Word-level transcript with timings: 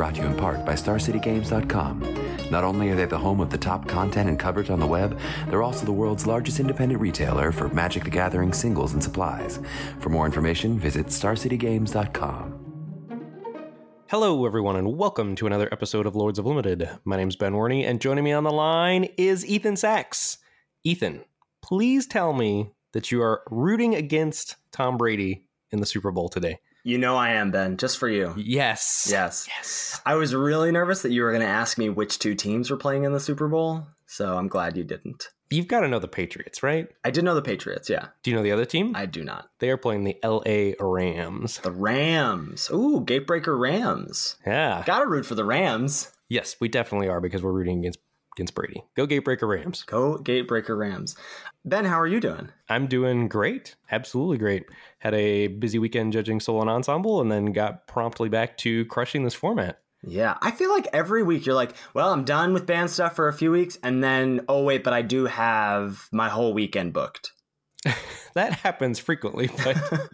Brought 0.00 0.14
to 0.14 0.22
you 0.22 0.28
in 0.28 0.34
part 0.34 0.64
by 0.64 0.72
StarCityGames.com. 0.72 2.48
Not 2.50 2.64
only 2.64 2.88
are 2.88 2.96
they 2.96 3.04
the 3.04 3.18
home 3.18 3.38
of 3.38 3.50
the 3.50 3.58
top 3.58 3.86
content 3.86 4.30
and 4.30 4.38
coverage 4.38 4.70
on 4.70 4.80
the 4.80 4.86
web, 4.86 5.20
they're 5.48 5.62
also 5.62 5.84
the 5.84 5.92
world's 5.92 6.26
largest 6.26 6.58
independent 6.58 7.02
retailer 7.02 7.52
for 7.52 7.68
Magic 7.68 8.04
the 8.04 8.10
Gathering 8.10 8.54
singles 8.54 8.94
and 8.94 9.04
supplies. 9.04 9.60
For 9.98 10.08
more 10.08 10.24
information, 10.24 10.78
visit 10.78 11.08
StarCityGames.com. 11.08 13.26
Hello, 14.08 14.46
everyone, 14.46 14.76
and 14.76 14.96
welcome 14.96 15.36
to 15.36 15.46
another 15.46 15.68
episode 15.70 16.06
of 16.06 16.16
Lords 16.16 16.38
of 16.38 16.46
Limited. 16.46 16.88
My 17.04 17.18
name's 17.18 17.36
Ben 17.36 17.52
Warney, 17.52 17.86
and 17.86 18.00
joining 18.00 18.24
me 18.24 18.32
on 18.32 18.44
the 18.44 18.50
line 18.50 19.04
is 19.18 19.44
Ethan 19.44 19.74
Saks. 19.74 20.38
Ethan, 20.82 21.26
please 21.60 22.06
tell 22.06 22.32
me 22.32 22.70
that 22.92 23.12
you 23.12 23.20
are 23.20 23.42
rooting 23.50 23.94
against 23.94 24.56
Tom 24.72 24.96
Brady 24.96 25.44
in 25.70 25.80
the 25.80 25.84
Super 25.84 26.10
Bowl 26.10 26.30
today. 26.30 26.58
You 26.82 26.98
know 26.98 27.16
I 27.16 27.30
am, 27.30 27.50
Ben, 27.50 27.76
just 27.76 27.98
for 27.98 28.08
you. 28.08 28.34
Yes. 28.36 29.08
Yes. 29.10 29.46
Yes. 29.48 30.00
I 30.06 30.14
was 30.14 30.34
really 30.34 30.72
nervous 30.72 31.02
that 31.02 31.12
you 31.12 31.22
were 31.22 31.30
going 31.30 31.42
to 31.42 31.46
ask 31.46 31.76
me 31.76 31.90
which 31.90 32.18
two 32.18 32.34
teams 32.34 32.70
were 32.70 32.76
playing 32.76 33.04
in 33.04 33.12
the 33.12 33.20
Super 33.20 33.48
Bowl, 33.48 33.86
so 34.06 34.36
I'm 34.36 34.48
glad 34.48 34.76
you 34.76 34.84
didn't. 34.84 35.28
You've 35.50 35.68
got 35.68 35.80
to 35.80 35.88
know 35.88 35.98
the 35.98 36.08
Patriots, 36.08 36.62
right? 36.62 36.88
I 37.04 37.10
did 37.10 37.24
know 37.24 37.34
the 37.34 37.42
Patriots, 37.42 37.90
yeah. 37.90 38.08
Do 38.22 38.30
you 38.30 38.36
know 38.36 38.42
the 38.42 38.52
other 38.52 38.64
team? 38.64 38.94
I 38.94 39.06
do 39.06 39.24
not. 39.24 39.50
They 39.58 39.68
are 39.68 39.76
playing 39.76 40.04
the 40.04 40.16
LA 40.24 40.72
Rams. 40.80 41.58
The 41.58 41.72
Rams. 41.72 42.70
Ooh, 42.72 43.04
Gatebreaker 43.04 43.58
Rams. 43.58 44.36
Yeah. 44.46 44.82
Gotta 44.86 45.06
root 45.06 45.26
for 45.26 45.34
the 45.34 45.44
Rams. 45.44 46.12
Yes, 46.28 46.56
we 46.60 46.68
definitely 46.68 47.08
are 47.08 47.20
because 47.20 47.42
we're 47.42 47.52
rooting 47.52 47.80
against 47.80 47.98
against 48.36 48.54
Brady. 48.54 48.84
Go 48.96 49.06
Gatebreaker 49.06 49.48
Rams. 49.48 49.82
Go 49.82 50.16
Gatebreaker 50.18 50.78
Rams. 50.78 51.16
Ben, 51.64 51.84
how 51.84 52.00
are 52.00 52.06
you 52.06 52.20
doing? 52.20 52.48
I'm 52.68 52.86
doing 52.86 53.28
great. 53.28 53.74
Absolutely 53.90 54.38
great. 54.38 54.64
Had 55.00 55.14
a 55.14 55.48
busy 55.48 55.78
weekend 55.78 56.12
judging 56.12 56.40
solo 56.40 56.60
and 56.62 56.70
ensemble 56.70 57.20
and 57.20 57.30
then 57.30 57.52
got 57.52 57.86
promptly 57.86 58.28
back 58.28 58.56
to 58.58 58.84
crushing 58.86 59.24
this 59.24 59.34
format. 59.34 59.80
Yeah, 60.02 60.38
I 60.40 60.50
feel 60.50 60.70
like 60.70 60.88
every 60.94 61.22
week 61.22 61.44
you're 61.44 61.54
like, 61.54 61.74
well, 61.92 62.10
I'm 62.10 62.24
done 62.24 62.54
with 62.54 62.64
band 62.64 62.90
stuff 62.90 63.16
for 63.16 63.28
a 63.28 63.34
few 63.34 63.50
weeks, 63.52 63.78
and 63.82 64.02
then, 64.02 64.46
oh, 64.48 64.64
wait, 64.64 64.82
but 64.82 64.94
I 64.94 65.02
do 65.02 65.26
have 65.26 66.08
my 66.10 66.30
whole 66.30 66.54
weekend 66.54 66.94
booked. 66.94 67.32
that 68.34 68.52
happens 68.52 68.98
frequently, 68.98 69.48
but 69.64 70.08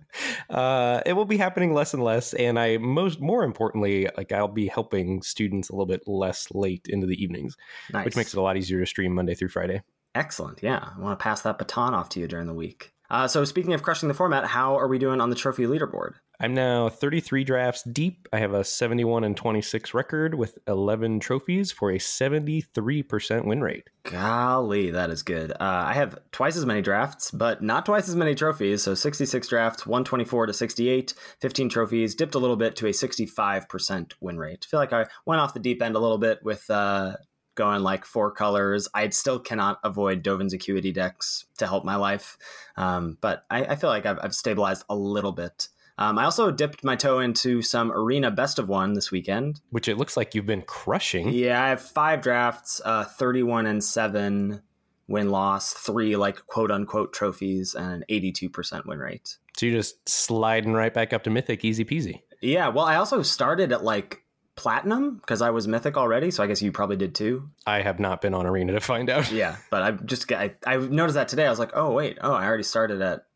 uh, 0.51 1.01
it 1.05 1.13
will 1.13 1.25
be 1.25 1.37
happening 1.37 1.75
less 1.75 1.95
and 1.95 2.03
less. 2.03 2.35
And 2.35 2.59
I 2.59 2.79
most 2.79 3.21
more 3.21 3.45
importantly, 3.45 4.09
like 4.17 4.33
I'll 4.33 4.49
be 4.49 4.69
helping 4.69 5.23
students 5.23 5.69
a 5.69 5.73
little 5.73 5.87
bit 5.87 6.03
less 6.07 6.49
late 6.53 6.87
into 6.89 7.07
the 7.07 7.23
evenings, 7.23 7.57
Nice. 7.93 8.05
which 8.05 8.17
makes 8.17 8.35
it 8.35 8.39
a 8.39 8.43
lot 8.43 8.57
easier 8.57 8.81
to 8.81 8.87
stream 8.87 9.15
Monday 9.15 9.35
through 9.35 9.49
Friday. 9.49 9.83
Excellent. 10.15 10.63
Yeah. 10.63 10.89
I 10.97 11.01
want 11.01 11.19
to 11.19 11.23
pass 11.23 11.43
that 11.43 11.59
baton 11.59 11.95
off 11.95 12.09
to 12.11 12.21
you 12.21 12.29
during 12.29 12.47
the 12.47 12.55
week. 12.55 12.93
Uh, 13.11 13.29
so, 13.29 13.45
speaking 13.45 13.73
of 13.73 13.83
crushing 13.83 14.09
the 14.09 14.15
format, 14.15 14.47
how 14.47 14.77
are 14.79 14.89
we 14.89 14.99
doing 14.99 15.21
on 15.21 15.31
the 15.31 15.37
trophy 15.37 15.65
leaderboard? 15.65 16.15
I'm 16.39 16.53
now 16.53 16.91
33 16.91 17.45
drafts 17.45 17.83
deep. 17.83 18.29
I 18.33 18.41
have 18.41 18.53
a 18.53 18.63
71 18.63 19.25
and 19.25 19.37
26 19.37 19.95
record 19.95 20.35
with 20.35 20.59
11 20.67 21.21
trophies 21.21 21.73
for 21.73 21.91
a 21.91 21.99
73% 21.99 23.47
win 23.47 23.63
rate. 23.63 23.89
Golly, 24.03 24.91
that 24.91 25.09
is 25.09 25.23
good. 25.23 25.53
Uh, 25.53 25.57
I 25.61 25.95
have 25.95 26.19
twice 26.33 26.57
as 26.57 26.67
many 26.67 26.83
drafts, 26.83 27.31
but 27.31 27.63
not 27.63 27.87
twice 27.87 28.09
as 28.09 28.17
many 28.17 28.35
trophies. 28.35 28.83
So 28.83 28.95
66 28.95 29.49
drafts, 29.49 29.87
124 29.87 30.47
to 30.47 30.53
68, 30.53 31.15
15 31.41 31.69
trophies, 31.71 32.15
dipped 32.15 32.35
a 32.35 32.39
little 32.39 32.57
bit 32.57 32.77
to 32.77 32.87
a 32.87 32.91
65% 32.91 34.13
win 34.21 34.39
rate. 34.39 34.67
I 34.67 34.71
feel 34.71 34.81
like 34.81 34.93
I 34.93 35.07
went 35.25 35.41
off 35.41 35.55
the 35.55 35.61
deep 35.61 35.81
end 35.81 35.97
a 35.97 36.01
little 36.01 36.19
bit 36.19 36.41
with 36.43 36.69
uh, 36.69 37.17
going 37.57 37.83
like 37.83 38.05
four 38.05 38.31
colors. 38.31 38.89
I 38.95 39.09
still 39.09 39.41
cannot 39.41 39.81
avoid 39.83 40.23
Dovin's 40.23 40.53
Acuity 40.53 40.93
decks 40.93 41.47
to 41.59 41.67
help 41.67 41.85
my 41.85 41.97
life. 41.97 42.39
Um, 42.77 43.19
but 43.21 43.45
I, 43.51 43.65
I 43.65 43.77
feel 43.77 43.91
like 43.91 44.07
I've, 44.07 44.19
I've 44.23 44.35
stabilized 44.35 44.85
a 44.89 44.95
little 44.95 45.33
bit. 45.33 45.69
Um, 45.99 46.19
I 46.19 46.25
also 46.25 46.51
dipped 46.51 46.85
my 46.85 46.95
toe 46.95 47.21
into 47.21 47.63
some 47.63 47.91
arena 47.91 48.31
best 48.31 48.59
of 48.59 48.69
one 48.69 48.93
this 48.93 49.11
weekend. 49.11 49.61
Which 49.71 49.89
it 49.89 49.97
looks 49.97 50.17
like 50.17 50.35
you've 50.35 50.47
been 50.47 50.63
crushing. 50.63 51.31
Yeah, 51.31 51.63
I 51.63 51.69
have 51.71 51.81
five 51.81 52.21
drafts, 52.21 52.81
uh, 52.85 53.05
31 53.05 53.67
and 53.67 53.83
7 53.83 54.63
win 55.09 55.31
loss, 55.31 55.73
three 55.73 56.17
like 56.17 56.47
quote 56.47 56.71
unquote 56.71 57.13
trophies, 57.13 57.75
and 57.75 57.93
an 57.93 58.05
82% 58.11 58.87
win 58.87 58.99
rate. 58.99 59.39
So 59.57 59.67
you're 59.67 59.79
just 59.79 60.07
sliding 60.09 60.75
right 60.75 60.93
back 60.93 61.13
up 61.13 61.23
to 61.25 61.31
Mythic, 61.31 61.65
easy 61.65 61.85
peasy. 61.85 62.21
Yeah, 62.43 62.69
well, 62.69 62.85
I 62.85 62.97
also 62.97 63.23
started 63.23 63.73
at 63.73 63.83
like 63.83 64.23
platinum 64.57 65.17
because 65.17 65.43
I 65.43 65.51
was 65.51 65.69
mythic 65.69 65.97
already, 65.97 66.31
so 66.31 66.43
I 66.43 66.47
guess 66.47 66.63
you 66.63 66.73
probably 66.73 66.97
did 66.97 67.15
too. 67.15 67.51
I 67.67 67.83
have 67.83 68.01
not 68.01 68.21
been 68.21 68.35
on 68.35 68.47
Arena 68.47 68.73
to 68.73 68.81
find 68.81 69.09
out. 69.11 69.31
Yeah, 69.31 69.57
but 69.71 69.83
I 69.83 69.91
just 69.93 70.31
I, 70.33 70.55
I 70.67 70.77
noticed 70.79 71.15
that 71.15 71.29
today. 71.29 71.47
I 71.47 71.51
was 71.51 71.59
like, 71.59 71.73
oh, 71.75 71.93
wait, 71.93 72.19
oh, 72.21 72.33
I 72.33 72.47
already 72.47 72.63
started 72.63 73.03
at 73.03 73.27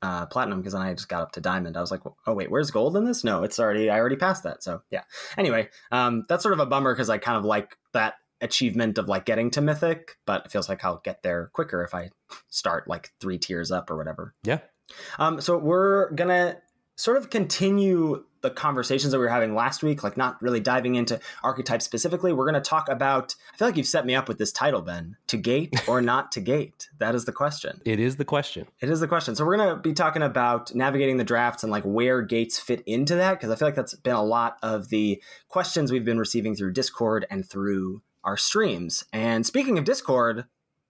uh, 0.00 0.26
platinum 0.26 0.60
because 0.60 0.72
then 0.72 0.82
I 0.82 0.94
just 0.94 1.08
got 1.08 1.22
up 1.22 1.32
to 1.32 1.40
diamond. 1.40 1.76
I 1.76 1.80
was 1.80 1.90
like, 1.90 2.02
oh, 2.26 2.32
wait, 2.34 2.50
where's 2.50 2.70
gold 2.70 2.96
in 2.96 3.04
this? 3.04 3.24
No, 3.24 3.42
it's 3.42 3.58
already, 3.58 3.90
I 3.90 3.98
already 3.98 4.16
passed 4.16 4.44
that. 4.44 4.62
So 4.62 4.82
yeah. 4.90 5.02
Anyway, 5.36 5.68
um, 5.90 6.24
that's 6.28 6.42
sort 6.42 6.52
of 6.52 6.60
a 6.60 6.66
bummer 6.66 6.94
because 6.94 7.10
I 7.10 7.18
kind 7.18 7.36
of 7.36 7.44
like 7.44 7.76
that 7.92 8.14
achievement 8.40 8.98
of 8.98 9.08
like 9.08 9.24
getting 9.24 9.50
to 9.50 9.60
mythic, 9.60 10.16
but 10.24 10.46
it 10.46 10.52
feels 10.52 10.68
like 10.68 10.84
I'll 10.84 11.00
get 11.04 11.22
there 11.22 11.50
quicker 11.52 11.82
if 11.82 11.94
I 11.94 12.10
start 12.48 12.86
like 12.86 13.12
three 13.20 13.38
tiers 13.38 13.72
up 13.72 13.90
or 13.90 13.96
whatever. 13.96 14.34
Yeah. 14.44 14.60
Um, 15.18 15.40
so 15.40 15.58
we're 15.58 16.12
gonna 16.12 16.58
sort 16.96 17.16
of 17.16 17.30
continue 17.30 18.24
the 18.40 18.50
conversations 18.50 19.12
that 19.12 19.18
we 19.18 19.24
were 19.24 19.30
having 19.30 19.54
last 19.54 19.82
week, 19.82 20.02
like 20.02 20.16
not 20.16 20.40
really 20.42 20.60
diving 20.60 20.94
into 20.94 21.20
archetypes 21.42 21.84
specifically. 21.84 22.32
We're 22.32 22.46
gonna 22.46 22.60
talk 22.60 22.88
about. 22.88 23.34
I 23.52 23.56
feel 23.56 23.68
like 23.68 23.76
you've 23.76 23.86
set 23.86 24.06
me 24.06 24.14
up 24.14 24.28
with 24.28 24.38
this 24.38 24.52
title, 24.52 24.82
Ben. 24.82 25.16
To 25.28 25.36
gate 25.36 25.74
or 25.88 26.00
not 26.00 26.32
to 26.32 26.40
gate? 26.40 26.88
That 26.98 27.14
is 27.14 27.24
the 27.24 27.32
question. 27.32 27.80
It 27.84 28.00
is 28.00 28.16
the 28.16 28.24
question. 28.24 28.66
It 28.80 28.90
is 28.90 29.00
the 29.00 29.08
question. 29.08 29.34
So 29.34 29.44
we're 29.44 29.56
gonna 29.56 29.76
be 29.76 29.92
talking 29.92 30.22
about 30.22 30.74
navigating 30.74 31.16
the 31.16 31.24
drafts 31.24 31.62
and 31.62 31.72
like 31.72 31.84
where 31.84 32.22
gates 32.22 32.58
fit 32.58 32.82
into 32.86 33.16
that 33.16 33.32
because 33.32 33.50
I 33.50 33.56
feel 33.56 33.68
like 33.68 33.74
that's 33.74 33.94
been 33.94 34.14
a 34.14 34.24
lot 34.24 34.58
of 34.62 34.88
the 34.88 35.22
questions 35.48 35.92
we've 35.92 36.04
been 36.04 36.18
receiving 36.18 36.54
through 36.54 36.72
Discord 36.72 37.26
and 37.30 37.48
through 37.48 38.02
our 38.24 38.36
streams. 38.36 39.04
And 39.12 39.46
speaking 39.46 39.78
of 39.78 39.84
Discord, 39.84 40.44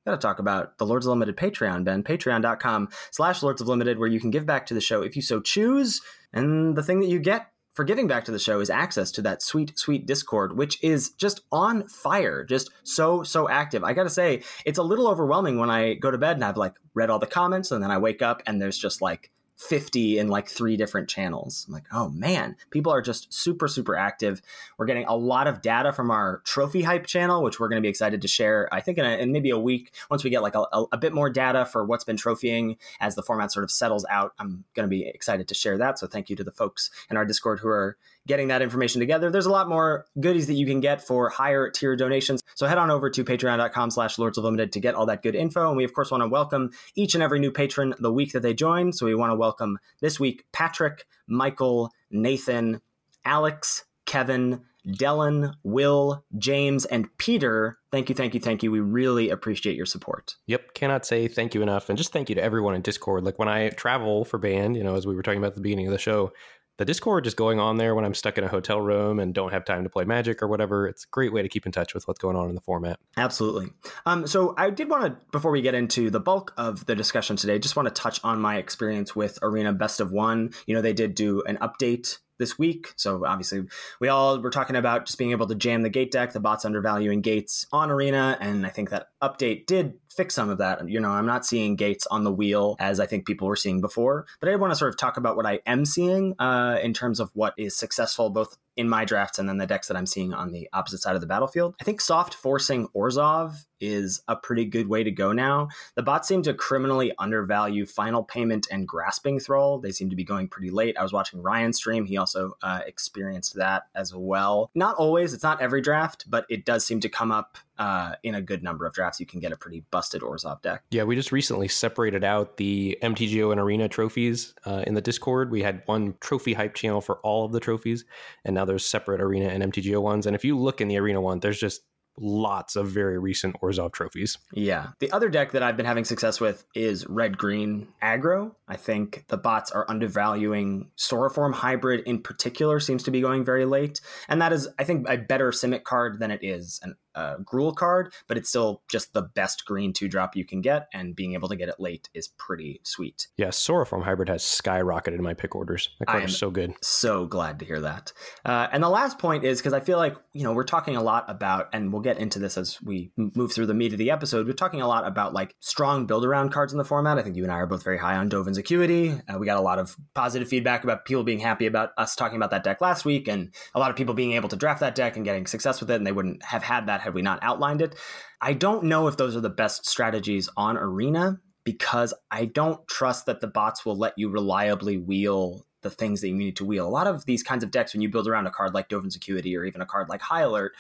got 0.09 0.21
to 0.21 0.27
talk 0.27 0.39
about 0.39 0.79
the 0.79 0.87
Lords 0.87 1.07
of 1.07 1.11
Limited 1.11 1.37
Patreon, 1.37 1.85
Ben. 1.85 2.03
Patreon.com 2.03 2.89
slash 3.11 3.43
Lords 3.43 3.61
of 3.61 3.69
Limited, 3.69 3.99
where 3.99 4.09
you 4.09 4.21
can 4.21 4.31
give 4.31 4.47
back 4.47 4.67
to 4.67 4.75
the 4.75 4.81
show 4.81 5.03
if 5.03 5.17
you 5.17 5.23
so 5.23 5.41
choose. 5.41 6.01
And 6.33 6.77
the 6.77 6.83
thing 6.83 7.01
that 7.01 7.09
you 7.09 7.19
get 7.19 7.51
for 7.75 7.85
giving 7.85 8.09
back 8.09 8.25
to 8.25 8.33
the 8.33 8.39
show 8.39 8.61
is 8.61 8.71
access 8.71 9.11
to 9.13 9.23
that 9.23 9.43
sweet, 9.43 9.79
sweet 9.79 10.07
Discord, 10.07 10.57
which 10.57 10.83
is 10.83 11.11
just 11.11 11.43
on 11.53 11.87
fire, 11.87 12.43
just 12.43 12.71
so, 12.83 13.23
so 13.23 13.49
active. 13.49 13.85
I 13.85 13.93
got 13.93 14.05
to 14.05 14.11
say, 14.11 14.43
it's 14.65 14.79
a 14.79 14.83
little 14.83 15.09
overwhelming 15.09 15.59
when 15.59 15.71
I 15.71 15.95
go 15.95 16.11
to 16.11 16.19
bed 16.19 16.37
and 16.37 16.45
I've 16.45 16.57
like 16.57 16.75
read 16.95 17.11
all 17.11 17.19
the 17.19 17.27
comments 17.27 17.71
and 17.71 17.83
then 17.83 17.91
I 17.91 17.99
wake 17.99 18.23
up 18.23 18.43
and 18.47 18.61
there's 18.61 18.79
just 18.79 19.01
like 19.01 19.31
50 19.59 20.19
in 20.19 20.29
like 20.29 20.49
three 20.49 20.77
different 20.77 21.09
channels. 21.09 21.65
I'm 21.67 21.75
like, 21.75 21.87
oh 21.93 22.09
man, 22.11 22.57
people 22.71 22.93
are 22.93 23.03
just 23.03 23.33
super, 23.33 23.67
super 23.67 23.97
active. 23.97 24.41
We're 24.79 24.87
getting 24.87 25.07
a 25.07 25.17
lot 25.17 25.49
of 25.49 25.63
data 25.63 25.93
from 25.93 26.13
our 26.13 26.41
trophy 26.45 26.83
hype 26.83 27.07
channel, 27.07 27.43
which 27.43 27.59
we're 27.59 27.69
going 27.69 27.83
to 27.83 27.85
be 27.85 27.89
excited 27.89 28.23
to 28.23 28.29
share, 28.29 28.69
I 28.73 28.81
think, 28.81 28.99
in, 28.99 29.05
a, 29.05 29.17
in 29.17 29.33
maybe 29.33 29.51
a 29.51 29.59
week. 29.59 29.93
Once 30.11 30.23
we 30.23 30.31
get 30.31 30.43
like 30.43 30.55
a, 30.55 30.65
a, 30.73 30.85
a 30.93 30.97
bit 30.97 31.13
more 31.13 31.29
data 31.29 31.65
for 31.65 31.85
what's 31.85 32.05
been 32.05 32.17
trophying 32.17 32.77
as 33.01 33.17
the 33.17 33.23
format 33.23 33.53
sort 33.53 33.65
of 33.65 33.71
settles 33.73 34.07
out, 34.09 34.33
I'm 34.39 34.65
going 34.75 34.89
to 34.89 34.91
be 34.91 35.07
excited 35.07 35.49
to 35.49 35.55
share 35.55 35.77
that. 35.79 35.99
So 35.99 36.07
thank 36.07 36.31
you 36.31 36.37
to 36.37 36.45
the 36.45 36.53
folks 36.53 36.91
in 37.11 37.17
our 37.17 37.25
Discord 37.25 37.59
who 37.59 37.69
are 37.69 37.97
getting 38.29 38.49
that 38.49 38.63
information 38.63 39.01
together. 39.01 39.31
There's 39.31 39.47
a 39.47 39.51
lot 39.51 39.69
more 39.69 40.07
goodies 40.21 40.47
that 40.47 40.55
you 40.55 40.67
can 40.67 40.81
get 40.81 41.05
for 41.05 41.29
higher 41.31 41.71
tier 41.71 41.97
donations. 41.97 42.43
So 42.55 42.67
head 42.67 42.79
on 42.79 42.91
over 42.91 43.11
to 43.11 43.25
patreon.com 43.25 43.91
slash 43.91 44.19
lords 44.19 44.39
of 44.39 44.45
limited 44.45 44.71
to 44.73 44.81
get 44.81 44.95
all 44.95 45.07
that 45.07 45.23
good 45.23 45.35
info. 45.35 45.69
And 45.69 45.77
we 45.77 45.85
of 45.85 45.93
course 45.93 46.11
want 46.11 46.23
to 46.23 46.29
welcome 46.29 46.71
each 46.95 47.15
and 47.15 47.23
every 47.23 47.41
new 47.41 47.51
patron 47.51 47.95
the 47.99 48.13
week 48.13 48.33
that 48.33 48.41
they 48.41 48.55
join. 48.55 48.93
So 48.93 49.07
we 49.07 49.15
want 49.15 49.33
to 49.33 49.37
welcome 49.37 49.79
this 50.01 50.21
week 50.21 50.45
Patrick, 50.53 51.07
Michael, 51.27 51.91
Nathan, 52.11 52.81
Alex, 53.25 53.85
Kevin, 54.07 54.61
Dylan, 54.87 55.55
Will, 55.65 56.25
James, 56.39 56.85
and 56.87 57.09
Peter. 57.19 57.79
Thank 57.91 58.09
you, 58.09 58.15
thank 58.15 58.35
you, 58.35 58.41
thank 58.41 58.63
you. 58.63 58.71
We 58.71 58.81
really 58.81 59.31
appreciate 59.31 59.77
your 59.77 59.87
support. 59.87 60.37
Yep, 60.47 60.75
cannot 60.75 61.05
say 61.05 61.29
thank 61.29 61.55
you 61.55 61.63
enough. 61.63 61.89
And 61.89 61.99
just 61.99 62.13
thank 62.13 62.29
you 62.29 62.35
to 62.37 62.43
everyone 62.43 62.75
in 62.75 62.83
Discord. 62.83 63.25
Like 63.25 63.39
when 63.39 63.49
I 63.49 63.69
travel 63.71 64.25
for 64.25 64.39
band, 64.39 64.77
you 64.77 64.85
know, 64.85 64.95
as 64.95 65.07
we 65.07 65.15
were 65.15 65.23
talking 65.23 65.39
about 65.39 65.49
at 65.49 65.55
the 65.57 65.61
beginning 65.61 65.87
of 65.87 65.93
the 65.93 65.99
show, 65.99 66.33
the 66.79 66.85
Discord 66.85 67.25
just 67.25 67.37
going 67.37 67.59
on 67.61 67.77
there 67.77 67.95
when 67.95 68.05
I'm 68.05 68.15
stuck 68.15 68.39
in 68.39 68.45
a 68.45 68.49
hotel 68.49 68.81
room 68.81 69.19
and 69.19 69.35
don't 69.35 69.53
have 69.53 69.65
time 69.65 69.83
to 69.83 69.91
play 69.91 70.05
Magic 70.05 70.43
or 70.43 70.49
whatever. 70.49 70.87
It's 70.87 71.05
a 71.05 71.09
great 71.11 71.33
way 71.33 71.43
to 71.43 71.49
keep 71.49 71.67
in 71.67 71.73
touch 71.73 71.93
with 71.93 72.07
what's 72.07 72.21
going 72.21 72.37
on 72.37 72.49
in 72.49 72.55
the 72.55 72.61
format. 72.61 73.01
Absolutely. 73.17 73.71
Um, 74.07 74.27
so 74.27 74.55
I 74.57 74.71
did 74.71 74.89
want 74.89 75.05
to, 75.05 75.27
before 75.33 75.51
we 75.51 75.61
get 75.61 75.75
into 75.75 76.09
the 76.09 76.21
bulk 76.21 76.55
of 76.57 76.87
the 76.87 76.95
discussion 76.95 77.37
today, 77.37 77.59
just 77.59 77.77
want 77.77 77.89
to 77.89 77.95
touch 77.95 78.21
on 78.25 78.41
my 78.41 78.57
experience 78.57 79.15
with 79.15 79.39
Arena 79.43 79.73
Best 79.73 80.01
of 80.01 80.13
One. 80.13 80.51
You 80.67 80.75
know, 80.75 80.81
they 80.81 80.93
did 80.93 81.15
do 81.15 81.43
an 81.43 81.59
update 81.59 82.19
this 82.39 82.59
week. 82.59 82.93
So 82.97 83.25
obviously, 83.27 83.65
we 84.01 84.09
all 84.09 84.41
were 84.41 84.51
talking 84.51 84.77
about 84.77 85.07
just 85.07 85.19
being 85.19 85.33
able 85.33 85.47
to 85.49 85.55
jam 85.55 85.83
the 85.83 85.91
gate 85.91 86.11
deck, 86.11 86.33
the 86.33 86.41
bots 86.41 86.65
undervaluing 86.65 87.21
gates 87.21 87.67
on 87.73 87.91
Arena, 87.91 88.37
and 88.41 88.65
I 88.65 88.71
think 88.71 88.91
that 88.91 89.09
update 89.23 89.67
did 89.67 89.95
fix 90.09 90.35
some 90.35 90.51
of 90.51 90.59
that. 90.59 90.89
You 90.89 91.01
know, 91.01 91.11
I'm 91.11 91.27
not 91.27 91.47
seeing 91.47 91.77
gates 91.77 92.07
on 92.07 92.25
the 92.25 92.33
wheel 92.33 92.77
as 92.79 93.01
I 93.01 93.07
think 93.07 93.27
people 93.27 93.49
were 93.49 93.57
seeing 93.57 93.81
before, 93.81 94.27
but 94.41 94.49
I 94.49 94.57
want 94.57 94.73
to 94.73 94.77
sort 94.77 94.91
of 94.91 94.99
talk 94.99 95.17
about 95.17 95.37
what 95.37 95.47
I 95.47 95.61
am 95.67 95.85
seeing 95.85 96.35
uh, 96.39 96.79
in 96.83 96.93
terms 96.93 97.21
of 97.21 97.31
what 97.35 97.55
is 97.57 97.77
successful 97.77 98.31
both 98.31 98.57
in 98.79 98.89
my 98.89 99.05
drafts 99.05 99.41
and 99.41 99.49
then 99.49 99.59
the 99.59 99.67
decks 99.67 99.89
that 99.89 99.97
I'm 99.97 100.07
seeing 100.07 100.33
on 100.33 100.53
the 100.53 100.69
opposite 100.73 101.03
side 101.03 101.17
of 101.17 101.21
the 101.21 101.27
battlefield. 101.27 101.75
I 101.81 101.85
think 101.85 102.01
soft 102.01 102.33
forcing 102.33 102.87
Orzhov 102.97 103.65
is 103.81 104.23
a 104.29 104.37
pretty 104.37 104.65
good 104.65 104.89
way 104.89 105.03
to 105.03 105.11
go 105.11 105.33
now. 105.33 105.69
The 105.97 106.03
bots 106.03 106.29
seem 106.29 106.43
to 106.43 106.55
criminally 106.55 107.13
undervalue 107.19 107.87
Final 107.87 108.23
Payment 108.23 108.69
and 108.71 108.87
Grasping 108.87 109.41
Thrall. 109.41 109.81
They 109.81 109.91
seem 109.91 110.11
to 110.11 110.17
be 110.17 110.25
going 110.25 110.49
pretty 110.49 110.71
late. 110.71 110.97
I 110.97 111.03
was 111.03 111.13
watching 111.13 111.43
Ryan 111.43 111.73
stream. 111.73 112.07
He 112.07 112.17
also 112.17 112.53
uh, 112.63 112.81
experienced 112.87 113.57
that 113.57 113.85
as 113.97 114.15
well. 114.15 114.71
Not 114.77 114.95
always, 114.95 115.35
it's 115.35 115.43
not 115.43 115.61
every 115.61 115.81
draft, 115.81 116.25
but 116.29 116.47
it 116.49 116.65
does 116.65 116.87
seem 116.87 117.01
to 117.01 117.09
come 117.09 117.33
up 117.33 117.59
uh, 117.79 118.15
in 118.23 118.35
a 118.35 118.43
good 118.43 118.63
number 118.63 118.87
of 118.87 118.93
drafts, 118.93 119.21
you 119.21 119.27
can 119.27 119.41
get 119.41 119.53
a 119.53 119.57
pretty 119.57 119.85
busted 119.91 120.23
Orzhov 120.23 120.63
deck. 120.63 120.83
Yeah, 120.91 121.05
we 121.05 121.15
just 121.15 121.33
recently 121.33 121.69
separated 121.69 122.25
out 122.25 122.57
the 122.57 122.99
MTGO 123.03 123.53
and 123.53 123.61
Arena 123.61 123.89
trophies 123.89 124.55
uh, 124.67 124.85
in 124.87 124.95
the 124.95 125.01
Discord. 125.01 125.51
We 125.51 125.63
had 125.63 125.83
one 125.87 126.15
trophy 126.21 126.55
hype 126.55 126.75
channel 126.75 127.01
for 127.01 127.19
all 127.19 127.45
of 127.45 127.53
the 127.53 127.61
trophies, 127.61 128.05
and 128.45 128.55
now 128.55 128.65
there's 128.65 128.87
separate 128.87 129.21
Arena 129.21 129.47
and 129.47 129.63
MTGO 129.73 130.03
ones. 130.03 130.27
And 130.27 130.35
if 130.35 130.45
you 130.45 130.59
look 130.59 130.81
in 130.81 130.89
the 130.89 130.99
Arena 130.99 131.21
one, 131.21 131.41
there's 131.41 131.61
just 131.61 131.83
lots 132.21 132.77
of 132.77 132.89
very 132.89 133.19
recent 133.19 133.57
Orzhov 133.61 133.93
trophies. 133.93 134.39
Yeah. 134.53 134.89
The 134.99 135.11
other 135.13 135.29
deck 135.29 135.53
that 135.53 135.63
I've 135.63 135.77
been 135.77 135.87
having 135.87 136.05
success 136.05 136.41
with 136.41 136.65
is 136.75 137.07
red 137.07 137.39
green 137.39 137.89
aggro. 138.03 138.53
I 138.67 138.77
think 138.77 139.25
the 139.29 139.37
bots 139.37 139.71
are 139.71 139.87
undervaluing 139.89 140.91
Sauroform 140.97 141.55
hybrid 141.55 142.01
in 142.07 142.21
particular 142.21 142.81
seems 142.81 143.03
to 143.05 143.11
be 143.11 143.21
going 143.21 143.45
very 143.45 143.65
late. 143.65 144.01
And 144.29 144.43
that 144.43 144.53
is, 144.53 144.69
I 144.79 144.85
think, 144.85 145.09
a 145.09 145.17
better 145.17 145.51
Simic 145.51 145.85
card 145.85 146.19
than 146.19 146.31
it 146.31 146.41
is 146.43 146.81
an 146.83 146.97
uh, 147.19 147.37
Gruul 147.39 147.75
card, 147.75 148.13
but 148.29 148.37
it's 148.37 148.49
still 148.49 148.83
just 148.89 149.13
the 149.13 149.23
best 149.23 149.65
green 149.65 149.93
two 149.93 150.09
drop 150.09 150.37
you 150.37 150.45
can 150.45 150.61
get, 150.61 150.89
and 150.95 151.17
being 151.17 151.35
able 151.35 151.49
to 151.49 151.57
get 151.57 151.69
it 151.69 151.81
late 151.81 152.09
is 152.15 152.29
pretty 152.29 152.81
sweet. 152.85 153.27
Yeah, 153.37 153.49
Sauroform 153.49 154.05
Hybrid 154.05 154.29
has 154.29 154.43
skyrocketed 154.43 155.15
in 155.15 155.23
my 155.23 155.35
pick 155.35 155.57
orders. 155.57 155.91
That 155.99 156.07
card 156.07 156.25
is 156.25 156.39
so 156.39 156.51
good. 156.51 156.75
So 156.81 157.27
glad 157.27 157.59
to 157.59 157.65
hear 157.65 157.81
that. 157.81 158.13
Uh, 158.45 158.69
and 158.71 158.83
the 158.83 158.89
last 158.89 159.19
point 159.19 159.45
is 159.45 159.59
because 159.59 159.73
I 159.73 159.81
feel 159.81 159.99
like 159.99 160.17
you 160.33 160.45
know 160.45 160.53
we're 160.53 160.65
talking 160.65 160.97
a 160.97 161.03
lot 161.03 161.25
about, 161.29 161.69
and 161.73 161.93
we'll 161.93 162.03
get 162.03 162.19
into 162.19 162.39
this 162.39 162.57
as 162.57 162.81
we 162.83 163.11
move 163.17 163.53
through 163.53 163.67
the 163.67 163.75
meat 163.75 163.93
of 163.93 163.99
the 163.99 164.13
episode. 164.13 164.47
We're 164.47 164.53
talking 164.53 164.81
a 164.81 164.89
lot 164.89 165.07
about 165.07 165.33
like 165.33 165.57
strong 165.59 166.07
build 166.07 166.25
around 166.25 166.51
cards 166.51 166.73
in 166.73 166.79
the 166.79 166.85
format. 166.85 167.19
I 167.19 167.23
think 167.23 167.37
you 167.37 167.43
and 167.43 167.53
I 167.53 167.57
are 167.57 167.67
both 167.67 167.83
very 167.83 167.99
high 167.99 168.17
on 168.17 168.29
Dovin's 168.29 168.59
Acuity. 168.59 169.21
Uh, 169.29 169.39
we 169.39 169.47
got 169.47 169.59
a 169.59 169.63
lot 169.63 169.81
of 169.81 169.97
positive 170.15 170.49
feedback 170.49 170.85
about 170.85 171.05
people 171.05 171.25
being 171.25 171.41
happy 171.41 171.67
about 171.67 171.91
us 171.99 172.15
talking 172.15 172.37
about 172.37 172.51
that 172.51 172.63
deck 172.63 172.81
last 172.81 173.05
week, 173.05 173.27
and 173.27 173.53
a 173.75 173.81
lot 173.81 173.91
of 173.91 173.97
people 173.97 174.15
being 174.15 174.33
able 174.33 174.49
to 174.49 174.57
draft 174.57 174.81
that 174.81 174.95
deck 174.95 175.17
and 175.17 175.25
getting 175.25 175.47
success 175.47 175.81
with 175.81 175.91
it, 175.91 175.97
and 175.97 176.07
they 176.07 176.13
wouldn't 176.13 176.45
have 176.45 176.63
had 176.63 176.87
that 176.87 177.01
had 177.09 177.15
we 177.15 177.23
not 177.23 177.41
outlined 177.43 177.83
it. 177.83 177.97
I 178.41 178.53
don't 178.53 178.85
know 178.85 179.09
if 179.09 179.17
those 179.17 179.35
are 179.35 179.41
the 179.41 179.51
best 179.51 179.87
strategies 179.87 180.49
on 180.57 180.77
Arena 180.77 181.41
because 181.65 182.15
I 182.31 182.45
don't 182.45 182.87
trust 182.87 183.27
that 183.27 183.41
the 183.41 183.47
bots 183.47 183.85
will 183.85 183.97
let 183.97 184.15
you 184.17 184.31
reliably 184.31 184.97
wheel 184.97 185.67
the 185.83 185.91
things 185.91 186.21
that 186.21 186.29
you 186.29 186.35
need 186.35 186.57
to 186.57 186.65
wheel. 186.65 186.87
A 186.87 186.89
lot 186.89 187.07
of 187.07 187.25
these 187.27 187.43
kinds 187.43 187.63
of 187.63 187.71
decks, 187.71 187.93
when 187.93 188.03
you 188.03 188.09
build 188.09 188.29
around 188.29 188.47
a 188.47 188.51
card 188.51 188.75
like 188.75 188.89
Dovin's 188.89 189.17
Acuity 189.17 189.57
or 189.57 189.65
even 189.65 189.81
a 189.81 189.87
card 189.87 190.09
like 190.09 190.21
High 190.21 190.43
Alert, 190.43 190.73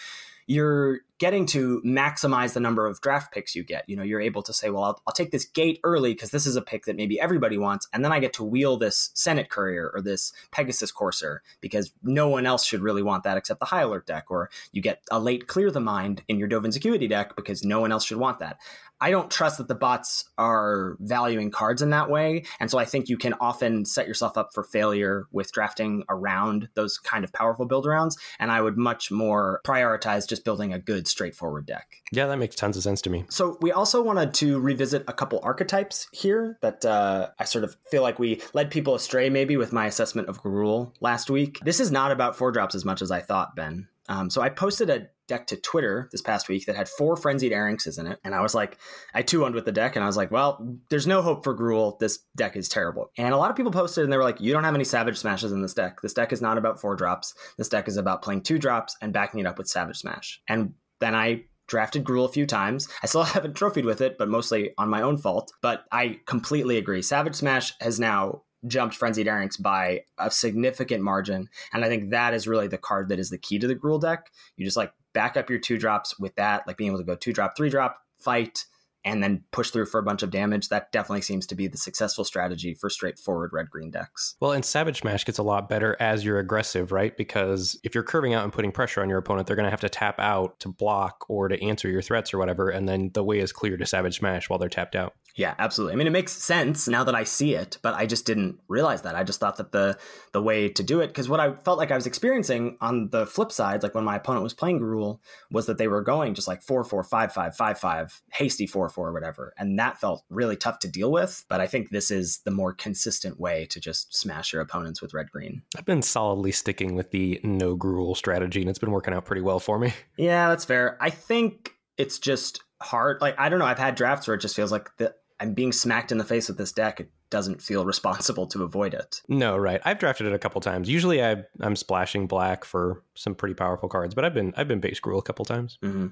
you're 0.47 1.01
getting 1.19 1.47
to 1.47 1.83
maximize 1.85 2.53
the 2.53 2.61
number 2.61 2.87
of 2.87 3.01
draft 3.01 3.33
picks 3.33 3.55
you 3.55 3.63
get. 3.63 3.89
You 3.89 3.97
know, 3.97 4.03
you're 4.03 4.21
able 4.21 4.43
to 4.43 4.53
say, 4.53 4.71
well, 4.71 4.85
I'll, 4.85 5.03
I'll 5.07 5.15
take 5.15 5.31
this 5.31 5.45
gate 5.45 5.81
early 5.85 6.15
because 6.15 6.31
this 6.31 6.47
is 6.47 6.57
a 6.57 6.63
pick 6.63 6.85
that 6.87 6.97
maybe 6.97 7.21
everybody 7.21 7.59
wants, 7.59 7.89
and 7.93 8.05
then 8.05 8.13
I 8.13 8.21
get 8.21 8.33
to 8.35 8.45
wheel 8.45 8.77
this 8.77 9.11
Senate 9.15 9.51
Courier 9.51 9.91
or 9.95 10.01
this 10.01 10.33
Pegasus 10.51 10.93
Courser 10.93 11.43
because 11.61 11.93
no 12.03 12.29
one 12.29 12.47
else 12.47 12.65
should 12.65 12.81
really 12.81 13.03
want 13.03 13.25
that 13.25 13.37
except 13.37 13.61
the 13.61 13.67
High 13.67 13.83
Alert 13.83 14.07
deck. 14.07 14.31
Or 14.31 14.51
you 14.73 14.83
get 14.83 15.03
a 15.11 15.19
late 15.19 15.47
Clear 15.47 15.71
the 15.71 15.81
Mind 15.81 16.23
in 16.29 16.39
your 16.39 16.49
Dovin's 16.49 16.77
Acuity 16.77 17.09
deck 17.09 17.37
because 17.37 17.65
no 17.65 17.81
one 17.81 17.93
else 17.93 18.05
should 18.05 18.19
want 18.19 18.39
that. 18.41 18.59
I 19.01 19.11
don't 19.11 19.31
trust 19.31 19.59
that 19.59 19.69
the 19.69 19.75
bots 19.75 20.29
are 20.39 20.97
valuing 20.99 21.51
cards 21.51 21.83
in 21.83 21.91
that 21.91 22.11
way. 22.11 22.45
And 22.59 22.71
so 22.71 22.79
I 22.79 22.85
think 22.85 23.09
you 23.09 23.17
can 23.17 23.35
often 23.35 23.85
set 23.85 24.09
yourself 24.09 24.37
up 24.37 24.51
for 24.53 24.65
failure 24.65 25.27
with 25.31 25.53
drafting 25.53 26.03
around 26.09 26.69
those 26.75 26.99
kind 26.99 27.23
of 27.23 27.33
powerful 27.33 27.67
build 27.67 27.87
arounds. 27.87 28.17
And 28.41 28.51
I 28.51 28.61
would 28.61 28.77
much 28.77 29.11
more 29.11 29.61
prioritize 29.65 30.29
just 30.29 30.45
building 30.45 30.73
a 30.73 30.79
good, 30.79 31.07
straightforward 31.09 31.67
deck. 31.67 31.87
Yeah, 32.13 32.27
that 32.27 32.39
makes 32.39 32.57
tons 32.57 32.77
of 32.77 32.83
sense 32.83 33.03
to 33.03 33.11
me. 33.11 33.25
So 33.29 33.59
we 33.61 33.73
also 33.73 34.03
wanted 34.03 34.35
to 34.35 34.61
revisit 34.61 35.05
a 35.09 35.13
couple 35.13 35.41
archetypes 35.43 36.09
here 36.13 36.59
that 36.63 36.85
uh, 36.85 37.29
I 37.39 37.45
sort 37.45 37.65
of 37.65 37.77
feel 37.91 38.03
like 38.03 38.19
we 38.19 38.41
led 38.55 38.71
people 38.71 38.95
astray 38.95 39.31
maybe 39.31 39.57
with 39.57 39.73
my 39.73 39.87
assessment 39.87 40.29
of 40.29 40.43
Gruul 40.43 40.93
last 41.01 41.31
week. 41.31 41.61
This 41.65 41.81
is 41.81 41.91
not 41.91 42.13
about 42.13 42.37
four 42.37 42.53
drops 42.53 42.75
as 42.75 42.85
much 42.85 43.03
as 43.03 43.11
I 43.11 43.21
thought, 43.21 43.57
Ben. 43.57 43.89
Um, 44.09 44.31
so 44.31 44.41
I 44.41 44.49
posted 44.49 44.89
a 44.89 45.09
deck 45.27 45.47
to 45.49 45.57
Twitter 45.57 46.09
this 46.11 46.23
past 46.23 46.49
week 46.49 46.65
that 46.65 46.77
had 46.77 46.89
four 46.89 47.15
frenzied 47.15 47.53
Arynxes 47.53 47.99
in 47.99 48.07
it, 48.07 48.19
and 48.25 48.35
I 48.35 48.41
was 48.41 48.55
like, 48.55 48.79
I 49.13 49.21
two 49.21 49.45
owned 49.45 49.55
with 49.55 49.67
the 49.67 49.73
deck, 49.73 49.95
and 49.95 50.03
I 50.03 50.07
was 50.07 50.17
like, 50.17 50.31
well, 50.31 50.67
there's 50.89 51.07
no 51.07 51.21
hope 51.21 51.45
for 51.45 51.55
Gruul. 51.55 51.99
This 51.99 52.21
deck 52.35 52.57
is 52.57 52.71
terrible. 52.71 53.11
And 53.19 53.35
a 53.35 53.37
lot 53.37 53.51
of 53.51 53.57
people 53.57 53.71
posted, 53.71 54.05
and 54.05 54.13
they 54.13 54.17
were 54.17 54.25
like, 54.25 54.41
you 54.41 54.53
don't 54.53 54.65
have 54.65 54.75
any 54.75 54.85
Savage 54.85 55.19
Smashes 55.19 55.53
in 55.53 55.61
this 55.61 55.75
deck. 55.75 56.01
This 56.01 56.15
deck 56.15 56.33
is 56.33 56.41
not 56.41 56.57
about 56.57 56.81
four 56.81 56.97
drops. 56.97 57.35
This 57.59 57.69
deck 57.69 57.87
is 57.87 57.99
about 57.99 58.23
playing 58.23 58.43
two 58.43 58.59
drops 58.59 58.97
and 59.03 59.13
backing 59.13 59.41
it 59.41 59.47
up 59.47 59.59
with 59.59 59.69
Savage 59.69 59.99
Smash. 59.99 60.41
And 60.49 60.73
then 61.01 61.15
I 61.15 61.45
drafted 61.67 62.05
Gruul 62.05 62.29
a 62.29 62.33
few 62.33 62.47
times. 62.47 62.89
I 63.03 63.07
still 63.07 63.23
haven't 63.25 63.55
trophied 63.55 63.85
with 63.85 64.01
it, 64.01 64.19
but 64.19 64.29
mostly 64.29 64.73
on 64.79 64.89
my 64.89 65.03
own 65.03 65.19
fault. 65.19 65.53
But 65.63 65.85
I 65.93 66.21
completely 66.27 66.79
agree. 66.79 67.03
Savage 67.03 67.37
Smash 67.37 67.75
has 67.81 68.01
now 68.01 68.43
jumped 68.67 68.97
Frenzied 68.97 69.29
Arynx 69.29 69.61
by 69.61 70.03
a 70.19 70.31
significant 70.31 71.03
margin. 71.03 71.49
And 71.73 71.85
I 71.85 71.89
think 71.89 72.11
that 72.11 72.35
is 72.35 72.49
really 72.49 72.67
the 72.67 72.79
card 72.79 73.09
that 73.09 73.21
is 73.21 73.31
the 73.31 73.39
key 73.39 73.59
to 73.59 73.69
the 73.69 73.77
Gruul 73.77 74.01
deck. 74.01 74.31
You 74.57 74.65
just 74.65 74.77
like 74.77 74.93
back 75.13 75.37
up 75.37 75.49
your 75.49 75.61
two 75.61 75.79
drops 75.79 76.19
with 76.19 76.35
that, 76.37 76.67
like 76.67 76.77
being 76.77 76.91
able 76.91 76.99
to 76.99 77.05
go 77.05 77.15
two 77.15 77.33
drop, 77.33 77.57
three 77.57 77.71
drop, 77.71 77.99
fight, 78.19 78.65
and 79.09 79.23
then 79.23 79.43
push 79.51 79.71
through 79.71 79.87
for 79.87 79.99
a 79.99 80.03
bunch 80.03 80.23
of 80.23 80.31
damage. 80.31 80.69
That 80.69 80.93
definitely 80.93 81.23
seems 81.23 81.47
to 81.49 81.55
be 81.55 81.67
the 81.67 81.79
successful 81.79 82.25
strategy 82.25 82.75
for 82.75 82.91
straightforward 82.91 83.51
red 83.53 83.71
green 83.71 83.91
decks. 83.91 84.37
Well, 84.41 84.53
and 84.53 84.65
Savage 84.65 85.01
Smash 85.01 85.25
gets 85.25 85.39
a 85.39 85.43
lot 85.43 85.69
better 85.69 85.97
as 86.01 86.25
you're 86.25 86.39
aggressive, 86.39 86.93
right? 86.93 87.17
Because 87.17 87.79
if 87.83 87.95
you're 87.95 88.05
curving 88.05 88.35
out 88.35 88.45
and 88.45 88.53
putting 88.53 88.73
pressure 88.73 89.01
on 89.01 89.09
your 89.09 89.19
opponent, 89.19 89.47
they're 89.47 89.57
going 89.57 89.65
to 89.65 89.71
have 89.71 89.81
to 89.81 89.89
tap 89.89 90.19
out 90.19 90.61
to 90.61 90.69
block 90.69 91.25
or 91.29 91.49
to 91.49 91.63
answer 91.65 91.89
your 91.89 92.03
threats 92.03 92.33
or 92.33 92.39
whatever. 92.39 92.71
And 92.71 92.89
then 92.89 93.11
the 93.15 93.25
way 93.25 93.39
is 93.39 93.53
clear 93.53 93.77
to 93.77 93.87
Savage 93.87 94.19
Smash 94.19 94.49
while 94.49 94.59
they're 94.59 94.69
tapped 94.69 94.97
out. 94.97 95.15
Yeah, 95.39 95.55
absolutely. 95.61 95.93
I 95.93 95.97
mean, 95.97 96.09
it 96.09 96.11
makes 96.11 96.33
sense 96.33 96.89
now 96.89 97.05
that 97.05 97.15
I 97.15 97.23
see 97.23 97.55
it, 97.55 97.79
but 97.81 97.95
I 97.95 98.07
just 98.07 98.27
didn't 98.27 98.59
realize 98.67 99.03
that. 99.03 99.15
I 99.15 99.23
just 99.23 99.39
thought 99.39 99.57
that 99.59 99.71
the 99.71 99.97
the 100.33 100.43
way 100.43 100.69
to 100.69 100.83
do 100.83 100.99
it, 100.99 101.07
because 101.07 101.29
what 101.29 101.39
I 101.39 101.53
felt 101.55 101.79
like 101.79 101.93
I 101.93 101.95
was 101.95 102.09
experiencing 102.09 102.77
on 102.81 103.11
the 103.11 103.25
flip 103.25 103.53
side, 103.53 103.85
like 103.85 103.95
when 103.95 104.03
my 104.03 104.17
opponent 104.17 104.43
was 104.43 104.53
playing 104.53 104.81
Gruul, 104.81 105.21
was 105.53 105.67
that 105.67 105.79
they 105.79 105.87
were 105.87 106.03
going 106.03 106.35
just 106.35 106.49
like 106.49 106.61
four 106.61 106.83
four 106.83 107.05
five 107.05 107.33
five 107.33 107.55
five 107.55 107.79
five, 107.79 108.21
hasty 108.33 108.67
four 108.67 108.89
four, 108.89 109.13
whatever, 109.13 109.55
and 109.57 109.79
that 109.79 110.01
felt 110.01 110.25
really 110.29 110.57
tough 110.57 110.81
to 110.81 110.89
deal 110.89 111.13
with. 111.13 111.45
But 111.49 111.61
I 111.61 111.69
think 111.69 111.91
this 111.91 112.11
is 112.11 112.39
the 112.39 112.51
more 112.51 112.73
consistent 112.73 113.39
way 113.39 113.67
to 113.67 113.79
just 113.79 114.17
smash 114.17 114.53
your 114.53 114.61
opponents 114.61 115.01
with 115.01 115.15
red 115.15 115.31
green. 115.31 115.63
I've 115.77 115.85
been 115.85 116.03
solidly 116.03 116.51
sticking 116.51 116.97
with 116.97 117.13
the 117.13 117.41
no 117.45 117.77
Gruul 117.77 118.17
strategy, 118.17 118.61
and 118.61 118.69
it's 118.69 118.81
been 118.81 118.91
working 118.91 119.15
out 119.15 119.25
pretty 119.25 119.43
well 119.43 119.61
for 119.61 119.79
me. 119.79 119.95
Yeah, 120.17 120.49
that's 120.49 120.65
fair. 120.65 120.99
I 121.01 121.11
think 121.11 121.75
it's 121.97 122.19
just 122.19 122.65
hard. 122.83 123.21
Like 123.21 123.39
I 123.39 123.49
don't 123.49 123.61
know. 123.61 123.67
I've 123.67 123.79
had 123.79 123.95
drafts 123.95 124.27
where 124.27 124.35
it 124.35 124.41
just 124.41 124.57
feels 124.57 124.73
like 124.73 124.91
the 124.97 125.15
I'm 125.41 125.55
being 125.55 125.73
smacked 125.73 126.13
in 126.13 126.19
the 126.19 126.25
face 126.25 126.49
with 126.49 126.59
this 126.59 126.73
deck. 126.73 127.01
It 127.01 127.11
doesn't 127.31 127.63
feel 127.63 127.85
responsible 127.85 128.47
to 128.49 128.63
avoid 128.63 128.95
it. 128.95 129.23
No, 129.29 129.57
right. 129.57 129.81
I've 129.85 129.99
drafted 129.99 130.27
it 130.27 130.33
a 130.33 130.39
couple 130.39 130.61
times. 130.61 130.89
Usually, 130.89 131.23
I, 131.23 131.45
am 131.63 131.77
splashing 131.77 132.27
black 132.27 132.65
for 132.65 133.03
some 133.15 133.35
pretty 133.35 133.55
powerful 133.55 133.89
cards, 133.89 134.15
but 134.15 134.25
I've 134.25 134.35
been 134.35 134.55
I've 134.57 134.69
been 134.69 134.81
base 134.81 135.01
Gruul 135.01 135.19
a 135.19 135.23
couple 135.23 135.45
times. 135.45 135.79
Mm-hmm. 135.83 136.09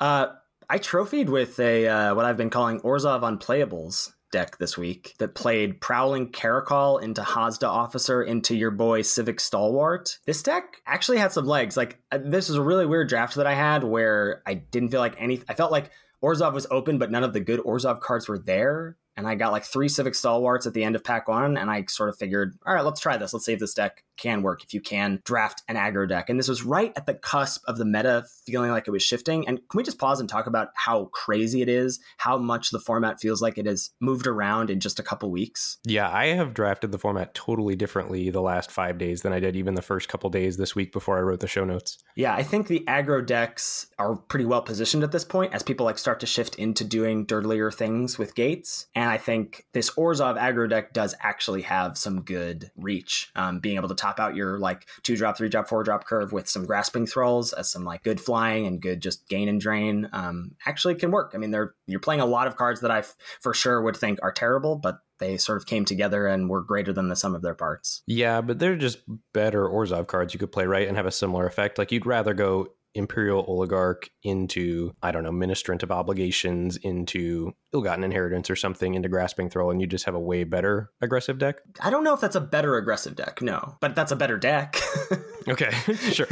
Uh, 0.00 0.26
I 0.68 0.78
trophied 0.78 1.30
with 1.30 1.58
a 1.60 1.88
uh, 1.88 2.14
what 2.14 2.24
I've 2.24 2.36
been 2.36 2.50
calling 2.50 2.80
Orzhov 2.80 3.22
Unplayables 3.22 4.12
deck 4.30 4.58
this 4.58 4.76
week 4.76 5.14
that 5.18 5.34
played 5.34 5.80
Prowling 5.80 6.28
Caracal 6.28 6.98
into 6.98 7.22
Haazda 7.22 7.66
Officer 7.66 8.22
into 8.22 8.54
your 8.54 8.70
boy 8.70 9.02
Civic 9.02 9.40
Stalwart. 9.40 10.18
This 10.26 10.42
deck 10.42 10.82
actually 10.86 11.18
had 11.18 11.32
some 11.32 11.46
legs. 11.46 11.76
Like 11.76 11.98
uh, 12.12 12.18
this 12.22 12.50
is 12.50 12.56
a 12.56 12.62
really 12.62 12.86
weird 12.86 13.08
draft 13.08 13.36
that 13.36 13.46
I 13.46 13.54
had 13.54 13.84
where 13.84 14.42
I 14.46 14.54
didn't 14.54 14.90
feel 14.90 15.00
like 15.00 15.14
any. 15.18 15.42
I 15.48 15.54
felt 15.54 15.72
like 15.72 15.90
Orzhov 16.22 16.52
was 16.52 16.66
open, 16.70 16.98
but 16.98 17.10
none 17.10 17.24
of 17.24 17.32
the 17.32 17.40
good 17.40 17.60
Orzhov 17.60 18.00
cards 18.00 18.28
were 18.28 18.38
there. 18.38 18.96
And 19.16 19.26
I 19.26 19.34
got 19.34 19.52
like 19.52 19.64
three 19.64 19.88
Civic 19.88 20.14
Stalwarts 20.14 20.66
at 20.66 20.74
the 20.74 20.84
end 20.84 20.94
of 20.94 21.02
pack 21.02 21.28
one, 21.28 21.56
and 21.56 21.70
I 21.70 21.84
sort 21.88 22.08
of 22.08 22.16
figured, 22.16 22.56
all 22.64 22.74
right, 22.74 22.84
let's 22.84 23.00
try 23.00 23.16
this. 23.16 23.32
Let's 23.32 23.44
if 23.52 23.60
this 23.60 23.74
deck 23.74 24.04
can 24.18 24.42
work 24.42 24.62
if 24.62 24.74
you 24.74 24.80
can 24.80 25.20
draft 25.24 25.62
an 25.68 25.76
aggro 25.76 26.08
deck. 26.08 26.28
And 26.28 26.38
this 26.38 26.48
was 26.48 26.64
right 26.64 26.92
at 26.96 27.06
the 27.06 27.14
cusp 27.14 27.62
of 27.66 27.78
the 27.78 27.84
meta 27.84 28.24
feeling 28.46 28.70
like 28.70 28.88
it 28.88 28.90
was 28.90 29.02
shifting. 29.02 29.46
And 29.48 29.58
can 29.68 29.78
we 29.78 29.82
just 29.82 29.98
pause 29.98 30.20
and 30.20 30.28
talk 30.28 30.46
about 30.46 30.68
how 30.74 31.06
crazy 31.06 31.62
it 31.62 31.68
is, 31.68 32.00
how 32.18 32.38
much 32.38 32.70
the 32.70 32.80
format 32.80 33.20
feels 33.20 33.40
like 33.40 33.58
it 33.58 33.66
has 33.66 33.90
moved 34.00 34.26
around 34.26 34.70
in 34.70 34.80
just 34.80 34.98
a 34.98 35.02
couple 35.02 35.30
weeks? 35.30 35.78
Yeah, 35.84 36.10
I 36.10 36.26
have 36.26 36.54
drafted 36.54 36.92
the 36.92 36.98
format 36.98 37.34
totally 37.34 37.76
differently 37.76 38.30
the 38.30 38.42
last 38.42 38.70
five 38.70 38.98
days 38.98 39.22
than 39.22 39.32
I 39.32 39.40
did 39.40 39.56
even 39.56 39.74
the 39.74 39.82
first 39.82 40.08
couple 40.08 40.30
days 40.30 40.56
this 40.56 40.74
week 40.74 40.92
before 40.92 41.18
I 41.18 41.22
wrote 41.22 41.40
the 41.40 41.46
show 41.46 41.64
notes. 41.64 41.98
Yeah, 42.16 42.34
I 42.34 42.42
think 42.42 42.66
the 42.66 42.84
aggro 42.88 43.24
decks 43.24 43.86
are 43.98 44.16
pretty 44.16 44.44
well 44.44 44.62
positioned 44.62 45.04
at 45.04 45.12
this 45.12 45.24
point 45.24 45.54
as 45.54 45.62
people 45.62 45.86
like 45.86 45.98
start 45.98 46.20
to 46.20 46.26
shift 46.26 46.56
into 46.56 46.84
doing 46.84 47.24
dirtier 47.24 47.70
things 47.70 48.18
with 48.18 48.34
gates. 48.34 48.86
And 48.94 49.08
I 49.08 49.18
think 49.18 49.66
this 49.72 49.90
Orzhov 49.90 50.38
aggro 50.38 50.68
deck 50.68 50.92
does 50.92 51.14
actually 51.20 51.62
have 51.62 51.96
some 51.96 52.22
good 52.22 52.70
reach. 52.76 53.30
Um, 53.36 53.60
being 53.60 53.76
able 53.76 53.88
to 53.88 53.94
top 53.94 54.07
out 54.18 54.34
your 54.34 54.58
like 54.58 54.86
two 55.02 55.16
drop, 55.16 55.36
three 55.36 55.48
drop, 55.48 55.68
four 55.68 55.84
drop 55.84 56.06
curve 56.06 56.32
with 56.32 56.48
some 56.48 56.66
grasping 56.66 57.06
thralls 57.06 57.52
as 57.52 57.70
some 57.70 57.84
like 57.84 58.02
good 58.02 58.20
flying 58.20 58.66
and 58.66 58.80
good 58.80 59.00
just 59.00 59.28
gain 59.28 59.48
and 59.48 59.60
drain 59.60 60.08
um, 60.12 60.52
actually 60.66 60.94
can 60.94 61.10
work. 61.10 61.32
I 61.34 61.38
mean, 61.38 61.50
they're 61.50 61.74
you're 61.86 62.00
playing 62.00 62.20
a 62.20 62.26
lot 62.26 62.46
of 62.46 62.56
cards 62.56 62.80
that 62.80 62.90
I 62.90 62.98
f- 63.00 63.14
for 63.40 63.54
sure 63.54 63.82
would 63.82 63.96
think 63.96 64.18
are 64.22 64.32
terrible, 64.32 64.76
but 64.76 64.98
they 65.18 65.36
sort 65.36 65.58
of 65.58 65.66
came 65.66 65.84
together 65.84 66.26
and 66.26 66.48
were 66.48 66.62
greater 66.62 66.92
than 66.92 67.08
the 67.08 67.16
sum 67.16 67.34
of 67.34 67.42
their 67.42 67.54
parts. 67.54 68.02
Yeah, 68.06 68.40
but 68.40 68.58
they're 68.58 68.76
just 68.76 69.00
better 69.34 69.68
Orzhov 69.68 70.06
cards 70.06 70.32
you 70.32 70.40
could 70.40 70.52
play 70.52 70.66
right 70.66 70.86
and 70.86 70.96
have 70.96 71.06
a 71.06 71.10
similar 71.10 71.46
effect. 71.46 71.78
Like 71.78 71.92
you'd 71.92 72.06
rather 72.06 72.34
go 72.34 72.68
Imperial 72.98 73.44
Oligarch 73.48 74.10
into, 74.22 74.94
I 75.02 75.12
don't 75.12 75.22
know, 75.22 75.30
Ministrant 75.30 75.82
of 75.82 75.90
Obligations 75.90 76.76
into 76.76 77.54
Ill-Gotten 77.72 78.04
Inheritance 78.04 78.50
or 78.50 78.56
something 78.56 78.94
into 78.94 79.08
Grasping 79.08 79.48
Thrall, 79.48 79.70
and 79.70 79.80
you 79.80 79.86
just 79.86 80.04
have 80.04 80.14
a 80.14 80.20
way 80.20 80.44
better 80.44 80.90
aggressive 81.00 81.38
deck. 81.38 81.60
I 81.80 81.90
don't 81.90 82.04
know 82.04 82.14
if 82.14 82.20
that's 82.20 82.36
a 82.36 82.40
better 82.40 82.76
aggressive 82.76 83.16
deck, 83.16 83.40
no, 83.40 83.76
but 83.80 83.94
that's 83.94 84.12
a 84.12 84.16
better 84.16 84.36
deck. 84.36 84.76
Okay, 85.48 85.70
sure. 86.12 86.26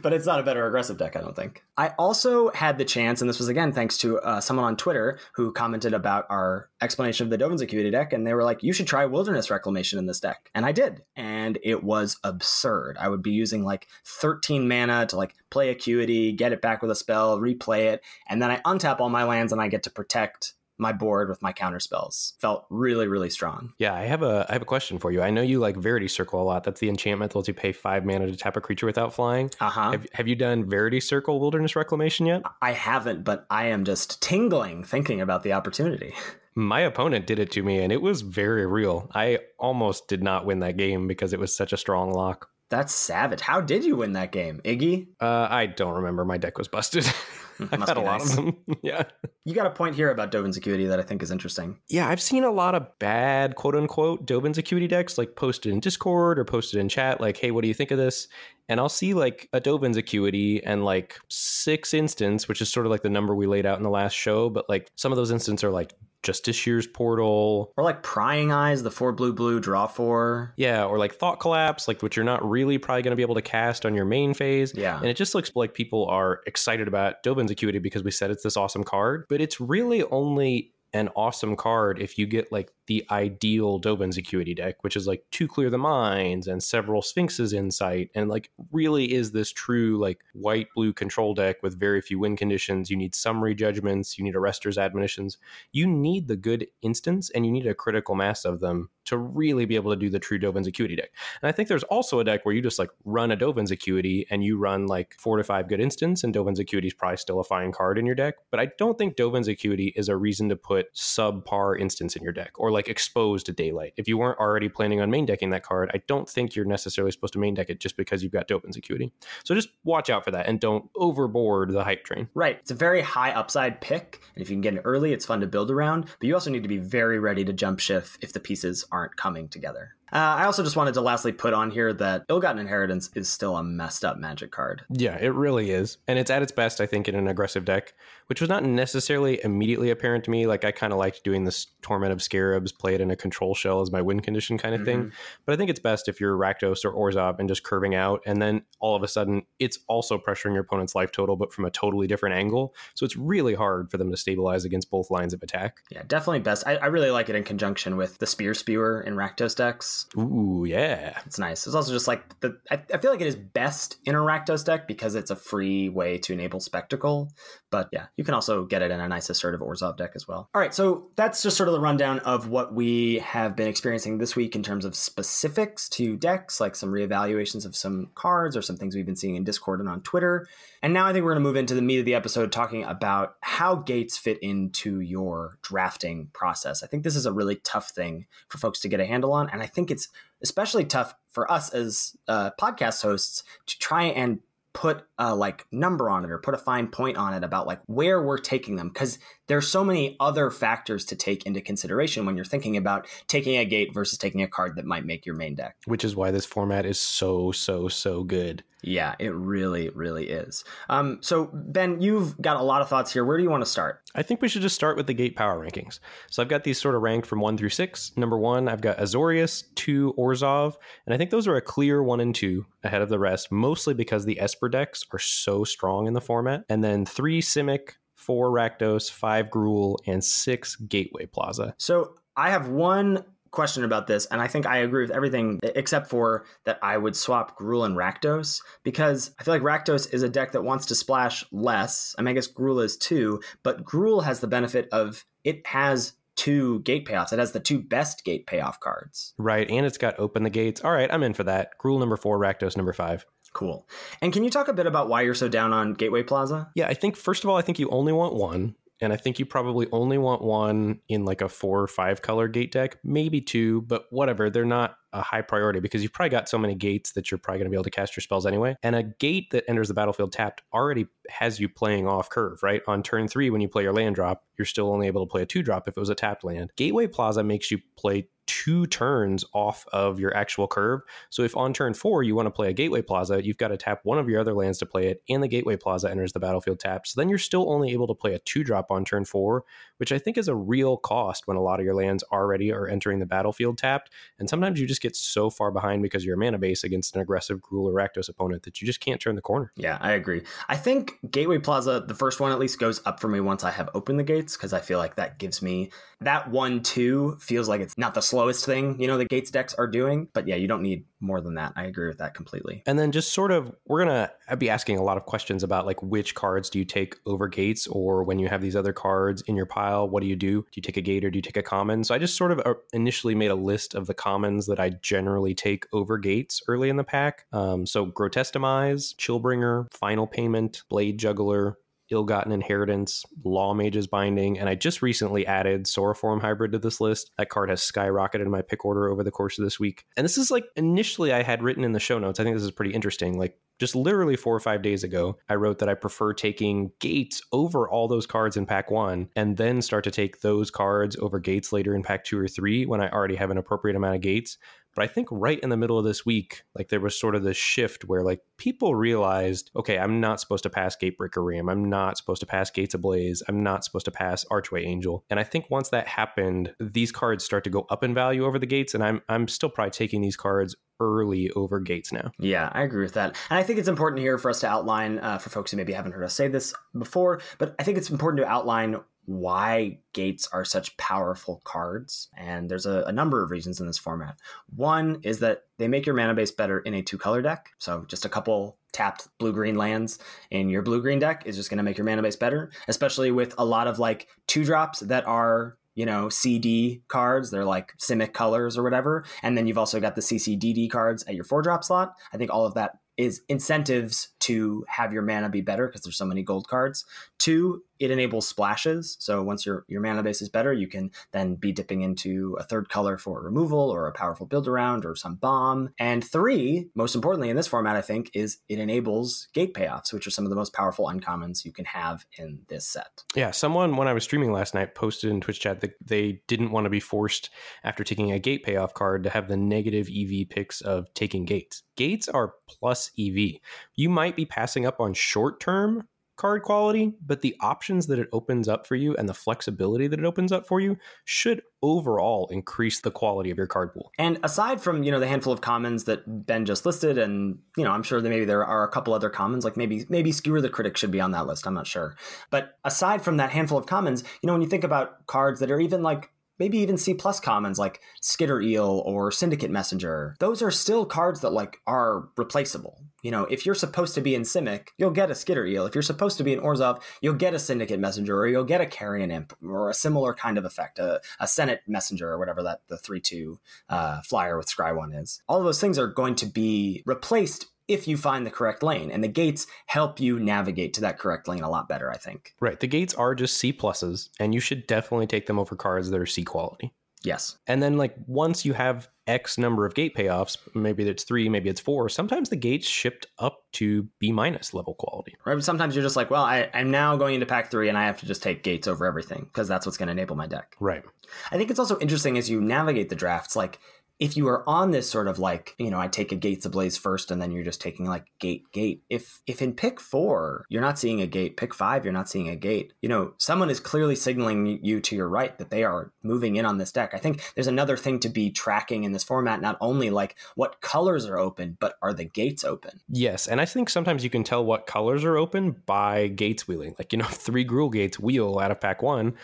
but 0.00 0.12
it's 0.12 0.26
not 0.26 0.38
a 0.38 0.42
better 0.44 0.66
aggressive 0.66 0.96
deck, 0.96 1.16
I 1.16 1.20
don't 1.20 1.34
think. 1.34 1.64
I 1.76 1.88
also 1.98 2.50
had 2.52 2.78
the 2.78 2.84
chance, 2.84 3.20
and 3.20 3.28
this 3.28 3.38
was 3.38 3.48
again 3.48 3.72
thanks 3.72 3.98
to 3.98 4.18
uh, 4.20 4.40
someone 4.40 4.64
on 4.64 4.76
Twitter 4.76 5.18
who 5.34 5.52
commented 5.52 5.92
about 5.92 6.26
our 6.30 6.68
explanation 6.80 7.26
of 7.26 7.30
the 7.30 7.38
Dovin's 7.38 7.60
Acuity 7.60 7.90
deck, 7.90 8.12
and 8.12 8.26
they 8.26 8.32
were 8.32 8.44
like, 8.44 8.62
"You 8.62 8.72
should 8.72 8.86
try 8.86 9.06
Wilderness 9.06 9.50
Reclamation 9.50 9.98
in 9.98 10.06
this 10.06 10.20
deck," 10.20 10.50
and 10.54 10.64
I 10.64 10.72
did, 10.72 11.02
and 11.16 11.58
it 11.64 11.82
was 11.82 12.16
absurd. 12.22 12.96
I 12.98 13.08
would 13.08 13.22
be 13.22 13.32
using 13.32 13.64
like 13.64 13.88
13 14.04 14.68
mana 14.68 15.06
to 15.06 15.16
like 15.16 15.34
play 15.50 15.70
Acuity, 15.70 16.09
get 16.32 16.52
it 16.52 16.62
back 16.62 16.82
with 16.82 16.90
a 16.90 16.94
spell, 16.94 17.38
replay 17.38 17.92
it, 17.92 18.02
and 18.28 18.40
then 18.40 18.50
I 18.50 18.60
untap 18.60 19.00
all 19.00 19.08
my 19.08 19.24
lands, 19.24 19.52
and 19.52 19.60
I 19.60 19.68
get 19.68 19.84
to 19.84 19.90
protect 19.90 20.54
my 20.80 20.92
board 20.92 21.28
with 21.28 21.42
my 21.42 21.52
counter 21.52 21.78
spells. 21.78 22.32
Felt 22.40 22.66
really, 22.70 23.06
really 23.06 23.30
strong. 23.30 23.74
Yeah, 23.78 23.94
I 23.94 24.04
have 24.04 24.22
a 24.22 24.46
I 24.48 24.54
have 24.54 24.62
a 24.62 24.66
question 24.66 24.98
for 24.98 25.12
you. 25.12 25.22
I 25.22 25.30
know 25.30 25.42
you 25.42 25.60
like 25.60 25.76
Verity 25.76 26.08
Circle 26.08 26.42
a 26.42 26.44
lot. 26.44 26.64
That's 26.64 26.80
the 26.80 26.88
enchantment 26.88 27.32
that 27.32 27.38
lets 27.38 27.48
you 27.48 27.54
pay 27.54 27.72
five 27.72 28.04
mana 28.04 28.26
to 28.26 28.36
tap 28.36 28.56
a 28.56 28.60
creature 28.60 28.86
without 28.86 29.14
flying. 29.14 29.50
Uh 29.60 29.68
huh. 29.68 29.92
Have, 29.92 30.06
have 30.14 30.26
you 30.26 30.34
done 30.34 30.68
Verity 30.68 31.00
Circle 31.00 31.38
Wilderness 31.38 31.76
Reclamation 31.76 32.26
yet? 32.26 32.42
I 32.62 32.72
haven't, 32.72 33.22
but 33.22 33.46
I 33.50 33.66
am 33.66 33.84
just 33.84 34.22
tingling 34.22 34.82
thinking 34.82 35.20
about 35.20 35.42
the 35.42 35.52
opportunity. 35.52 36.14
My 36.56 36.80
opponent 36.80 37.26
did 37.26 37.38
it 37.38 37.52
to 37.52 37.62
me, 37.62 37.78
and 37.78 37.92
it 37.92 38.02
was 38.02 38.22
very 38.22 38.66
real. 38.66 39.08
I 39.14 39.38
almost 39.58 40.08
did 40.08 40.22
not 40.22 40.44
win 40.44 40.60
that 40.60 40.76
game 40.76 41.06
because 41.06 41.32
it 41.32 41.38
was 41.38 41.54
such 41.54 41.72
a 41.72 41.76
strong 41.76 42.12
lock. 42.12 42.48
That's 42.70 42.94
savage. 42.94 43.40
How 43.40 43.60
did 43.60 43.84
you 43.84 43.96
win 43.96 44.12
that 44.12 44.30
game, 44.30 44.60
Iggy? 44.64 45.08
Uh, 45.20 45.48
I 45.50 45.66
don't 45.66 45.96
remember. 45.96 46.24
My 46.24 46.38
deck 46.38 46.56
was 46.56 46.68
busted. 46.68 47.04
I've 47.60 47.80
had 47.80 47.96
a 47.96 48.00
be 48.00 48.06
lot 48.06 48.22
of 48.22 48.36
them. 48.36 48.56
yeah. 48.82 49.02
You 49.44 49.54
got 49.54 49.66
a 49.66 49.70
point 49.70 49.94
here 49.94 50.10
about 50.10 50.30
Dovin's 50.30 50.56
Acuity 50.56 50.86
that 50.86 50.98
I 50.98 51.02
think 51.02 51.22
is 51.22 51.30
interesting. 51.30 51.78
Yeah, 51.88 52.08
I've 52.08 52.20
seen 52.20 52.44
a 52.44 52.50
lot 52.50 52.74
of 52.74 52.86
bad 52.98 53.56
quote 53.56 53.74
unquote 53.74 54.24
Dovin's 54.24 54.56
Acuity 54.56 54.86
decks 54.86 55.18
like 55.18 55.36
posted 55.36 55.72
in 55.72 55.80
Discord 55.80 56.38
or 56.38 56.44
posted 56.44 56.80
in 56.80 56.88
chat, 56.88 57.20
like, 57.20 57.36
hey, 57.36 57.50
what 57.50 57.62
do 57.62 57.68
you 57.68 57.74
think 57.74 57.90
of 57.90 57.98
this? 57.98 58.28
And 58.68 58.78
I'll 58.78 58.88
see 58.88 59.14
like 59.14 59.48
a 59.52 59.60
Dovin's 59.60 59.96
Acuity 59.96 60.62
and 60.64 60.84
like 60.84 61.18
six 61.28 61.92
instants, 61.92 62.48
which 62.48 62.62
is 62.62 62.72
sort 62.72 62.86
of 62.86 62.90
like 62.90 63.02
the 63.02 63.10
number 63.10 63.34
we 63.34 63.46
laid 63.46 63.66
out 63.66 63.78
in 63.78 63.82
the 63.82 63.90
last 63.90 64.14
show, 64.14 64.48
but 64.48 64.68
like 64.68 64.90
some 64.96 65.12
of 65.12 65.16
those 65.16 65.32
instants 65.32 65.64
are 65.64 65.70
like 65.70 65.92
Justice 66.22 66.56
Shear's 66.56 66.86
Portal. 66.86 67.72
Or 67.76 67.84
like 67.84 68.02
Prying 68.02 68.52
Eyes, 68.52 68.82
the 68.82 68.90
four 68.90 69.12
blue 69.12 69.32
blue 69.32 69.60
draw 69.60 69.86
four. 69.86 70.54
Yeah, 70.56 70.84
or 70.84 70.98
like 70.98 71.14
Thought 71.14 71.40
Collapse, 71.40 71.88
like 71.88 72.02
which 72.02 72.16
you're 72.16 72.24
not 72.24 72.48
really 72.48 72.78
probably 72.78 73.02
going 73.02 73.12
to 73.12 73.16
be 73.16 73.22
able 73.22 73.34
to 73.36 73.42
cast 73.42 73.86
on 73.86 73.94
your 73.94 74.04
main 74.04 74.34
phase. 74.34 74.72
Yeah. 74.74 74.98
And 74.98 75.06
it 75.06 75.16
just 75.16 75.34
looks 75.34 75.50
like 75.54 75.74
people 75.74 76.06
are 76.06 76.40
excited 76.46 76.88
about 76.88 77.22
Dovin's 77.22 77.50
Acuity 77.50 77.78
because 77.78 78.02
we 78.02 78.10
said 78.10 78.30
it's 78.30 78.42
this 78.42 78.56
awesome 78.56 78.84
card, 78.84 79.24
but 79.28 79.40
it's 79.40 79.60
really 79.60 80.02
only 80.04 80.72
an 80.92 81.08
awesome 81.14 81.56
card 81.56 82.00
if 82.00 82.18
you 82.18 82.26
get 82.26 82.50
like 82.50 82.72
the 82.86 83.04
ideal 83.10 83.78
Dovin's 83.78 84.16
Acuity 84.16 84.54
deck, 84.54 84.82
which 84.82 84.96
is 84.96 85.06
like 85.06 85.24
two 85.30 85.46
Clear 85.46 85.70
the 85.70 85.78
Minds 85.78 86.48
and 86.48 86.62
several 86.62 87.02
Sphinx's 87.02 87.52
Insight, 87.52 88.10
and 88.14 88.28
like 88.28 88.50
really 88.72 89.12
is 89.12 89.30
this 89.30 89.52
true 89.52 89.98
like 89.98 90.20
white 90.34 90.66
blue 90.74 90.92
control 90.92 91.34
deck 91.34 91.62
with 91.62 91.78
very 91.78 92.00
few 92.00 92.18
win 92.18 92.36
conditions. 92.36 92.90
You 92.90 92.96
need 92.96 93.14
summary 93.14 93.54
judgments, 93.54 94.18
you 94.18 94.24
need 94.24 94.34
arresters 94.34 94.82
admonitions, 94.82 95.38
you 95.72 95.86
need 95.86 96.26
the 96.26 96.36
good 96.36 96.66
instants, 96.82 97.30
and 97.30 97.46
you 97.46 97.52
need 97.52 97.66
a 97.66 97.74
critical 97.74 98.16
mass 98.16 98.44
of 98.44 98.60
them 98.60 98.90
to 99.06 99.16
really 99.16 99.64
be 99.64 99.76
able 99.76 99.90
to 99.90 99.96
do 99.96 100.10
the 100.10 100.18
true 100.18 100.38
Dovin's 100.38 100.66
Acuity 100.66 100.96
deck. 100.96 101.10
And 101.42 101.48
I 101.48 101.52
think 101.52 101.68
there's 101.68 101.82
also 101.84 102.20
a 102.20 102.24
deck 102.24 102.44
where 102.44 102.54
you 102.54 102.62
just 102.62 102.78
like 102.78 102.90
run 103.04 103.30
a 103.30 103.36
Dovin's 103.36 103.70
Acuity 103.70 104.26
and 104.30 104.44
you 104.44 104.58
run 104.58 104.86
like 104.86 105.16
four 105.18 105.36
to 105.36 105.44
five 105.44 105.68
good 105.68 105.80
instants, 105.80 106.24
and 106.24 106.32
Dovin's 106.32 106.58
Acuity 106.58 106.88
is 106.88 106.94
probably 106.94 107.16
still 107.16 107.40
a 107.40 107.44
fine 107.44 107.72
card 107.72 107.98
in 107.98 108.06
your 108.06 108.14
deck. 108.14 108.36
But 108.50 108.60
I 108.60 108.68
don't 108.78 108.98
think 108.98 109.16
Dovin's 109.16 109.48
Acuity 109.48 109.92
is 109.96 110.08
a 110.08 110.16
reason 110.16 110.48
to 110.50 110.56
put 110.56 110.94
subpar 110.94 111.78
instants 111.78 112.16
in 112.16 112.22
your 112.22 112.32
deck 112.32 112.52
or 112.56 112.70
like 112.70 112.88
exposed 112.88 113.46
to 113.46 113.52
daylight. 113.52 113.94
If 113.96 114.08
you 114.08 114.18
weren't 114.18 114.38
already 114.38 114.68
planning 114.68 115.00
on 115.00 115.10
main 115.10 115.26
decking 115.26 115.50
that 115.50 115.62
card, 115.62 115.90
I 115.94 116.02
don't 116.06 116.28
think 116.28 116.54
you're 116.54 116.64
necessarily 116.64 117.12
supposed 117.12 117.32
to 117.34 117.38
main 117.38 117.54
deck 117.54 117.70
it 117.70 117.80
just 117.80 117.96
because 117.96 118.22
you've 118.22 118.32
got 118.32 118.48
Dovin's 118.48 118.76
Acuity. 118.76 119.12
So 119.44 119.54
just 119.54 119.70
watch 119.84 120.10
out 120.10 120.24
for 120.24 120.30
that 120.30 120.46
and 120.46 120.60
don't 120.60 120.90
overboard 120.96 121.72
the 121.72 121.84
hype 121.84 122.04
train. 122.04 122.28
Right. 122.34 122.58
It's 122.60 122.70
a 122.70 122.74
very 122.74 123.00
high 123.00 123.32
upside 123.32 123.80
pick. 123.80 124.20
And 124.34 124.42
if 124.42 124.50
you 124.50 124.54
can 124.54 124.62
get 124.62 124.74
it 124.74 124.82
early, 124.84 125.12
it's 125.12 125.24
fun 125.24 125.40
to 125.40 125.46
build 125.46 125.70
around. 125.70 126.06
But 126.18 126.26
you 126.26 126.34
also 126.34 126.50
need 126.50 126.62
to 126.62 126.68
be 126.68 126.78
very 126.78 127.18
ready 127.18 127.44
to 127.44 127.52
jump 127.52 127.80
shift 127.80 128.22
if 128.22 128.32
the 128.32 128.40
pieces 128.40 128.84
aren't 128.92 129.16
coming 129.16 129.48
together. 129.48 129.96
Uh, 130.12 130.18
I 130.18 130.44
also 130.44 130.62
just 130.62 130.76
wanted 130.76 130.94
to 130.94 131.00
lastly 131.00 131.32
put 131.32 131.54
on 131.54 131.70
here 131.70 131.92
that 131.92 132.24
Ill-Gotten 132.28 132.58
Inheritance 132.58 133.10
is 133.14 133.28
still 133.28 133.56
a 133.56 133.62
messed 133.62 134.04
up 134.04 134.18
magic 134.18 134.50
card. 134.50 134.82
Yeah, 134.90 135.16
it 135.16 135.34
really 135.34 135.70
is. 135.70 135.98
And 136.08 136.18
it's 136.18 136.30
at 136.30 136.42
its 136.42 136.52
best, 136.52 136.80
I 136.80 136.86
think, 136.86 137.08
in 137.08 137.14
an 137.14 137.28
aggressive 137.28 137.64
deck, 137.64 137.94
which 138.26 138.40
was 138.40 138.50
not 138.50 138.64
necessarily 138.64 139.42
immediately 139.42 139.90
apparent 139.90 140.24
to 140.24 140.30
me. 140.30 140.46
Like, 140.46 140.64
I 140.64 140.72
kind 140.72 140.92
of 140.92 140.98
liked 140.98 141.24
doing 141.24 141.44
this 141.44 141.68
Torment 141.82 142.12
of 142.12 142.22
Scarabs, 142.22 142.72
play 142.72 142.94
it 142.94 143.00
in 143.00 143.10
a 143.10 143.16
control 143.16 143.54
shell 143.54 143.80
as 143.80 143.90
my 143.90 144.02
win 144.02 144.20
condition 144.20 144.58
kind 144.58 144.74
of 144.74 144.84
thing. 144.84 145.12
But 145.46 145.52
I 145.52 145.56
think 145.56 145.70
it's 145.70 145.80
best 145.80 146.08
if 146.08 146.20
you're 146.20 146.36
Rakdos 146.36 146.84
or 146.84 146.92
Orzhov 146.92 147.38
and 147.38 147.48
just 147.48 147.62
curving 147.62 147.94
out. 147.94 148.20
And 148.26 148.40
then 148.40 148.62
all 148.80 148.96
of 148.96 149.02
a 149.02 149.08
sudden, 149.08 149.42
it's 149.58 149.78
also 149.88 150.18
pressuring 150.18 150.52
your 150.52 150.62
opponent's 150.62 150.94
life 150.94 151.12
total, 151.12 151.36
but 151.36 151.52
from 151.52 151.64
a 151.64 151.70
totally 151.70 152.06
different 152.06 152.34
angle. 152.34 152.74
So 152.94 153.04
it's 153.04 153.16
really 153.16 153.54
hard 153.54 153.90
for 153.90 153.96
them 153.96 154.10
to 154.10 154.16
stabilize 154.16 154.64
against 154.64 154.90
both 154.90 155.10
lines 155.10 155.32
of 155.32 155.42
attack. 155.42 155.78
Yeah, 155.90 156.02
definitely 156.06 156.40
best. 156.40 156.66
I, 156.66 156.76
I 156.76 156.86
really 156.86 157.10
like 157.10 157.28
it 157.28 157.36
in 157.36 157.44
conjunction 157.44 157.96
with 157.96 158.18
the 158.18 158.26
Spear 158.26 158.54
Spewer 158.54 159.00
in 159.00 159.14
Rakdos 159.14 159.56
decks. 159.56 159.99
Ooh, 160.16 160.64
yeah. 160.66 161.18
It's 161.26 161.38
nice. 161.38 161.66
It's 161.66 161.74
also 161.74 161.92
just 161.92 162.08
like 162.08 162.40
the. 162.40 162.58
I, 162.70 162.80
I 162.92 162.98
feel 162.98 163.10
like 163.10 163.20
it 163.20 163.26
is 163.26 163.36
best 163.36 163.96
in 164.04 164.14
a 164.14 164.18
Rakdos 164.18 164.64
deck 164.64 164.86
because 164.86 165.14
it's 165.14 165.30
a 165.30 165.36
free 165.36 165.88
way 165.88 166.18
to 166.18 166.32
enable 166.32 166.60
Spectacle. 166.60 167.30
But 167.70 167.88
yeah, 167.92 168.06
you 168.16 168.24
can 168.24 168.34
also 168.34 168.64
get 168.64 168.82
it 168.82 168.90
in 168.90 169.00
a 169.00 169.08
nice 169.08 169.30
assertive 169.30 169.60
Orzhov 169.60 169.96
deck 169.96 170.12
as 170.14 170.26
well. 170.26 170.48
All 170.54 170.60
right, 170.60 170.74
so 170.74 171.08
that's 171.16 171.42
just 171.42 171.56
sort 171.56 171.68
of 171.68 171.74
the 171.74 171.80
rundown 171.80 172.18
of 172.20 172.48
what 172.48 172.74
we 172.74 173.20
have 173.20 173.54
been 173.56 173.68
experiencing 173.68 174.18
this 174.18 174.34
week 174.34 174.56
in 174.56 174.62
terms 174.62 174.84
of 174.84 174.96
specifics 174.96 175.88
to 175.90 176.16
decks, 176.16 176.60
like 176.60 176.74
some 176.74 176.90
reevaluations 176.90 177.64
of 177.64 177.76
some 177.76 178.10
cards 178.14 178.56
or 178.56 178.62
some 178.62 178.76
things 178.76 178.94
we've 178.94 179.06
been 179.06 179.16
seeing 179.16 179.36
in 179.36 179.44
Discord 179.44 179.80
and 179.80 179.88
on 179.88 180.02
Twitter. 180.02 180.48
And 180.82 180.94
now 180.94 181.06
I 181.06 181.12
think 181.12 181.24
we're 181.24 181.34
going 181.34 181.42
to 181.42 181.48
move 181.48 181.56
into 181.56 181.74
the 181.74 181.82
meat 181.82 181.98
of 181.98 182.06
the 182.06 182.14
episode 182.14 182.50
talking 182.50 182.84
about 182.84 183.36
how 183.40 183.76
gates 183.76 184.16
fit 184.16 184.38
into 184.38 185.00
your 185.00 185.58
drafting 185.62 186.28
process. 186.32 186.82
I 186.82 186.86
think 186.86 187.04
this 187.04 187.16
is 187.16 187.26
a 187.26 187.32
really 187.32 187.56
tough 187.56 187.90
thing 187.90 188.26
for 188.48 188.58
folks 188.58 188.80
to 188.80 188.88
get 188.88 189.00
a 189.00 189.06
handle 189.06 189.32
on. 189.32 189.50
And 189.50 189.62
I 189.62 189.66
think 189.66 189.89
it's 189.90 190.08
especially 190.42 190.84
tough 190.84 191.14
for 191.30 191.50
us 191.50 191.70
as 191.70 192.16
uh, 192.28 192.50
podcast 192.60 193.02
hosts 193.02 193.44
to 193.66 193.78
try 193.78 194.04
and 194.04 194.40
put 194.72 195.02
a 195.18 195.34
like 195.34 195.66
number 195.72 196.08
on 196.08 196.24
it 196.24 196.30
or 196.30 196.38
put 196.38 196.54
a 196.54 196.58
fine 196.58 196.86
point 196.86 197.16
on 197.16 197.34
it 197.34 197.42
about 197.42 197.66
like 197.66 197.80
where 197.86 198.22
we're 198.22 198.38
taking 198.38 198.76
them. 198.76 198.88
Because 198.88 199.18
there's 199.50 199.66
so 199.66 199.84
many 199.84 200.16
other 200.20 200.48
factors 200.48 201.04
to 201.06 201.16
take 201.16 201.44
into 201.44 201.60
consideration 201.60 202.24
when 202.24 202.36
you're 202.36 202.44
thinking 202.44 202.76
about 202.76 203.08
taking 203.26 203.56
a 203.56 203.64
gate 203.64 203.92
versus 203.92 204.16
taking 204.16 204.42
a 204.42 204.46
card 204.46 204.76
that 204.76 204.84
might 204.84 205.04
make 205.04 205.26
your 205.26 205.34
main 205.34 205.56
deck. 205.56 205.76
Which 205.86 206.04
is 206.04 206.14
why 206.14 206.30
this 206.30 206.46
format 206.46 206.86
is 206.86 207.00
so, 207.00 207.50
so, 207.50 207.88
so 207.88 208.22
good. 208.22 208.62
Yeah, 208.82 209.16
it 209.18 209.34
really, 209.34 209.90
really 209.90 210.28
is. 210.28 210.64
Um, 210.88 211.18
so 211.20 211.50
Ben, 211.52 212.00
you've 212.00 212.40
got 212.40 212.58
a 212.58 212.62
lot 212.62 212.80
of 212.80 212.88
thoughts 212.88 213.12
here. 213.12 213.24
Where 213.24 213.36
do 213.36 213.42
you 213.42 213.50
want 213.50 213.64
to 213.64 213.70
start? 213.70 214.02
I 214.14 214.22
think 214.22 214.40
we 214.40 214.48
should 214.48 214.62
just 214.62 214.76
start 214.76 214.96
with 214.96 215.06
the 215.06 215.14
gate 215.14 215.36
power 215.36 215.58
rankings. 215.58 215.98
So 216.30 216.42
I've 216.42 216.48
got 216.48 216.64
these 216.64 216.80
sort 216.80 216.94
of 216.94 217.02
ranked 217.02 217.26
from 217.26 217.40
one 217.40 217.58
through 217.58 217.70
six. 217.70 218.12
Number 218.16 218.38
one, 218.38 218.68
I've 218.68 218.80
got 218.80 218.98
Azorius, 218.98 219.64
two 219.74 220.14
Orzhov, 220.16 220.76
and 221.06 221.14
I 221.14 221.18
think 221.18 221.30
those 221.30 221.48
are 221.48 221.56
a 221.56 221.60
clear 221.60 222.02
one 222.02 222.20
and 222.20 222.34
two 222.34 222.66
ahead 222.82 223.02
of 223.02 223.08
the 223.08 223.18
rest, 223.18 223.52
mostly 223.52 223.94
because 223.94 224.24
the 224.24 224.40
Esper 224.40 224.68
decks 224.68 225.04
are 225.12 225.18
so 225.18 225.64
strong 225.64 226.06
in 226.06 226.14
the 226.14 226.20
format. 226.20 226.64
And 226.68 226.82
then 226.82 227.04
three 227.04 227.42
Simic, 227.42 227.96
four 228.30 228.48
Rakdos, 228.50 229.10
five 229.10 229.46
Gruul, 229.46 229.96
and 230.06 230.22
six 230.22 230.76
Gateway 230.76 231.26
Plaza. 231.26 231.74
So 231.78 232.14
I 232.36 232.50
have 232.50 232.68
one 232.68 233.24
question 233.50 233.82
about 233.82 234.06
this, 234.06 234.26
and 234.26 234.40
I 234.40 234.46
think 234.46 234.66
I 234.66 234.76
agree 234.76 235.02
with 235.02 235.10
everything 235.10 235.58
except 235.64 236.08
for 236.08 236.44
that 236.64 236.78
I 236.80 236.96
would 236.96 237.16
swap 237.16 237.58
Gruul 237.58 237.84
and 237.84 237.96
Rakdos 237.96 238.60
because 238.84 239.32
I 239.40 239.42
feel 239.42 239.52
like 239.52 239.62
Rakdos 239.62 240.14
is 240.14 240.22
a 240.22 240.28
deck 240.28 240.52
that 240.52 240.62
wants 240.62 240.86
to 240.86 240.94
splash 240.94 241.44
less. 241.50 242.14
I 242.16 242.22
mean, 242.22 242.28
I 242.28 242.34
guess 242.34 242.46
Gruul 242.46 242.84
is 242.84 242.96
too, 242.96 243.40
but 243.64 243.84
Gruul 243.84 244.22
has 244.22 244.38
the 244.38 244.46
benefit 244.46 244.88
of 244.92 245.24
it 245.42 245.66
has 245.66 246.12
two 246.36 246.78
gate 246.82 247.08
payoffs. 247.08 247.32
It 247.32 247.40
has 247.40 247.50
the 247.50 247.58
two 247.58 247.80
best 247.80 248.24
gate 248.24 248.46
payoff 248.46 248.78
cards. 248.78 249.34
Right, 249.38 249.68
and 249.68 249.84
it's 249.84 249.98
got 249.98 250.20
open 250.20 250.44
the 250.44 250.50
gates. 250.50 250.82
All 250.84 250.92
right, 250.92 251.12
I'm 251.12 251.24
in 251.24 251.34
for 251.34 251.42
that. 251.42 251.76
Gruul 251.82 251.98
number 251.98 252.16
four, 252.16 252.38
Rakdos 252.38 252.76
number 252.76 252.92
five. 252.92 253.26
Cool. 253.52 253.86
And 254.22 254.32
can 254.32 254.44
you 254.44 254.50
talk 254.50 254.68
a 254.68 254.72
bit 254.72 254.86
about 254.86 255.08
why 255.08 255.22
you're 255.22 255.34
so 255.34 255.48
down 255.48 255.72
on 255.72 255.94
Gateway 255.94 256.22
Plaza? 256.22 256.70
Yeah, 256.74 256.86
I 256.86 256.94
think 256.94 257.16
first 257.16 257.44
of 257.44 257.50
all, 257.50 257.56
I 257.56 257.62
think 257.62 257.78
you 257.78 257.88
only 257.90 258.12
want 258.12 258.34
one 258.34 258.76
and 259.00 259.12
I 259.12 259.16
think 259.16 259.38
you 259.38 259.46
probably 259.46 259.88
only 259.92 260.18
want 260.18 260.42
one 260.42 261.00
in 261.08 261.24
like 261.24 261.40
a 261.40 261.48
four 261.48 261.80
or 261.80 261.86
five 261.86 262.22
color 262.22 262.48
gate 262.48 262.72
deck, 262.72 262.98
maybe 263.02 263.40
two, 263.40 263.82
but 263.82 264.04
whatever. 264.10 264.50
They're 264.50 264.64
not 264.64 264.96
a 265.12 265.22
high 265.22 265.40
priority 265.42 265.80
because 265.80 266.02
you've 266.02 266.12
probably 266.12 266.30
got 266.30 266.48
so 266.48 266.58
many 266.58 266.74
gates 266.74 267.12
that 267.12 267.30
you're 267.30 267.38
probably 267.38 267.58
going 267.58 267.66
to 267.66 267.70
be 267.70 267.76
able 267.76 267.84
to 267.84 267.90
cast 267.90 268.16
your 268.16 268.22
spells 268.22 268.46
anyway. 268.46 268.76
And 268.82 268.94
a 268.94 269.02
gate 269.02 269.50
that 269.52 269.64
enters 269.68 269.88
the 269.88 269.94
battlefield 269.94 270.32
tapped 270.32 270.62
already 270.72 271.06
has 271.30 271.58
you 271.58 271.68
playing 271.68 272.06
off 272.06 272.28
curve, 272.28 272.62
right? 272.62 272.82
On 272.86 273.02
turn 273.02 273.26
three, 273.26 273.50
when 273.50 273.60
you 273.60 273.68
play 273.68 273.82
your 273.82 273.92
land 273.92 274.16
drop, 274.16 274.44
you're 274.58 274.66
still 274.66 274.92
only 274.92 275.06
able 275.06 275.26
to 275.26 275.30
play 275.30 275.42
a 275.42 275.46
two 275.46 275.62
drop 275.62 275.88
if 275.88 275.96
it 275.96 276.00
was 276.00 276.10
a 276.10 276.14
tapped 276.14 276.44
land. 276.44 276.70
Gateway 276.76 277.06
Plaza 277.06 277.42
makes 277.42 277.70
you 277.70 277.78
play 277.96 278.28
two 278.50 278.84
turns 278.88 279.44
off 279.54 279.86
of 279.92 280.18
your 280.18 280.36
actual 280.36 280.66
curve. 280.66 281.02
So 281.30 281.44
if 281.44 281.56
on 281.56 281.72
turn 281.72 281.94
four 281.94 282.24
you 282.24 282.34
want 282.34 282.46
to 282.46 282.50
play 282.50 282.68
a 282.68 282.72
Gateway 282.72 283.00
Plaza, 283.00 283.44
you've 283.44 283.58
got 283.58 283.68
to 283.68 283.76
tap 283.76 284.00
one 284.02 284.18
of 284.18 284.28
your 284.28 284.40
other 284.40 284.54
lands 284.54 284.78
to 284.78 284.86
play 284.86 285.06
it, 285.06 285.22
and 285.28 285.40
the 285.40 285.46
Gateway 285.46 285.76
Plaza 285.76 286.10
enters 286.10 286.32
the 286.32 286.40
battlefield 286.40 286.80
tapped. 286.80 287.06
So 287.06 287.20
then 287.20 287.28
you're 287.28 287.38
still 287.38 287.70
only 287.70 287.92
able 287.92 288.08
to 288.08 288.14
play 288.14 288.34
a 288.34 288.40
two 288.40 288.64
drop 288.64 288.90
on 288.90 289.04
turn 289.04 289.24
four, 289.24 289.62
which 289.98 290.10
I 290.10 290.18
think 290.18 290.36
is 290.36 290.48
a 290.48 290.54
real 290.54 290.96
cost 290.96 291.46
when 291.46 291.56
a 291.56 291.62
lot 291.62 291.78
of 291.78 291.84
your 291.86 291.94
lands 291.94 292.24
already 292.32 292.72
are 292.72 292.88
entering 292.88 293.20
the 293.20 293.26
battlefield 293.26 293.78
tapped. 293.78 294.10
And 294.40 294.50
sometimes 294.50 294.80
you 294.80 294.86
just 294.88 295.00
get 295.00 295.14
so 295.14 295.48
far 295.48 295.70
behind 295.70 296.02
because 296.02 296.24
you're 296.24 296.36
mana 296.36 296.58
base 296.58 296.82
against 296.82 297.14
an 297.14 297.22
aggressive 297.22 297.60
Gruul 297.60 297.84
or 297.84 297.92
Rakdos 297.92 298.28
opponent 298.28 298.64
that 298.64 298.80
you 298.80 298.86
just 298.86 298.98
can't 298.98 299.20
turn 299.20 299.36
the 299.36 299.42
corner. 299.42 299.70
Yeah, 299.76 299.96
I 300.00 300.12
agree. 300.12 300.42
I 300.68 300.76
think 300.76 301.18
Gateway 301.30 301.58
Plaza, 301.58 302.04
the 302.04 302.14
first 302.14 302.40
one 302.40 302.50
at 302.50 302.58
least, 302.58 302.80
goes 302.80 303.00
up 303.06 303.20
for 303.20 303.28
me 303.28 303.38
once 303.38 303.62
I 303.62 303.70
have 303.70 303.90
opened 303.94 304.18
the 304.18 304.24
gates 304.24 304.56
because 304.56 304.72
I 304.72 304.80
feel 304.80 304.98
like 304.98 305.14
that 305.14 305.38
gives 305.38 305.62
me 305.62 305.92
that 306.20 306.50
one 306.50 306.82
two 306.82 307.36
feels 307.40 307.68
like 307.68 307.80
it's 307.80 307.96
not 307.96 308.14
the 308.14 308.20
slowest 308.40 308.64
thing 308.64 309.00
you 309.00 309.06
know 309.06 309.18
the 309.18 309.24
gates 309.24 309.50
decks 309.50 309.74
are 309.74 309.86
doing 309.86 310.28
but 310.32 310.46
yeah 310.46 310.56
you 310.56 310.66
don't 310.66 310.82
need 310.82 311.04
more 311.20 311.40
than 311.40 311.54
that. 311.54 311.72
I 311.76 311.84
agree 311.84 312.08
with 312.08 312.18
that 312.18 312.34
completely. 312.34 312.82
And 312.86 312.98
then 312.98 313.12
just 313.12 313.32
sort 313.32 313.52
of 313.52 313.74
we're 313.86 314.04
gonna 314.04 314.30
be 314.58 314.70
asking 314.70 314.98
a 314.98 315.02
lot 315.02 315.16
of 315.16 315.26
questions 315.26 315.62
about 315.62 315.86
like 315.86 316.02
which 316.02 316.34
cards 316.34 316.70
do 316.70 316.78
you 316.78 316.84
take 316.84 317.16
over 317.26 317.46
gates 317.46 317.86
or 317.86 318.24
when 318.24 318.38
you 318.38 318.48
have 318.48 318.62
these 318.62 318.74
other 318.74 318.92
cards 318.92 319.42
in 319.42 319.56
your 319.56 319.66
pile 319.66 320.08
what 320.08 320.22
do 320.22 320.26
you 320.26 320.36
do? 320.36 320.62
Do 320.62 320.68
you 320.74 320.82
take 320.82 320.96
a 320.96 321.02
gate 321.02 321.24
or 321.24 321.30
do 321.30 321.38
you 321.38 321.42
take 321.42 321.56
a 321.56 321.62
common? 321.62 322.04
So 322.04 322.14
i 322.14 322.18
just 322.18 322.36
sort 322.36 322.52
of 322.52 322.60
uh, 322.64 322.74
initially 322.92 323.34
made 323.34 323.50
a 323.50 323.54
list 323.54 323.94
of 323.94 324.06
the 324.06 324.14
commons 324.14 324.66
that 324.66 324.80
i 324.80 324.90
generally 324.90 325.54
take 325.54 325.86
over 325.92 326.18
gates 326.18 326.62
early 326.68 326.88
in 326.88 326.96
the 326.96 327.04
pack. 327.04 327.46
Um, 327.52 327.86
so 327.86 328.06
grotestimize 328.06 329.14
chillbringer 329.16 329.92
final 329.92 330.26
payment 330.26 330.82
blade 330.88 331.18
juggler 331.18 331.78
ill-gotten 332.10 332.52
inheritance, 332.52 333.24
law 333.44 333.74
mage's 333.74 334.06
binding, 334.06 334.58
and 334.58 334.68
I 334.68 334.74
just 334.74 335.02
recently 335.02 335.46
added 335.46 335.84
Sauroform 335.84 336.40
hybrid 336.40 336.72
to 336.72 336.78
this 336.78 337.00
list. 337.00 337.30
That 337.38 337.48
card 337.48 337.70
has 337.70 337.80
skyrocketed 337.80 338.42
in 338.42 338.50
my 338.50 338.62
pick 338.62 338.84
order 338.84 339.08
over 339.08 339.22
the 339.22 339.30
course 339.30 339.58
of 339.58 339.64
this 339.64 339.80
week. 339.80 340.06
And 340.16 340.24
this 340.24 340.38
is 340.38 340.50
like 340.50 340.64
initially 340.76 341.32
I 341.32 341.42
had 341.42 341.62
written 341.62 341.84
in 341.84 341.92
the 341.92 342.00
show 342.00 342.18
notes. 342.18 342.40
I 342.40 342.44
think 342.44 342.56
this 342.56 342.64
is 342.64 342.70
pretty 342.70 342.92
interesting. 342.92 343.38
Like 343.38 343.58
just 343.80 343.96
literally 343.96 344.36
four 344.36 344.54
or 344.54 344.60
five 344.60 344.82
days 344.82 345.02
ago, 345.02 345.38
I 345.48 345.54
wrote 345.54 345.78
that 345.78 345.88
I 345.88 345.94
prefer 345.94 346.34
taking 346.34 346.92
gates 347.00 347.40
over 347.50 347.88
all 347.88 348.08
those 348.08 348.26
cards 348.26 348.56
in 348.56 348.66
pack 348.66 348.90
one 348.90 349.30
and 349.34 349.56
then 349.56 349.80
start 349.80 350.04
to 350.04 350.10
take 350.10 350.42
those 350.42 350.70
cards 350.70 351.16
over 351.16 351.38
gates 351.38 351.72
later 351.72 351.94
in 351.94 352.02
pack 352.02 352.24
two 352.24 352.38
or 352.38 352.46
three 352.46 352.84
when 352.84 353.00
I 353.00 353.08
already 353.08 353.36
have 353.36 353.50
an 353.50 353.56
appropriate 353.56 353.96
amount 353.96 354.16
of 354.16 354.20
gates. 354.20 354.58
But 354.94 355.04
I 355.04 355.06
think 355.06 355.28
right 355.30 355.58
in 355.60 355.70
the 355.70 355.76
middle 355.76 355.98
of 355.98 356.04
this 356.04 356.26
week, 356.26 356.62
like 356.74 356.88
there 356.88 357.00
was 357.00 357.18
sort 357.18 357.34
of 357.34 357.42
this 357.42 357.56
shift 357.56 358.04
where 358.04 358.22
like 358.22 358.40
people 358.56 358.94
realized, 358.94 359.70
okay, 359.76 359.98
I'm 359.98 360.20
not 360.20 360.40
supposed 360.40 360.64
to 360.64 360.70
pass 360.70 360.96
Gatebreaker 360.96 361.44
Ram. 361.44 361.68
I'm 361.68 361.88
not 361.88 362.18
supposed 362.18 362.40
to 362.40 362.46
pass 362.46 362.70
Gates 362.70 362.94
Ablaze. 362.94 363.42
I'm 363.48 363.62
not 363.62 363.84
supposed 363.84 364.04
to 364.06 364.10
pass 364.10 364.44
Archway 364.50 364.84
Angel. 364.84 365.24
And 365.30 365.38
I 365.38 365.44
think 365.44 365.70
once 365.70 365.90
that 365.90 366.08
happened, 366.08 366.74
these 366.80 367.12
cards 367.12 367.44
start 367.44 367.64
to 367.64 367.70
go 367.70 367.86
up 367.90 368.02
in 368.02 368.14
value 368.14 368.44
over 368.44 368.58
the 368.58 368.66
gates. 368.66 368.94
And 368.94 369.04
I'm 369.04 369.22
I'm 369.28 369.48
still 369.48 369.70
probably 369.70 369.90
taking 369.92 370.20
these 370.20 370.36
cards 370.36 370.76
early 371.00 371.50
over 371.52 371.80
gates 371.80 372.12
now. 372.12 372.30
Yeah, 372.38 372.70
I 372.72 372.82
agree 372.82 373.02
with 373.02 373.14
that. 373.14 373.36
And 373.48 373.58
I 373.58 373.62
think 373.62 373.78
it's 373.78 373.88
important 373.88 374.20
here 374.20 374.38
for 374.38 374.50
us 374.50 374.60
to 374.60 374.68
outline 374.68 375.18
uh, 375.18 375.38
for 375.38 375.50
folks 375.50 375.70
who 375.70 375.76
maybe 375.76 375.94
haven't 375.94 376.12
heard 376.12 376.24
us 376.24 376.34
say 376.34 376.46
this 376.48 376.74
before, 376.96 377.40
but 377.58 377.74
I 377.78 377.82
think 377.82 377.96
it's 377.98 378.10
important 378.10 378.42
to 378.42 378.48
outline 378.48 379.00
why 379.30 379.96
gates 380.12 380.48
are 380.52 380.64
such 380.64 380.96
powerful 380.96 381.60
cards. 381.62 382.28
And 382.36 382.68
there's 382.68 382.84
a, 382.84 383.04
a, 383.06 383.12
number 383.12 383.44
of 383.44 383.52
reasons 383.52 383.80
in 383.80 383.86
this 383.86 383.96
format. 383.96 384.36
One 384.74 385.20
is 385.22 385.38
that 385.38 385.62
they 385.78 385.86
make 385.86 386.04
your 386.04 386.16
mana 386.16 386.34
base 386.34 386.50
better 386.50 386.80
in 386.80 386.94
a 386.94 387.02
two 387.02 387.16
color 387.16 387.40
deck. 387.40 387.70
So 387.78 388.04
just 388.08 388.24
a 388.24 388.28
couple 388.28 388.76
tapped 388.92 389.28
blue 389.38 389.52
green 389.52 389.76
lands 389.76 390.18
in 390.50 390.68
your 390.68 390.82
blue 390.82 391.00
green 391.00 391.20
deck 391.20 391.44
is 391.46 391.54
just 391.54 391.70
going 391.70 391.78
to 391.78 391.84
make 391.84 391.96
your 391.96 392.04
mana 392.04 392.22
base 392.22 392.34
better, 392.34 392.72
especially 392.88 393.30
with 393.30 393.54
a 393.56 393.64
lot 393.64 393.86
of 393.86 394.00
like 394.00 394.26
two 394.48 394.64
drops 394.64 394.98
that 394.98 395.24
are 395.28 395.76
you 395.94 396.06
know, 396.06 396.28
CD 396.28 397.02
cards. 397.08 397.50
They're 397.50 397.64
like 397.64 397.92
Simic 397.98 398.32
colors 398.32 398.78
or 398.78 398.82
whatever. 398.82 399.24
And 399.42 399.56
then 399.56 399.66
you've 399.66 399.76
also 399.76 400.00
got 400.00 400.14
the 400.14 400.22
CCDD 400.22 400.90
cards 400.90 401.24
at 401.24 401.34
your 401.34 401.44
four 401.44 401.62
drop 401.62 401.84
slot. 401.84 402.14
I 402.32 402.36
think 402.36 402.50
all 402.50 402.64
of 402.64 402.74
that 402.74 402.98
is 403.20 403.42
incentives 403.48 404.30
to 404.40 404.84
have 404.88 405.12
your 405.12 405.20
mana 405.20 405.50
be 405.50 405.60
better 405.60 405.86
because 405.86 406.00
there's 406.00 406.16
so 406.16 406.24
many 406.24 406.42
gold 406.42 406.68
cards. 406.68 407.04
Two, 407.38 407.82
it 408.00 408.10
enables 408.10 408.48
splashes. 408.48 409.16
So 409.20 409.42
once 409.42 409.66
your, 409.66 409.84
your 409.86 410.00
mana 410.00 410.22
base 410.22 410.40
is 410.40 410.48
better, 410.48 410.72
you 410.72 410.88
can 410.88 411.10
then 411.32 411.54
be 411.54 411.70
dipping 411.70 412.00
into 412.00 412.56
a 412.58 412.64
third 412.64 412.88
color 412.88 413.18
for 413.18 413.42
removal 413.42 413.78
or 413.78 414.08
a 414.08 414.12
powerful 414.12 414.46
build 414.46 414.66
around 414.66 415.04
or 415.04 415.14
some 415.14 415.36
bomb. 415.36 415.90
And 415.98 416.24
three, 416.24 416.88
most 416.94 417.14
importantly 417.14 417.50
in 417.50 417.56
this 417.56 417.66
format, 417.66 417.96
I 417.96 418.00
think, 418.00 418.30
is 418.34 418.58
it 418.68 418.78
enables 418.78 419.48
gate 419.52 419.74
payoffs, 419.74 420.12
which 420.12 420.26
are 420.26 420.30
some 420.30 420.44
of 420.44 420.50
the 420.50 420.56
most 420.56 420.72
powerful 420.72 421.06
uncommons 421.06 421.64
you 421.64 421.72
can 421.72 421.84
have 421.84 422.24
in 422.38 422.62
this 422.68 422.88
set. 422.88 423.22
Yeah, 423.36 423.50
someone 423.50 423.96
when 423.96 424.08
I 424.08 424.14
was 424.14 424.24
streaming 424.24 424.52
last 424.52 424.74
night 424.74 424.94
posted 424.94 425.30
in 425.30 425.42
Twitch 425.42 425.60
chat 425.60 425.80
that 425.82 425.92
they 426.04 426.40
didn't 426.48 426.70
want 426.70 426.84
to 426.84 426.90
be 426.90 427.00
forced 427.00 427.50
after 427.84 428.02
taking 428.02 428.32
a 428.32 428.38
gate 428.38 428.64
payoff 428.64 428.94
card 428.94 429.24
to 429.24 429.30
have 429.30 429.48
the 429.48 429.56
negative 429.58 430.08
EV 430.08 430.48
picks 430.48 430.80
of 430.80 431.12
taking 431.12 431.44
gates. 431.44 431.82
Gates 431.96 432.28
are 432.28 432.54
plus 432.66 433.10
EV. 433.18 433.60
You 433.94 434.08
might 434.08 434.36
be 434.36 434.46
passing 434.46 434.86
up 434.86 435.00
on 435.00 435.12
short 435.12 435.60
term 435.60 436.08
card 436.40 436.62
quality, 436.62 437.12
but 437.26 437.42
the 437.42 437.54
options 437.60 438.06
that 438.06 438.18
it 438.18 438.26
opens 438.32 438.66
up 438.66 438.86
for 438.86 438.94
you 438.94 439.14
and 439.16 439.28
the 439.28 439.34
flexibility 439.34 440.06
that 440.06 440.18
it 440.18 440.24
opens 440.24 440.50
up 440.50 440.66
for 440.66 440.80
you 440.80 440.96
should 441.26 441.60
overall 441.82 442.48
increase 442.50 443.00
the 443.00 443.10
quality 443.10 443.50
of 443.50 443.58
your 443.58 443.66
card 443.66 443.92
pool. 443.92 444.10
And 444.18 444.38
aside 444.42 444.80
from, 444.80 445.02
you 445.02 445.10
know, 445.10 445.20
the 445.20 445.28
handful 445.28 445.52
of 445.52 445.60
commons 445.60 446.04
that 446.04 446.46
Ben 446.46 446.64
just 446.64 446.86
listed 446.86 447.18
and, 447.18 447.58
you 447.76 447.84
know, 447.84 447.90
I'm 447.90 448.02
sure 448.02 448.22
that 448.22 448.28
maybe 448.30 448.46
there 448.46 448.64
are 448.64 448.84
a 448.84 448.88
couple 448.88 449.12
other 449.12 449.28
commons 449.28 449.64
like 449.66 449.76
maybe 449.76 450.06
maybe 450.08 450.32
Skewer 450.32 450.62
the 450.62 450.70
Critic 450.70 450.96
should 450.96 451.10
be 451.10 451.20
on 451.20 451.32
that 451.32 451.46
list, 451.46 451.66
I'm 451.66 451.74
not 451.74 451.86
sure. 451.86 452.16
But 452.48 452.78
aside 452.86 453.20
from 453.20 453.36
that 453.36 453.50
handful 453.50 453.76
of 453.76 453.84
commons, 453.84 454.24
you 454.40 454.46
know, 454.46 454.54
when 454.54 454.62
you 454.62 454.68
think 454.68 454.84
about 454.84 455.26
cards 455.26 455.60
that 455.60 455.70
are 455.70 455.80
even 455.80 456.02
like 456.02 456.30
maybe 456.60 456.78
even 456.78 456.96
C 456.96 457.14
plus 457.14 457.40
commons 457.40 457.78
like 457.78 458.00
Skitter 458.20 458.60
Eel 458.60 459.02
or 459.04 459.32
Syndicate 459.32 459.70
Messenger. 459.70 460.36
Those 460.38 460.62
are 460.62 460.70
still 460.70 461.04
cards 461.06 461.40
that 461.40 461.50
like 461.50 461.78
are 461.86 462.28
replaceable. 462.36 463.02
You 463.22 463.30
know, 463.30 463.44
if 463.44 463.66
you're 463.66 463.74
supposed 463.74 464.14
to 464.14 464.20
be 464.20 464.34
in 464.34 464.42
Simic, 464.42 464.88
you'll 464.96 465.10
get 465.10 465.30
a 465.30 465.34
Skitter 465.34 465.66
Eel. 465.66 465.86
If 465.86 465.94
you're 465.94 466.02
supposed 466.02 466.38
to 466.38 466.44
be 466.44 466.52
in 466.52 466.60
Orzhov, 466.60 467.02
you'll 467.20 467.34
get 467.34 467.54
a 467.54 467.58
Syndicate 467.58 467.98
Messenger 467.98 468.38
or 468.38 468.46
you'll 468.46 468.64
get 468.64 468.80
a 468.80 468.86
Carrion 468.86 469.30
Imp 469.30 469.52
or 469.62 469.90
a 469.90 469.94
similar 469.94 470.34
kind 470.34 470.56
of 470.58 470.64
effect, 470.64 470.98
a, 470.98 471.20
a 471.40 471.48
Senate 471.48 471.80
Messenger 471.88 472.30
or 472.30 472.38
whatever 472.38 472.62
that 472.62 472.80
the 472.88 472.96
3 472.96 473.20
2 473.20 473.58
uh, 473.88 474.20
flyer 474.22 474.56
with 474.56 474.68
Scry 474.68 474.94
1 474.94 475.12
is. 475.14 475.42
All 475.48 475.58
of 475.58 475.64
those 475.64 475.80
things 475.80 475.98
are 475.98 476.06
going 476.06 476.34
to 476.36 476.46
be 476.46 477.02
replaced 477.06 477.66
if 477.90 478.08
you 478.08 478.16
find 478.16 478.46
the 478.46 478.50
correct 478.50 478.82
lane. 478.82 479.10
And 479.10 479.22
the 479.22 479.28
gates 479.28 479.66
help 479.86 480.20
you 480.20 480.38
navigate 480.38 480.94
to 480.94 481.00
that 481.02 481.18
correct 481.18 481.48
lane 481.48 481.62
a 481.62 481.70
lot 481.70 481.88
better, 481.88 482.10
I 482.10 482.16
think. 482.16 482.54
Right. 482.60 482.78
The 482.78 482.86
gates 482.86 483.14
are 483.14 483.34
just 483.34 483.56
C 483.56 483.72
pluses, 483.72 484.28
and 484.38 484.54
you 484.54 484.60
should 484.60 484.86
definitely 484.86 485.26
take 485.26 485.46
them 485.46 485.58
over 485.58 485.76
cards 485.76 486.10
that 486.10 486.20
are 486.20 486.26
C 486.26 486.44
quality. 486.44 486.94
Yes. 487.22 487.58
And 487.66 487.82
then, 487.82 487.98
like, 487.98 488.14
once 488.26 488.64
you 488.64 488.72
have 488.72 489.10
X 489.26 489.58
number 489.58 489.84
of 489.84 489.94
gate 489.94 490.16
payoffs, 490.16 490.56
maybe 490.74 491.06
it's 491.06 491.22
three, 491.22 491.50
maybe 491.50 491.68
it's 491.68 491.80
four, 491.80 492.08
sometimes 492.08 492.48
the 492.48 492.56
gates 492.56 492.88
shipped 492.88 493.26
up 493.38 493.64
to 493.72 494.08
B 494.18 494.32
minus 494.32 494.72
level 494.72 494.94
quality. 494.94 495.36
Right. 495.44 495.54
But 495.54 495.64
sometimes 495.64 495.94
you're 495.94 496.02
just 496.02 496.16
like, 496.16 496.30
well, 496.30 496.42
I, 496.42 496.70
I'm 496.72 496.90
now 496.90 497.16
going 497.16 497.34
into 497.34 497.44
pack 497.44 497.70
three 497.70 497.90
and 497.90 497.98
I 497.98 498.06
have 498.06 498.18
to 498.20 498.26
just 498.26 498.42
take 498.42 498.62
gates 498.62 498.88
over 498.88 499.04
everything 499.04 499.44
because 499.44 499.68
that's 499.68 499.84
what's 499.84 499.98
going 499.98 500.06
to 500.06 500.12
enable 500.12 500.34
my 500.34 500.46
deck. 500.46 500.74
Right. 500.80 501.04
I 501.52 501.58
think 501.58 501.70
it's 501.70 501.78
also 501.78 501.98
interesting 501.98 502.38
as 502.38 502.48
you 502.48 502.58
navigate 502.58 503.10
the 503.10 503.16
drafts, 503.16 503.54
like, 503.54 503.80
if 504.20 504.36
you 504.36 504.46
are 504.48 504.68
on 504.68 504.90
this 504.90 505.10
sort 505.10 505.26
of 505.26 505.38
like 505.38 505.74
you 505.78 505.90
know 505.90 505.98
i 505.98 506.06
take 506.06 506.30
a 506.30 506.36
gates 506.36 506.66
ablaze 506.66 506.96
first 506.96 507.30
and 507.30 507.40
then 507.40 507.50
you're 507.50 507.64
just 507.64 507.80
taking 507.80 508.06
like 508.06 508.26
gate 508.38 508.64
gate. 508.72 509.02
If 509.08 509.40
if 509.46 509.62
in 509.62 509.74
pick 509.74 510.00
four 510.00 510.64
you're 510.68 510.82
not 510.82 510.98
seeing 510.98 511.20
a 511.20 511.26
gate 511.26 511.56
pick 511.56 511.74
five 511.74 512.04
you're 512.04 512.12
not 512.12 512.28
seeing 512.28 512.48
a 512.48 512.56
gate. 512.56 512.92
You 513.00 513.08
know 513.08 513.34
someone 513.38 513.70
is 513.70 513.80
clearly 513.80 514.16
signaling 514.16 514.80
you 514.82 515.00
to 515.00 515.16
your 515.16 515.28
right 515.28 515.56
that 515.58 515.70
they 515.70 515.84
are 515.84 516.12
moving 516.22 516.56
in 516.56 516.66
on 516.66 516.78
this 516.78 516.92
deck. 516.92 517.14
I 517.14 517.18
think 517.18 517.42
there's 517.54 517.66
another 517.66 517.96
thing 517.96 518.20
to 518.20 518.28
be 518.28 518.50
tracking 518.50 519.04
in 519.04 519.12
this 519.12 519.24
format 519.24 519.60
not 519.60 519.78
only 519.80 520.10
like 520.10 520.36
what 520.54 520.80
colors 520.80 521.26
are 521.26 521.38
open 521.38 521.76
but 521.80 521.94
are 522.02 522.12
the 522.12 522.24
gates 522.24 522.64
open? 522.64 523.00
Yes 523.08 523.46
and 523.46 523.60
i 523.60 523.64
think 523.64 523.88
sometimes 523.90 524.24
you 524.24 524.30
can 524.30 524.44
tell 524.44 524.64
what 524.64 524.86
colors 524.86 525.24
are 525.24 525.36
open 525.36 525.76
by 525.86 526.28
gates 526.28 526.66
wheeling. 526.68 526.94
Like 526.98 527.12
you 527.12 527.18
know 527.18 527.24
three 527.30 527.64
Gruul 527.64 527.92
gates 527.92 528.18
wheel 528.18 528.58
out 528.58 528.70
of 528.70 528.80
pack 528.80 529.02
one 529.02 529.34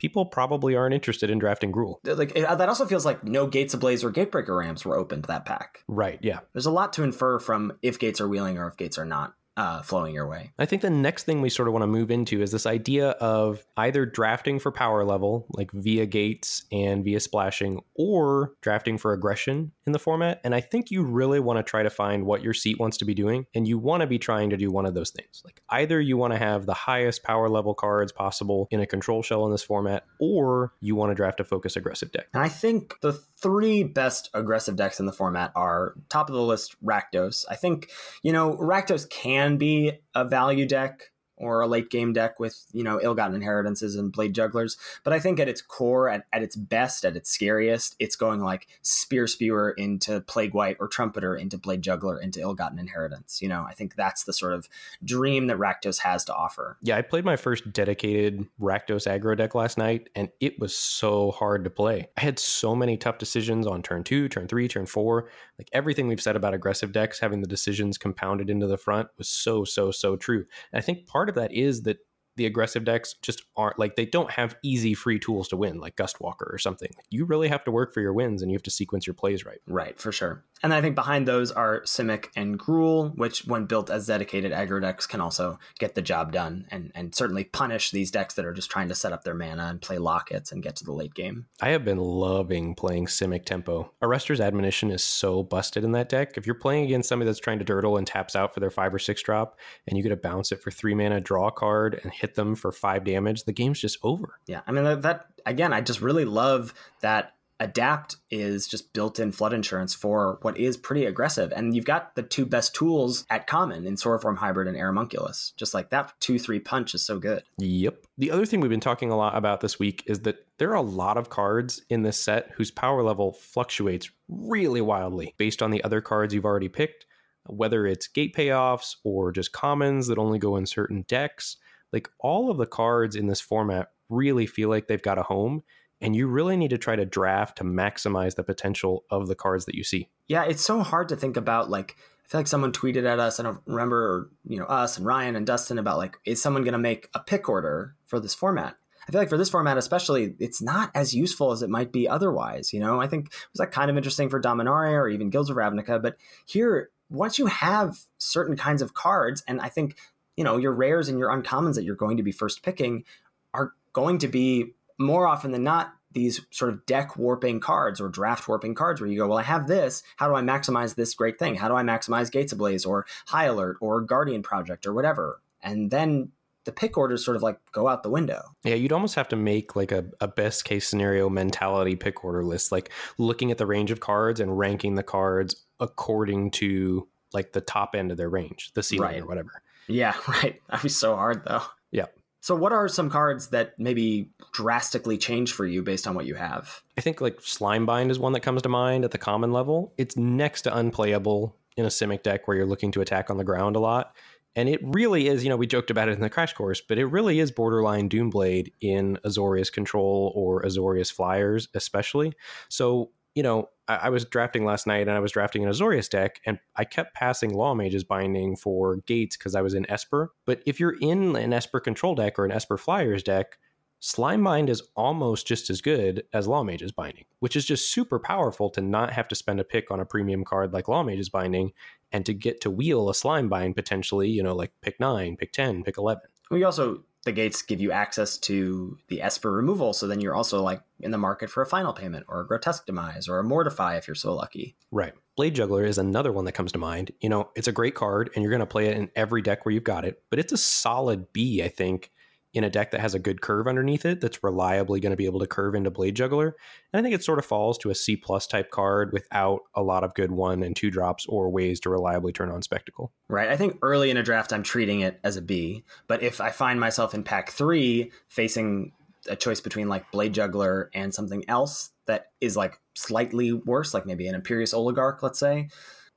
people 0.00 0.26
probably 0.26 0.74
aren't 0.74 0.94
interested 0.94 1.30
in 1.30 1.38
drafting 1.38 1.70
Gruul. 1.70 1.96
Like 2.04 2.32
it, 2.34 2.42
that 2.42 2.68
also 2.68 2.86
feels 2.86 3.04
like 3.04 3.22
no 3.22 3.46
Gates 3.46 3.74
Ablaze 3.74 4.02
or 4.02 4.10
Gatebreaker 4.10 4.58
Rams 4.58 4.84
were 4.84 4.96
open 4.96 5.22
to 5.22 5.26
that 5.28 5.44
pack. 5.44 5.84
Right, 5.86 6.18
yeah. 6.22 6.40
There's 6.52 6.66
a 6.66 6.70
lot 6.70 6.94
to 6.94 7.02
infer 7.02 7.38
from 7.38 7.74
if 7.82 7.98
gates 7.98 8.20
are 8.20 8.28
wheeling 8.28 8.58
or 8.58 8.66
if 8.66 8.76
gates 8.76 8.98
are 8.98 9.04
not 9.04 9.34
uh, 9.60 9.82
flowing 9.82 10.14
your 10.14 10.26
way. 10.26 10.50
I 10.58 10.64
think 10.64 10.80
the 10.80 10.88
next 10.88 11.24
thing 11.24 11.42
we 11.42 11.50
sort 11.50 11.68
of 11.68 11.74
want 11.74 11.82
to 11.82 11.86
move 11.86 12.10
into 12.10 12.40
is 12.40 12.50
this 12.50 12.64
idea 12.64 13.10
of 13.10 13.62
either 13.76 14.06
drafting 14.06 14.58
for 14.58 14.72
power 14.72 15.04
level, 15.04 15.46
like 15.50 15.70
via 15.72 16.06
gates 16.06 16.64
and 16.72 17.04
via 17.04 17.20
splashing, 17.20 17.82
or 17.94 18.54
drafting 18.62 18.96
for 18.96 19.12
aggression 19.12 19.72
in 19.84 19.92
the 19.92 19.98
format. 19.98 20.40
And 20.44 20.54
I 20.54 20.62
think 20.62 20.90
you 20.90 21.02
really 21.02 21.40
want 21.40 21.58
to 21.58 21.62
try 21.62 21.82
to 21.82 21.90
find 21.90 22.24
what 22.24 22.42
your 22.42 22.54
seat 22.54 22.80
wants 22.80 22.96
to 22.98 23.04
be 23.04 23.12
doing, 23.12 23.44
and 23.54 23.68
you 23.68 23.78
want 23.78 24.00
to 24.00 24.06
be 24.06 24.18
trying 24.18 24.48
to 24.48 24.56
do 24.56 24.70
one 24.70 24.86
of 24.86 24.94
those 24.94 25.10
things. 25.10 25.42
Like 25.44 25.60
either 25.68 26.00
you 26.00 26.16
want 26.16 26.32
to 26.32 26.38
have 26.38 26.64
the 26.64 26.72
highest 26.72 27.22
power 27.22 27.50
level 27.50 27.74
cards 27.74 28.12
possible 28.12 28.66
in 28.70 28.80
a 28.80 28.86
control 28.86 29.22
shell 29.22 29.44
in 29.44 29.52
this 29.52 29.62
format, 29.62 30.06
or 30.18 30.72
you 30.80 30.94
want 30.94 31.10
to 31.10 31.14
draft 31.14 31.38
a 31.38 31.44
focus 31.44 31.76
aggressive 31.76 32.12
deck. 32.12 32.28
And 32.32 32.42
I 32.42 32.48
think 32.48 32.94
the 33.02 33.12
three 33.40 33.82
best 33.82 34.30
aggressive 34.34 34.76
decks 34.76 35.00
in 35.00 35.06
the 35.06 35.12
format 35.12 35.52
are 35.54 35.94
top 36.08 36.28
of 36.28 36.34
the 36.34 36.42
list 36.42 36.76
Rakdos. 36.84 37.44
I 37.50 37.56
think, 37.56 37.90
you 38.22 38.32
know, 38.32 38.54
Rakdos 38.56 39.08
can 39.08 39.56
be 39.56 39.92
a 40.14 40.24
value 40.24 40.66
deck 40.66 41.09
or 41.40 41.60
a 41.60 41.66
late 41.66 41.90
game 41.90 42.12
deck 42.12 42.38
with 42.38 42.64
you 42.72 42.84
know 42.84 43.00
ill-gotten 43.02 43.34
inheritances 43.34 43.96
and 43.96 44.12
blade 44.12 44.34
jugglers 44.34 44.76
but 45.04 45.12
i 45.12 45.18
think 45.18 45.40
at 45.40 45.48
its 45.48 45.62
core 45.62 46.08
at, 46.08 46.24
at 46.32 46.42
its 46.42 46.56
best 46.56 47.04
at 47.04 47.16
its 47.16 47.30
scariest 47.30 47.96
it's 47.98 48.16
going 48.16 48.40
like 48.40 48.68
spear 48.82 49.26
spewer 49.26 49.70
into 49.70 50.20
plague 50.22 50.54
wight 50.54 50.76
or 50.80 50.88
trumpeter 50.88 51.34
into 51.34 51.58
blade 51.58 51.82
juggler 51.82 52.20
into 52.20 52.40
ill-gotten 52.40 52.78
inheritance 52.78 53.40
you 53.42 53.48
know 53.48 53.64
i 53.68 53.74
think 53.74 53.94
that's 53.94 54.24
the 54.24 54.32
sort 54.32 54.52
of 54.52 54.68
dream 55.04 55.46
that 55.46 55.56
rakdos 55.56 55.98
has 55.98 56.24
to 56.24 56.34
offer 56.34 56.60
Yeah, 56.82 56.96
I 56.96 57.02
played 57.02 57.24
my 57.24 57.36
first 57.36 57.72
dedicated 57.72 58.46
Rakdos 58.60 59.06
aggro 59.06 59.36
deck 59.36 59.54
last 59.54 59.78
night, 59.78 60.08
and 60.14 60.28
it 60.40 60.58
was 60.58 60.74
so 60.76 61.30
hard 61.32 61.64
to 61.64 61.70
play. 61.70 62.08
I 62.16 62.20
had 62.20 62.38
so 62.38 62.74
many 62.74 62.96
tough 62.96 63.18
decisions 63.18 63.66
on 63.66 63.82
turn 63.82 64.04
two, 64.04 64.28
turn 64.28 64.48
three, 64.48 64.68
turn 64.68 64.86
four. 64.86 65.28
Like 65.58 65.68
everything 65.72 66.08
we've 66.08 66.20
said 66.20 66.36
about 66.36 66.54
aggressive 66.54 66.92
decks, 66.92 67.20
having 67.20 67.40
the 67.40 67.46
decisions 67.46 67.98
compounded 67.98 68.50
into 68.50 68.66
the 68.66 68.76
front 68.76 69.08
was 69.18 69.28
so, 69.28 69.64
so, 69.64 69.90
so 69.90 70.16
true. 70.16 70.44
And 70.72 70.78
I 70.78 70.80
think 70.80 71.06
part 71.06 71.28
of 71.30 71.34
that 71.36 71.52
is 71.52 71.82
that 71.82 71.98
the 72.36 72.46
aggressive 72.46 72.84
decks 72.84 73.14
just 73.22 73.42
aren't 73.56 73.78
like 73.78 73.96
they 73.96 74.06
don't 74.06 74.30
have 74.30 74.56
easy 74.62 74.94
free 74.94 75.18
tools 75.18 75.48
to 75.48 75.56
win, 75.56 75.78
like 75.78 75.96
Gustwalker 75.96 76.52
or 76.52 76.58
something. 76.58 76.90
You 77.10 77.24
really 77.24 77.48
have 77.48 77.64
to 77.64 77.70
work 77.70 77.92
for 77.92 78.00
your 78.00 78.14
wins 78.14 78.40
and 78.40 78.50
you 78.50 78.54
have 78.54 78.62
to 78.62 78.70
sequence 78.70 79.06
your 79.06 79.14
plays 79.14 79.44
right. 79.44 79.58
Right, 79.66 79.98
for 79.98 80.12
sure. 80.12 80.44
And 80.62 80.74
I 80.74 80.80
think 80.80 80.94
behind 80.94 81.26
those 81.26 81.50
are 81.50 81.80
Simic 81.82 82.26
and 82.36 82.58
Gruul, 82.58 83.16
which, 83.16 83.46
when 83.46 83.66
built 83.66 83.90
as 83.90 84.06
dedicated 84.06 84.52
aggro 84.52 84.80
decks, 84.80 85.06
can 85.06 85.20
also 85.20 85.58
get 85.78 85.94
the 85.94 86.02
job 86.02 86.32
done 86.32 86.66
and, 86.70 86.92
and 86.94 87.14
certainly 87.14 87.44
punish 87.44 87.90
these 87.90 88.10
decks 88.10 88.34
that 88.34 88.44
are 88.44 88.52
just 88.52 88.70
trying 88.70 88.88
to 88.88 88.94
set 88.94 89.12
up 89.12 89.24
their 89.24 89.34
mana 89.34 89.64
and 89.64 89.80
play 89.80 89.98
lockets 89.98 90.52
and 90.52 90.62
get 90.62 90.76
to 90.76 90.84
the 90.84 90.92
late 90.92 91.14
game. 91.14 91.46
I 91.60 91.70
have 91.70 91.84
been 91.84 91.98
loving 91.98 92.74
playing 92.74 93.06
Simic 93.06 93.44
Tempo. 93.44 93.92
Arrester's 94.02 94.40
Admonition 94.40 94.90
is 94.90 95.02
so 95.02 95.42
busted 95.42 95.84
in 95.84 95.92
that 95.92 96.08
deck. 96.08 96.36
If 96.36 96.46
you're 96.46 96.54
playing 96.54 96.84
against 96.84 97.08
somebody 97.08 97.26
that's 97.26 97.40
trying 97.40 97.58
to 97.58 97.64
dirtle 97.64 97.98
and 97.98 98.06
taps 98.06 98.36
out 98.36 98.52
for 98.52 98.60
their 98.60 98.70
five 98.70 98.94
or 98.94 98.98
six 98.98 99.22
drop, 99.22 99.58
and 99.86 99.96
you 99.96 100.02
get 100.02 100.10
to 100.10 100.16
bounce 100.16 100.52
it 100.52 100.62
for 100.62 100.70
three 100.70 100.94
mana, 100.94 101.20
draw 101.20 101.48
a 101.48 101.52
card, 101.52 101.98
and 102.02 102.12
hit 102.12 102.34
them 102.34 102.54
for 102.54 102.72
five 102.72 103.04
damage, 103.04 103.44
the 103.44 103.52
game's 103.52 103.80
just 103.80 103.98
over. 104.02 104.38
Yeah, 104.46 104.60
I 104.66 104.72
mean, 104.72 104.84
that, 104.84 105.02
that 105.02 105.26
again, 105.46 105.72
I 105.72 105.80
just 105.80 106.00
really 106.00 106.24
love 106.24 106.74
that 107.00 107.34
adapt 107.60 108.16
is 108.30 108.66
just 108.66 108.92
built-in 108.92 109.30
flood 109.30 109.52
insurance 109.52 109.94
for 109.94 110.38
what 110.42 110.58
is 110.58 110.76
pretty 110.76 111.04
aggressive 111.04 111.52
and 111.54 111.76
you've 111.76 111.84
got 111.84 112.14
the 112.16 112.22
two 112.22 112.44
best 112.44 112.74
tools 112.74 113.24
at 113.30 113.46
common 113.46 113.86
in 113.86 113.94
Sauroform 113.94 114.36
Hybrid 114.36 114.66
and 114.66 114.76
Aeromunculus 114.76 115.54
just 115.56 115.74
like 115.74 115.90
that 115.90 116.12
2-3 116.20 116.64
punch 116.64 116.94
is 116.94 117.04
so 117.04 117.18
good 117.18 117.44
Yep. 117.58 118.06
The 118.18 118.30
other 118.30 118.46
thing 118.46 118.60
we've 118.60 118.70
been 118.70 118.80
talking 118.80 119.10
a 119.10 119.16
lot 119.16 119.36
about 119.36 119.60
this 119.60 119.78
week 119.78 120.02
is 120.06 120.20
that 120.20 120.46
there 120.58 120.70
are 120.70 120.76
a 120.76 120.82
lot 120.82 121.16
of 121.16 121.28
cards 121.30 121.82
in 121.90 122.02
this 122.02 122.18
set 122.18 122.50
whose 122.52 122.70
power 122.70 123.02
level 123.02 123.32
fluctuates 123.32 124.10
really 124.28 124.80
wildly 124.80 125.34
based 125.38 125.62
on 125.62 125.70
the 125.70 125.82
other 125.84 126.00
cards 126.00 126.32
you've 126.32 126.44
already 126.44 126.68
picked, 126.68 127.06
whether 127.46 127.86
it's 127.86 128.08
gate 128.08 128.34
payoffs 128.34 128.96
or 129.04 129.32
just 129.32 129.52
commons 129.52 130.06
that 130.06 130.18
only 130.18 130.38
go 130.38 130.56
in 130.56 130.66
certain 130.66 131.04
decks. 131.08 131.56
Like 131.92 132.08
all 132.18 132.50
of 132.50 132.56
the 132.56 132.66
cards 132.66 133.16
in 133.16 133.26
this 133.26 133.40
format 133.40 133.88
really 134.08 134.46
feel 134.46 134.68
like 134.68 134.86
they've 134.86 135.02
got 135.02 135.18
a 135.18 135.22
home, 135.22 135.62
and 136.00 136.16
you 136.16 136.26
really 136.26 136.56
need 136.56 136.70
to 136.70 136.78
try 136.78 136.96
to 136.96 137.04
draft 137.04 137.58
to 137.58 137.64
maximize 137.64 138.34
the 138.34 138.42
potential 138.42 139.04
of 139.10 139.28
the 139.28 139.34
cards 139.34 139.66
that 139.66 139.74
you 139.74 139.84
see. 139.84 140.08
yeah 140.28 140.44
it's 140.44 140.62
so 140.62 140.82
hard 140.82 141.08
to 141.08 141.16
think 141.16 141.36
about 141.36 141.70
like 141.70 141.96
I 141.98 142.28
feel 142.30 142.40
like 142.40 142.46
someone 142.46 142.72
tweeted 142.72 143.04
at 143.06 143.18
us 143.18 143.40
I 143.40 143.44
don't 143.44 143.60
remember 143.66 143.96
or, 143.96 144.30
you 144.46 144.58
know 144.58 144.66
us 144.66 144.96
and 144.96 145.06
Ryan 145.06 145.36
and 145.36 145.46
Dustin 145.46 145.78
about 145.78 145.98
like 145.98 146.16
is 146.24 146.42
someone 146.42 146.62
going 146.62 146.72
to 146.72 146.78
make 146.78 147.08
a 147.14 147.20
pick 147.20 147.48
order 147.48 147.94
for 148.06 148.20
this 148.20 148.34
format 148.34 148.76
I 149.08 149.12
feel 149.12 149.20
like 149.20 149.28
for 149.28 149.38
this 149.38 149.50
format 149.50 149.78
especially 149.78 150.34
it's 150.38 150.62
not 150.62 150.90
as 150.94 151.14
useful 151.14 151.52
as 151.52 151.62
it 151.62 151.70
might 151.70 151.92
be 151.92 152.08
otherwise 152.08 152.72
you 152.72 152.80
know 152.80 153.00
I 153.00 153.06
think 153.06 153.26
it 153.26 153.48
was 153.52 153.60
like 153.60 153.72
kind 153.72 153.90
of 153.90 153.96
interesting 153.96 154.28
for 154.28 154.40
Dominaria 154.40 154.92
or 154.92 155.08
even 155.08 155.30
Guilds 155.30 155.50
of 155.50 155.56
Ravnica 155.56 156.00
but 156.00 156.16
here 156.46 156.90
once 157.10 157.38
you 157.38 157.46
have 157.46 157.98
certain 158.18 158.56
kinds 158.56 158.82
of 158.82 158.94
cards 158.94 159.42
and 159.48 159.60
I 159.60 159.68
think 159.68 159.96
you 160.36 160.44
know 160.44 160.56
your 160.56 160.72
rares 160.72 161.08
and 161.08 161.18
your 161.18 161.30
uncommons 161.30 161.74
that 161.74 161.84
you're 161.84 161.96
going 161.96 162.16
to 162.16 162.22
be 162.22 162.32
first 162.32 162.62
picking 162.62 163.04
are 163.52 163.72
going 163.92 164.18
to 164.18 164.28
be 164.28 164.72
more 165.00 165.26
often 165.26 165.50
than 165.50 165.64
not 165.64 165.92
these 166.12 166.40
sort 166.50 166.72
of 166.72 166.84
deck 166.86 167.16
warping 167.16 167.60
cards 167.60 168.00
or 168.00 168.08
draft 168.08 168.46
warping 168.48 168.74
cards 168.74 169.00
where 169.00 169.08
you 169.08 169.16
go, 169.16 169.26
well, 169.28 169.38
I 169.38 169.42
have 169.44 169.66
this. 169.66 170.02
How 170.16 170.28
do 170.28 170.34
I 170.34 170.42
maximize 170.42 170.94
this 170.94 171.14
great 171.14 171.38
thing? 171.38 171.54
How 171.54 171.68
do 171.68 171.74
I 171.74 171.82
maximize 171.82 172.30
Gates 172.30 172.52
Ablaze 172.52 172.84
or 172.84 173.06
High 173.26 173.44
Alert 173.46 173.76
or 173.80 174.00
Guardian 174.00 174.42
Project 174.42 174.86
or 174.86 174.92
whatever? 174.92 175.40
And 175.62 175.90
then 175.90 176.32
the 176.64 176.72
pick 176.72 176.98
orders 176.98 177.24
sort 177.24 177.36
of 177.36 177.42
like 177.44 177.58
go 177.72 177.86
out 177.88 178.02
the 178.02 178.10
window. 178.10 178.42
Yeah, 178.64 178.74
you'd 178.74 178.92
almost 178.92 179.14
have 179.14 179.28
to 179.28 179.36
make 179.36 179.76
like 179.76 179.92
a, 179.92 180.04
a 180.20 180.26
best 180.28 180.64
case 180.64 180.86
scenario 180.86 181.30
mentality 181.30 181.94
pick 181.96 182.24
order 182.24 182.44
list, 182.44 182.70
like 182.72 182.90
looking 183.16 183.50
at 183.52 183.58
the 183.58 183.66
range 183.66 183.90
of 183.92 184.00
cards 184.00 184.40
and 184.40 184.58
ranking 184.58 184.96
the 184.96 185.02
cards 185.04 185.64
according 185.78 186.50
to 186.50 187.08
like 187.32 187.52
the 187.52 187.60
top 187.60 187.94
end 187.94 188.10
of 188.10 188.16
their 188.16 188.28
range, 188.28 188.72
the 188.74 188.82
ceiling 188.82 189.08
Right. 189.08 189.22
or 189.22 189.26
whatever. 189.26 189.62
Yeah, 189.86 190.14
right. 190.28 190.60
That'd 190.68 190.82
be 190.82 190.88
so 190.88 191.14
hard 191.14 191.44
though. 191.46 191.62
Yeah. 191.92 192.06
So, 192.40 192.54
what 192.56 192.72
are 192.72 192.88
some 192.88 193.10
cards 193.10 193.48
that 193.48 193.78
maybe 193.78 194.30
drastically 194.52 195.18
change 195.18 195.52
for 195.52 195.66
you 195.66 195.82
based 195.82 196.06
on 196.06 196.14
what 196.14 196.26
you 196.26 196.34
have? 196.34 196.82
I 196.96 197.02
think 197.02 197.20
like 197.20 197.38
Slimebind 197.38 198.10
is 198.10 198.18
one 198.18 198.32
that 198.32 198.40
comes 198.40 198.62
to 198.62 198.68
mind 198.68 199.04
at 199.04 199.10
the 199.10 199.18
common 199.18 199.52
level. 199.52 199.92
It's 199.98 200.16
next 200.16 200.62
to 200.62 200.76
unplayable 200.76 201.56
in 201.76 201.84
a 201.84 201.88
Simic 201.88 202.22
deck 202.22 202.48
where 202.48 202.56
you're 202.56 202.66
looking 202.66 202.92
to 202.92 203.00
attack 203.00 203.30
on 203.30 203.36
the 203.36 203.44
ground 203.44 203.76
a 203.76 203.80
lot. 203.80 204.14
And 204.56 204.68
it 204.68 204.80
really 204.82 205.28
is, 205.28 205.44
you 205.44 205.50
know, 205.50 205.56
we 205.56 205.66
joked 205.66 205.90
about 205.90 206.08
it 206.08 206.12
in 206.12 206.20
the 206.20 206.30
crash 206.30 206.54
course, 206.54 206.80
but 206.80 206.98
it 206.98 207.06
really 207.06 207.38
is 207.38 207.52
borderline 207.52 208.08
Doomblade 208.08 208.72
in 208.80 209.16
Azorius 209.24 209.72
Control 209.72 210.32
or 210.34 210.62
Azorius 210.62 211.12
Flyers, 211.12 211.68
especially. 211.74 212.32
So, 212.68 213.10
you 213.34 213.42
know, 213.42 213.68
I, 213.88 213.96
I 213.96 214.08
was 214.10 214.24
drafting 214.24 214.64
last 214.64 214.86
night 214.86 215.08
and 215.08 215.12
I 215.12 215.20
was 215.20 215.32
drafting 215.32 215.64
an 215.64 215.70
Azorius 215.70 216.08
deck, 216.08 216.40
and 216.46 216.58
I 216.76 216.84
kept 216.84 217.14
passing 217.14 217.52
Law 217.54 217.74
Mage's 217.74 218.04
binding 218.04 218.56
for 218.56 218.96
gates 219.06 219.36
because 219.36 219.54
I 219.54 219.62
was 219.62 219.74
in 219.74 219.90
Esper. 219.90 220.32
But 220.46 220.62
if 220.66 220.80
you're 220.80 220.96
in 221.00 221.36
an 221.36 221.52
Esper 221.52 221.80
Control 221.80 222.14
deck 222.14 222.38
or 222.38 222.44
an 222.44 222.52
Esper 222.52 222.78
Flyers 222.78 223.22
deck, 223.22 223.58
Slimebind 224.02 224.70
is 224.70 224.82
almost 224.96 225.46
just 225.46 225.68
as 225.68 225.82
good 225.82 226.24
as 226.32 226.48
Law 226.48 226.62
Mage's 226.62 226.92
Binding, 226.92 227.26
which 227.40 227.54
is 227.54 227.66
just 227.66 227.92
super 227.92 228.18
powerful 228.18 228.70
to 228.70 228.80
not 228.80 229.12
have 229.12 229.28
to 229.28 229.34
spend 229.34 229.60
a 229.60 229.64
pick 229.64 229.90
on 229.90 230.00
a 230.00 230.06
premium 230.06 230.42
card 230.42 230.72
like 230.72 230.88
Law 230.88 231.02
Mage's 231.02 231.28
Binding 231.28 231.72
and 232.10 232.24
to 232.24 232.32
get 232.32 232.62
to 232.62 232.70
wheel 232.70 233.10
a 233.10 233.12
Slimebind 233.12 233.76
potentially, 233.76 234.28
you 234.28 234.42
know, 234.42 234.54
like 234.54 234.72
pick 234.80 234.98
9, 234.98 235.36
pick 235.36 235.52
10, 235.52 235.84
pick 235.84 235.98
11. 235.98 236.22
We 236.50 236.64
also 236.64 237.04
the 237.24 237.32
gates 237.32 237.62
give 237.62 237.80
you 237.80 237.92
access 237.92 238.38
to 238.38 238.98
the 239.08 239.20
Esper 239.20 239.52
removal, 239.52 239.92
so 239.92 240.06
then 240.06 240.20
you're 240.20 240.34
also 240.34 240.62
like 240.62 240.82
in 241.00 241.10
the 241.10 241.18
market 241.18 241.50
for 241.50 241.62
a 241.62 241.66
final 241.66 241.92
payment 241.92 242.24
or 242.28 242.40
a 242.40 242.46
grotesque 242.46 242.86
demise 242.86 243.28
or 243.28 243.38
a 243.38 243.44
mortify 243.44 243.96
if 243.96 244.08
you're 244.08 244.14
so 244.14 244.34
lucky. 244.34 244.76
Right. 244.90 245.12
Blade 245.36 245.54
Juggler 245.54 245.84
is 245.84 245.98
another 245.98 246.32
one 246.32 246.44
that 246.46 246.52
comes 246.52 246.72
to 246.72 246.78
mind. 246.78 247.12
You 247.20 247.28
know, 247.28 247.50
it's 247.54 247.68
a 247.68 247.72
great 247.72 247.94
card 247.94 248.30
and 248.34 248.42
you're 248.42 248.50
going 248.50 248.60
to 248.60 248.66
play 248.66 248.86
it 248.86 248.96
in 248.96 249.10
every 249.16 249.42
deck 249.42 249.64
where 249.64 249.72
you've 249.72 249.84
got 249.84 250.04
it, 250.04 250.22
but 250.30 250.38
it's 250.38 250.52
a 250.52 250.58
solid 250.58 251.32
B, 251.32 251.62
I 251.62 251.68
think, 251.68 252.10
in 252.52 252.64
a 252.64 252.70
deck 252.70 252.90
that 252.90 253.00
has 253.00 253.14
a 253.14 253.18
good 253.18 253.40
curve 253.40 253.68
underneath 253.68 254.04
it 254.04 254.20
that's 254.20 254.42
reliably 254.42 254.98
going 254.98 255.10
to 255.10 255.16
be 255.16 255.26
able 255.26 255.40
to 255.40 255.46
curve 255.46 255.74
into 255.74 255.90
Blade 255.90 256.16
Juggler. 256.16 256.56
And 256.92 256.98
I 256.98 257.02
think 257.02 257.14
it 257.14 257.22
sort 257.22 257.38
of 257.38 257.44
falls 257.44 257.78
to 257.78 257.90
a 257.90 257.94
C 257.94 258.16
plus 258.16 258.46
type 258.46 258.70
card 258.70 259.12
without 259.12 259.60
a 259.74 259.82
lot 259.82 260.02
of 260.02 260.14
good 260.14 260.32
one 260.32 260.62
and 260.62 260.74
two 260.74 260.90
drops 260.90 261.26
or 261.26 261.50
ways 261.50 261.78
to 261.80 261.90
reliably 261.90 262.32
turn 262.32 262.50
on 262.50 262.62
Spectacle. 262.62 263.12
Right. 263.28 263.48
I 263.48 263.56
think 263.56 263.78
early 263.82 264.10
in 264.10 264.16
a 264.16 264.22
draft, 264.22 264.52
I'm 264.52 264.64
treating 264.64 265.00
it 265.00 265.20
as 265.22 265.36
a 265.36 265.42
B. 265.42 265.84
But 266.08 266.22
if 266.22 266.40
I 266.40 266.50
find 266.50 266.80
myself 266.80 267.14
in 267.14 267.22
pack 267.22 267.50
three 267.50 268.10
facing 268.28 268.92
a 269.28 269.36
choice 269.36 269.60
between 269.60 269.88
like 269.88 270.10
Blade 270.10 270.32
Juggler 270.32 270.90
and 270.94 271.14
something 271.14 271.44
else 271.46 271.90
that 272.06 272.26
is 272.40 272.56
like 272.56 272.80
slightly 272.94 273.52
worse, 273.52 273.94
like 273.94 274.06
maybe 274.06 274.26
an 274.26 274.34
Imperious 274.34 274.74
Oligarch, 274.74 275.22
let's 275.22 275.38
say, 275.38 275.68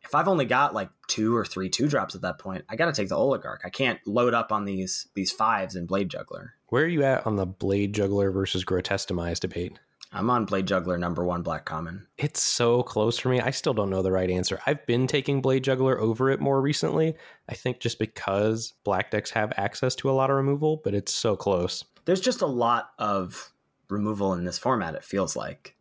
if 0.04 0.16
I've 0.16 0.28
only 0.28 0.46
got 0.46 0.74
like 0.74 0.90
two 1.08 1.36
or 1.36 1.46
three 1.46 1.70
two 1.70 1.88
drops 1.88 2.16
at 2.16 2.22
that 2.22 2.40
point, 2.40 2.66
I 2.70 2.76
got 2.76 2.86
to 2.86 2.94
take 2.94 3.10
the 3.10 3.16
Oligarch. 3.16 3.62
I 3.64 3.70
can't 3.70 4.00
load 4.06 4.34
up 4.34 4.52
on 4.52 4.66
these 4.66 5.08
these 5.14 5.32
fives 5.32 5.76
in 5.76 5.86
Blade 5.86 6.10
Juggler. 6.10 6.54
Where 6.68 6.84
are 6.84 6.88
you 6.88 7.04
at 7.04 7.26
on 7.26 7.36
the 7.36 7.46
Blade 7.46 7.94
Juggler 7.94 8.32
versus 8.32 8.64
Grotesque 8.64 9.08
Demise 9.08 9.40
debate? 9.40 9.80
I'm 10.16 10.30
on 10.30 10.46
Blade 10.46 10.68
Juggler 10.68 10.98
number 11.00 11.26
one 11.26 11.42
Black 11.42 11.66
Common. 11.66 12.06
It's 12.20 12.42
so 12.42 12.84
close 12.84 13.18
for 13.18 13.30
me. 13.30 13.42
I 13.42 13.50
still 13.50 13.74
don't 13.74 13.90
know 13.90 14.04
the 14.04 14.12
right 14.12 14.30
answer. 14.30 14.60
I've 14.68 14.86
been 14.86 15.08
taking 15.08 15.42
Blade 15.42 15.64
Juggler 15.64 16.00
over 16.00 16.30
it 16.30 16.40
more 16.40 16.62
recently. 16.62 17.16
I 17.50 17.56
think 17.56 17.80
just 17.80 17.98
because 17.98 18.74
black 18.84 19.10
decks 19.10 19.32
have 19.32 19.54
access 19.58 19.96
to 19.96 20.12
a 20.12 20.14
lot 20.14 20.30
of 20.30 20.36
removal, 20.36 20.82
but 20.84 20.94
it's 20.94 21.14
so 21.14 21.36
close. 21.36 21.84
There's 22.06 22.22
just 22.22 22.42
a 22.42 22.48
lot 22.48 22.92
of 23.00 23.52
removal 23.90 24.34
in 24.34 24.44
this 24.44 24.60
format, 24.60 24.94
it 24.94 25.04
feels 25.04 25.36
like. 25.36 25.76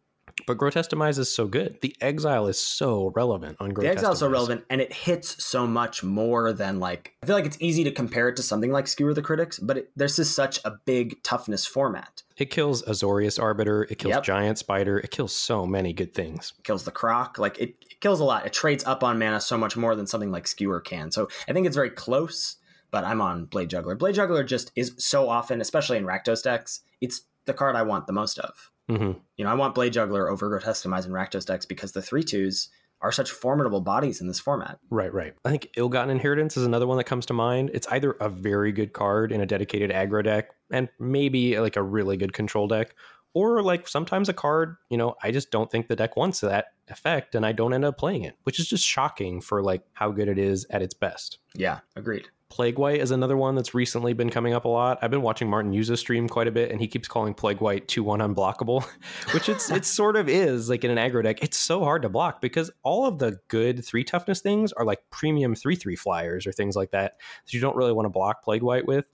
But 0.47 0.59
Grotesque 0.59 0.91
Demise 0.91 1.19
is 1.19 1.33
so 1.33 1.47
good. 1.47 1.79
The 1.81 1.95
Exile 2.01 2.47
is 2.47 2.59
so 2.59 3.13
relevant 3.15 3.57
on 3.61 3.71
The 3.75 3.89
Exile 3.89 4.13
is 4.13 4.19
so 4.19 4.29
relevant 4.29 4.65
and 4.71 4.81
it 4.81 4.93
hits 4.93 5.45
so 5.45 5.67
much 5.67 6.03
more 6.03 6.53
than 6.53 6.81
like 6.81 7.15
I 7.23 7.27
feel 7.27 7.37
like 7.37 7.47
it's 7.47 7.57
easy 7.61 7.85
to 7.85 7.93
compare 7.93 8.29
it 8.29 8.37
to 8.37 8.43
something 8.43 8.73
like 8.73 8.87
Skewer 8.89 9.15
the 9.15 9.23
Critics, 9.23 9.59
but 9.59 9.79
it, 9.79 9.91
this 9.97 10.19
is 10.19 10.35
such 10.35 10.61
a 10.65 10.73
big 10.85 11.23
toughness 11.23 11.65
format. 11.67 12.23
It 12.37 12.51
kills 12.51 12.83
Azorius 12.83 13.41
Arbiter. 13.41 13.85
It 13.85 13.99
kills 13.99 14.15
Yep. 14.15 14.25
Giant 14.25 14.59
Spider. 14.59 14.99
It 14.99 15.11
kills 15.11 15.33
so 15.35 15.65
many 15.67 15.93
good 15.93 16.15
things. 16.15 16.53
It 16.59 16.65
kills 16.65 16.85
the 16.85 16.91
croc, 16.91 17.39
like 17.39 17.59
it, 17.59 17.77
it 17.91 18.01
kills 18.01 18.21
a 18.21 18.25
lot. 18.25 18.47
It 18.47 18.53
trades 18.53 18.85
up 18.85 19.05
on 19.05 19.19
mana 19.19 19.41
so 19.41 19.57
much 19.57 19.77
more 19.77 19.95
than 19.95 20.07
something 20.07 20.33
like 20.33 20.49
Skewer 20.49 20.81
can. 20.81 21.13
So 21.13 21.29
I 21.49 21.53
think 21.53 21.67
it's 21.67 21.77
very 21.77 21.91
close, 21.91 22.57
but 22.91 23.05
I'm 23.05 23.21
on 23.21 23.45
Blade 23.45 23.71
Juggler. 23.71 23.95
Blade 23.95 24.15
Juggler 24.15 24.43
just 24.43 24.73
is 24.75 24.95
so 24.99 25.29
often, 25.29 25.61
especially 25.61 25.99
in 25.99 26.05
Rakdos 26.05 26.43
decks, 26.43 26.81
it's 27.01 27.23
the 27.45 27.55
card 27.55 27.77
I 27.77 27.83
want 27.83 28.07
the 28.07 28.13
most 28.13 28.39
of. 28.39 28.71
Hmm 28.89 29.13
You 29.37 29.45
know, 29.45 29.51
I 29.51 29.55
want 29.55 29.75
Blade 29.75 29.93
Juggler 29.93 30.29
over 30.29 30.49
Grotesque 30.49 30.83
Demise 30.83 31.07
and 31.07 31.15
Rakdos 31.15 31.47
decks 31.47 31.67
because 31.67 31.93
the 31.93 32.03
three 32.03 32.23
twos 32.23 32.69
are 33.01 33.13
such 33.13 33.31
formidable 33.33 33.81
bodies 33.81 34.21
in 34.21 34.29
this 34.29 34.39
format. 34.39 34.79
Right, 34.89 35.13
right. 35.13 35.35
I 35.45 35.51
think 35.51 35.71
Ill-Gotten 35.77 36.11
Inheritance 36.11 36.57
is 36.57 36.65
another 36.65 36.87
one 36.87 36.99
that 36.99 37.05
comes 37.05 37.27
to 37.27 37.33
mind. 37.33 37.71
It's 37.75 37.89
either 37.89 38.13
a 38.13 38.29
very 38.29 38.71
good 38.71 38.93
card 38.93 39.33
in 39.33 39.41
a 39.41 39.47
dedicated 39.47 39.91
aggro 39.91 40.23
deck 40.23 40.51
and 40.71 40.89
maybe 41.01 41.59
like 41.59 41.77
a 41.77 41.83
really 41.83 42.17
good 42.17 42.33
control 42.33 42.69
deck, 42.69 42.95
or 43.35 43.63
like 43.63 43.89
sometimes 43.89 44.29
a 44.29 44.33
card, 44.33 44.77
you 44.89 44.97
know, 44.97 45.17
I 45.23 45.33
just 45.33 45.51
don't 45.51 45.71
think 45.71 45.89
the 45.89 45.97
deck 45.97 46.17
wants 46.17 46.41
that 46.41 46.67
effect 46.89 47.35
and 47.35 47.45
I 47.45 47.53
don't 47.53 47.75
end 47.75 47.85
up 47.85 47.99
playing 47.99 48.23
it, 48.23 48.37
which 48.45 48.61
is 48.61 48.69
just 48.69 48.87
shocking 48.87 49.41
for 49.41 49.63
like 49.63 49.83
how 49.95 50.13
good 50.13 50.29
it 50.29 50.39
is 50.39 50.65
at 50.71 50.83
its 50.83 50.95
best. 50.95 51.39
Yeah, 51.55 51.81
agreed. 51.97 52.29
Plague 52.53 52.79
Wight 52.79 53.01
is 53.01 53.13
another 53.13 53.39
one 53.39 53.55
that's 53.55 53.73
recently 53.73 54.13
been 54.13 54.29
coming 54.29 54.53
up 54.53 54.67
a 54.67 54.69
lot. 54.69 54.99
I've 55.01 55.11
been 55.11 55.23
watching 55.23 55.49
Martin 55.49 55.73
Juza's 55.73 56.01
stream 56.01 56.29
quite 56.29 56.47
a 56.47 56.51
bit, 56.51 56.71
and 56.71 56.79
he 56.79 56.87
keeps 56.87 57.09
calling 57.09 57.33
Plague 57.33 57.63
Wight 57.63 57.89
2 57.89 58.05
1 58.05 58.21
unblockable, 58.21 58.85
which 59.33 59.49
it's 59.49 59.71
it 59.71 59.87
sort 59.87 60.17
of 60.17 60.29
is 60.29 60.69
like 60.69 60.85
in 60.85 60.91
an 60.91 60.99
aggro 60.99 61.23
deck. 61.23 61.43
It's 61.43 61.57
so 61.57 61.83
hard 61.83 62.03
to 62.03 62.11
block 62.11 62.43
because 62.43 62.71
all 62.83 63.07
of 63.07 63.19
the 63.19 63.39
good 63.49 63.83
three 63.83 64.05
toughness 64.05 64.43
things 64.43 64.71
are 64.73 64.85
like 64.85 64.99
premium 65.09 65.55
3 65.55 65.75
3 65.75 65.97
flyers 65.97 66.47
or 66.47 66.53
things 66.53 66.77
like 66.77 66.91
that 66.91 67.15
that 67.47 67.55
you 67.55 67.59
don't 67.59 67.75
really 67.75 67.95
want 67.95 68.05
to 68.05 68.11
block 68.11 68.45
Plague 68.45 68.63
White 68.63 68.87
with. 68.87 69.07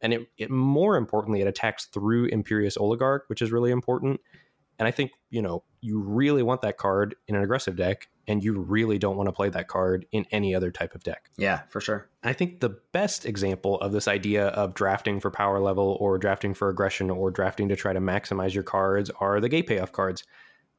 And 0.00 0.14
it, 0.14 0.28
it 0.38 0.50
more 0.50 0.96
importantly, 0.96 1.42
it 1.42 1.48
attacks 1.48 1.84
through 1.84 2.28
Imperious 2.28 2.78
Oligarch, 2.78 3.24
which 3.26 3.42
is 3.42 3.52
really 3.52 3.72
important. 3.72 4.22
And 4.78 4.88
I 4.88 4.90
think, 4.90 5.10
you 5.28 5.42
know, 5.42 5.64
you 5.82 6.00
really 6.00 6.42
want 6.42 6.62
that 6.62 6.78
card 6.78 7.14
in 7.28 7.36
an 7.36 7.42
aggressive 7.42 7.76
deck, 7.76 8.08
and 8.30 8.44
you 8.44 8.52
really 8.52 8.96
don't 8.96 9.16
want 9.16 9.26
to 9.26 9.32
play 9.32 9.48
that 9.48 9.66
card 9.66 10.06
in 10.12 10.24
any 10.30 10.54
other 10.54 10.70
type 10.70 10.94
of 10.94 11.02
deck. 11.02 11.28
Yeah, 11.36 11.62
for 11.68 11.80
sure. 11.80 12.08
I 12.22 12.32
think 12.32 12.60
the 12.60 12.78
best 12.92 13.26
example 13.26 13.80
of 13.80 13.90
this 13.90 14.06
idea 14.06 14.46
of 14.48 14.74
drafting 14.74 15.18
for 15.18 15.32
power 15.32 15.58
level 15.58 15.96
or 15.98 16.16
drafting 16.16 16.54
for 16.54 16.68
aggression 16.68 17.10
or 17.10 17.32
drafting 17.32 17.68
to 17.70 17.76
try 17.76 17.92
to 17.92 17.98
maximize 17.98 18.54
your 18.54 18.62
cards 18.62 19.10
are 19.18 19.40
the 19.40 19.48
gate 19.48 19.66
payoff 19.66 19.90
cards. 19.90 20.22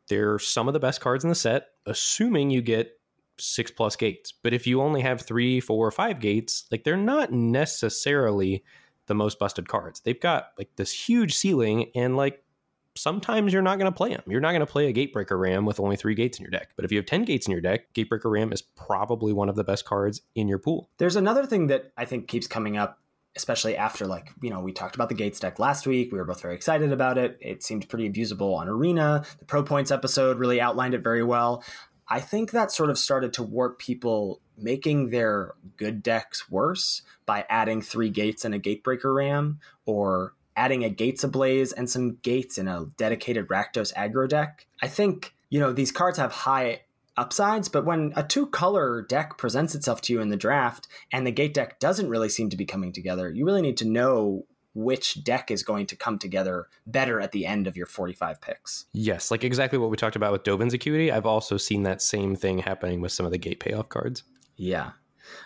They're 0.08 0.40
some 0.40 0.70
of 0.70 0.74
the 0.74 0.80
best 0.80 1.02
cards 1.02 1.26
in 1.26 1.30
the 1.30 1.36
set, 1.36 1.68
assuming 1.86 2.52
you 2.52 2.62
get 2.62 2.94
six 3.38 3.70
plus 3.70 3.98
gates. 3.98 4.32
But 4.32 4.54
if 4.54 4.66
you 4.66 4.82
only 4.82 5.02
have 5.02 5.20
three, 5.22 5.60
four, 5.60 5.86
or 5.86 5.92
five 5.92 6.22
gates, 6.22 6.66
like 6.72 6.86
they're 6.86 6.96
not 6.96 7.34
necessarily 7.34 8.64
the 9.08 9.14
most 9.14 9.40
busted 9.40 9.68
cards. 9.68 10.00
They've 10.00 10.20
got 10.20 10.52
like 10.58 10.70
this 10.78 10.94
huge 10.94 11.36
ceiling 11.36 11.92
and 11.96 12.16
like 12.16 12.46
sometimes 12.96 13.54
you're 13.54 13.62
not 13.62 13.80
going 13.80 13.92
to 13.92 13.96
play 13.96 14.10
them. 14.10 14.24
You're 14.28 14.42
not 14.42 14.52
going 14.52 14.62
to 14.62 14.66
play 14.66 14.88
a 14.88 14.94
Gatebreaker 14.94 15.40
Ram 15.40 15.66
with 15.66 15.80
only 15.80 15.96
three 15.96 16.16
gates 16.16 16.40
in 16.40 16.44
your 16.44 16.52
deck. 16.52 16.70
But 16.76 16.86
if 16.86 16.92
you 16.92 16.98
have 16.98 17.06
10 17.06 17.24
gates 17.24 17.48
in 17.48 17.52
your 17.52 17.62
deck, 17.62 17.94
Gatebreaker 17.94 18.32
Ram 18.32 18.52
is 18.52 18.62
probably 18.62 19.34
one 19.34 19.50
of 19.50 19.56
the 19.56 19.64
best 19.64 19.86
cards 19.86 20.22
in 20.36 20.48
your 20.48 20.60
pool. 20.60 20.90
There's 20.98 21.16
another 21.16 21.46
thing 21.46 21.68
that 21.68 21.92
I 21.98 22.06
think 22.06 22.28
keeps 22.28 22.48
coming 22.48 22.78
up, 22.78 23.00
especially 23.36 23.78
after, 23.78 24.06
like, 24.06 24.32
you 24.42 24.50
know, 24.50 24.60
we 24.60 24.74
talked 24.74 24.96
about 24.96 25.10
the 25.10 25.16
Gates 25.16 25.40
deck 25.40 25.60
last 25.60 25.88
week. 25.88 26.12
We 26.12 26.18
were 26.18 26.26
both 26.26 26.42
very 26.42 26.56
excited 26.56 26.92
about 26.92 27.18
it. 27.18 27.38
It 27.42 27.64
seemed 27.64 27.88
pretty 27.88 28.10
abusable 28.10 28.56
on 28.56 28.68
Arena. 28.68 29.24
The 29.40 29.46
Pro 29.46 29.64
Points 29.64 29.92
episode 29.92 30.40
really 30.40 30.60
outlined 30.60 30.94
it 30.94 31.04
very 31.04 31.24
well. 31.24 31.64
I 32.08 32.20
think 32.20 32.52
that 32.52 32.74
sort 32.74 32.90
of 32.90 32.98
started 32.98 33.32
to 33.34 33.44
warp 33.44 33.80
people 33.80 34.42
making 34.58 35.10
their 35.10 35.54
good 35.78 36.04
decks 36.04 36.52
worse 36.52 37.04
by 37.26 37.46
adding 37.50 37.82
three 37.82 38.10
gates 38.10 38.44
and 38.44 38.54
a 38.54 38.60
Gatebreaker 38.60 39.16
Ram 39.16 39.60
or 39.86 40.34
adding 40.56 40.84
a 40.84 40.90
Gates 40.90 41.24
Ablaze 41.24 41.72
and 41.72 41.90
some 41.90 42.18
gates 42.22 42.58
in 42.58 42.68
a 42.68 42.86
dedicated 42.98 43.48
Rakdos 43.48 43.94
aggro 43.94 44.28
deck. 44.28 44.68
I 44.82 44.88
think, 44.88 45.34
you 45.50 45.60
know, 45.60 45.72
these 45.72 45.92
cards 45.92 46.18
have 46.18 46.32
high 46.32 46.82
upsides, 47.18 47.70
but 47.70 47.86
when 47.86 48.14
a 48.16 48.24
two 48.24 48.48
color 48.48 49.02
deck 49.02 49.38
presents 49.38 49.76
itself 49.76 50.02
to 50.02 50.14
you 50.14 50.22
in 50.22 50.30
the 50.30 50.38
draft 50.38 50.88
and 51.12 51.26
the 51.26 51.32
gate 51.32 51.54
deck 51.54 51.80
doesn't 51.80 52.10
really 52.10 52.30
seem 52.30 52.50
to 52.50 52.58
be 52.58 52.66
coming 52.66 52.92
together, 52.92 53.30
you 53.30 53.46
really 53.46 53.62
need 53.62 53.78
to 53.78 53.88
know 53.88 54.46
which 54.74 55.24
deck 55.24 55.52
is 55.52 55.64
going 55.64 55.86
to 55.86 55.96
come 55.96 56.18
together 56.18 56.68
better 56.88 57.20
at 57.20 57.34
the 57.34 57.46
end 57.46 57.68
of 57.68 57.76
your 57.76 57.86
45 57.86 58.40
picks. 58.40 58.86
Yes, 58.94 59.30
like 59.30 59.44
exactly 59.44 59.78
what 59.78 59.90
we 59.90 59.98
talked 59.98 60.16
about 60.16 60.32
with 60.32 60.44
Dovin's 60.44 60.74
Acuity. 60.74 61.12
I've 61.12 61.26
also 61.26 61.58
seen 61.58 61.84
that 61.84 62.02
same 62.02 62.36
thing 62.36 62.60
happening 62.60 63.02
with 63.02 63.12
some 63.12 63.26
of 63.26 63.32
the 63.34 63.38
gate 63.38 63.60
payoff 63.60 63.90
cards. 63.90 64.24
Yeah. 64.56 64.92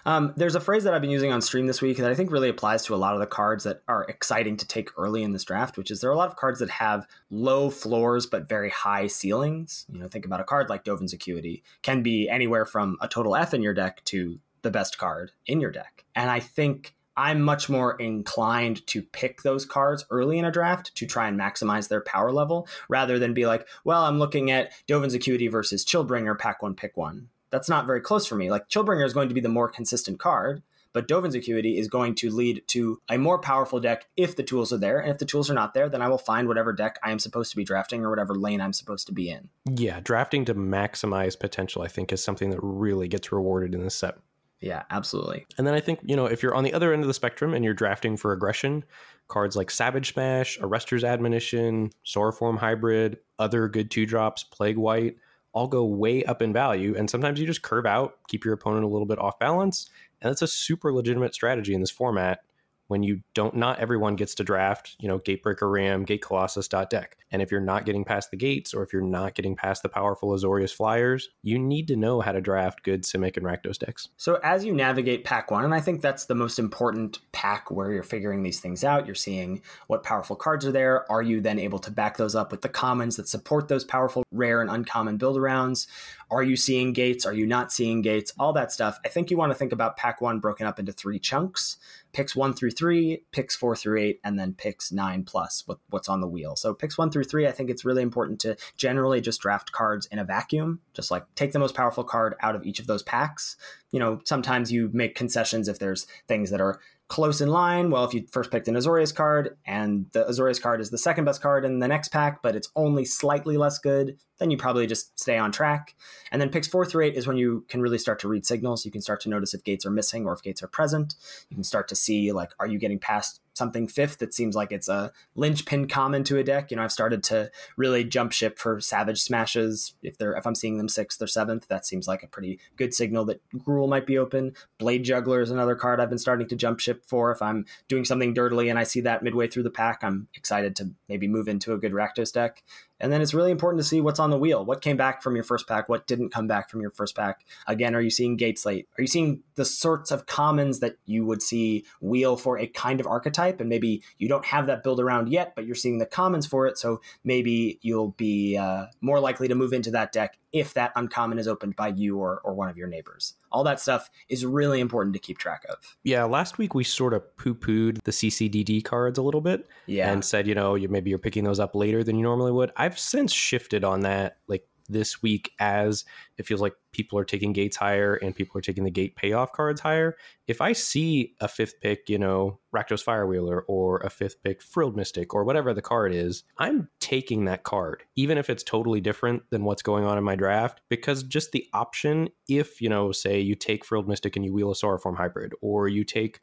Um, 0.06 0.34
there's 0.36 0.56
a 0.56 0.60
phrase 0.60 0.84
that 0.84 0.94
I've 0.94 1.02
been 1.02 1.10
using 1.10 1.32
on 1.32 1.42
stream 1.42 1.68
this 1.68 1.82
week 1.82 1.98
that 1.98 2.10
I 2.10 2.16
think 2.16 2.32
really 2.32 2.50
applies 2.50 2.84
to 2.86 2.96
a 2.96 2.98
lot 2.98 3.14
of 3.14 3.20
the 3.20 3.28
cards 3.28 3.64
that 3.64 3.82
are 3.88 4.04
exciting 4.06 4.58
to 4.58 4.68
take 4.68 4.90
early 4.98 5.24
in 5.24 5.32
this 5.32 5.44
draft, 5.44 5.78
which 5.78 5.92
is 5.92 6.02
there 6.02 6.10
are 6.10 6.14
a 6.14 6.18
lot 6.18 6.30
of 6.30 6.36
cards 6.36 6.60
that 6.60 6.70
have 6.70 7.08
low 7.30 7.70
floors 7.70 8.26
but 8.26 8.50
very 8.50 8.70
high 8.70 9.08
ceilings. 9.08 9.86
You 9.92 10.00
know, 10.00 10.08
think 10.08 10.26
about 10.26 10.42
a 10.42 10.46
card 10.46 10.70
like 10.70 10.84
Dovin's 10.84 11.14
Acuity, 11.14 11.64
can 11.82 12.04
be 12.04 12.30
anywhere 12.30 12.66
from 12.66 12.98
a 13.02 13.08
total 13.08 13.36
F 13.36 13.54
in 13.54 13.62
your 13.62 13.74
deck 13.74 14.04
to 14.06 14.40
the 14.62 14.72
best 14.72 14.98
card 14.98 15.32
in 15.46 15.62
your 15.62 15.72
deck. 15.72 16.06
And 16.16 16.30
I 16.30 16.40
think 16.40 16.96
I'm 17.18 17.42
much 17.42 17.70
more 17.70 17.96
inclined 17.96 18.86
to 18.88 19.02
pick 19.02 19.42
those 19.42 19.66
cards 19.66 20.06
early 20.10 20.38
in 20.38 20.46
a 20.46 20.52
draft 20.52 20.94
to 20.96 21.06
try 21.06 21.28
and 21.28 21.40
maximize 21.40 21.88
their 21.88 22.02
power 22.02 22.32
level 22.32 22.68
rather 22.90 23.20
than 23.20 23.34
be 23.34 23.46
like, 23.46 23.68
well, 23.84 24.04
I'm 24.04 24.20
looking 24.20 24.52
at 24.52 24.74
Dovin's 24.88 25.14
Acuity 25.14 25.48
versus 25.48 25.86
Chillbringer, 25.86 26.38
pack 26.38 26.62
one, 26.62 26.76
pick 26.76 26.98
one. 26.98 27.30
That's 27.56 27.70
not 27.70 27.86
very 27.86 28.02
close 28.02 28.28
for 28.28 28.36
me. 28.36 28.52
Like, 28.52 28.68
Chillbringer 28.68 29.06
is 29.06 29.14
going 29.14 29.30
to 29.30 29.34
be 29.34 29.40
the 29.40 29.48
more 29.48 29.70
consistent 29.70 30.20
card, 30.20 30.62
but 30.92 31.08
Dovin's 31.08 31.36
Acuity 31.36 31.78
is 31.78 31.88
going 31.88 32.14
to 32.16 32.30
lead 32.30 32.64
to 32.68 33.00
a 33.08 33.18
more 33.18 33.40
powerful 33.40 33.80
deck 33.80 34.08
if 34.18 34.36
the 34.36 34.44
tools 34.44 34.74
are 34.74 34.78
there. 34.78 35.00
And 35.00 35.10
if 35.10 35.20
the 35.20 35.26
tools 35.26 35.50
are 35.50 35.54
not 35.54 35.74
there, 35.74 35.88
then 35.88 36.02
I 36.02 36.10
will 36.10 36.18
find 36.18 36.50
whatever 36.50 36.74
deck 36.74 37.00
I 37.02 37.12
am 37.12 37.20
supposed 37.20 37.52
to 37.52 37.56
be 37.56 37.64
drafting 37.64 38.04
or 38.04 38.10
whatever 38.10 38.36
lane 38.36 38.60
I'm 38.60 38.74
supposed 38.74 39.08
to 39.08 39.14
be 39.14 39.30
in. 39.30 39.48
Yeah, 39.74 40.02
drafting 40.02 40.44
to 40.46 40.54
maximize 40.54 41.40
potential, 41.40 41.82
I 41.82 41.88
think, 41.88 42.12
is 42.12 42.22
something 42.22 42.50
that 42.50 42.60
really 42.62 43.08
gets 43.08 43.32
rewarded 43.32 43.74
in 43.74 43.82
this 43.82 43.96
set. 43.96 44.16
Yeah, 44.60 44.84
absolutely. 44.92 45.46
And 45.58 45.66
then 45.66 45.76
I 45.76 45.80
think, 45.80 46.02
you 46.04 46.18
know, 46.18 46.26
if 46.26 46.44
you're 46.44 46.56
on 46.56 46.66
the 46.66 46.74
other 46.74 46.92
end 46.92 47.04
of 47.04 47.08
the 47.08 47.14
spectrum 47.14 47.54
and 47.54 47.64
you're 47.64 47.74
drafting 47.74 48.18
for 48.18 48.34
aggression, 48.34 48.84
cards 49.30 49.56
like 49.56 49.72
Savage 49.72 50.12
Smash, 50.12 50.60
Arrester's 50.60 51.06
Admonition, 51.06 51.92
Sauroform 52.06 52.58
Hybrid, 52.58 53.20
other 53.40 53.70
good 53.70 53.90
two 53.90 54.06
drops, 54.06 54.44
Plague 54.44 54.78
Wight, 54.78 55.16
all 55.56 55.68
go 55.68 55.86
way 55.86 56.24
up 56.26 56.42
in 56.42 56.54
value. 56.54 56.94
And 56.96 57.10
sometimes 57.10 57.40
you 57.40 57.48
just 57.48 57.62
curve 57.62 57.86
out, 57.86 58.20
keep 58.28 58.44
your 58.44 58.54
opponent 58.54 58.84
a 58.84 58.90
little 58.90 59.08
bit 59.08 59.18
off 59.18 59.40
balance. 59.40 59.90
And 60.22 60.30
that's 60.30 60.42
a 60.42 60.48
super 60.48 60.94
legitimate 60.94 61.34
strategy 61.34 61.74
in 61.74 61.80
this 61.80 61.90
format 61.90 62.42
when 62.88 63.04
you 63.04 63.22
don't, 63.34 63.56
not 63.56 63.80
everyone 63.80 64.16
gets 64.16 64.36
to 64.36 64.44
draft, 64.44 64.96
you 65.00 65.08
know, 65.08 65.20
Gatebreaker 65.20 65.72
Ram, 65.72 66.04
Gate 66.04 66.22
Colossus 66.22 66.68
dot 66.68 66.90
deck. 66.90 67.18
And 67.32 67.42
if 67.42 67.52
you're 67.52 67.60
not 67.60 67.86
getting 67.86 68.06
past 68.06 68.32
the 68.32 68.38
gates 68.38 68.74
or 68.74 68.84
if 68.84 68.94
you're 68.94 69.02
not 69.02 69.36
getting 69.36 69.56
past 69.56 69.84
the 69.84 69.90
powerful 69.90 70.30
Azorius 70.30 70.74
flyers, 70.74 71.30
you 71.42 71.60
need 71.60 71.88
to 71.88 71.96
know 71.96 72.22
how 72.22 72.32
to 72.32 72.40
draft 72.40 72.84
good 72.84 73.04
Simic 73.04 73.36
and 73.36 73.46
Rakdos 73.46 73.78
decks. 73.78 74.10
So 74.16 74.40
as 74.44 74.64
you 74.64 74.74
navigate 74.74 75.24
pack 75.24 75.52
one, 75.52 75.66
and 75.66 75.74
I 75.74 75.82
think 75.82 76.02
that's 76.02 76.26
the 76.26 76.36
most 76.36 76.60
important 76.60 77.20
pack 77.32 77.72
where 77.72 77.92
you're 77.92 78.04
figuring 78.04 78.44
these 78.44 78.60
things 78.60 78.84
out, 78.84 79.06
you're 79.06 79.16
seeing 79.16 79.62
what 79.88 80.04
powerful 80.04 80.36
cards 80.36 80.66
are 80.66 80.72
there. 80.72 81.12
Are 81.12 81.22
you 81.22 81.42
then 81.42 81.60
able 81.60 81.80
to 81.80 81.92
back 81.92 82.18
those 82.18 82.36
up 82.36 82.52
with 82.52 82.62
the 82.62 82.70
commons 82.70 83.18
that 83.18 83.28
support 83.28 83.68
those 83.68 83.84
powerful, 83.84 84.24
rare, 84.32 84.62
and 84.62 84.70
uncommon 84.70 85.18
build 85.18 85.38
arounds? 85.38 85.88
Are 86.32 86.44
you 86.44 86.56
seeing 86.56 86.94
gates? 86.94 87.26
Are 87.26 87.34
you 87.34 87.46
not 87.46 87.72
seeing 87.72 88.02
gates? 88.02 88.34
All 88.40 88.54
that 88.54 88.72
stuff. 88.72 89.00
I 89.06 89.10
think 89.10 89.30
you 89.30 89.38
want 89.38 89.52
to 89.52 89.58
think 89.58 89.72
about 89.72 89.98
pack 89.98 90.22
one 90.22 90.40
broken 90.40 90.66
up 90.66 90.80
into 90.80 90.92
three 90.92 91.20
chunks 91.20 91.78
picks 92.16 92.34
one 92.34 92.54
through 92.54 92.72
three, 92.72 93.24
picks 93.34 93.58
four 93.58 93.76
through 93.76 94.00
eight, 94.00 94.22
and 94.24 94.40
then 94.40 94.54
picks 94.54 94.90
nine 94.90 95.26
plus 95.26 95.64
what, 95.66 95.80
what's 95.90 96.08
on 96.08 96.22
the 96.22 96.28
wheel. 96.28 96.56
So 96.56 96.74
picks 96.74 96.98
one 96.98 97.12
through 97.12 97.26
three, 97.26 97.46
I 97.46 97.52
think 97.52 97.70
it's 97.70 97.84
really 97.84 98.02
important 98.02 98.40
to 98.40 98.56
generally 98.78 99.20
just 99.20 99.42
draft 99.42 99.74
cards 99.74 100.06
in 100.06 100.18
a 100.18 100.24
vacuum. 100.24 100.80
Just 100.94 101.12
like 101.12 101.26
take 101.36 101.52
the 101.52 101.60
most 101.60 101.76
powerful 101.76 102.06
card 102.06 102.36
out 102.40 102.56
of 102.56 102.66
each 102.66 102.80
of 102.80 102.88
those 102.88 103.04
packs. 103.04 103.58
You 103.92 104.00
know, 104.00 104.22
sometimes 104.24 104.72
you 104.72 104.90
make 104.94 105.14
concessions 105.14 105.68
if 105.68 105.78
there's 105.78 106.08
things 106.26 106.52
that 106.52 106.62
are 106.62 106.80
close 107.08 107.40
in 107.40 107.50
line. 107.50 107.92
Well, 107.92 108.04
if 108.04 108.14
you 108.14 108.26
first 108.32 108.50
picked 108.50 108.68
an 108.68 108.76
Azorius 108.76 109.14
card 109.14 109.58
and 109.66 110.08
the 110.14 110.26
Azorius 110.26 110.62
card 110.62 110.82
is 110.82 110.90
the 110.90 110.98
second 110.98 111.26
best 111.26 111.42
card 111.42 111.64
in 111.64 111.80
the 111.80 111.88
next 111.88 112.10
pack, 112.10 112.42
but 112.42 112.56
it's 112.56 112.70
only 112.76 113.06
slightly 113.06 113.58
less 113.58 113.78
good, 113.78 114.18
then 114.40 114.50
you 114.50 114.58
probably 114.58 114.88
just 114.88 115.18
stay 115.20 115.38
on 115.38 115.52
track. 115.52 115.96
And 116.32 116.42
then 116.42 116.50
picks 116.50 116.68
four 116.68 116.86
through 116.86 117.06
eight 117.06 117.16
is 117.16 117.28
when 117.28 117.38
you 117.38 117.64
can 117.70 117.82
really 117.82 118.00
start 118.00 118.20
to 118.20 118.28
read 118.28 118.46
signals. 118.46 118.86
You 118.86 118.92
can 118.92 119.02
start 119.02 119.22
to 119.22 119.30
notice 119.30 119.54
if 119.54 119.64
gates 119.64 119.86
are 119.86 119.92
missing 119.92 120.26
or 120.26 120.34
if 120.34 120.42
gates 120.42 120.64
are 120.64 120.68
present. 120.68 121.16
You 121.50 121.56
can 121.56 121.64
start 121.64 121.88
to 121.90 121.96
see, 121.96 122.32
like, 122.32 122.52
are 122.60 122.68
you 122.68 122.80
getting 122.80 123.00
past 123.00 123.40
something 123.56 123.88
fifth 123.88 124.20
that 124.20 124.34
seems 124.34 124.56
like 124.56 124.72
it's 124.72 124.90
a 124.90 125.12
linchpin 125.36 125.88
common 125.88 126.24
to 126.26 126.38
a 126.38 126.44
deck. 126.44 126.72
You 126.72 126.78
know, 126.78 126.84
I've 126.84 126.92
started 126.92 127.24
to 127.26 127.50
really 127.78 128.04
jump 128.04 128.32
ship 128.32 128.60
for 128.60 128.80
Savage 128.80 129.22
Smashes. 129.22 129.94
If 130.04 130.18
they're 130.18 130.34
if 130.34 130.46
I'm 130.46 130.56
seeing 130.56 130.78
them 130.78 130.90
sixth 130.90 131.22
or 131.22 131.28
seventh, 131.28 131.68
that 131.68 131.86
seems 131.86 132.08
like 132.08 132.24
a 132.24 132.28
pretty 132.28 132.60
good 132.76 132.94
signal 132.94 133.26
that 133.26 133.42
Gruul 133.56 133.90
might 133.90 134.06
be 134.06 134.18
open. 134.18 134.54
Blade 134.78 135.04
Juggler 135.04 135.42
is 135.42 135.52
another 135.52 135.76
card 135.76 136.00
I've 136.00 136.10
been 136.10 136.18
starting 136.18 136.48
to 136.50 136.56
jump 136.56 136.80
ship 136.80 137.04
for. 137.06 137.32
If 137.32 137.42
I'm 137.42 137.66
doing 137.88 138.06
something 138.06 138.34
dirtily 138.34 138.70
and 138.70 138.78
I 138.78 138.84
see 138.84 139.02
that 139.02 139.24
midway 139.24 139.48
through 139.48 139.64
the 139.64 139.70
pack, 139.70 140.04
I'm 140.04 140.28
excited 140.36 140.76
to 140.78 140.92
maybe 141.08 141.28
move 141.28 141.48
into 141.48 141.74
a 141.74 141.78
good 141.78 141.94
Rakdos 141.94 142.34
deck. 142.34 142.64
And 143.00 143.12
then 143.12 143.22
it's 143.22 143.34
really 143.34 143.52
important 143.52 143.82
to 143.82 143.88
see 143.88 144.02
what's 144.02 144.20
on 144.20 144.30
the 144.30 144.38
wheel. 144.38 144.64
What 144.64 144.82
came 144.82 144.98
back 144.98 145.22
from 145.22 145.36
your 145.36 145.44
first 145.44 145.68
pack? 145.68 145.90
What 145.90 146.08
didn't 146.08 146.30
come 146.30 146.48
back 146.48 146.70
from 146.70 146.82
your 146.82 146.92
first 146.92 147.16
pack? 147.16 147.46
Again, 147.68 147.94
are 147.96 148.02
you 148.02 148.10
seeing 148.10 148.38
gate 148.38 148.58
slate? 148.58 148.88
Are 148.98 149.02
you 149.02 149.08
seeing 149.08 149.44
the 149.56 149.66
sorts 149.66 150.12
of 150.12 150.26
commons 150.26 150.80
that 150.80 150.98
you 151.06 151.26
would 151.26 151.42
see 151.42 151.86
wheel 152.02 152.38
for 152.38 152.58
a 152.58 152.68
kind 152.68 153.00
of 153.00 153.08
archetype? 153.08 153.60
And 153.60 153.70
maybe 153.70 154.04
you 154.18 154.30
don't 154.30 154.46
have 154.46 154.68
that 154.68 154.84
build 154.84 155.00
around 155.00 155.30
yet, 155.30 155.54
but 155.56 155.66
you're 155.66 155.76
seeing 155.76 155.98
the 155.98 156.06
commons 156.06 156.46
for 156.46 156.68
it. 156.68 156.78
So 156.78 157.02
maybe 157.24 157.80
you'll 157.82 158.12
be 158.12 158.58
uh, 158.58 158.86
more 159.02 159.20
likely 159.20 159.48
to 159.50 159.56
move 159.56 159.74
into 159.74 159.92
that 159.92 160.12
deck 160.12 160.38
if 160.56 160.74
that 160.74 160.94
uncommon 160.96 161.38
is 161.38 161.50
opened 161.50 161.76
by 161.76 161.90
you 161.90 162.18
or, 162.18 162.40
or 162.46 162.54
one 162.54 162.70
of 162.70 162.78
your 162.78 162.88
neighbors. 162.88 163.34
All 163.52 163.62
that 163.66 163.78
stuff 163.78 164.10
is 164.30 164.46
really 164.46 164.80
important 164.80 165.12
to 165.14 165.20
keep 165.20 165.38
track 165.38 165.64
of. 165.68 165.98
Yeah, 166.04 166.24
last 166.24 166.58
week 166.58 166.74
we 166.74 166.86
sort 166.86 167.14
of 167.14 167.36
poo 167.36 167.54
pooed 167.54 168.02
the 168.06 168.12
CCDD 168.12 168.82
cards 168.82 169.20
a 169.20 169.22
little 169.22 169.42
bit 169.42 169.68
Yeah. 169.86 170.10
and 170.10 170.24
said, 170.24 170.48
you 170.48 170.56
know, 170.56 170.76
you, 170.76 170.88
maybe 170.88 171.10
you're 171.10 171.20
picking 171.20 171.44
those 171.44 171.60
up 171.60 171.76
later 171.76 172.06
than 172.06 172.16
you 172.16 172.24
normally 172.24 172.54
would. 172.54 172.72
I've 172.78 172.98
since 172.98 173.34
shifted 173.34 173.84
on 173.84 174.00
that, 174.02 174.38
like 174.48 174.66
this 174.88 175.22
week, 175.22 175.52
as 175.60 176.06
it 176.38 176.46
feels 176.46 176.62
like 176.62 176.74
people 176.92 177.20
are 177.20 177.26
taking 177.26 177.54
gates 177.54 177.76
higher 177.76 178.16
and 178.16 178.36
people 178.36 178.58
are 178.58 178.62
taking 178.62 178.84
the 178.84 178.92
gate 178.92 179.16
payoff 179.16 179.52
cards 179.52 179.82
higher. 179.82 180.16
If 180.48 180.62
I 180.62 180.74
see 180.74 181.34
a 181.42 181.48
fifth 181.48 181.82
pick, 181.82 182.10
you 182.10 182.18
know, 182.18 182.60
Rakdos 182.74 183.04
Firewheeler 183.04 183.62
or 183.68 183.98
a 183.98 184.10
fifth 184.10 184.42
pick 184.44 184.62
Frilled 184.62 184.96
Mystic 184.96 185.34
or 185.34 185.44
whatever 185.44 185.74
the 185.74 185.82
card 185.82 186.14
is, 186.14 186.44
I'm 186.58 186.88
taking 187.00 187.46
that 187.46 187.64
card, 187.64 188.04
even 188.16 188.38
if 188.38 188.50
it's 188.50 188.64
totally 188.64 189.02
different 189.02 189.44
than 189.50 189.64
what's 189.64 189.82
going 189.82 190.06
on 190.06 190.18
in 190.18 190.24
my 190.24 190.36
draft, 190.36 190.82
because 190.90 191.24
just 191.24 191.52
the 191.52 191.68
option, 191.74 192.30
if, 192.48 192.82
you 192.82 192.90
know, 192.90 193.12
say 193.12 193.40
you 193.40 193.56
take 193.56 193.84
Frilled 193.84 194.08
Mystic 194.08 194.36
and 194.36 194.46
you 194.46 194.54
wheel 194.54 194.72
a 194.72 194.76
Sauroform 194.76 195.18
hybrid, 195.18 195.54
or 195.62 195.88
you 195.88 196.04
take 196.04 196.42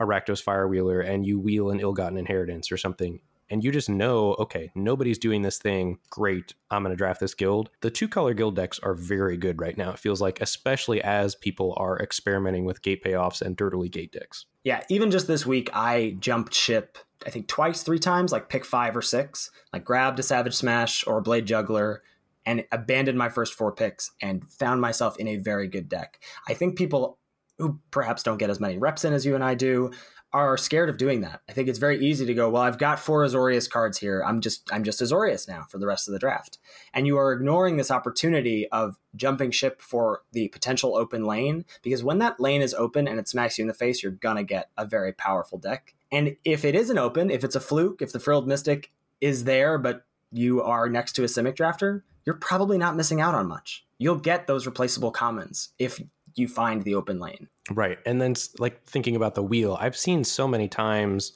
a 0.00 0.04
Rakdos 0.04 0.42
Firewheeler 0.42 1.06
and 1.06 1.24
you 1.24 1.38
wheel 1.38 1.70
an 1.70 1.78
Ill-Gotten 1.78 2.18
Inheritance 2.18 2.72
or 2.72 2.76
something, 2.76 3.20
and 3.52 3.62
you 3.62 3.70
just 3.70 3.90
know, 3.90 4.34
okay, 4.38 4.72
nobody's 4.74 5.18
doing 5.18 5.42
this 5.42 5.58
thing. 5.58 5.98
Great, 6.08 6.54
I'm 6.70 6.82
going 6.82 6.90
to 6.90 6.96
draft 6.96 7.20
this 7.20 7.34
guild. 7.34 7.68
The 7.82 7.90
two 7.90 8.08
color 8.08 8.32
guild 8.32 8.56
decks 8.56 8.78
are 8.78 8.94
very 8.94 9.36
good 9.36 9.60
right 9.60 9.76
now. 9.76 9.90
It 9.90 9.98
feels 9.98 10.22
like, 10.22 10.40
especially 10.40 11.02
as 11.02 11.34
people 11.34 11.74
are 11.76 11.98
experimenting 11.98 12.64
with 12.64 12.80
gate 12.80 13.04
payoffs 13.04 13.42
and 13.42 13.54
dirtily 13.54 13.90
gate 13.90 14.10
decks. 14.10 14.46
Yeah, 14.64 14.82
even 14.88 15.10
just 15.10 15.26
this 15.26 15.44
week, 15.44 15.68
I 15.74 16.16
jumped 16.18 16.54
ship, 16.54 16.96
I 17.26 17.30
think 17.30 17.46
twice, 17.46 17.82
three 17.82 17.98
times, 17.98 18.32
like 18.32 18.48
pick 18.48 18.64
five 18.64 18.96
or 18.96 19.02
six, 19.02 19.50
like 19.70 19.84
grabbed 19.84 20.18
a 20.18 20.22
Savage 20.22 20.54
Smash 20.54 21.06
or 21.06 21.18
a 21.18 21.22
Blade 21.22 21.44
Juggler 21.44 22.02
and 22.46 22.64
abandoned 22.72 23.18
my 23.18 23.28
first 23.28 23.52
four 23.52 23.70
picks 23.70 24.12
and 24.22 24.50
found 24.50 24.80
myself 24.80 25.18
in 25.18 25.28
a 25.28 25.36
very 25.36 25.68
good 25.68 25.90
deck. 25.90 26.20
I 26.48 26.54
think 26.54 26.78
people 26.78 27.18
who 27.58 27.78
perhaps 27.90 28.22
don't 28.22 28.38
get 28.38 28.50
as 28.50 28.60
many 28.60 28.78
reps 28.78 29.04
in 29.04 29.12
as 29.12 29.26
you 29.26 29.34
and 29.34 29.44
I 29.44 29.54
do 29.54 29.90
are 30.32 30.56
scared 30.56 30.88
of 30.88 30.96
doing 30.96 31.20
that. 31.20 31.42
I 31.48 31.52
think 31.52 31.68
it's 31.68 31.78
very 31.78 32.04
easy 32.04 32.24
to 32.24 32.34
go, 32.34 32.48
well, 32.48 32.62
I've 32.62 32.78
got 32.78 32.98
four 32.98 33.24
Azorius 33.24 33.68
cards 33.68 33.98
here. 33.98 34.22
I'm 34.24 34.40
just 34.40 34.68
I'm 34.72 34.84
just 34.84 35.00
Azorius 35.00 35.46
now 35.46 35.66
for 35.68 35.78
the 35.78 35.86
rest 35.86 36.08
of 36.08 36.12
the 36.12 36.18
draft. 36.18 36.58
And 36.94 37.06
you 37.06 37.18
are 37.18 37.32
ignoring 37.32 37.76
this 37.76 37.90
opportunity 37.90 38.68
of 38.70 38.96
jumping 39.14 39.50
ship 39.50 39.82
for 39.82 40.22
the 40.32 40.48
potential 40.48 40.96
open 40.96 41.24
lane 41.24 41.64
because 41.82 42.02
when 42.02 42.18
that 42.18 42.40
lane 42.40 42.62
is 42.62 42.74
open 42.74 43.06
and 43.06 43.18
it 43.18 43.28
smacks 43.28 43.58
you 43.58 43.62
in 43.62 43.68
the 43.68 43.74
face, 43.74 44.02
you're 44.02 44.12
gonna 44.12 44.44
get 44.44 44.70
a 44.76 44.86
very 44.86 45.12
powerful 45.12 45.58
deck. 45.58 45.94
And 46.10 46.36
if 46.44 46.64
it 46.64 46.74
isn't 46.74 46.98
open, 46.98 47.30
if 47.30 47.44
it's 47.44 47.56
a 47.56 47.60
fluke, 47.60 48.00
if 48.00 48.12
the 48.12 48.20
Frilled 48.20 48.48
Mystic 48.48 48.90
is 49.20 49.44
there 49.44 49.78
but 49.78 50.04
you 50.30 50.62
are 50.62 50.88
next 50.88 51.12
to 51.12 51.24
a 51.24 51.26
Simic 51.26 51.54
drafter, 51.54 52.02
you're 52.24 52.36
probably 52.36 52.78
not 52.78 52.96
missing 52.96 53.20
out 53.20 53.34
on 53.34 53.46
much. 53.46 53.84
You'll 53.98 54.16
get 54.16 54.46
those 54.46 54.66
replaceable 54.66 55.10
commons 55.10 55.70
if 55.78 56.00
you 56.34 56.48
find 56.48 56.82
the 56.82 56.94
open 56.94 57.20
lane. 57.20 57.48
Right. 57.70 57.98
And 58.04 58.20
then, 58.20 58.34
like, 58.58 58.84
thinking 58.84 59.16
about 59.16 59.34
the 59.34 59.42
wheel, 59.42 59.78
I've 59.80 59.96
seen 59.96 60.24
so 60.24 60.48
many 60.48 60.68
times 60.68 61.32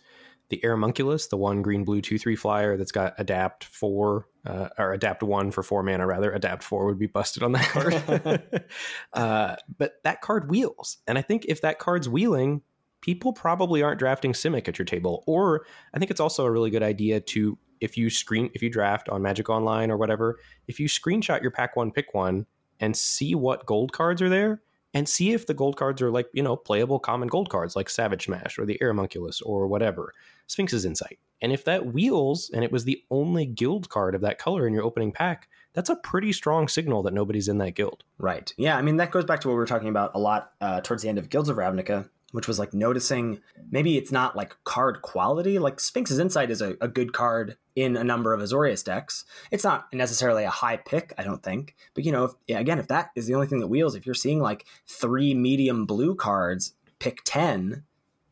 the 0.49 0.61
Aeromunculus, 0.63 1.29
the 1.29 1.37
one 1.37 1.63
green 1.63 1.85
blue 1.85 2.01
2 2.01 2.19
3 2.19 2.37
flyer 2.37 2.77
that's 2.77 2.93
got 2.93 3.15
adapt 3.19 3.65
4, 3.65 4.27
uh, 4.47 4.69
or 4.79 4.93
adapt 4.93 5.23
1 5.23 5.51
for 5.51 5.63
4 5.63 5.83
mana, 5.83 6.07
rather. 6.07 6.33
Adapt 6.33 6.63
4 6.63 6.87
would 6.87 6.99
be 6.99 7.07
busted 7.07 7.43
on 7.43 7.53
that 7.53 7.69
card. 7.69 8.65
uh, 9.13 9.57
but 9.79 9.95
that 10.05 10.21
card 10.21 10.51
wheels. 10.51 10.99
And 11.07 11.19
I 11.19 11.23
think 11.23 11.47
if 11.47 11.61
that 11.63 11.79
card's 11.79 12.09
wheeling, 12.09 12.63
people 13.01 13.33
probably 13.33 13.83
aren't 13.83 13.99
drafting 13.99 14.33
Simic 14.33 14.69
at 14.69 14.79
your 14.79 14.87
table. 14.87 15.25
Or 15.27 15.67
I 15.95 15.99
think 15.99 16.11
it's 16.11 16.21
also 16.21 16.45
a 16.45 16.51
really 16.51 16.71
good 16.71 16.83
idea 16.83 17.21
to, 17.21 17.59
if 17.81 17.97
you 17.97 18.09
screen, 18.09 18.51
if 18.55 18.63
you 18.63 18.71
draft 18.71 19.09
on 19.09 19.23
Magic 19.23 19.49
Online 19.49 19.91
or 19.91 19.97
whatever, 19.97 20.39
if 20.69 20.81
you 20.81 20.89
screenshot 20.89 21.43
your 21.43 21.51
pack 21.51 21.77
one, 21.77 21.91
pick 21.91 22.15
one, 22.15 22.47
and 22.81 22.97
see 22.97 23.35
what 23.35 23.67
gold 23.67 23.93
cards 23.93 24.23
are 24.23 24.29
there, 24.29 24.63
and 24.95 25.09
see 25.09 25.33
if 25.33 25.47
the 25.47 25.55
gold 25.55 25.77
cards 25.77 26.01
are 26.01 26.11
like, 26.11 26.29
you 26.33 26.43
know, 26.43 26.57
playable 26.57 26.99
common 26.99 27.29
gold 27.29 27.51
cards 27.51 27.77
like 27.77 27.91
Savage 27.91 28.25
Smash 28.25 28.59
or 28.59 28.65
the 28.65 28.79
Aeromunculus 28.81 29.43
or 29.45 29.67
whatever. 29.67 30.13
Sphinx's 30.47 30.85
Insight. 30.85 31.19
And 31.43 31.53
if 31.53 31.65
that 31.65 31.93
wheels 31.93 32.51
and 32.55 32.65
it 32.65 32.73
was 32.73 32.85
the 32.85 33.03
only 33.11 33.45
guild 33.45 33.89
card 33.89 34.15
of 34.15 34.23
that 34.23 34.39
color 34.39 34.67
in 34.67 34.73
your 34.73 34.85
opening 34.85 35.13
pack, 35.13 35.49
that's 35.75 35.91
a 35.91 35.97
pretty 35.97 36.33
strong 36.33 36.69
signal 36.69 37.03
that 37.03 37.13
nobody's 37.13 37.49
in 37.49 37.59
that 37.59 37.73
guild. 37.73 38.05
Right. 38.19 38.53
Yeah. 38.57 38.79
I 38.79 38.83
mean, 38.83 38.97
that 38.97 39.11
goes 39.11 39.27
back 39.27 39.41
to 39.41 39.49
what 39.49 39.55
we 39.55 39.59
were 39.59 39.67
talking 39.67 39.89
about 39.89 40.13
a 40.15 40.19
lot 40.19 40.53
uh, 40.61 40.81
towards 40.81 41.03
the 41.03 41.11
end 41.11 41.19
of 41.19 41.29
Guilds 41.29 41.51
of 41.51 41.59
Ravnica, 41.59 42.09
which 42.37 42.47
was 42.47 42.59
like 42.59 42.75
noticing 42.75 43.41
maybe 43.71 43.97
it's 43.97 44.13
not 44.13 44.37
like 44.37 44.55
card 44.65 45.01
quality. 45.01 45.59
Like 45.59 45.81
Sphinx's 45.81 46.19
Insight 46.19 46.51
is 46.51 46.61
a, 46.61 46.77
a 46.83 46.87
good 46.87 47.15
card 47.15 47.57
in 47.75 47.97
a 47.97 48.05
number 48.05 48.35
of 48.35 48.43
Azorius 48.43 48.85
decks. 48.85 49.25
It's 49.51 49.65
not 49.65 49.91
necessarily 49.91 50.45
a 50.45 50.51
high 50.51 50.77
pick, 50.77 51.15
I 51.17 51.23
don't 51.23 51.43
think. 51.43 51.75
But, 51.95 52.05
you 52.05 52.13
know, 52.13 52.25
if, 52.25 52.33
yeah, 52.47 52.59
again, 52.59 52.79
if 52.79 52.89
that 52.89 53.09
is 53.17 53.27
the 53.27 53.35
only 53.35 53.47
thing 53.47 53.61
that 53.61 53.69
wheels, 53.69 53.95
if 53.95 54.05
you're 54.05 54.15
seeing 54.15 54.39
like 54.39 54.67
three 54.87 55.33
medium 55.33 55.87
blue 55.87 56.15
cards, 56.15 56.75
pick 56.99 57.21
10, 57.25 57.85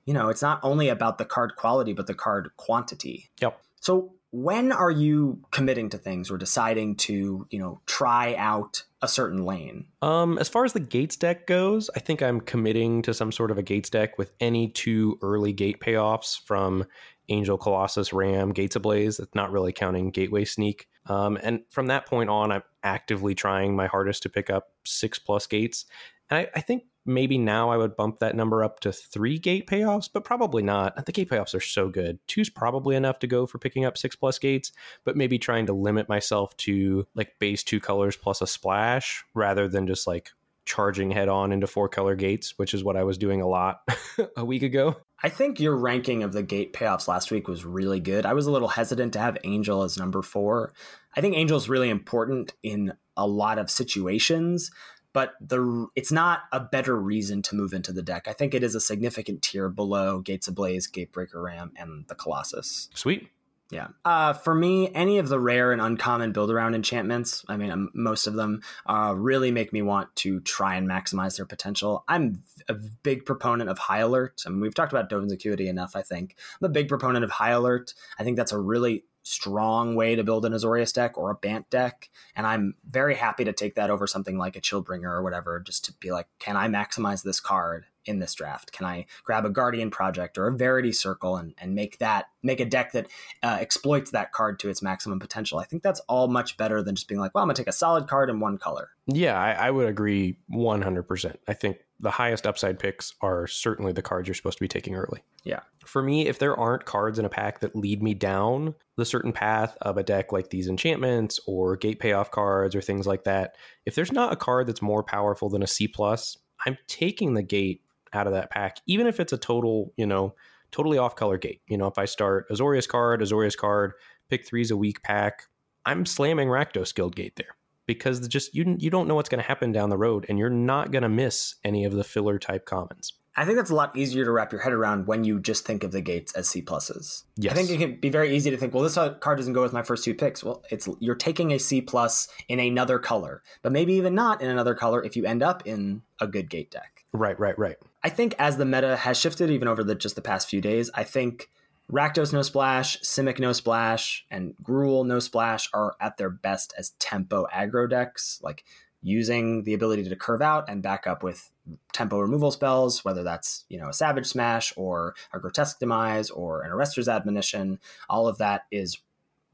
you 0.04 0.12
know, 0.12 0.28
it's 0.28 0.42
not 0.42 0.60
only 0.62 0.90
about 0.90 1.16
the 1.16 1.24
card 1.24 1.56
quality, 1.56 1.94
but 1.94 2.06
the 2.06 2.12
card 2.12 2.50
quantity. 2.58 3.30
Yep. 3.40 3.58
So 3.80 4.12
when 4.34 4.72
are 4.72 4.90
you 4.90 5.38
committing 5.52 5.88
to 5.90 5.96
things 5.96 6.28
or 6.28 6.36
deciding 6.36 6.96
to, 6.96 7.46
you 7.50 7.58
know, 7.60 7.80
try 7.86 8.34
out 8.34 8.82
a 9.00 9.06
certain 9.06 9.44
lane? 9.44 9.86
Um, 10.02 10.38
as 10.38 10.48
far 10.48 10.64
as 10.64 10.72
the 10.72 10.80
Gates 10.80 11.14
deck 11.14 11.46
goes, 11.46 11.88
I 11.94 12.00
think 12.00 12.20
I'm 12.20 12.40
committing 12.40 13.00
to 13.02 13.14
some 13.14 13.30
sort 13.30 13.52
of 13.52 13.58
a 13.58 13.62
Gates 13.62 13.90
deck 13.90 14.18
with 14.18 14.34
any 14.40 14.66
two 14.66 15.20
early 15.22 15.52
gate 15.52 15.78
payoffs 15.78 16.36
from 16.44 16.84
Angel, 17.28 17.56
Colossus, 17.56 18.12
Ram, 18.12 18.50
Gates 18.50 18.74
Ablaze. 18.74 19.18
That's 19.18 19.36
not 19.36 19.52
really 19.52 19.72
counting 19.72 20.10
Gateway 20.10 20.44
Sneak. 20.44 20.88
Um, 21.06 21.38
and 21.40 21.60
from 21.70 21.86
that 21.86 22.06
point 22.06 22.28
on, 22.28 22.50
I'm 22.50 22.64
actively 22.82 23.36
trying 23.36 23.76
my 23.76 23.86
hardest 23.86 24.24
to 24.24 24.28
pick 24.28 24.50
up 24.50 24.70
six 24.84 25.16
plus 25.16 25.46
gates. 25.46 25.84
And 26.28 26.40
I, 26.40 26.48
I 26.56 26.60
think 26.60 26.82
maybe 27.06 27.38
now 27.38 27.70
I 27.70 27.76
would 27.76 27.96
bump 27.96 28.20
that 28.20 28.36
number 28.36 28.64
up 28.64 28.80
to 28.80 28.92
three 28.92 29.38
gate 29.38 29.66
payoffs, 29.66 30.08
but 30.12 30.24
probably 30.24 30.62
not. 30.62 31.04
The 31.04 31.12
gate 31.12 31.30
payoffs 31.30 31.54
are 31.54 31.60
so 31.60 31.88
good. 31.88 32.18
Two's 32.26 32.50
probably 32.50 32.96
enough 32.96 33.18
to 33.20 33.26
go 33.26 33.46
for 33.46 33.58
picking 33.58 33.84
up 33.84 33.98
six 33.98 34.16
plus 34.16 34.38
gates, 34.38 34.72
but 35.04 35.16
maybe 35.16 35.38
trying 35.38 35.66
to 35.66 35.72
limit 35.72 36.08
myself 36.08 36.56
to 36.58 37.06
like 37.14 37.38
base 37.38 37.62
two 37.62 37.80
colors 37.80 38.16
plus 38.16 38.40
a 38.40 38.46
splash 38.46 39.24
rather 39.34 39.68
than 39.68 39.86
just 39.86 40.06
like 40.06 40.32
charging 40.64 41.10
head 41.10 41.28
on 41.28 41.52
into 41.52 41.66
four 41.66 41.88
color 41.88 42.14
gates, 42.14 42.54
which 42.56 42.74
is 42.74 42.82
what 42.82 42.96
I 42.96 43.04
was 43.04 43.18
doing 43.18 43.40
a 43.40 43.46
lot 43.46 43.80
a 44.36 44.44
week 44.44 44.62
ago. 44.62 44.96
I 45.22 45.28
think 45.28 45.60
your 45.60 45.76
ranking 45.76 46.22
of 46.22 46.32
the 46.32 46.42
gate 46.42 46.72
payoffs 46.72 47.08
last 47.08 47.30
week 47.30 47.48
was 47.48 47.64
really 47.64 48.00
good. 48.00 48.26
I 48.26 48.34
was 48.34 48.46
a 48.46 48.50
little 48.50 48.68
hesitant 48.68 49.14
to 49.14 49.18
have 49.18 49.38
Angel 49.44 49.82
as 49.82 49.98
number 49.98 50.22
four. 50.22 50.72
I 51.16 51.20
think 51.20 51.36
Angel 51.36 51.56
is 51.56 51.68
really 51.68 51.90
important 51.90 52.54
in 52.62 52.92
a 53.16 53.26
lot 53.26 53.58
of 53.58 53.70
situations, 53.70 54.70
but 55.14 55.34
the 55.40 55.86
it's 55.96 56.12
not 56.12 56.42
a 56.52 56.60
better 56.60 56.94
reason 56.94 57.40
to 57.40 57.54
move 57.54 57.72
into 57.72 57.92
the 57.92 58.02
deck. 58.02 58.28
I 58.28 58.34
think 58.34 58.52
it 58.52 58.62
is 58.62 58.74
a 58.74 58.80
significant 58.80 59.40
tier 59.40 59.70
below 59.70 60.18
Gates 60.18 60.48
Ablaze, 60.48 60.90
Gatebreaker 60.90 61.42
Ram, 61.42 61.72
and 61.76 62.06
the 62.08 62.14
Colossus. 62.14 62.90
Sweet. 62.92 63.30
Yeah. 63.70 63.88
Uh, 64.04 64.34
for 64.34 64.54
me, 64.54 64.92
any 64.94 65.18
of 65.18 65.28
the 65.28 65.40
rare 65.40 65.72
and 65.72 65.80
uncommon 65.80 66.32
build 66.32 66.50
around 66.50 66.74
enchantments, 66.74 67.44
I 67.48 67.56
mean, 67.56 67.70
um, 67.70 67.90
most 67.94 68.26
of 68.26 68.34
them, 68.34 68.60
uh, 68.86 69.14
really 69.16 69.50
make 69.50 69.72
me 69.72 69.80
want 69.80 70.14
to 70.16 70.40
try 70.40 70.76
and 70.76 70.86
maximize 70.86 71.38
their 71.38 71.46
potential. 71.46 72.04
I'm 72.06 72.42
a 72.68 72.74
big 72.74 73.24
proponent 73.24 73.70
of 73.70 73.78
High 73.78 74.00
Alert. 74.00 74.42
I 74.46 74.50
mean, 74.50 74.60
we've 74.60 74.74
talked 74.74 74.92
about 74.92 75.08
Dovin's 75.08 75.32
Acuity 75.32 75.68
enough, 75.68 75.96
I 75.96 76.02
think. 76.02 76.36
I'm 76.60 76.66
a 76.66 76.68
big 76.68 76.88
proponent 76.88 77.24
of 77.24 77.30
High 77.30 77.50
Alert. 77.50 77.94
I 78.18 78.22
think 78.22 78.36
that's 78.36 78.52
a 78.52 78.60
really 78.60 79.04
strong 79.24 79.96
way 79.96 80.14
to 80.14 80.22
build 80.22 80.44
an 80.44 80.52
Azorius 80.52 80.92
deck 80.92 81.18
or 81.18 81.30
a 81.30 81.34
Bant 81.34 81.68
deck. 81.70 82.10
And 82.36 82.46
I'm 82.46 82.76
very 82.88 83.16
happy 83.16 83.44
to 83.44 83.52
take 83.52 83.74
that 83.74 83.90
over 83.90 84.06
something 84.06 84.38
like 84.38 84.54
a 84.54 84.60
Chillbringer 84.60 85.04
or 85.04 85.22
whatever, 85.22 85.58
just 85.58 85.86
to 85.86 85.92
be 85.94 86.12
like, 86.12 86.28
can 86.38 86.56
I 86.56 86.68
maximize 86.68 87.24
this 87.24 87.40
card 87.40 87.86
in 88.06 88.18
this 88.18 88.34
draft? 88.34 88.72
Can 88.72 88.86
I 88.86 89.06
grab 89.24 89.44
a 89.44 89.50
Guardian 89.50 89.90
Project 89.90 90.38
or 90.38 90.46
a 90.46 90.56
Verity 90.56 90.92
Circle 90.92 91.36
and, 91.36 91.54
and 91.58 91.74
make 91.74 91.98
that 91.98 92.26
make 92.42 92.60
a 92.60 92.64
deck 92.64 92.92
that 92.92 93.06
uh, 93.42 93.58
exploits 93.60 94.10
that 94.10 94.32
card 94.32 94.58
to 94.60 94.68
its 94.68 94.82
maximum 94.82 95.18
potential? 95.18 95.58
I 95.58 95.64
think 95.64 95.82
that's 95.82 96.00
all 96.00 96.28
much 96.28 96.56
better 96.56 96.82
than 96.82 96.94
just 96.94 97.08
being 97.08 97.20
like, 97.20 97.34
well, 97.34 97.42
I'm 97.42 97.48
gonna 97.48 97.56
take 97.56 97.68
a 97.68 97.72
solid 97.72 98.08
card 98.08 98.30
in 98.30 98.40
one 98.40 98.58
color. 98.58 98.90
Yeah, 99.06 99.38
I, 99.38 99.52
I 99.52 99.70
would 99.70 99.88
agree 99.88 100.38
100%. 100.50 101.36
I 101.46 101.54
think 101.54 101.78
the 102.00 102.10
highest 102.10 102.46
upside 102.46 102.78
picks 102.78 103.14
are 103.20 103.46
certainly 103.46 103.92
the 103.92 104.02
cards 104.02 104.28
you're 104.28 104.34
supposed 104.34 104.58
to 104.58 104.64
be 104.64 104.68
taking 104.68 104.94
early. 104.94 105.22
Yeah. 105.44 105.60
For 105.84 106.02
me, 106.02 106.26
if 106.26 106.38
there 106.38 106.58
aren't 106.58 106.84
cards 106.86 107.18
in 107.18 107.24
a 107.24 107.30
pack 107.30 107.60
that 107.60 107.76
lead 107.76 108.02
me 108.02 108.14
down 108.14 108.74
the 108.96 109.04
certain 109.04 109.32
path 109.32 109.76
of 109.82 109.96
a 109.96 110.02
deck 110.02 110.32
like 110.32 110.50
these 110.50 110.68
enchantments 110.68 111.38
or 111.46 111.76
gate 111.76 111.98
payoff 111.98 112.30
cards 112.30 112.74
or 112.74 112.80
things 112.80 113.06
like 113.06 113.24
that, 113.24 113.56
if 113.86 113.94
there's 113.94 114.12
not 114.12 114.32
a 114.32 114.36
card 114.36 114.66
that's 114.66 114.82
more 114.82 115.02
powerful 115.02 115.48
than 115.48 115.62
a 115.62 115.66
C 115.66 115.86
plus, 115.86 116.36
I'm 116.66 116.78
taking 116.88 117.34
the 117.34 117.42
gate 117.42 117.82
out 118.14 118.26
of 118.26 118.32
that 118.32 118.50
pack, 118.50 118.78
even 118.86 119.06
if 119.06 119.20
it's 119.20 119.32
a 119.32 119.38
total, 119.38 119.92
you 119.96 120.06
know, 120.06 120.34
totally 120.70 120.98
off 120.98 121.16
color 121.16 121.38
gate. 121.38 121.60
You 121.68 121.78
know, 121.78 121.86
if 121.86 121.98
I 121.98 122.04
start 122.04 122.48
Azorius 122.50 122.88
card, 122.88 123.20
Azorius 123.20 123.56
card, 123.56 123.92
pick 124.28 124.46
three's 124.46 124.70
a 124.70 124.76
weak 124.76 125.02
pack, 125.02 125.44
I'm 125.86 126.06
slamming 126.06 126.48
Rakdos 126.48 126.94
Guild 126.94 127.14
Gate 127.14 127.36
there 127.36 127.56
because 127.86 128.26
just 128.28 128.54
you 128.54 128.76
you 128.78 128.90
don't 128.90 129.06
know 129.06 129.14
what's 129.14 129.28
going 129.28 129.42
to 129.42 129.46
happen 129.46 129.72
down 129.72 129.90
the 129.90 129.98
road, 129.98 130.26
and 130.28 130.38
you're 130.38 130.50
not 130.50 130.90
going 130.90 131.02
to 131.02 131.08
miss 131.08 131.56
any 131.64 131.84
of 131.84 131.92
the 131.92 132.04
filler 132.04 132.38
type 132.38 132.64
commons. 132.64 133.12
I 133.36 133.44
think 133.44 133.56
that's 133.56 133.70
a 133.70 133.74
lot 133.74 133.96
easier 133.96 134.24
to 134.24 134.30
wrap 134.30 134.52
your 134.52 134.60
head 134.60 134.72
around 134.72 135.08
when 135.08 135.24
you 135.24 135.40
just 135.40 135.66
think 135.66 135.82
of 135.82 135.90
the 135.90 136.00
gates 136.00 136.32
as 136.34 136.48
C 136.48 136.62
pluses. 136.62 137.24
Yes. 137.36 137.52
I 137.52 137.56
think 137.56 137.70
it 137.70 137.78
can 137.78 137.98
be 137.98 138.08
very 138.08 138.34
easy 138.34 138.48
to 138.50 138.56
think, 138.56 138.72
well, 138.72 138.84
this 138.84 138.96
uh, 138.96 139.14
card 139.14 139.38
doesn't 139.38 139.54
go 139.54 139.62
with 139.62 139.72
my 139.72 139.82
first 139.82 140.04
two 140.04 140.14
picks. 140.14 140.44
Well, 140.44 140.62
it's 140.70 140.88
you're 141.00 141.16
taking 141.16 141.52
a 141.52 141.58
C 141.58 141.80
plus 141.80 142.28
in 142.48 142.60
another 142.60 143.00
color, 143.00 143.42
but 143.62 143.72
maybe 143.72 143.94
even 143.94 144.14
not 144.14 144.40
in 144.40 144.50
another 144.50 144.74
color 144.74 145.02
if 145.02 145.16
you 145.16 145.24
end 145.24 145.42
up 145.42 145.66
in 145.66 146.02
a 146.20 146.28
good 146.28 146.48
gate 146.48 146.70
deck. 146.70 147.04
Right, 147.12 147.38
right, 147.38 147.58
right. 147.58 147.76
I 148.04 148.10
think 148.10 148.34
as 148.38 148.58
the 148.58 148.66
meta 148.66 148.96
has 148.96 149.18
shifted, 149.18 149.48
even 149.50 149.66
over 149.66 149.82
the 149.82 149.94
just 149.94 150.14
the 150.14 150.22
past 150.22 150.48
few 150.48 150.60
days, 150.60 150.90
I 150.94 151.04
think 151.04 151.48
Rakdos 151.90 152.34
no 152.34 152.42
splash, 152.42 153.00
Simic 153.00 153.38
no 153.38 153.54
splash, 153.54 154.26
and 154.30 154.54
Gruul 154.62 155.06
no 155.06 155.18
splash 155.20 155.70
are 155.72 155.96
at 155.98 156.18
their 156.18 156.28
best 156.28 156.74
as 156.76 156.90
tempo 156.98 157.46
aggro 157.52 157.88
decks. 157.88 158.40
Like 158.42 158.64
using 159.02 159.64
the 159.64 159.72
ability 159.72 160.06
to 160.08 160.16
curve 160.16 160.42
out 160.42 160.68
and 160.68 160.82
back 160.82 161.06
up 161.06 161.22
with 161.22 161.50
tempo 161.94 162.18
removal 162.18 162.50
spells, 162.50 163.06
whether 163.06 163.22
that's 163.22 163.64
you 163.70 163.78
know 163.78 163.88
a 163.88 163.94
Savage 163.94 164.26
Smash 164.26 164.74
or 164.76 165.14
a 165.32 165.38
Grotesque 165.38 165.78
Demise 165.78 166.28
or 166.28 166.62
an 166.62 166.70
Arrester's 166.70 167.08
Admonition, 167.08 167.78
all 168.10 168.28
of 168.28 168.36
that 168.36 168.64
is 168.70 168.98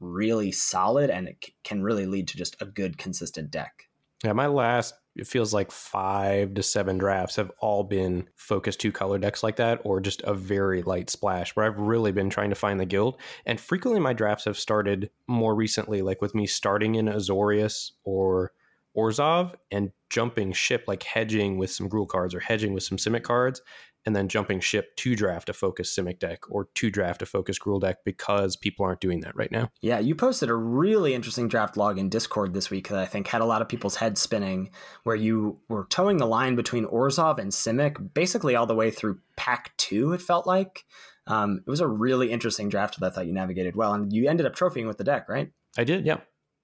really 0.01 0.51
solid 0.51 1.09
and 1.09 1.27
it 1.29 1.51
can 1.63 1.83
really 1.83 2.05
lead 2.05 2.27
to 2.27 2.37
just 2.37 2.61
a 2.61 2.65
good 2.65 2.97
consistent 2.97 3.49
deck. 3.49 3.87
Yeah, 4.23 4.33
my 4.33 4.47
last 4.47 4.93
it 5.15 5.27
feels 5.27 5.53
like 5.53 5.71
five 5.71 6.53
to 6.53 6.63
seven 6.63 6.97
drafts 6.97 7.35
have 7.35 7.51
all 7.59 7.83
been 7.83 8.29
focused 8.35 8.79
two 8.79 8.91
color 8.91 9.17
decks 9.17 9.43
like 9.43 9.57
that, 9.57 9.81
or 9.83 9.99
just 9.99 10.21
a 10.21 10.33
very 10.33 10.81
light 10.83 11.09
splash 11.09 11.55
where 11.55 11.65
I've 11.65 11.79
really 11.79 12.11
been 12.11 12.29
trying 12.29 12.49
to 12.49 12.55
find 12.55 12.79
the 12.79 12.85
guild. 12.85 13.17
And 13.45 13.59
frequently 13.59 13.99
my 13.99 14.13
drafts 14.13 14.45
have 14.45 14.57
started 14.57 15.09
more 15.27 15.53
recently, 15.53 16.01
like 16.01 16.21
with 16.21 16.33
me 16.33 16.47
starting 16.47 16.95
in 16.95 17.07
Azorius 17.07 17.91
or 18.03 18.53
Orzhov 18.95 19.55
and 19.69 19.91
jumping 20.09 20.53
ship, 20.53 20.85
like 20.87 21.03
hedging 21.03 21.57
with 21.57 21.71
some 21.71 21.89
Gruul 21.89 22.07
cards 22.07 22.33
or 22.33 22.39
hedging 22.39 22.73
with 22.73 22.83
some 22.83 22.97
Simic 22.97 23.23
cards, 23.23 23.61
and 24.05 24.15
then 24.15 24.27
jumping 24.27 24.59
ship 24.59 24.95
to 24.97 25.15
draft 25.15 25.49
a 25.49 25.53
focus 25.53 25.95
Simic 25.95 26.19
deck 26.19 26.49
or 26.49 26.69
to 26.75 26.89
draft 26.89 27.21
a 27.21 27.25
focus 27.25 27.59
Gruul 27.59 27.81
deck 27.81 27.97
because 28.03 28.55
people 28.55 28.85
aren't 28.85 29.01
doing 29.01 29.21
that 29.21 29.35
right 29.35 29.51
now. 29.51 29.69
Yeah, 29.81 29.99
you 29.99 30.15
posted 30.15 30.49
a 30.49 30.55
really 30.55 31.13
interesting 31.13 31.47
draft 31.47 31.77
log 31.77 31.99
in 31.99 32.09
Discord 32.09 32.53
this 32.53 32.69
week 32.69 32.87
that 32.89 32.99
I 32.99 33.05
think 33.05 33.27
had 33.27 33.41
a 33.41 33.45
lot 33.45 33.61
of 33.61 33.69
people's 33.69 33.95
heads 33.95 34.21
spinning, 34.21 34.71
where 35.03 35.15
you 35.15 35.59
were 35.69 35.85
towing 35.89 36.17
the 36.17 36.25
line 36.25 36.55
between 36.55 36.85
Orzhov 36.85 37.37
and 37.37 37.51
Simic 37.51 38.13
basically 38.13 38.55
all 38.55 38.65
the 38.65 38.75
way 38.75 38.91
through 38.91 39.19
pack 39.35 39.75
two, 39.77 40.13
it 40.13 40.21
felt 40.21 40.47
like. 40.47 40.85
Um, 41.27 41.61
it 41.65 41.69
was 41.69 41.81
a 41.81 41.87
really 41.87 42.31
interesting 42.31 42.69
draft 42.69 42.99
that 42.99 43.05
I 43.05 43.09
thought 43.09 43.27
you 43.27 43.33
navigated 43.33 43.75
well, 43.75 43.93
and 43.93 44.11
you 44.11 44.27
ended 44.27 44.45
up 44.45 44.55
trophying 44.55 44.87
with 44.87 44.97
the 44.97 45.03
deck, 45.03 45.29
right? 45.29 45.51
I 45.77 45.83
did, 45.83 46.05
yeah. 46.05 46.17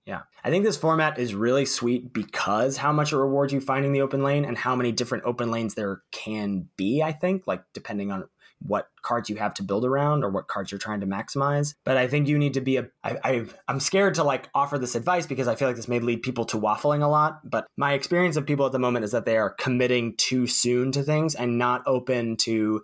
Yeah. 0.08 0.22
I 0.41 0.49
think 0.49 0.64
this 0.64 0.78
format 0.78 1.20
is 1.20 1.36
really 1.36 1.66
sweet 1.66 2.14
because 2.14 2.78
how 2.78 2.93
much 2.93 3.12
it 3.12 3.18
rewards 3.18 3.51
you 3.51 3.60
finding 3.60 3.91
the 3.91 4.01
open 4.01 4.24
lane 4.24 4.45
and 4.45 4.58
how 4.58 4.74
many 4.74 4.93
different 4.93 5.26
open 5.26 5.51
lanes 5.51 5.76
there 5.76 6.01
can 6.12 6.70
be, 6.78 7.03
I 7.03 7.12
think, 7.12 7.43
like 7.45 7.62
depending 7.74 8.12
on 8.12 8.24
what 8.60 8.88
cards 9.01 9.30
you 9.30 9.36
have 9.36 9.53
to 9.53 9.64
build 9.64 9.86
around 9.86 10.24
or 10.24 10.30
what 10.30 10.47
cards 10.47 10.72
you're 10.72 10.80
trying 10.80 11.01
to 11.01 11.05
maximize. 11.05 11.76
But 11.84 11.97
I 11.97 12.08
think 12.08 12.28
you 12.28 12.39
need 12.39 12.53
to 12.55 12.62
be 12.62 12.78
a. 12.78 12.88
I, 13.03 13.18
I, 13.24 13.45
I'm 13.68 13.80
scared 13.80 14.16
to 14.16 14.24
like 14.24 14.49
offer 14.55 14.80
this 14.80 14.95
advice 14.95 15.28
because 15.28 15.47
I 15.47 15.55
feel 15.55 15.68
like 15.68 15.76
this 15.76 15.88
may 15.88 15.99
lead 15.99 16.24
people 16.24 16.45
to 16.45 16.58
waffling 16.58 17.03
a 17.03 17.08
lot. 17.08 17.47
But 17.47 17.68
my 17.76 17.93
experience 17.93 18.38
of 18.38 18.45
people 18.45 18.66
at 18.66 18.72
the 18.72 18.80
moment 18.80 19.05
is 19.05 19.12
that 19.12 19.26
they 19.26 19.38
are 19.38 19.51
committing 19.51 20.16
too 20.16 20.47
soon 20.47 20.91
to 20.93 21.03
things 21.03 21.36
and 21.36 21.58
not 21.58 21.84
open 21.86 22.38
to 22.38 22.82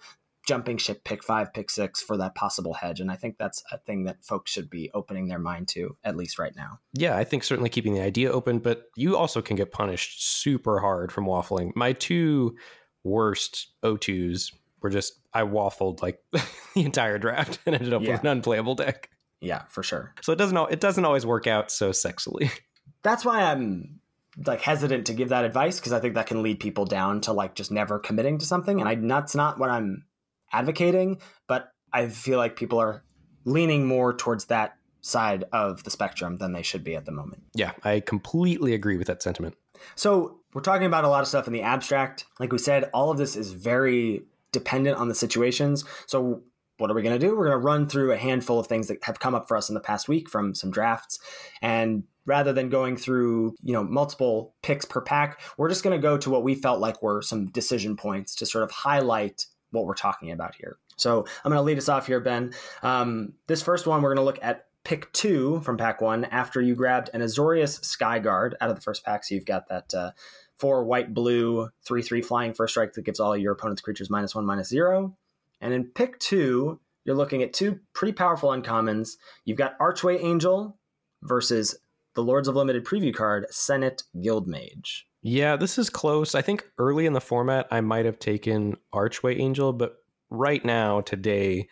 jumping 0.47 0.77
ship 0.77 1.03
pick 1.03 1.23
five, 1.23 1.53
pick 1.53 1.69
six 1.69 2.01
for 2.01 2.17
that 2.17 2.35
possible 2.35 2.73
hedge. 2.73 2.99
And 2.99 3.09
I 3.09 3.15
think 3.15 3.37
that's 3.37 3.63
a 3.71 3.77
thing 3.77 4.03
that 4.05 4.23
folks 4.23 4.51
should 4.51 4.69
be 4.69 4.91
opening 4.93 5.27
their 5.27 5.39
mind 5.39 5.67
to, 5.69 5.95
at 6.03 6.15
least 6.17 6.37
right 6.39 6.55
now. 6.55 6.79
Yeah, 6.93 7.15
I 7.17 7.23
think 7.23 7.43
certainly 7.43 7.69
keeping 7.69 7.93
the 7.93 8.01
idea 8.01 8.31
open, 8.31 8.59
but 8.59 8.89
you 8.95 9.15
also 9.15 9.41
can 9.41 9.55
get 9.55 9.71
punished 9.71 10.25
super 10.41 10.79
hard 10.79 11.11
from 11.11 11.25
waffling. 11.25 11.71
My 11.75 11.93
two 11.93 12.55
worst 13.03 13.67
O2s 13.83 14.51
were 14.81 14.89
just, 14.89 15.19
I 15.33 15.43
waffled 15.43 16.01
like 16.01 16.19
the 16.31 16.41
entire 16.83 17.17
draft 17.17 17.59
and 17.65 17.75
ended 17.75 17.93
up 17.93 18.01
Yeah. 18.01 18.11
with 18.13 18.21
an 18.21 18.27
unplayable 18.27 18.75
deck. 18.75 19.09
Yeah, 19.41 19.63
for 19.69 19.83
sure. 19.83 20.13
So 20.21 20.31
it 20.31 20.37
doesn't, 20.37 20.57
it 20.71 20.79
doesn't 20.79 21.03
always 21.05 21.25
work 21.25 21.47
out 21.47 21.71
so 21.71 21.91
sexily. 21.91 22.49
That's 23.03 23.25
why 23.25 23.43
I'm 23.43 23.99
like 24.45 24.61
hesitant 24.61 25.05
to 25.07 25.13
give 25.13 25.29
that 25.29 25.45
advice 25.45 25.79
because 25.79 25.91
I 25.93 25.99
think 25.99 26.15
that 26.15 26.25
can 26.27 26.41
lead 26.41 26.59
people 26.59 26.85
down 26.85 27.21
to 27.21 27.33
like 27.33 27.55
just 27.55 27.71
never 27.71 27.99
committing 27.99 28.37
to 28.39 28.45
something. 28.45 28.79
And 28.79 28.89
I, 28.89 28.95
that's 28.95 29.35
not 29.35 29.59
what 29.59 29.69
I'm 29.69 30.05
advocating, 30.54 31.20
but 31.47 31.72
I 31.91 32.08
feel 32.08 32.38
like 32.38 32.56
people 32.56 32.80
are 32.80 33.04
leaning 33.45 33.86
more 33.86 34.14
towards 34.14 34.45
that 34.45 34.76
side 35.01 35.43
of 35.51 35.84
the 35.84 35.91
spectrum 35.91 36.38
than 36.38 36.54
they 36.54 36.62
should 36.62 36.84
be 36.84 36.95
at 36.95 37.06
the 37.06 37.12
moment. 37.12 37.43
Yeah, 37.54 37.74
I 37.84 37.99
completely 37.99 38.74
agree 38.74 38.97
with 38.97 39.08
that 39.08 39.22
sentiment. 39.22 39.56
So 39.95 40.39
we're 40.54 40.62
talking 40.62 40.88
about 40.88 41.04
a 41.04 41.10
lot 41.10 41.22
of 41.22 41.28
stuff 41.28 41.47
in 41.47 41.54
the 41.54 41.62
abstract. 41.62 42.26
Like 42.39 42.51
we 42.51 42.58
said, 42.58 42.89
all 42.93 43.12
of 43.12 43.18
this 43.18 43.36
is 43.36 43.51
very 43.51 44.24
dependent 44.54 44.97
on 44.97 45.10
the 45.10 45.16
situations. 45.16 45.84
So 46.08 46.43
what 46.78 46.89
are 46.89 46.93
we 46.93 47.01
going 47.01 47.20
to 47.20 47.26
do? 47.26 47.36
We're 47.36 47.47
going 47.47 47.60
to 47.60 47.66
run 47.66 47.88
through 47.88 48.14
a 48.14 48.18
handful 48.18 48.60
of 48.60 48.68
things 48.68 48.88
that 48.88 49.04
have 49.04 49.20
come 49.20 49.36
up 49.36 49.47
for 49.47 49.58
us 49.58 49.70
in 49.70 49.74
the 49.74 49.82
past 49.82 50.08
week 50.08 50.30
from 50.30 50.56
some 50.56 50.72
drafts. 50.72 51.20
And 51.62 52.04
rather 52.26 52.54
than 52.54 52.70
going 52.70 52.95
through, 52.95 53.56
you 53.62 53.74
know, 53.74 53.84
multiple 53.84 54.56
picks 54.64 54.86
per 54.86 55.01
pack, 55.01 55.41
we're 55.58 55.70
just 55.70 55.84
going 55.84 55.95
to 55.95 56.01
go 56.01 56.18
to 56.18 56.30
what 56.30 56.43
we 56.43 56.56
felt 56.56 56.80
like 56.80 57.01
were 57.01 57.22
some 57.22 57.47
decision 57.47 57.97
points 57.97 58.36
to 58.36 58.45
sort 58.45 58.64
of 58.64 58.72
highlight 58.72 59.45
what 59.74 59.86
we're 59.86 59.93
talking 59.93 60.32
about 60.32 60.55
here. 60.55 60.78
So 60.95 61.26
I'm 61.43 61.51
going 61.51 61.59
to 61.59 61.63
lead 61.63 61.78
us 61.78 61.89
off 61.89 62.07
here, 62.07 62.19
Ben. 62.19 62.53
Um, 62.82 63.34
this 63.47 63.61
first 63.61 63.88
one, 63.88 64.01
we're 64.01 64.15
going 64.15 64.24
to 64.24 64.26
look 64.26 64.39
at 64.41 64.67
pick 64.84 65.11
two 65.13 65.61
from 65.61 65.78
pack 65.78 66.01
one 66.01 66.26
after 66.26 66.61
you 66.61 66.76
grabbed 66.76 67.09
an 67.13 67.21
Azorius 67.21 67.82
Skyguard 67.82 68.53
out 68.61 68.69
of 68.69 68.76
the 68.76 68.82
first 68.82 69.03
pack. 69.03 69.24
So 69.24 69.36
you've 69.36 69.45
got 69.45 69.67
that 69.69 69.93
uh, 69.93 70.11
four 70.57 70.84
white 70.84 71.13
blue 71.13 71.69
three 71.86 72.01
three 72.01 72.21
flying 72.21 72.53
first 72.53 72.74
strike 72.74 72.93
that 72.93 73.05
gives 73.05 73.19
all 73.19 73.36
your 73.36 73.53
opponent's 73.53 73.82
creatures 73.82 74.09
minus 74.09 74.36
one 74.36 74.45
minus 74.45 74.69
zero. 74.69 75.17
And 75.61 75.74
in 75.74 75.86
pick 75.86 76.19
two, 76.19 76.80
you're 77.05 77.15
looking 77.15 77.41
at 77.41 77.53
two 77.53 77.80
pretty 77.93 78.13
powerful 78.13 78.49
uncommons. 78.49 79.17
You've 79.45 79.57
got 79.57 79.78
Archway 79.80 80.19
Angel 80.19 80.78
versus 81.21 81.78
the 82.15 82.24
Lords 82.24 82.47
of 82.47 82.55
Limited 82.55 82.86
preview 82.86 83.13
card, 83.13 83.47
Senate 83.49 84.03
Guildmage. 84.15 85.03
Yeah, 85.24 85.55
this 85.55 85.78
is 85.78 85.89
close. 85.89 86.36
I 86.36 86.41
think 86.41 86.65
early 86.78 87.05
in 87.05 87.13
the 87.13 87.21
format, 87.21 87.67
I 87.71 87.80
might 87.82 88.05
have 88.05 88.19
taken 88.19 88.76
Archway 88.93 89.38
Angel, 89.39 89.71
but 89.71 89.95
right 90.30 90.63
now, 90.65 90.99
today, 91.01 91.67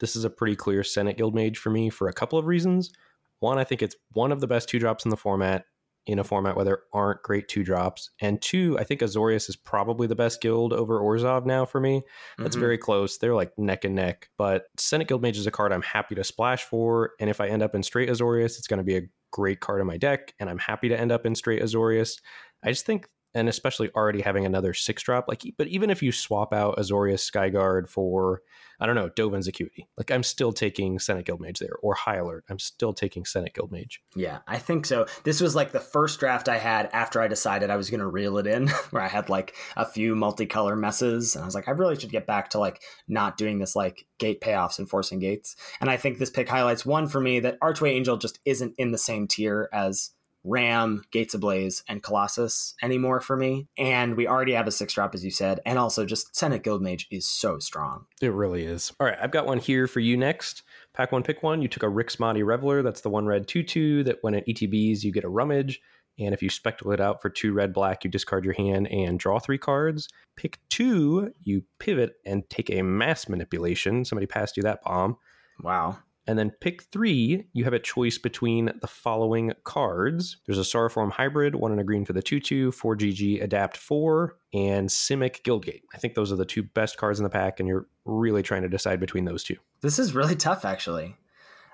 this 0.00 0.16
is 0.16 0.24
a 0.24 0.30
pretty 0.30 0.56
clear 0.56 0.82
Senate 0.82 1.16
Guild 1.16 1.34
Mage 1.34 1.56
for 1.56 1.70
me 1.70 1.88
for 1.88 2.08
a 2.08 2.12
couple 2.12 2.38
of 2.38 2.46
reasons. 2.46 2.90
One, 3.38 3.58
I 3.58 3.64
think 3.64 3.80
it's 3.80 3.94
one 4.12 4.32
of 4.32 4.40
the 4.40 4.46
best 4.48 4.68
two 4.68 4.78
drops 4.80 5.04
in 5.04 5.10
the 5.10 5.16
format, 5.16 5.66
in 6.06 6.18
a 6.18 6.24
format 6.24 6.56
where 6.56 6.64
there 6.64 6.80
aren't 6.92 7.22
great 7.22 7.46
two 7.48 7.62
drops. 7.62 8.10
And 8.20 8.40
two, 8.42 8.76
I 8.78 8.84
think 8.84 9.00
Azorius 9.02 9.48
is 9.48 9.56
probably 9.56 10.06
the 10.06 10.14
best 10.16 10.40
guild 10.40 10.72
over 10.72 11.00
Orzhov 11.00 11.46
now 11.46 11.64
for 11.64 11.80
me. 11.80 12.02
That's 12.38 12.56
Mhm. 12.56 12.60
very 12.60 12.78
close. 12.78 13.18
They're 13.18 13.34
like 13.34 13.56
neck 13.58 13.84
and 13.84 13.94
neck. 13.94 14.30
But 14.36 14.66
Senate 14.78 15.06
Guild 15.08 15.22
Mage 15.22 15.36
is 15.38 15.46
a 15.46 15.50
card 15.50 15.72
I'm 15.72 15.82
happy 15.82 16.14
to 16.16 16.24
splash 16.24 16.64
for. 16.64 17.12
And 17.20 17.28
if 17.30 17.40
I 17.40 17.48
end 17.48 17.62
up 17.62 17.74
in 17.74 17.82
straight 17.82 18.08
Azorius, 18.08 18.58
it's 18.58 18.66
going 18.68 18.78
to 18.78 18.84
be 18.84 18.96
a 18.96 19.02
great 19.32 19.60
card 19.60 19.80
in 19.80 19.86
my 19.86 19.96
deck. 19.96 20.32
And 20.38 20.48
I'm 20.48 20.58
happy 20.58 20.88
to 20.88 20.98
end 20.98 21.10
up 21.12 21.26
in 21.26 21.34
straight 21.34 21.60
Azorius. 21.62 22.20
I 22.62 22.70
just 22.70 22.86
think, 22.86 23.08
and 23.34 23.48
especially 23.48 23.90
already 23.90 24.22
having 24.22 24.46
another 24.46 24.72
six 24.72 25.02
drop, 25.02 25.26
like, 25.28 25.42
but 25.58 25.68
even 25.68 25.90
if 25.90 26.02
you 26.02 26.10
swap 26.10 26.54
out 26.54 26.78
Azorius 26.78 27.30
Skyguard 27.30 27.86
for, 27.86 28.40
I 28.80 28.86
don't 28.86 28.94
know, 28.94 29.10
Dovin's 29.10 29.46
Acuity, 29.46 29.86
like 29.98 30.10
I'm 30.10 30.22
still 30.22 30.54
taking 30.54 30.98
Senate 30.98 31.26
Guild 31.26 31.40
Mage 31.42 31.58
there, 31.58 31.76
or 31.82 31.94
High 31.94 32.16
Alert, 32.16 32.44
I'm 32.48 32.58
still 32.58 32.94
taking 32.94 33.26
Senate 33.26 33.52
Guild 33.52 33.72
Mage. 33.72 34.00
Yeah, 34.14 34.38
I 34.46 34.58
think 34.58 34.86
so. 34.86 35.06
This 35.24 35.42
was 35.42 35.54
like 35.54 35.72
the 35.72 35.80
first 35.80 36.18
draft 36.18 36.48
I 36.48 36.56
had 36.56 36.88
after 36.94 37.20
I 37.20 37.28
decided 37.28 37.68
I 37.68 37.76
was 37.76 37.90
going 37.90 38.00
to 38.00 38.06
reel 38.06 38.38
it 38.38 38.46
in, 38.46 38.68
where 38.90 39.02
I 39.02 39.08
had 39.08 39.28
like 39.28 39.54
a 39.76 39.84
few 39.84 40.14
multicolor 40.14 40.78
messes. 40.78 41.34
And 41.34 41.42
I 41.42 41.46
was 41.46 41.54
like, 41.54 41.68
I 41.68 41.72
really 41.72 41.98
should 41.98 42.10
get 42.10 42.26
back 42.26 42.50
to 42.50 42.58
like 42.58 42.82
not 43.06 43.36
doing 43.36 43.58
this 43.58 43.76
like 43.76 44.06
gate 44.18 44.40
payoffs 44.40 44.78
and 44.78 44.88
forcing 44.88 45.18
gates. 45.18 45.56
And 45.80 45.90
I 45.90 45.98
think 45.98 46.18
this 46.18 46.30
pick 46.30 46.48
highlights 46.48 46.86
one 46.86 47.06
for 47.06 47.20
me 47.20 47.40
that 47.40 47.58
Archway 47.60 47.90
Angel 47.90 48.16
just 48.16 48.38
isn't 48.46 48.74
in 48.78 48.92
the 48.92 48.98
same 48.98 49.26
tier 49.26 49.68
as 49.74 50.12
Ram, 50.46 51.02
Gates 51.10 51.34
Ablaze, 51.34 51.82
and 51.88 52.02
Colossus 52.02 52.74
anymore 52.82 53.20
for 53.20 53.36
me. 53.36 53.68
And 53.76 54.16
we 54.16 54.26
already 54.26 54.52
have 54.52 54.66
a 54.66 54.72
six 54.72 54.94
drop, 54.94 55.14
as 55.14 55.24
you 55.24 55.30
said. 55.30 55.60
And 55.66 55.78
also, 55.78 56.04
just 56.04 56.34
Senate 56.36 56.62
Guildmage 56.62 57.06
is 57.10 57.26
so 57.26 57.58
strong. 57.58 58.06
It 58.22 58.32
really 58.32 58.64
is. 58.64 58.92
All 59.00 59.06
right, 59.06 59.18
I've 59.20 59.30
got 59.30 59.46
one 59.46 59.58
here 59.58 59.86
for 59.86 60.00
you 60.00 60.16
next. 60.16 60.62
Pack 60.94 61.12
one, 61.12 61.22
pick 61.22 61.42
one. 61.42 61.60
You 61.60 61.68
took 61.68 61.82
a 61.82 61.88
Rix 61.88 62.16
Maadi 62.16 62.46
Reveler. 62.46 62.82
That's 62.82 63.02
the 63.02 63.10
one 63.10 63.26
red 63.26 63.48
2 63.48 63.62
2 63.62 64.04
that 64.04 64.18
when 64.22 64.34
it 64.34 64.46
ETBs, 64.46 65.02
you 65.02 65.12
get 65.12 65.24
a 65.24 65.28
rummage. 65.28 65.80
And 66.18 66.32
if 66.32 66.42
you 66.42 66.48
speculate 66.48 67.00
out 67.00 67.20
for 67.20 67.28
two 67.28 67.52
red 67.52 67.74
black, 67.74 68.02
you 68.02 68.10
discard 68.10 68.44
your 68.44 68.54
hand 68.54 68.88
and 68.90 69.18
draw 69.18 69.38
three 69.38 69.58
cards. 69.58 70.08
Pick 70.36 70.58
two, 70.70 71.32
you 71.42 71.64
pivot 71.78 72.14
and 72.24 72.48
take 72.48 72.70
a 72.70 72.82
mass 72.82 73.28
manipulation. 73.28 74.04
Somebody 74.04 74.26
passed 74.26 74.56
you 74.56 74.62
that 74.62 74.82
bomb. 74.82 75.18
Wow. 75.60 75.98
And 76.26 76.38
then 76.38 76.50
pick 76.60 76.82
three, 76.84 77.46
you 77.52 77.64
have 77.64 77.72
a 77.72 77.78
choice 77.78 78.18
between 78.18 78.72
the 78.80 78.86
following 78.88 79.52
cards. 79.64 80.38
There's 80.46 80.58
a 80.58 80.62
Sauroform 80.62 81.12
Hybrid, 81.12 81.54
one 81.54 81.72
in 81.72 81.78
a 81.78 81.84
green 81.84 82.04
for 82.04 82.12
the 82.12 82.22
2 82.22 82.40
2, 82.40 82.72
4 82.72 82.96
GG, 82.96 83.42
Adapt 83.42 83.76
4, 83.76 84.36
and 84.52 84.88
Simic 84.88 85.42
Guildgate. 85.42 85.82
I 85.94 85.98
think 85.98 86.14
those 86.14 86.32
are 86.32 86.36
the 86.36 86.44
two 86.44 86.64
best 86.64 86.96
cards 86.96 87.20
in 87.20 87.24
the 87.24 87.30
pack, 87.30 87.60
and 87.60 87.68
you're 87.68 87.86
really 88.04 88.42
trying 88.42 88.62
to 88.62 88.68
decide 88.68 88.98
between 88.98 89.24
those 89.24 89.44
two. 89.44 89.56
This 89.82 89.98
is 89.98 90.14
really 90.14 90.36
tough, 90.36 90.64
actually. 90.64 91.16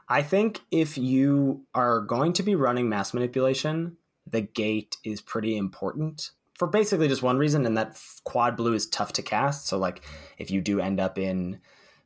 I 0.09 0.22
think 0.22 0.61
if 0.70 0.98
you 0.98 1.64
are 1.74 2.00
going 2.00 2.34
to 2.34 2.42
be 2.42 2.55
running 2.55 2.88
mass 2.88 3.14
manipulation, 3.14 3.96
the 4.26 4.42
gate 4.42 4.98
is 5.05 5.20
pretty 5.20 5.57
important 5.57 6.30
for 6.55 6.68
basically 6.68 7.09
just 7.09 7.22
one 7.22 7.38
reason, 7.38 7.64
and 7.64 7.76
that 7.76 7.98
quad 8.24 8.57
blue 8.57 8.74
is 8.74 8.86
tough 8.86 9.14
to 9.14 9.22
cast. 9.22 9.66
So, 9.66 9.78
like, 9.78 10.03
if 10.38 10.50
you 10.50 10.61
do 10.61 10.80
end 10.80 11.00
up 11.00 11.18
in 11.18 11.61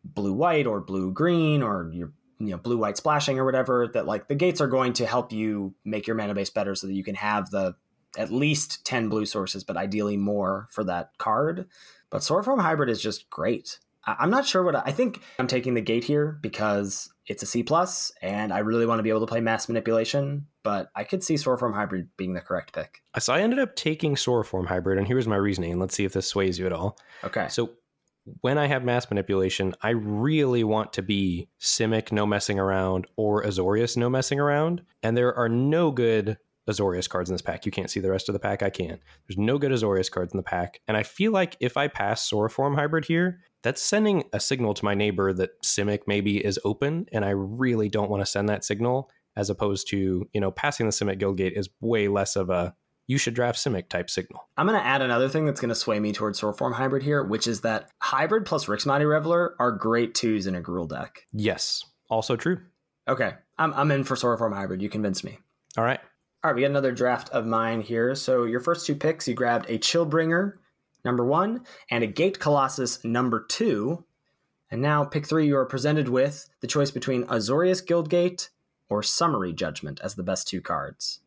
blue 0.05 0.33
white 0.33 0.67
or 0.67 0.81
blue 0.81 1.13
green, 1.13 1.63
or 1.63 1.91
you're 1.93 2.13
you 2.39 2.49
know 2.49 2.57
blue 2.59 2.77
white 2.79 2.97
splashing 2.97 3.39
or 3.39 3.45
whatever 3.45 3.89
that 3.89 4.07
like 4.07 4.29
the 4.29 4.35
gates 4.35 4.61
are 4.61 4.67
going 4.67 4.93
to 4.95 5.07
help 5.07 5.33
you 5.33 5.75
make 5.85 6.07
your 6.07 6.17
mana 6.17 6.35
base 6.35 6.51
better 6.51 6.75
so 6.75 6.87
that 6.87 6.93
you 6.95 7.05
can 7.05 7.15
have 7.15 7.51
the 7.51 7.75
at 8.19 8.31
least 8.33 8.85
10 8.87 9.09
blue 9.09 9.27
sources 9.27 9.65
but 9.65 9.77
ideally 9.77 10.17
more 10.17 10.69
for 10.71 10.85
that 10.85 11.11
card 11.19 11.67
but 12.11 12.21
Sauroform 12.23 12.61
hybrid 12.61 12.89
is 12.91 13.01
just 13.01 13.29
great 13.31 13.79
I- 14.07 14.17
i'm 14.21 14.31
not 14.31 14.47
sure 14.47 14.63
what 14.63 14.77
I, 14.77 14.83
I 14.87 14.93
think 14.93 15.21
i'm 15.39 15.47
taking 15.47 15.75
the 15.75 15.81
gate 15.81 16.05
here 16.05 16.39
because 16.41 17.11
it's 17.27 17.43
a 17.43 17.47
c 17.47 17.63
plus 17.63 18.13
and 18.23 18.53
i 18.53 18.59
really 18.61 18.87
want 18.87 18.99
to 18.99 19.03
be 19.03 19.11
able 19.11 19.21
to 19.21 19.27
play 19.27 19.41
mass 19.41 19.69
manipulation 19.69 20.47
but 20.63 20.91
i 20.95 21.05
could 21.05 21.23
see 21.25 21.35
Sauroform 21.35 21.75
hybrid 21.75 22.09
being 22.17 22.35
the 22.35 22.41
correct 22.41 22.73
pick 22.75 23.03
So 23.19 23.33
I 23.33 23.41
ended 23.41 23.59
up 23.59 23.77
taking 23.77 24.15
Sauroform 24.15 24.67
Hybrid, 24.67 24.99
and 24.99 25.07
here's 25.07 25.27
my 25.27 25.37
reasoning. 25.37 25.79
Let's 25.79 25.95
see 25.95 26.05
if 26.05 26.13
this 26.13 26.27
sways 26.27 26.59
you 26.59 26.67
at 26.67 26.73
all. 26.73 26.99
okay 27.25 27.49
So 27.49 27.71
when 28.41 28.59
I 28.59 28.67
have 28.67 28.85
mass 28.85 29.09
manipulation, 29.11 29.75
I 29.83 29.91
really 29.91 30.65
want 30.65 30.93
to 30.95 31.03
be 31.03 31.49
Simic, 31.61 32.13
no 32.13 32.27
messing 32.27 32.59
around, 32.59 33.07
or 33.17 33.43
Azorius, 33.43 33.97
no 33.97 34.11
messing 34.11 34.41
around. 34.41 34.83
And 35.03 35.17
there 35.17 35.35
are 35.35 35.49
no 35.49 35.91
good 35.91 36.39
Azorius 36.69 37.09
cards 37.09 37.31
in 37.31 37.35
this 37.35 37.43
pack. 37.43 37.65
You 37.65 37.73
can't 37.73 37.91
see 37.91 38.01
the 38.01 38.11
rest 38.11 38.29
of 38.29 38.33
the 38.33 38.41
pack. 38.41 38.63
I 38.63 38.71
can. 38.71 38.99
There's 39.27 39.39
no 39.39 39.59
good 39.59 39.71
Azorius 39.71 40.11
cards 40.11 40.33
in 40.33 40.37
the 40.37 40.43
pack. 40.43 40.81
And 40.89 40.97
I 40.97 41.03
feel 41.05 41.33
like 41.33 41.57
if 41.61 41.77
I 41.77 41.89
pass 41.89 42.29
Sauroform 42.29 42.75
Hybrid 42.75 43.05
here, 43.05 43.41
that's 43.63 43.83
sending 43.83 44.25
a 44.33 44.41
signal 44.41 44.75
to 44.75 44.85
my 44.85 44.95
neighbor 44.95 45.33
that 45.33 45.63
Simic 45.63 46.01
maybe 46.07 46.45
is 46.45 46.59
open. 46.65 47.07
And 47.13 47.25
I 47.25 47.31
really 47.31 47.89
don't 47.89 48.11
want 48.11 48.23
to 48.23 48.27
send 48.27 48.49
that 48.49 48.65
signal 48.65 49.11
as 49.37 49.51
opposed 49.51 49.89
to, 49.91 50.29
you 50.33 50.41
know, 50.41 50.51
passing 50.51 50.87
the 50.87 50.93
Simic 50.93 51.21
Guildgate 51.21 51.57
is 51.57 51.69
way 51.81 52.09
less 52.09 52.37
of 52.37 52.51
a 52.51 52.75
you 53.07 53.19
should 53.19 53.35
draft 53.35 53.59
Simic 53.59 53.89
type 53.89 54.11
signal. 54.11 54.49
I'm 54.57 54.67
going 54.67 54.79
to 54.79 54.85
add 54.85 55.03
another 55.03 55.29
thing 55.29 55.47
that's 55.47 55.61
going 55.61 55.69
to 55.69 55.75
sway 55.75 56.01
me 56.01 56.13
towards 56.13 56.41
Sauroform 56.41 56.75
hybrid 56.75 57.03
here, 57.03 57.23
which 57.23 57.47
is 57.47 57.61
that 57.61 57.91
hybrid 58.01 58.47
plus 58.47 58.69
Rix 58.69 58.85
Maadi 58.85 59.09
Reveler 59.09 59.55
are 59.59 59.73
great 59.73 60.15
twos 60.15 60.47
in 60.47 60.55
a 60.55 60.61
Gruul 60.61 60.89
deck. 60.89 61.27
Yes, 61.33 61.85
also 62.11 62.37
true. 62.37 62.59
Okay, 63.09 63.35
I'm, 63.59 63.73
I'm 63.75 63.91
in 63.93 64.05
for 64.05 64.17
Sauroform 64.17 64.55
hybrid. 64.55 64.83
You 64.83 64.89
convinced 64.89 65.25
me. 65.25 65.39
All 65.77 65.85
right. 65.85 66.01
All 66.43 66.51
right, 66.51 66.57
we 66.57 66.63
got 66.63 66.71
another 66.71 66.93
draft 66.93 67.29
of 67.31 67.47
mine 67.47 67.81
here. 67.81 68.15
So 68.15 68.45
your 68.45 68.61
first 68.61 68.87
two 68.87 68.95
picks, 68.95 69.27
you 69.27 69.35
grabbed 69.35 69.71
a 69.71 69.79
Chillbringer, 69.79 70.55
number 71.05 71.25
one, 71.25 71.65
and 71.91 72.05
a 72.05 72.09
Gate 72.09 72.39
Colossus, 72.39 73.05
number 73.05 73.45
two. 73.49 74.05
And 74.71 74.83
now 74.83 75.05
pick 75.05 75.27
three, 75.27 75.47
you 75.47 75.57
are 75.57 75.67
presented 75.67 76.09
with 76.09 76.49
the 76.61 76.67
choice 76.67 76.91
between 76.91 77.25
Azorius 77.25 77.85
Guildgate 77.85 78.49
or 78.89 79.03
Summary 79.03 79.53
Judgment 79.53 80.01
as 80.03 80.15
the 80.15 80.25
best 80.25 80.49
two 80.49 80.61
cards. 80.61 81.21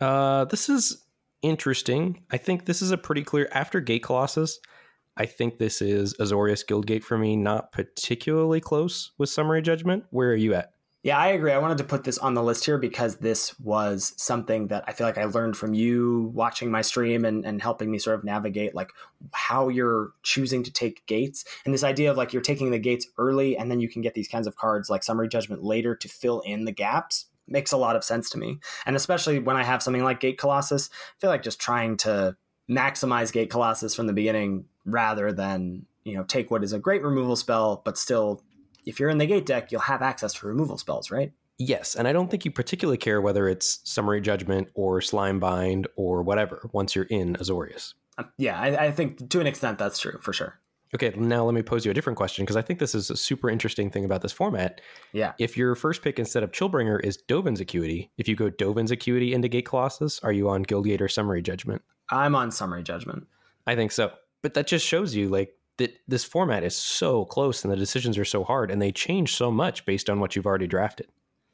Uh, 0.00 0.44
this 0.46 0.68
is 0.68 1.04
interesting. 1.42 2.22
I 2.30 2.36
think 2.36 2.66
this 2.66 2.82
is 2.82 2.90
a 2.90 2.98
pretty 2.98 3.22
clear 3.22 3.48
after 3.52 3.80
Gate 3.80 4.02
Colossus. 4.02 4.60
I 5.16 5.26
think 5.26 5.58
this 5.58 5.82
is 5.82 6.14
Azorius 6.14 6.64
Guildgate 6.64 7.02
for 7.02 7.18
me, 7.18 7.36
not 7.36 7.72
particularly 7.72 8.60
close 8.60 9.10
with 9.18 9.28
Summary 9.28 9.62
Judgment. 9.62 10.04
Where 10.10 10.30
are 10.30 10.36
you 10.36 10.54
at? 10.54 10.72
Yeah, 11.04 11.16
I 11.16 11.28
agree. 11.28 11.52
I 11.52 11.58
wanted 11.58 11.78
to 11.78 11.84
put 11.84 12.02
this 12.02 12.18
on 12.18 12.34
the 12.34 12.42
list 12.42 12.64
here 12.64 12.76
because 12.76 13.16
this 13.16 13.58
was 13.60 14.14
something 14.16 14.66
that 14.68 14.84
I 14.88 14.92
feel 14.92 15.06
like 15.06 15.16
I 15.16 15.24
learned 15.24 15.56
from 15.56 15.72
you 15.72 16.32
watching 16.34 16.72
my 16.72 16.82
stream 16.82 17.24
and, 17.24 17.46
and 17.46 17.62
helping 17.62 17.90
me 17.90 17.98
sort 17.98 18.18
of 18.18 18.24
navigate 18.24 18.74
like 18.74 18.90
how 19.32 19.68
you're 19.68 20.10
choosing 20.24 20.64
to 20.64 20.72
take 20.72 21.06
gates. 21.06 21.44
And 21.64 21.72
this 21.72 21.84
idea 21.84 22.10
of 22.10 22.16
like 22.16 22.32
you're 22.32 22.42
taking 22.42 22.72
the 22.72 22.80
gates 22.80 23.06
early 23.16 23.56
and 23.56 23.70
then 23.70 23.78
you 23.78 23.88
can 23.88 24.02
get 24.02 24.14
these 24.14 24.26
kinds 24.26 24.48
of 24.48 24.56
cards 24.56 24.90
like 24.90 25.04
summary 25.04 25.28
judgment 25.28 25.62
later 25.62 25.94
to 25.94 26.08
fill 26.08 26.40
in 26.40 26.64
the 26.64 26.72
gaps 26.72 27.26
makes 27.48 27.72
a 27.72 27.76
lot 27.76 27.96
of 27.96 28.04
sense 28.04 28.30
to 28.30 28.38
me. 28.38 28.58
And 28.86 28.96
especially 28.96 29.38
when 29.38 29.56
I 29.56 29.64
have 29.64 29.82
something 29.82 30.04
like 30.04 30.20
Gate 30.20 30.38
Colossus, 30.38 30.90
I 30.92 31.20
feel 31.20 31.30
like 31.30 31.42
just 31.42 31.60
trying 31.60 31.96
to 31.98 32.36
maximize 32.70 33.32
Gate 33.32 33.50
Colossus 33.50 33.94
from 33.94 34.06
the 34.06 34.12
beginning 34.12 34.66
rather 34.84 35.32
than, 35.32 35.86
you 36.04 36.14
know, 36.14 36.24
take 36.24 36.50
what 36.50 36.64
is 36.64 36.72
a 36.72 36.78
great 36.78 37.02
removal 37.02 37.36
spell, 37.36 37.82
but 37.84 37.98
still 37.98 38.42
if 38.86 38.98
you're 38.98 39.10
in 39.10 39.18
the 39.18 39.26
gate 39.26 39.46
deck, 39.46 39.70
you'll 39.70 39.82
have 39.82 40.02
access 40.02 40.32
to 40.34 40.46
removal 40.46 40.78
spells, 40.78 41.10
right? 41.10 41.32
Yes, 41.58 41.96
and 41.96 42.06
I 42.06 42.12
don't 42.12 42.30
think 42.30 42.44
you 42.44 42.50
particularly 42.50 42.98
care 42.98 43.20
whether 43.20 43.48
it's 43.48 43.80
Summary 43.84 44.20
Judgment 44.20 44.70
or 44.74 45.00
Slimebind 45.00 45.86
or 45.96 46.22
whatever 46.22 46.70
once 46.72 46.94
you're 46.94 47.04
in 47.06 47.34
Azorius. 47.34 47.94
Um, 48.16 48.30
yeah, 48.38 48.58
I, 48.58 48.86
I 48.86 48.90
think 48.92 49.28
to 49.30 49.40
an 49.40 49.46
extent 49.46 49.78
that's 49.78 49.98
true 49.98 50.18
for 50.22 50.32
sure. 50.32 50.58
Okay, 50.94 51.12
now 51.16 51.44
let 51.44 51.54
me 51.54 51.62
pose 51.62 51.84
you 51.84 51.90
a 51.90 51.94
different 51.94 52.16
question 52.16 52.44
because 52.44 52.56
I 52.56 52.62
think 52.62 52.78
this 52.78 52.94
is 52.94 53.10
a 53.10 53.16
super 53.16 53.50
interesting 53.50 53.90
thing 53.90 54.04
about 54.04 54.22
this 54.22 54.32
format. 54.32 54.80
Yeah. 55.12 55.32
If 55.38 55.56
your 55.56 55.74
first 55.74 56.02
pick 56.02 56.18
instead 56.18 56.42
of 56.42 56.52
Chillbringer 56.52 57.04
is 57.04 57.18
Dovin's 57.18 57.60
Acuity, 57.60 58.10
if 58.16 58.26
you 58.26 58.34
go 58.34 58.48
Dovin's 58.48 58.90
Acuity 58.90 59.34
into 59.34 59.48
Gate 59.48 59.66
Colossus, 59.66 60.18
are 60.20 60.32
you 60.32 60.48
on 60.48 60.64
Guildgate 60.64 61.00
or 61.00 61.08
Summary 61.08 61.42
Judgment? 61.42 61.82
I'm 62.10 62.34
on 62.34 62.50
summary 62.50 62.82
judgment. 62.82 63.26
I 63.66 63.74
think 63.74 63.92
so. 63.92 64.12
But 64.42 64.54
that 64.54 64.66
just 64.66 64.86
shows 64.86 65.14
you 65.14 65.28
like 65.28 65.54
that 65.76 65.94
this 66.08 66.24
format 66.24 66.64
is 66.64 66.76
so 66.76 67.24
close 67.24 67.64
and 67.64 67.72
the 67.72 67.76
decisions 67.76 68.18
are 68.18 68.24
so 68.24 68.44
hard 68.44 68.70
and 68.70 68.80
they 68.80 68.92
change 68.92 69.34
so 69.34 69.50
much 69.50 69.84
based 69.84 70.08
on 70.08 70.20
what 70.20 70.34
you've 70.34 70.46
already 70.46 70.66
drafted. 70.66 71.08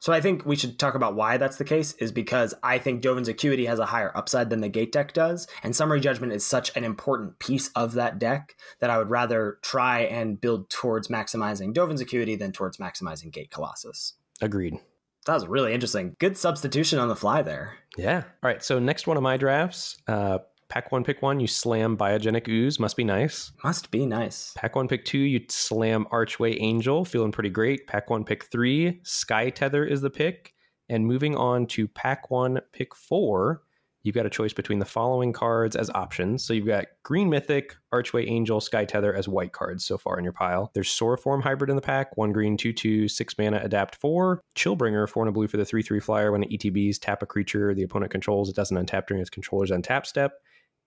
So 0.04 0.12
I 0.12 0.20
think 0.20 0.44
we 0.44 0.54
should 0.54 0.78
talk 0.78 0.94
about 0.94 1.14
why 1.14 1.38
that's 1.38 1.56
the 1.56 1.64
case 1.64 1.94
is 1.94 2.12
because 2.12 2.52
I 2.62 2.76
think 2.76 3.00
Dovin's 3.00 3.28
Acuity 3.28 3.64
has 3.64 3.78
a 3.78 3.86
higher 3.86 4.14
upside 4.14 4.50
than 4.50 4.60
the 4.60 4.68
gate 4.68 4.92
deck 4.92 5.14
does, 5.14 5.46
and 5.62 5.74
Summary 5.74 5.98
Judgment 5.98 6.34
is 6.34 6.44
such 6.44 6.76
an 6.76 6.84
important 6.84 7.38
piece 7.38 7.68
of 7.68 7.94
that 7.94 8.18
deck 8.18 8.54
that 8.80 8.90
I 8.90 8.98
would 8.98 9.08
rather 9.08 9.56
try 9.62 10.00
and 10.00 10.38
build 10.38 10.68
towards 10.68 11.08
maximizing 11.08 11.72
Dovin's 11.72 12.02
Acuity 12.02 12.36
than 12.36 12.52
towards 12.52 12.76
maximizing 12.76 13.32
Gate 13.32 13.50
Colossus. 13.50 14.12
Agreed. 14.42 14.78
That 15.24 15.32
was 15.32 15.46
really 15.46 15.72
interesting. 15.72 16.16
Good 16.18 16.36
substitution 16.36 16.98
on 16.98 17.08
the 17.08 17.16
fly 17.16 17.40
there. 17.40 17.72
Yeah. 17.96 18.24
All 18.42 18.50
right. 18.50 18.62
So 18.62 18.78
next 18.78 19.06
one 19.06 19.16
of 19.16 19.22
my 19.22 19.38
drafts, 19.38 19.96
uh, 20.06 20.40
pack 20.68 20.92
one, 20.92 21.04
pick 21.04 21.22
one, 21.22 21.40
you 21.40 21.46
slam 21.46 21.96
Biogenic 21.96 22.48
Ooze. 22.48 22.78
Must 22.78 22.96
be 22.96 23.04
nice. 23.04 23.52
Must 23.62 23.90
be 23.90 24.06
nice. 24.06 24.52
Pack 24.56 24.76
one, 24.76 24.88
pick 24.88 25.04
two, 25.04 25.18
you 25.18 25.40
slam 25.48 26.06
Archway 26.10 26.56
Angel. 26.60 27.04
Feeling 27.04 27.32
pretty 27.32 27.50
great. 27.50 27.86
Pack 27.86 28.10
one, 28.10 28.24
pick 28.24 28.44
three, 28.44 29.00
Sky 29.04 29.50
Tether 29.50 29.84
is 29.84 30.00
the 30.00 30.10
pick. 30.10 30.54
And 30.88 31.06
moving 31.06 31.34
on 31.36 31.66
to 31.68 31.88
pack 31.88 32.30
one, 32.30 32.60
pick 32.72 32.94
four, 32.94 33.62
you've 34.02 34.14
got 34.14 34.26
a 34.26 34.30
choice 34.30 34.52
between 34.52 34.78
the 34.78 34.84
following 34.84 35.32
cards 35.32 35.76
as 35.76 35.90
options. 35.90 36.44
So 36.44 36.52
you've 36.52 36.66
got 36.66 36.86
Green 37.02 37.30
Mythic, 37.30 37.74
Archway 37.90 38.26
Angel, 38.26 38.60
Sky 38.60 38.84
Tether 38.84 39.14
as 39.14 39.26
white 39.26 39.52
cards 39.52 39.84
so 39.84 39.96
far 39.96 40.18
in 40.18 40.24
your 40.24 40.34
pile. 40.34 40.70
There's 40.74 40.90
Sauroform 40.90 41.42
Hybrid 41.42 41.70
in 41.70 41.76
the 41.76 41.82
pack, 41.82 42.16
one 42.16 42.32
green, 42.32 42.56
two, 42.56 42.72
two, 42.72 43.08
six 43.08 43.36
mana, 43.38 43.60
adapt 43.64 43.96
four. 43.96 44.42
Chillbringer, 44.54 45.08
four 45.08 45.22
and 45.22 45.30
a 45.30 45.32
blue 45.32 45.48
for 45.48 45.56
the 45.56 45.64
three, 45.64 45.82
three 45.82 46.00
flyer. 46.00 46.32
When 46.32 46.42
it 46.42 46.50
ETBs, 46.50 46.98
tap 47.00 47.22
a 47.22 47.26
creature 47.26 47.74
the 47.74 47.82
opponent 47.82 48.12
controls, 48.12 48.50
it 48.50 48.56
doesn't 48.56 48.76
untap 48.76 49.06
during 49.06 49.22
its 49.22 49.30
controller's 49.30 49.70
untap 49.70 50.04
step 50.06 50.34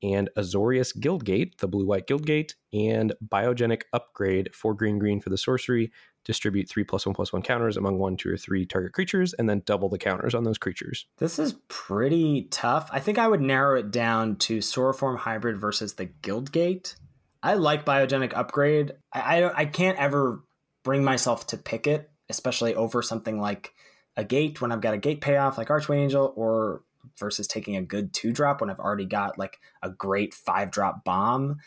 and 0.04 0.30
Azorius 0.38 0.98
Guildgate, 0.98 1.58
the 1.58 1.68
blue 1.68 1.86
white 1.86 2.08
Guildgate, 2.08 2.54
and 2.74 3.14
Biogenic 3.26 3.84
Upgrade, 3.94 4.54
for 4.54 4.74
green 4.74 5.00
green 5.00 5.20
for 5.20 5.30
the 5.30 5.38
sorcery. 5.38 5.92
Distribute 6.26 6.68
three 6.68 6.84
plus 6.84 7.06
one 7.06 7.16
plus 7.16 7.32
one 7.32 7.42
counters 7.42 7.78
among 7.78 8.00
one, 8.00 8.18
two, 8.18 8.30
or 8.30 8.36
three 8.36 8.66
target 8.66 8.92
creatures, 8.92 9.34
and 9.34 9.50
then 9.50 9.62
double 9.66 9.88
the 9.88 9.98
counters 9.98 10.36
on 10.36 10.44
those 10.44 10.58
creatures. 10.58 11.06
This 11.20 11.40
is 11.40 11.56
pretty 11.70 12.50
tough. 12.52 12.90
I 12.92 13.00
think 13.00 13.18
I 13.18 13.30
would 13.30 13.40
narrow 13.40 13.80
it 13.80 13.92
down 13.92 14.36
to 14.38 14.58
Sauroform 14.58 15.20
Hybrid 15.20 15.58
versus 15.58 15.94
the 15.94 16.08
Guildgate. 16.08 16.96
I 17.42 17.54
like 17.54 17.86
Biogenic 17.86 18.36
Upgrade. 18.36 18.92
I, 19.14 19.42
I, 19.42 19.60
I 19.60 19.66
can't 19.66 19.98
ever 19.98 20.44
bring 20.84 21.02
myself 21.02 21.48
to 21.48 21.58
pick 21.58 21.88
it, 21.88 22.12
especially 22.28 22.76
over 22.76 23.02
something 23.02 23.40
like 23.40 23.74
a 24.18 24.26
gate 24.26 24.60
when 24.60 24.74
I've 24.74 24.82
got 24.82 24.96
a 24.96 24.98
gate 24.98 25.22
payoff 25.22 25.58
like 25.58 25.70
Archway 25.70 26.00
Angel, 26.00 26.34
or 26.36 26.82
versus 27.18 27.48
taking 27.48 27.76
a 27.76 27.82
good 27.82 28.14
two 28.14 28.32
drop 28.32 28.62
when 28.62 28.70
I've 28.70 28.80
already 28.80 29.06
got 29.06 29.38
like 29.38 29.60
a 29.82 29.90
great 29.90 30.34
five 30.34 30.72
drop 30.72 31.04
bomb. 31.04 31.58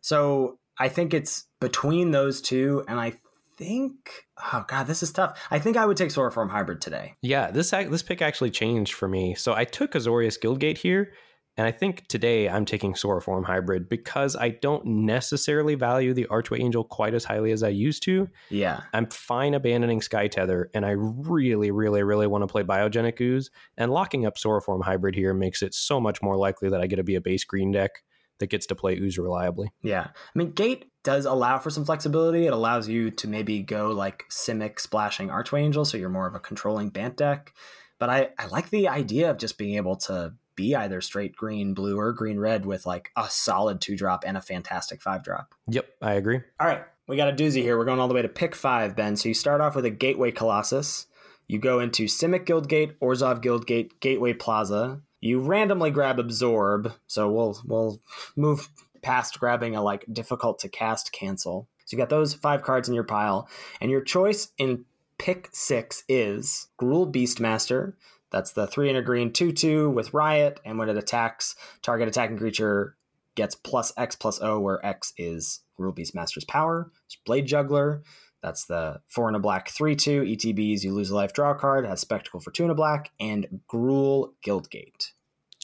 So 0.00 0.58
I 0.78 0.88
think 0.88 1.14
it's 1.14 1.44
between 1.60 2.10
those 2.10 2.40
two, 2.40 2.84
and 2.88 3.00
I 3.00 3.14
think 3.56 4.26
oh 4.52 4.64
god, 4.68 4.86
this 4.86 5.02
is 5.02 5.12
tough. 5.12 5.38
I 5.50 5.58
think 5.58 5.76
I 5.76 5.84
would 5.84 5.96
take 5.96 6.10
Sauroform 6.10 6.50
Hybrid 6.50 6.80
today. 6.80 7.14
Yeah, 7.22 7.50
this 7.50 7.70
this 7.70 8.02
pick 8.02 8.22
actually 8.22 8.50
changed 8.50 8.94
for 8.94 9.08
me. 9.08 9.34
So 9.34 9.54
I 9.54 9.64
took 9.64 9.92
Azorius 9.92 10.38
Guildgate 10.38 10.78
here, 10.78 11.12
And 11.58 11.66
I 11.66 11.72
think 11.72 12.06
today 12.06 12.48
I'm 12.48 12.64
taking 12.64 12.92
Sauroform 12.92 13.44
Hybrid 13.44 13.88
because 13.88 14.36
I 14.36 14.50
don't 14.50 14.86
necessarily 14.86 15.74
value 15.74 16.14
the 16.14 16.26
Archway 16.26 16.60
Angel 16.60 16.84
quite 16.84 17.14
as 17.14 17.24
highly 17.24 17.50
as 17.50 17.64
I 17.64 17.68
used 17.70 18.04
to. 18.04 18.28
Yeah. 18.48 18.82
I'm 18.92 19.06
fine 19.06 19.54
abandoning 19.54 20.00
Sky 20.00 20.28
Tether, 20.28 20.70
and 20.72 20.86
I 20.86 20.92
really, 20.92 21.72
really, 21.72 22.04
really 22.04 22.28
want 22.28 22.42
to 22.42 22.46
play 22.46 22.62
Biogenic 22.62 23.20
Ooze. 23.20 23.50
And 23.76 23.90
locking 23.90 24.24
up 24.24 24.36
Sauroform 24.36 24.84
Hybrid 24.84 25.16
here 25.16 25.34
makes 25.34 25.60
it 25.60 25.74
so 25.74 26.00
much 26.00 26.22
more 26.22 26.36
likely 26.36 26.70
that 26.70 26.80
I 26.80 26.86
get 26.86 26.96
to 26.96 27.02
be 27.02 27.16
a 27.16 27.20
base 27.20 27.42
green 27.42 27.72
deck 27.72 27.90
that 28.38 28.50
gets 28.50 28.66
to 28.66 28.76
play 28.76 28.96
Ooze 28.96 29.18
reliably. 29.18 29.72
Yeah. 29.82 30.06
I 30.12 30.38
mean, 30.38 30.52
Gate 30.52 30.84
does 31.02 31.24
allow 31.24 31.58
for 31.58 31.70
some 31.70 31.84
flexibility. 31.84 32.46
It 32.46 32.52
allows 32.52 32.88
you 32.88 33.10
to 33.10 33.26
maybe 33.26 33.62
go 33.64 33.90
like 33.90 34.26
Simic 34.30 34.78
splashing 34.78 35.28
Archway 35.28 35.62
Angel, 35.62 35.84
so 35.84 35.98
you're 35.98 36.08
more 36.08 36.28
of 36.28 36.36
a 36.36 36.40
controlling 36.40 36.90
Bant 36.90 37.16
deck. 37.16 37.52
But 37.98 38.10
I, 38.10 38.28
I 38.38 38.46
like 38.46 38.70
the 38.70 38.86
idea 38.86 39.28
of 39.28 39.38
just 39.38 39.58
being 39.58 39.74
able 39.74 39.96
to 39.96 40.34
be 40.58 40.74
either 40.74 41.00
straight 41.00 41.36
green, 41.36 41.72
blue, 41.72 41.96
or 41.96 42.12
green 42.12 42.38
red 42.38 42.66
with 42.66 42.84
like 42.84 43.10
a 43.16 43.30
solid 43.30 43.80
two 43.80 43.96
drop 43.96 44.24
and 44.26 44.36
a 44.36 44.40
fantastic 44.40 45.00
five 45.00 45.22
drop. 45.22 45.54
Yep, 45.68 45.88
I 46.02 46.14
agree. 46.14 46.40
All 46.58 46.66
right, 46.66 46.82
we 47.06 47.16
got 47.16 47.28
a 47.28 47.32
doozy 47.32 47.62
here. 47.62 47.78
We're 47.78 47.84
going 47.84 48.00
all 48.00 48.08
the 48.08 48.14
way 48.14 48.22
to 48.22 48.28
pick 48.28 48.56
five, 48.56 48.96
Ben. 48.96 49.14
So 49.16 49.28
you 49.28 49.34
start 49.34 49.60
off 49.60 49.76
with 49.76 49.84
a 49.84 49.90
Gateway 49.90 50.32
Colossus. 50.32 51.06
You 51.46 51.60
go 51.60 51.78
into 51.78 52.06
Simic 52.06 52.44
Guildgate, 52.44 52.98
Orzhov 52.98 53.40
Guildgate, 53.40 54.00
Gateway 54.00 54.32
Plaza. 54.32 55.00
You 55.20 55.38
randomly 55.38 55.92
grab 55.92 56.18
Absorb. 56.18 56.92
So 57.06 57.30
we'll 57.30 57.60
we'll 57.64 58.02
move 58.34 58.68
past 59.00 59.38
grabbing 59.38 59.76
a 59.76 59.82
like 59.82 60.04
difficult 60.12 60.58
to 60.60 60.68
cast 60.68 61.12
cancel. 61.12 61.68
So 61.84 61.96
you 61.96 62.02
got 62.02 62.10
those 62.10 62.34
five 62.34 62.62
cards 62.62 62.88
in 62.88 62.96
your 62.96 63.04
pile, 63.04 63.48
and 63.80 63.92
your 63.92 64.02
choice 64.02 64.48
in 64.58 64.84
pick 65.18 65.48
six 65.52 66.02
is 66.08 66.66
Gruul 66.80 67.12
Beastmaster. 67.12 67.94
That's 68.30 68.52
the 68.52 68.66
three 68.66 68.88
and 68.88 68.98
a 68.98 69.02
green 69.02 69.32
two 69.32 69.52
two 69.52 69.90
with 69.90 70.12
Riot, 70.14 70.60
and 70.64 70.78
when 70.78 70.88
it 70.88 70.96
attacks, 70.96 71.54
target 71.82 72.08
attacking 72.08 72.38
creature 72.38 72.96
gets 73.34 73.54
plus 73.54 73.92
X 73.96 74.16
plus 74.16 74.40
O, 74.42 74.58
where 74.60 74.84
X 74.84 75.12
is 75.16 75.60
Gruul 75.78 75.96
Beastmaster's 75.96 76.44
power. 76.44 76.90
It's 77.06 77.16
Blade 77.24 77.46
Juggler. 77.46 78.02
That's 78.42 78.66
the 78.66 79.00
four 79.08 79.28
and 79.28 79.36
a 79.36 79.40
black 79.40 79.70
three 79.70 79.96
two 79.96 80.22
ETBs. 80.22 80.82
You 80.82 80.92
lose 80.92 81.10
a 81.10 81.14
life, 81.14 81.32
draw 81.32 81.54
card. 81.54 81.86
Has 81.86 82.00
Spectacle 82.00 82.40
for 82.40 82.50
two 82.50 82.64
and 82.64 82.72
a 82.72 82.74
black, 82.74 83.10
and 83.18 83.60
Gruul 83.72 84.32
Guildgate. 84.44 85.12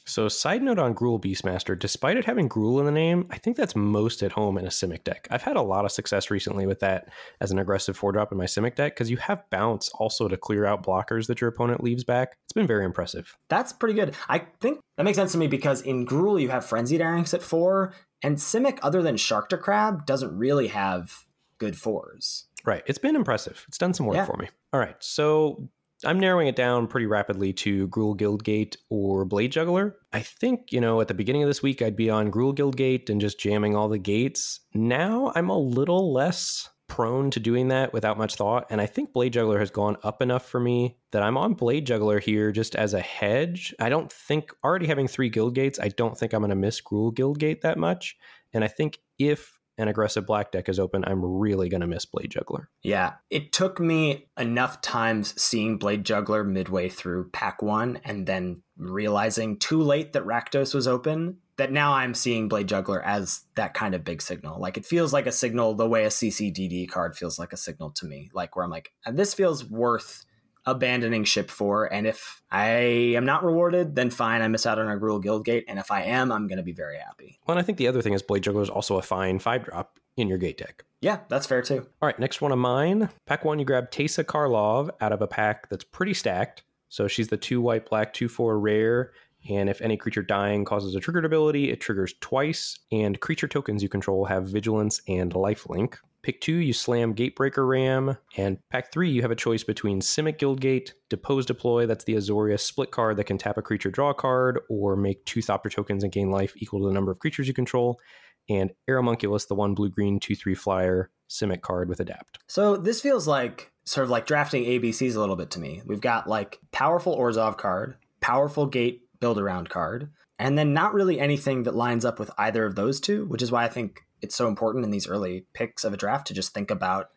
So, 0.07 0.29
side 0.29 0.63
note 0.63 0.79
on 0.79 0.95
Gruul 0.95 1.21
Beastmaster, 1.21 1.79
despite 1.79 2.17
it 2.19 2.27
having 2.27 2.49
Gruul 2.49 2.79
in 2.79 2.85
the 2.85 2.93
name, 2.93 3.27
I 3.31 3.39
think 3.39 3.57
that's 3.57 3.75
most 3.75 4.23
at 4.23 4.33
home 4.33 4.59
in 4.59 4.67
a 4.67 4.71
Simic 4.71 5.03
deck. 5.05 5.27
I've 5.31 5.43
had 5.43 5.57
a 5.57 5.63
lot 5.63 5.85
of 5.87 5.93
success 5.93 6.31
recently 6.31 6.67
with 6.67 6.81
that 6.81 7.09
as 7.41 7.51
an 7.51 7.59
aggressive 7.59 7.97
four 7.97 8.13
drop 8.13 8.31
in 8.31 8.37
my 8.39 8.45
Simic 8.45 8.75
deck 8.75 8.95
because 8.95 9.11
you 9.11 9.17
have 9.17 9.49
bounce 9.51 9.89
also 9.91 10.29
to 10.29 10.37
clear 10.37 10.67
out 10.67 10.85
blockers 10.85 11.27
that 11.29 11.41
your 11.41 11.49
opponent 11.49 11.83
leaves 11.83 12.05
back. 12.05 12.37
It's 12.45 12.53
been 12.53 12.67
very 12.67 12.85
impressive. 12.85 13.35
That's 13.49 13.73
pretty 13.73 13.95
good. 13.95 14.15
I 14.29 14.47
think 14.61 14.81
that 14.97 15.05
makes 15.05 15.17
sense 15.17 15.33
to 15.33 15.39
me 15.39 15.47
because 15.47 15.81
in 15.81 16.07
Gruul 16.07 16.41
you 16.41 16.51
have 16.51 16.67
Frenzied 16.67 17.01
Arynx 17.01 17.33
at 17.33 17.43
four, 17.43 17.95
and 18.23 18.37
Simic, 18.37 18.79
other 18.83 19.03
than 19.03 19.17
Sharktocrab, 19.17 20.07
doesn't 20.07 20.37
really 20.37 20.69
have 20.69 21.25
good 21.59 21.77
fours. 21.77 22.47
Right. 22.65 22.83
It's 22.87 22.99
been 22.99 23.17
impressive. 23.17 23.65
It's 23.69 23.79
done 23.79 23.93
some 23.95 24.07
work 24.07 24.17
Yeah. 24.17 24.25
for 24.27 24.37
me. 24.37 24.49
All 24.73 24.81
right. 24.81 24.97
So 25.01 25.69
I'm 26.07 26.21
narrowing 26.21 26.49
it 26.49 26.57
down 26.57 26.87
pretty 26.87 27.07
rapidly 27.07 27.53
to 27.55 27.89
Gruul 27.89 28.17
Guildgate 28.17 28.77
or 28.91 29.25
Blade 29.25 29.53
Juggler. 29.53 29.97
I 30.13 30.21
think, 30.21 30.73
you 30.73 30.81
know, 30.81 31.01
at 31.01 31.09
the 31.09 31.15
beginning 31.15 31.43
of 31.43 31.49
this 31.49 31.63
week, 31.63 31.83
I'd 31.83 31.97
be 31.97 32.11
on 32.11 32.31
Gruul 32.31 32.55
Guildgate 32.55 33.11
and 33.11 33.21
just 33.21 33.41
jamming 33.41 33.77
all 33.77 33.89
the 33.89 33.99
gates. 33.99 34.61
Now 34.75 35.33
I'm 35.35 35.51
a 35.51 35.59
little 35.59 36.13
less 36.13 36.69
prone 36.87 37.31
to 37.31 37.41
doing 37.41 37.69
that 37.69 37.93
without 37.93 38.19
much 38.19 38.35
thought. 38.35 38.67
And 38.71 38.81
I 38.81 38.87
think 38.87 39.13
Blade 39.13 39.33
Juggler 39.33 39.59
has 39.59 39.71
gone 39.71 39.97
up 40.03 40.21
enough 40.21 40.47
for 40.47 40.61
me 40.61 40.99
that 41.13 41.23
I'm 41.23 41.37
on 41.37 41.55
Blade 41.55 41.87
Juggler 41.87 42.21
here 42.21 42.53
just 42.53 42.77
as 42.77 42.95
a 42.95 43.01
hedge. 43.01 43.75
I 43.81 43.89
don't 43.89 44.13
think, 44.13 44.53
already 44.63 44.87
having 44.87 45.09
three 45.09 45.31
Guild 45.31 45.55
Gates, 45.55 45.81
I 45.81 45.89
don't 45.89 46.17
think 46.17 46.33
I'm 46.33 46.41
going 46.41 46.51
to 46.51 46.57
miss 46.57 46.83
Gruul 46.83 47.15
Guildgate 47.15 47.63
that 47.63 47.79
much. 47.79 48.17
And 48.53 48.63
I 48.63 48.69
think 48.69 48.99
if 49.19 49.54
an 49.79 49.89
aggressive 49.89 50.27
black 50.27 50.53
deck 50.53 50.69
is 50.69 50.79
open, 50.79 51.05
I'm 51.05 51.25
really 51.25 51.69
going 51.69 51.81
to 51.81 51.87
miss 51.87 52.05
Blade 52.05 52.31
Juggler. 52.31 52.69
Yeah, 52.83 53.15
it 53.31 53.53
took 53.53 53.81
me 53.81 54.29
enough 54.39 54.81
times 54.81 55.41
seeing 55.41 55.79
Blade 55.79 56.05
Juggler 56.05 56.45
midway 56.45 56.89
through 56.89 57.31
pack 57.31 57.63
one 57.63 58.01
and 58.05 58.27
then 58.27 58.63
realizing 58.77 59.59
too 59.59 59.83
late 59.83 60.13
that 60.13 60.25
Rakdos 60.25 60.75
was 60.75 60.87
open 60.87 61.39
that 61.57 61.71
now 61.71 61.93
I'm 61.93 62.15
seeing 62.15 62.49
Blade 62.49 62.69
Juggler 62.69 63.03
as 63.03 63.45
that 63.55 63.75
kind 63.75 63.95
of 63.95 64.05
big 64.05 64.21
signal. 64.21 64.61
Like 64.61 64.77
it 64.77 64.87
feels 64.87 65.13
like 65.13 65.27
a 65.27 65.33
signal 65.33 65.75
the 65.75 65.89
way 65.89 66.05
a 66.05 66.09
CCDD 66.09 66.89
card 66.89 67.17
feels 67.17 67.39
like 67.39 67.53
a 67.53 67.57
signal 67.57 67.91
to 67.93 68.07
me. 68.07 68.31
Like 68.35 68.57
where 68.57 68.65
I'm 68.65 68.71
like, 68.71 68.93
this 69.13 69.35
feels 69.35 69.65
worth 69.65 70.25
abandoning 70.67 71.25
ship 71.25 71.51
for. 71.51 71.93
And 71.93 72.07
if 72.07 72.43
I 72.51 72.69
am 73.17 73.25
not 73.25 73.45
rewarded, 73.45 73.95
then 73.95 74.11
fine, 74.11 74.43
I 74.43 74.49
miss 74.49 74.67
out 74.67 74.79
on 74.79 74.91
a 74.91 74.99
Gruul 74.99 75.23
Guildgate. 75.23 75.65
And 75.69 75.79
if 75.79 75.91
I 75.91 76.03
am, 76.03 76.33
I'm 76.33 76.47
going 76.47 76.59
to 76.59 76.65
be 76.65 76.73
very 76.73 76.99
happy. 76.99 77.39
Well, 77.47 77.57
and 77.57 77.63
I 77.63 77.67
think 77.67 77.79
the 77.79 77.89
other 77.89 78.03
thing 78.03 78.13
is 78.13 78.23
Blade 78.23 78.43
Juggler 78.43 78.63
is 78.63 78.71
also 78.71 78.99
a 78.99 79.03
fine 79.03 79.39
five 79.39 79.65
drop 79.65 79.99
in 80.17 80.29
your 80.29 80.39
gate 80.39 80.59
deck. 80.59 80.85
Yeah, 81.01 81.19
that's 81.29 81.47
fair 81.47 81.63
too. 81.63 81.87
All 82.01 82.07
right, 82.07 82.19
next 82.19 82.41
one 82.41 82.53
of 82.53 82.59
mine. 82.59 83.11
Pack 83.27 83.45
one, 83.45 83.59
you 83.59 83.65
grab 83.65 83.91
Teysa 83.91 84.25
Karlov 84.25 84.91
out 85.01 85.13
of 85.13 85.21
a 85.21 85.27
pack 85.27 85.69
that's 85.69 85.85
pretty 85.85 86.15
stacked. 86.15 86.63
So 86.89 87.09
she's 87.09 87.29
the 87.29 87.37
two 87.37 87.61
white, 87.61 87.89
black, 87.89 88.13
two, 88.15 88.29
four 88.29 88.59
rare. 88.59 89.13
And 89.51 89.69
if 89.69 89.83
any 89.83 89.97
creature 89.97 90.23
dying 90.23 90.65
causes 90.65 90.95
a 90.95 91.01
triggered 91.01 91.27
ability, 91.27 91.71
it 91.71 91.81
triggers 91.81 92.15
twice. 92.21 92.79
And 92.91 93.21
creature 93.21 93.49
tokens 93.49 93.83
you 93.83 93.89
control 93.89 94.25
have 94.25 94.49
vigilance 94.49 95.03
and 95.07 95.33
lifelink. 95.35 95.97
Pick 96.25 96.41
two, 96.41 96.55
you 96.55 96.73
slam 96.73 97.15
Gatebreaker 97.15 97.69
Ram. 97.69 98.17
And 98.39 98.57
pack 98.71 98.91
three, 98.91 99.11
you 99.11 99.21
have 99.21 99.31
a 99.31 99.37
choice 99.37 99.63
between 99.63 100.01
Simic 100.01 100.39
Guildgate, 100.39 100.93
Depose 101.11 101.45
Deploy, 101.45 101.85
that's 101.85 102.05
the 102.05 102.15
Azorius 102.15 102.61
split 102.61 102.91
card 102.91 103.19
that 103.19 103.25
can 103.25 103.37
tap 103.37 103.59
a 103.59 103.63
creature, 103.63 103.91
draw 103.91 104.09
a 104.09 104.15
card, 104.15 104.59
or 104.71 104.97
make 104.97 105.23
two 105.27 105.41
Thopter 105.41 105.71
tokens 105.71 106.03
and 106.03 106.11
gain 106.11 106.31
life 106.31 106.55
equal 106.57 106.81
to 106.81 106.87
the 106.87 106.95
number 106.95 107.13
of 107.13 107.19
creatures 107.19 107.47
you 107.47 107.53
control. 107.53 108.01
And 108.49 108.71
Aeromunculus, 108.89 109.49
the 109.49 109.55
one 109.55 109.75
blue 109.75 109.91
green 109.91 110.19
2 110.19 110.35
3 110.35 110.55
flyer 110.55 111.11
Simic 111.29 111.61
card 111.61 111.91
with 111.91 112.01
Adapt. 112.01 112.39
So 112.47 112.79
this 112.79 113.03
feels 113.03 113.29
like 113.29 113.71
sort 113.85 114.05
of 114.05 114.11
like 114.11 114.25
drafting 114.25 114.65
ABCs 114.65 115.17
a 115.17 115.21
little 115.21 115.37
bit 115.37 115.51
to 115.53 115.61
me. 115.61 115.83
We've 115.85 116.01
got 116.01 116.27
like 116.27 116.59
powerful 116.73 117.19
Orzhov 117.19 117.59
card, 117.59 117.97
powerful 118.23 118.65
Gate 118.65 119.03
build 119.21 119.39
around 119.39 119.69
card, 119.69 120.11
and 120.39 120.57
then 120.57 120.73
not 120.73 120.95
really 120.95 121.21
anything 121.21 121.65
that 121.65 121.75
lines 121.75 122.07
up 122.07 122.19
with 122.19 122.31
either 122.39 122.65
of 122.65 122.77
those 122.77 122.99
two, 122.99 123.27
which 123.27 123.43
is 123.43 123.53
why 123.53 123.65
I 123.65 123.69
think 123.69 124.01
it's 124.25 124.35
so 124.35 124.49
important 124.49 124.85
in 124.85 124.91
these 124.91 125.07
early 125.07 125.47
picks 125.55 125.85
of 125.85 125.93
a 125.93 125.97
draft 125.97 126.27
to 126.27 126.35
just 126.35 126.53
think 126.53 126.71
about 126.71 127.11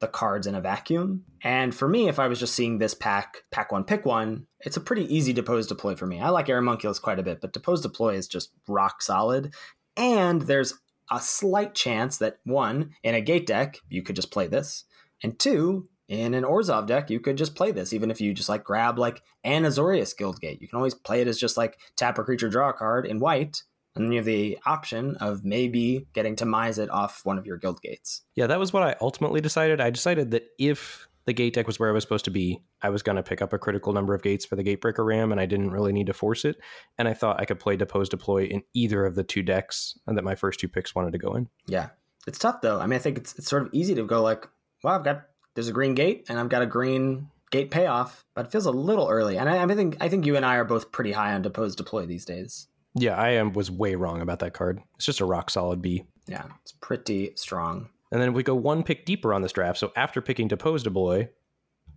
the 0.00 0.08
cards 0.08 0.46
in 0.46 0.54
a 0.54 0.60
vacuum. 0.60 1.24
And 1.42 1.74
for 1.74 1.88
me, 1.88 2.08
if 2.08 2.18
I 2.18 2.28
was 2.28 2.40
just 2.40 2.54
seeing 2.54 2.78
this 2.78 2.94
pack, 2.94 3.44
pack 3.50 3.70
one, 3.70 3.84
pick 3.84 4.06
one, 4.06 4.46
it's 4.60 4.76
a 4.76 4.80
pretty 4.80 5.12
easy 5.14 5.32
depose 5.32 5.66
deploy 5.66 5.94
for 5.94 6.06
me. 6.06 6.20
I 6.20 6.30
like 6.30 6.46
Aeromunculus 6.46 7.02
quite 7.02 7.18
a 7.18 7.22
bit, 7.22 7.40
but 7.40 7.52
depose 7.52 7.82
deploy 7.82 8.14
is 8.14 8.26
just 8.26 8.50
rock 8.66 9.02
solid. 9.02 9.54
And 9.96 10.42
there's 10.42 10.74
a 11.10 11.20
slight 11.20 11.74
chance 11.74 12.18
that 12.18 12.38
one, 12.44 12.90
in 13.02 13.14
a 13.14 13.20
gate 13.20 13.46
deck, 13.46 13.78
you 13.88 14.02
could 14.02 14.16
just 14.16 14.30
play 14.30 14.46
this. 14.46 14.84
And 15.22 15.38
two, 15.38 15.88
in 16.08 16.34
an 16.34 16.44
Orzhov 16.44 16.86
deck, 16.86 17.10
you 17.10 17.20
could 17.20 17.36
just 17.36 17.54
play 17.54 17.70
this, 17.70 17.92
even 17.92 18.10
if 18.10 18.20
you 18.20 18.34
just 18.34 18.48
like 18.48 18.64
grab 18.64 18.98
like 18.98 19.22
an 19.44 19.62
Azorius 19.62 20.16
Guildgate. 20.16 20.60
You 20.60 20.68
can 20.68 20.76
always 20.76 20.94
play 20.94 21.20
it 21.20 21.28
as 21.28 21.38
just 21.38 21.56
like 21.56 21.78
tap 21.96 22.18
a 22.18 22.24
creature, 22.24 22.48
draw 22.48 22.70
a 22.70 22.72
card 22.72 23.06
in 23.06 23.20
white, 23.20 23.62
and 23.94 24.04
then 24.04 24.12
you 24.12 24.18
have 24.18 24.26
the 24.26 24.58
option 24.64 25.16
of 25.16 25.44
maybe 25.44 26.06
getting 26.12 26.36
to 26.36 26.44
mize 26.44 26.78
it 26.78 26.90
off 26.90 27.20
one 27.24 27.38
of 27.38 27.46
your 27.46 27.58
guild 27.58 27.80
gates. 27.82 28.22
Yeah, 28.34 28.46
that 28.46 28.58
was 28.58 28.72
what 28.72 28.82
I 28.82 28.96
ultimately 29.00 29.40
decided. 29.40 29.80
I 29.80 29.90
decided 29.90 30.30
that 30.30 30.44
if 30.58 31.08
the 31.24 31.32
gate 31.32 31.54
deck 31.54 31.66
was 31.66 31.78
where 31.78 31.88
I 31.88 31.92
was 31.92 32.02
supposed 32.02 32.24
to 32.24 32.30
be, 32.30 32.62
I 32.80 32.88
was 32.88 33.02
going 33.02 33.16
to 33.16 33.22
pick 33.22 33.42
up 33.42 33.52
a 33.52 33.58
critical 33.58 33.92
number 33.92 34.14
of 34.14 34.22
gates 34.22 34.44
for 34.44 34.56
the 34.56 34.64
Gatebreaker 34.64 35.06
Ram, 35.06 35.30
and 35.30 35.40
I 35.40 35.46
didn't 35.46 35.70
really 35.70 35.92
need 35.92 36.06
to 36.06 36.12
force 36.12 36.44
it. 36.44 36.56
And 36.98 37.06
I 37.06 37.14
thought 37.14 37.40
I 37.40 37.44
could 37.44 37.60
play 37.60 37.76
Depose 37.76 38.08
Deploy 38.08 38.44
in 38.44 38.62
either 38.74 39.04
of 39.04 39.14
the 39.14 39.22
two 39.22 39.42
decks 39.42 39.98
that 40.06 40.24
my 40.24 40.34
first 40.34 40.58
two 40.58 40.68
picks 40.68 40.94
wanted 40.94 41.12
to 41.12 41.18
go 41.18 41.34
in. 41.34 41.48
Yeah. 41.66 41.90
It's 42.26 42.38
tough 42.38 42.60
though. 42.60 42.78
I 42.78 42.86
mean, 42.86 42.96
I 42.96 42.98
think 42.98 43.18
it's, 43.18 43.34
it's 43.36 43.48
sort 43.48 43.62
of 43.62 43.70
easy 43.72 43.94
to 43.94 44.04
go 44.04 44.22
like, 44.22 44.48
well, 44.82 44.94
I've 44.94 45.04
got, 45.04 45.22
there's 45.54 45.68
a 45.68 45.72
green 45.72 45.94
gate 45.94 46.26
and 46.28 46.38
I've 46.38 46.48
got 46.48 46.62
a 46.62 46.66
green 46.66 47.28
gate 47.50 47.70
payoff, 47.70 48.24
but 48.34 48.46
it 48.46 48.52
feels 48.52 48.66
a 48.66 48.70
little 48.70 49.08
early. 49.08 49.38
And 49.38 49.48
I, 49.48 49.62
I 49.62 49.66
think, 49.74 49.96
I 50.00 50.08
think 50.08 50.24
you 50.24 50.36
and 50.36 50.46
I 50.46 50.56
are 50.56 50.64
both 50.64 50.92
pretty 50.92 51.12
high 51.12 51.34
on 51.34 51.42
Depose 51.42 51.76
Deploy 51.76 52.06
these 52.06 52.24
days. 52.24 52.68
Yeah, 52.94 53.16
I 53.16 53.30
am 53.30 53.52
was 53.52 53.70
way 53.70 53.94
wrong 53.94 54.20
about 54.20 54.40
that 54.40 54.54
card. 54.54 54.80
It's 54.96 55.06
just 55.06 55.20
a 55.20 55.24
rock 55.24 55.50
solid 55.50 55.80
B. 55.80 56.04
Yeah. 56.26 56.44
It's 56.62 56.72
pretty 56.72 57.32
strong. 57.36 57.88
And 58.10 58.20
then 58.20 58.34
we 58.34 58.42
go 58.42 58.54
one 58.54 58.82
pick 58.82 59.06
deeper 59.06 59.32
on 59.32 59.42
this 59.42 59.52
draft. 59.52 59.78
So 59.78 59.92
after 59.96 60.20
picking 60.20 60.48
Depose 60.48 60.82
Deploy, 60.82 61.30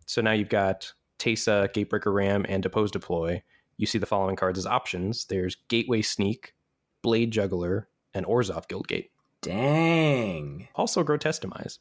so 0.06 0.22
now 0.22 0.32
you've 0.32 0.50
got 0.50 0.93
Teysa, 1.20 1.74
Gatebreaker 1.74 2.14
Ram, 2.14 2.46
and 2.48 2.64
Depose 2.64 2.91
Deploy. 2.91 3.43
You 3.78 3.86
see 3.86 3.98
the 3.98 4.06
following 4.06 4.38
cards 4.38 4.58
as 4.58 4.66
options. 4.66 5.26
There's 5.26 5.58
Gateway 5.68 6.02
Sneak, 6.02 6.54
Blade 7.02 7.32
Juggler, 7.32 7.89
and 8.14 8.26
Orzhov 8.26 8.68
Guildgate. 8.68 9.10
Dang. 9.41 10.70
Also 10.76 11.04
Grotesque 11.04 11.41
Demise. 11.41 11.80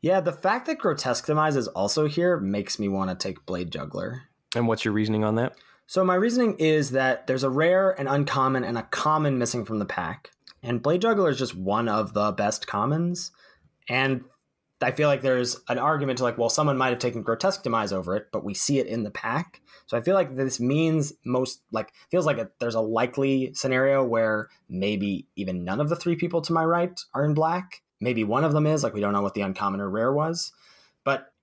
Yeah, 0.00 0.20
the 0.20 0.32
fact 0.32 0.66
that 0.66 0.78
Grotesque 0.78 1.26
Demise 1.26 1.56
is 1.56 1.68
also 1.68 2.06
here 2.06 2.38
makes 2.38 2.78
me 2.78 2.88
want 2.88 3.10
to 3.10 3.16
take 3.16 3.44
Blade 3.44 3.72
Juggler. 3.72 4.22
And 4.54 4.68
what's 4.68 4.84
your 4.84 4.94
reasoning 4.94 5.24
on 5.24 5.34
that? 5.34 5.56
So 5.86 6.04
my 6.04 6.14
reasoning 6.16 6.56
is 6.58 6.90
that 6.90 7.26
there's 7.26 7.44
a 7.44 7.50
rare, 7.50 7.90
an 7.92 8.08
uncommon, 8.08 8.64
and 8.64 8.76
a 8.76 8.82
common 8.82 9.38
missing 9.38 9.64
from 9.64 9.78
the 9.78 9.84
pack. 9.84 10.30
And 10.62 10.82
Blade 10.82 11.02
Juggler 11.02 11.30
is 11.30 11.38
just 11.38 11.54
one 11.54 11.88
of 11.88 12.12
the 12.12 12.32
best 12.32 12.66
commons. 12.66 13.30
And 13.88 14.24
I 14.82 14.90
feel 14.90 15.08
like 15.08 15.22
there's 15.22 15.60
an 15.68 15.78
argument 15.78 16.18
to 16.18 16.24
like, 16.24 16.38
well, 16.38 16.48
someone 16.48 16.76
might 16.76 16.90
have 16.90 16.98
taken 16.98 17.22
grotesque 17.22 17.62
demise 17.62 17.92
over 17.92 18.16
it, 18.16 18.26
but 18.32 18.44
we 18.44 18.52
see 18.52 18.78
it 18.78 18.86
in 18.86 19.04
the 19.04 19.10
pack. 19.10 19.60
So 19.86 19.96
I 19.96 20.00
feel 20.00 20.14
like 20.14 20.36
this 20.36 20.58
means 20.58 21.12
most 21.24 21.62
like 21.70 21.92
feels 22.10 22.26
like 22.26 22.38
a, 22.38 22.50
there's 22.58 22.74
a 22.74 22.80
likely 22.80 23.54
scenario 23.54 24.04
where 24.04 24.48
maybe 24.68 25.28
even 25.36 25.64
none 25.64 25.80
of 25.80 25.88
the 25.88 25.96
three 25.96 26.16
people 26.16 26.42
to 26.42 26.52
my 26.52 26.64
right 26.64 26.98
are 27.14 27.24
in 27.24 27.32
black. 27.32 27.82
Maybe 28.00 28.24
one 28.24 28.44
of 28.44 28.52
them 28.52 28.66
is 28.66 28.82
like 28.82 28.92
we 28.92 29.00
don't 29.00 29.12
know 29.12 29.22
what 29.22 29.34
the 29.34 29.40
uncommon 29.40 29.80
or 29.80 29.88
rare 29.88 30.12
was, 30.12 30.52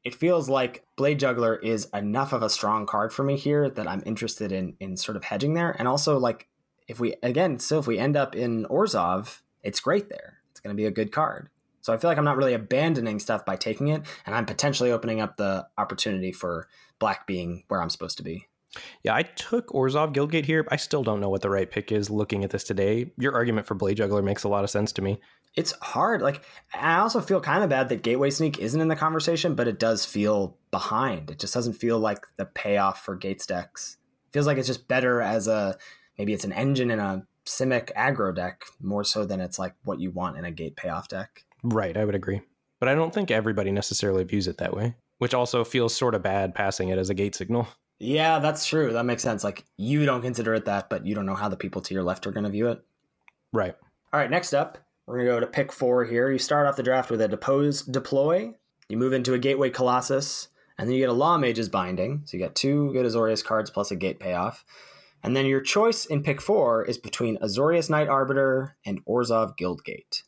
it 0.03 0.15
feels 0.15 0.49
like 0.49 0.83
Blade 0.95 1.19
Juggler 1.19 1.55
is 1.55 1.87
enough 1.93 2.33
of 2.33 2.43
a 2.43 2.49
strong 2.49 2.85
card 2.85 3.13
for 3.13 3.23
me 3.23 3.37
here 3.37 3.69
that 3.69 3.87
I'm 3.87 4.03
interested 4.05 4.51
in 4.51 4.75
in 4.79 4.97
sort 4.97 5.15
of 5.15 5.23
hedging 5.23 5.53
there. 5.53 5.71
And 5.71 5.87
also 5.87 6.17
like 6.17 6.47
if 6.87 6.99
we 6.99 7.15
again, 7.23 7.59
still 7.59 7.79
if 7.79 7.87
we 7.87 7.97
end 7.97 8.17
up 8.17 8.35
in 8.35 8.65
Orzhov, 8.65 9.41
it's 9.63 9.79
great 9.79 10.09
there. 10.09 10.39
It's 10.51 10.59
going 10.59 10.75
to 10.75 10.79
be 10.79 10.85
a 10.85 10.91
good 10.91 11.11
card. 11.11 11.49
So 11.81 11.93
I 11.93 11.97
feel 11.97 12.09
like 12.09 12.17
I'm 12.17 12.23
not 12.23 12.37
really 12.37 12.53
abandoning 12.53 13.19
stuff 13.19 13.43
by 13.45 13.57
taking 13.57 13.89
it, 13.89 14.03
and 14.25 14.33
I'm 14.33 14.45
potentially 14.45 14.91
opening 14.91 15.19
up 15.19 15.35
the 15.35 15.67
opportunity 15.77 16.31
for 16.31 16.69
black 16.97 17.27
being 17.27 17.65
where 17.67 17.81
I'm 17.81 17.89
supposed 17.89 18.17
to 18.17 18.23
be. 18.23 18.47
Yeah, 19.03 19.15
I 19.15 19.23
took 19.23 19.67
Orzhov 19.67 20.13
Guildgate 20.13 20.45
here. 20.45 20.65
I 20.71 20.77
still 20.77 21.03
don't 21.03 21.19
know 21.19 21.29
what 21.29 21.41
the 21.41 21.49
right 21.49 21.69
pick 21.69 21.91
is 21.91 22.09
looking 22.09 22.43
at 22.43 22.51
this 22.51 22.63
today. 22.63 23.11
Your 23.17 23.33
argument 23.33 23.67
for 23.67 23.75
Blade 23.75 23.97
Juggler 23.97 24.21
makes 24.21 24.45
a 24.45 24.49
lot 24.49 24.63
of 24.63 24.69
sense 24.69 24.93
to 24.93 25.01
me. 25.01 25.19
It's 25.55 25.73
hard. 25.81 26.21
Like 26.21 26.41
I 26.73 26.97
also 26.97 27.21
feel 27.21 27.41
kind 27.41 27.63
of 27.63 27.69
bad 27.69 27.89
that 27.89 28.01
Gateway 28.01 28.29
Sneak 28.29 28.59
isn't 28.59 28.79
in 28.81 28.87
the 28.87 28.95
conversation, 28.95 29.55
but 29.55 29.67
it 29.67 29.79
does 29.79 30.05
feel 30.05 30.57
behind. 30.71 31.29
It 31.29 31.39
just 31.39 31.53
doesn't 31.53 31.73
feel 31.73 31.99
like 31.99 32.25
the 32.37 32.45
payoff 32.45 33.03
for 33.03 33.15
Gates 33.15 33.45
decks. 33.45 33.97
It 34.27 34.33
feels 34.33 34.47
like 34.47 34.57
it's 34.57 34.67
just 34.67 34.87
better 34.87 35.21
as 35.21 35.47
a 35.47 35.77
maybe 36.17 36.33
it's 36.33 36.45
an 36.45 36.53
engine 36.53 36.91
in 36.91 36.99
a 36.99 37.25
Simic 37.45 37.93
aggro 37.93 38.33
deck 38.33 38.63
more 38.81 39.03
so 39.03 39.25
than 39.25 39.41
it's 39.41 39.59
like 39.59 39.75
what 39.83 39.99
you 39.99 40.11
want 40.11 40.37
in 40.37 40.45
a 40.45 40.51
gate 40.51 40.77
payoff 40.77 41.09
deck. 41.09 41.43
Right, 41.61 41.97
I 41.97 42.05
would 42.05 42.15
agree. 42.15 42.41
But 42.79 42.89
I 42.89 42.95
don't 42.95 43.13
think 43.13 43.31
everybody 43.31 43.71
necessarily 43.71 44.23
views 44.23 44.47
it 44.47 44.57
that 44.59 44.73
way, 44.73 44.95
which 45.17 45.33
also 45.33 45.63
feels 45.63 45.95
sort 45.95 46.15
of 46.15 46.23
bad 46.23 46.55
passing 46.55 46.89
it 46.89 46.97
as 46.97 47.09
a 47.09 47.13
gate 47.13 47.35
signal. 47.35 47.67
Yeah, 47.99 48.39
that's 48.39 48.65
true. 48.65 48.93
That 48.93 49.05
makes 49.05 49.23
sense. 49.23 49.43
Like 49.43 49.65
you 49.77 50.05
don't 50.05 50.21
consider 50.21 50.53
it 50.53 50.65
that, 50.65 50.89
but 50.89 51.05
you 51.05 51.15
don't 51.15 51.25
know 51.25 51.35
how 51.35 51.49
the 51.49 51.57
people 51.57 51.81
to 51.81 51.93
your 51.93 52.03
left 52.03 52.25
are 52.27 52.31
going 52.31 52.45
to 52.45 52.49
view 52.49 52.69
it. 52.69 52.81
Right. 53.51 53.75
All 54.11 54.19
right, 54.19 54.29
next 54.29 54.53
up, 54.53 54.77
we're 55.05 55.17
going 55.17 55.27
to 55.27 55.33
go 55.33 55.39
to 55.39 55.47
pick 55.47 55.71
four 55.71 56.05
here. 56.05 56.31
You 56.31 56.39
start 56.39 56.67
off 56.67 56.75
the 56.75 56.83
draft 56.83 57.11
with 57.11 57.21
a 57.21 57.27
Depose 57.27 57.81
Deploy. 57.81 58.53
You 58.89 58.97
move 58.97 59.13
into 59.13 59.33
a 59.33 59.39
Gateway 59.39 59.69
Colossus, 59.69 60.49
and 60.77 60.87
then 60.87 60.95
you 60.95 61.01
get 61.01 61.09
a 61.09 61.13
Lawmage's 61.13 61.69
Binding. 61.69 62.21
So 62.25 62.37
you 62.37 62.43
get 62.43 62.55
two 62.55 62.91
good 62.93 63.05
Azorius 63.05 63.43
cards 63.43 63.69
plus 63.69 63.91
a 63.91 63.95
gate 63.95 64.19
payoff. 64.19 64.63
And 65.23 65.35
then 65.35 65.45
your 65.45 65.61
choice 65.61 66.05
in 66.05 66.21
pick 66.21 66.41
four 66.41 66.83
is 66.83 66.97
between 66.97 67.37
Azorius 67.37 67.89
Knight 67.89 68.09
Arbiter 68.09 68.75
and 68.85 69.03
Orzhov 69.05 69.57
Guildgate. 69.57 70.23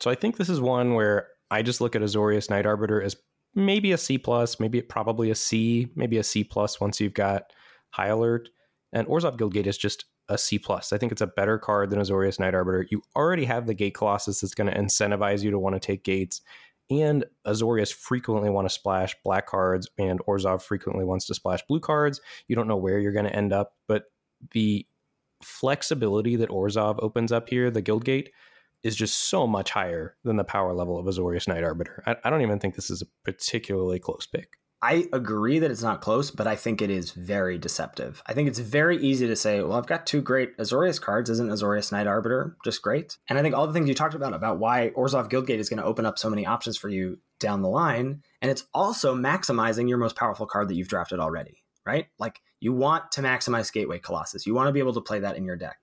So 0.00 0.10
I 0.10 0.14
think 0.14 0.36
this 0.36 0.48
is 0.48 0.60
one 0.60 0.94
where 0.94 1.28
I 1.50 1.62
just 1.62 1.80
look 1.80 1.96
at 1.96 2.02
Azorius 2.02 2.48
Knight 2.48 2.66
Arbiter 2.66 3.02
as 3.02 3.16
maybe 3.54 3.90
a 3.90 3.98
C 3.98 4.16
plus, 4.16 4.60
maybe 4.60 4.80
probably 4.80 5.30
a 5.30 5.34
C, 5.34 5.90
maybe 5.96 6.18
a 6.18 6.22
C 6.22 6.44
plus 6.44 6.80
once 6.80 7.00
you've 7.00 7.14
got 7.14 7.52
High 7.90 8.08
Alert. 8.08 8.48
And 8.92 9.08
Orzhov 9.08 9.36
Guildgate 9.36 9.66
is 9.66 9.76
just 9.76 10.04
a 10.28 10.38
C 10.38 10.58
plus. 10.58 10.92
I 10.92 10.98
think 10.98 11.12
it's 11.12 11.22
a 11.22 11.26
better 11.26 11.58
card 11.58 11.90
than 11.90 12.00
Azorius 12.00 12.38
Knight 12.38 12.54
Arbiter. 12.54 12.86
You 12.90 13.02
already 13.16 13.44
have 13.44 13.66
the 13.66 13.74
Gate 13.74 13.94
Colossus 13.94 14.40
that's 14.40 14.54
going 14.54 14.70
to 14.70 14.78
incentivize 14.78 15.42
you 15.42 15.50
to 15.50 15.58
want 15.58 15.74
to 15.74 15.80
take 15.80 16.04
gates. 16.04 16.40
And 16.90 17.24
Azorius 17.46 17.92
frequently 17.92 18.48
want 18.48 18.66
to 18.66 18.74
splash 18.74 19.14
black 19.22 19.46
cards, 19.46 19.88
and 19.98 20.20
Orzhov 20.26 20.62
frequently 20.62 21.04
wants 21.04 21.26
to 21.26 21.34
splash 21.34 21.60
blue 21.68 21.80
cards. 21.80 22.20
You 22.46 22.56
don't 22.56 22.68
know 22.68 22.76
where 22.76 22.98
you're 22.98 23.12
going 23.12 23.26
to 23.26 23.36
end 23.36 23.52
up, 23.52 23.74
but 23.86 24.04
the 24.52 24.86
flexibility 25.42 26.36
that 26.36 26.48
Orzhov 26.48 26.98
opens 27.00 27.30
up 27.30 27.48
here, 27.48 27.70
the 27.70 27.82
Guild 27.82 28.04
Gate, 28.04 28.30
is 28.82 28.96
just 28.96 29.28
so 29.28 29.46
much 29.46 29.70
higher 29.70 30.16
than 30.24 30.36
the 30.36 30.44
power 30.44 30.72
level 30.72 30.98
of 30.98 31.06
Azorius 31.06 31.48
Knight 31.48 31.64
Arbiter. 31.64 32.02
I, 32.06 32.16
I, 32.24 32.30
don't 32.30 32.42
even 32.42 32.58
think 32.58 32.74
this 32.74 32.90
is 32.90 33.02
a 33.02 33.06
particularly 33.24 33.98
close 33.98 34.26
pick. 34.26 34.57
I 34.80 35.08
agree 35.12 35.58
that 35.58 35.72
it's 35.72 35.82
not 35.82 36.00
close, 36.00 36.30
but 36.30 36.46
I 36.46 36.54
think 36.54 36.80
it 36.80 36.88
is 36.88 37.10
very 37.10 37.58
deceptive. 37.58 38.22
I 38.26 38.32
think 38.32 38.48
it's 38.48 38.60
very 38.60 38.96
easy 38.98 39.26
to 39.26 39.34
say, 39.34 39.60
well, 39.60 39.76
I've 39.76 39.88
got 39.88 40.06
two 40.06 40.22
great 40.22 40.56
Azorius 40.56 41.00
cards. 41.00 41.28
Isn't 41.30 41.50
Azorius 41.50 41.90
Knight 41.90 42.06
Arbiter 42.06 42.56
just 42.64 42.80
great? 42.80 43.18
And 43.28 43.36
I 43.36 43.42
think 43.42 43.56
all 43.56 43.66
the 43.66 43.72
things 43.72 43.88
you 43.88 43.94
talked 43.94 44.14
about, 44.14 44.34
about 44.34 44.60
why 44.60 44.90
Orzhov 44.96 45.30
Guildgate 45.30 45.58
is 45.58 45.68
going 45.68 45.78
to 45.78 45.84
open 45.84 46.06
up 46.06 46.16
so 46.16 46.30
many 46.30 46.46
options 46.46 46.76
for 46.76 46.88
you 46.88 47.18
down 47.40 47.62
the 47.62 47.68
line, 47.68 48.22
and 48.40 48.50
it's 48.52 48.66
also 48.72 49.16
maximizing 49.16 49.88
your 49.88 49.98
most 49.98 50.14
powerful 50.14 50.46
card 50.46 50.68
that 50.68 50.74
you've 50.74 50.88
drafted 50.88 51.18
already, 51.18 51.64
right? 51.84 52.06
Like 52.20 52.40
you 52.60 52.72
want 52.72 53.10
to 53.12 53.20
maximize 53.20 53.72
Gateway 53.72 53.98
Colossus. 53.98 54.46
You 54.46 54.54
want 54.54 54.68
to 54.68 54.72
be 54.72 54.80
able 54.80 54.94
to 54.94 55.00
play 55.00 55.18
that 55.20 55.36
in 55.36 55.44
your 55.44 55.56
deck. 55.56 55.78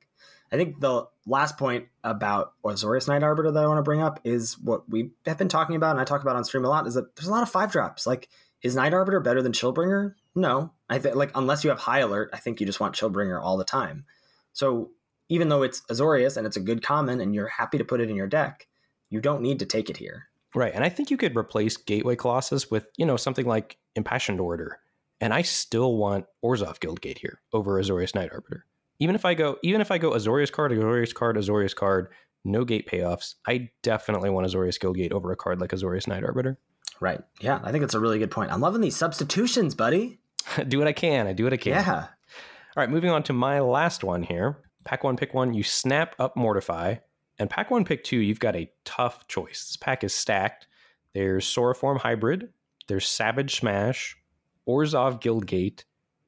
I 0.51 0.57
think 0.57 0.79
the 0.79 1.05
last 1.25 1.57
point 1.57 1.87
about 2.03 2.53
Azorius 2.63 3.07
Knight 3.07 3.23
Arbiter 3.23 3.51
that 3.51 3.63
I 3.63 3.67
want 3.67 3.79
to 3.79 3.83
bring 3.83 4.01
up 4.01 4.19
is 4.23 4.59
what 4.59 4.87
we 4.87 5.11
have 5.25 5.37
been 5.37 5.49
talking 5.49 5.75
about, 5.75 5.91
and 5.91 5.99
I 5.99 6.05
talk 6.05 6.21
about 6.21 6.35
on 6.35 6.45
stream 6.45 6.63
a 6.63 6.69
lot, 6.69 6.87
is 6.87 6.93
that 6.93 7.15
there's 7.15 7.27
a 7.27 7.31
lot 7.31 7.43
of 7.43 7.49
five 7.49 7.71
drops. 7.71 8.05
Like, 8.05 8.29
is 8.65 8.75
Knight 8.75 8.93
Arbiter 8.93 9.19
better 9.19 9.41
than 9.41 9.51
Chillbringer? 9.51 10.15
No. 10.35 10.71
I 10.89 10.99
think 10.99 11.15
like 11.15 11.31
unless 11.35 11.63
you 11.63 11.69
have 11.69 11.79
High 11.79 11.99
Alert, 11.99 12.31
I 12.33 12.37
think 12.37 12.59
you 12.59 12.65
just 12.65 12.79
want 12.79 12.95
Chillbringer 12.95 13.41
all 13.41 13.57
the 13.57 13.63
time. 13.63 14.05
So 14.53 14.91
even 15.29 15.49
though 15.49 15.63
it's 15.63 15.81
Azorius 15.81 16.35
and 16.37 16.45
it's 16.45 16.57
a 16.57 16.61
good 16.61 16.83
common 16.83 17.21
and 17.21 17.33
you're 17.33 17.47
happy 17.47 17.77
to 17.77 17.85
put 17.85 18.01
it 18.01 18.09
in 18.09 18.15
your 18.15 18.27
deck, 18.27 18.67
you 19.09 19.21
don't 19.21 19.41
need 19.41 19.59
to 19.59 19.65
take 19.65 19.89
it 19.89 19.97
here. 19.97 20.27
Right. 20.53 20.73
And 20.73 20.83
I 20.83 20.89
think 20.89 21.11
you 21.11 21.17
could 21.17 21.35
replace 21.35 21.77
Gateway 21.77 22.15
Colossus 22.15 22.71
with, 22.71 22.87
you 22.97 23.05
know, 23.05 23.17
something 23.17 23.45
like 23.45 23.77
Impassioned 23.95 24.39
Orator. 24.39 24.79
And 25.21 25.33
I 25.33 25.43
still 25.43 25.95
want 25.95 26.25
Orzhov 26.43 26.79
Guildgate 26.79 27.17
here 27.19 27.41
over 27.53 27.81
Azorius 27.81 28.15
Knight 28.15 28.31
Arbiter 28.31 28.65
even 28.99 29.15
if 29.15 29.25
I 29.25 29.33
go, 29.33 29.57
even 29.63 29.81
if 29.81 29.91
I 29.91 29.97
go 29.97 30.11
Azorius 30.11 30.51
card, 30.51 30.71
Azorius 30.71 31.13
card, 31.13 31.37
Azorius 31.37 31.75
card, 31.75 32.09
no 32.43 32.63
gate 32.63 32.87
payoffs, 32.87 33.35
I 33.47 33.69
definitely 33.81 34.29
want 34.29 34.47
Azorius 34.47 34.79
Guildgate 34.79 35.11
over 35.11 35.31
a 35.31 35.35
card 35.35 35.59
like 35.59 35.71
Azorius 35.71 36.07
Knight 36.07 36.23
Arbiter. 36.23 36.57
Right. 36.99 37.21
Yeah, 37.41 37.59
I 37.63 37.71
think 37.71 37.83
it's 37.83 37.93
a 37.93 37.99
really 37.99 38.19
good 38.19 38.31
point. 38.31 38.51
I'm 38.51 38.61
loving 38.61 38.81
these 38.81 38.95
substitutions, 38.95 39.75
buddy. 39.75 40.19
do 40.67 40.79
what 40.79 40.87
I 40.87 40.93
can. 40.93 41.27
I 41.27 41.33
do 41.33 41.43
what 41.43 41.53
I 41.53 41.57
can. 41.57 41.73
Yeah. 41.73 42.07
All 42.77 42.81
right, 42.81 42.89
moving 42.89 43.09
on 43.09 43.23
to 43.23 43.33
my 43.33 43.59
last 43.59 44.03
one 44.03 44.23
here. 44.23 44.57
Pack 44.83 45.03
one, 45.03 45.17
pick 45.17 45.33
one. 45.33 45.53
You 45.53 45.63
snap 45.63 46.15
up 46.19 46.35
Mortify, 46.35 46.97
and 47.39 47.49
pack 47.49 47.71
one, 47.71 47.85
pick 47.85 48.03
two. 48.03 48.17
You've 48.17 48.39
got 48.39 48.55
a 48.55 48.71
tough 48.83 49.27
choice. 49.27 49.65
This 49.65 49.77
pack 49.77 50.03
is 50.03 50.13
stacked. 50.13 50.67
There's 51.13 51.45
Sauroform 51.45 51.99
Hybrid. 51.99 52.49
There's 52.87 53.07
Savage 53.07 53.55
Smash, 53.55 54.15
Orzhov 54.67 55.21
Guildgate, 55.21 55.85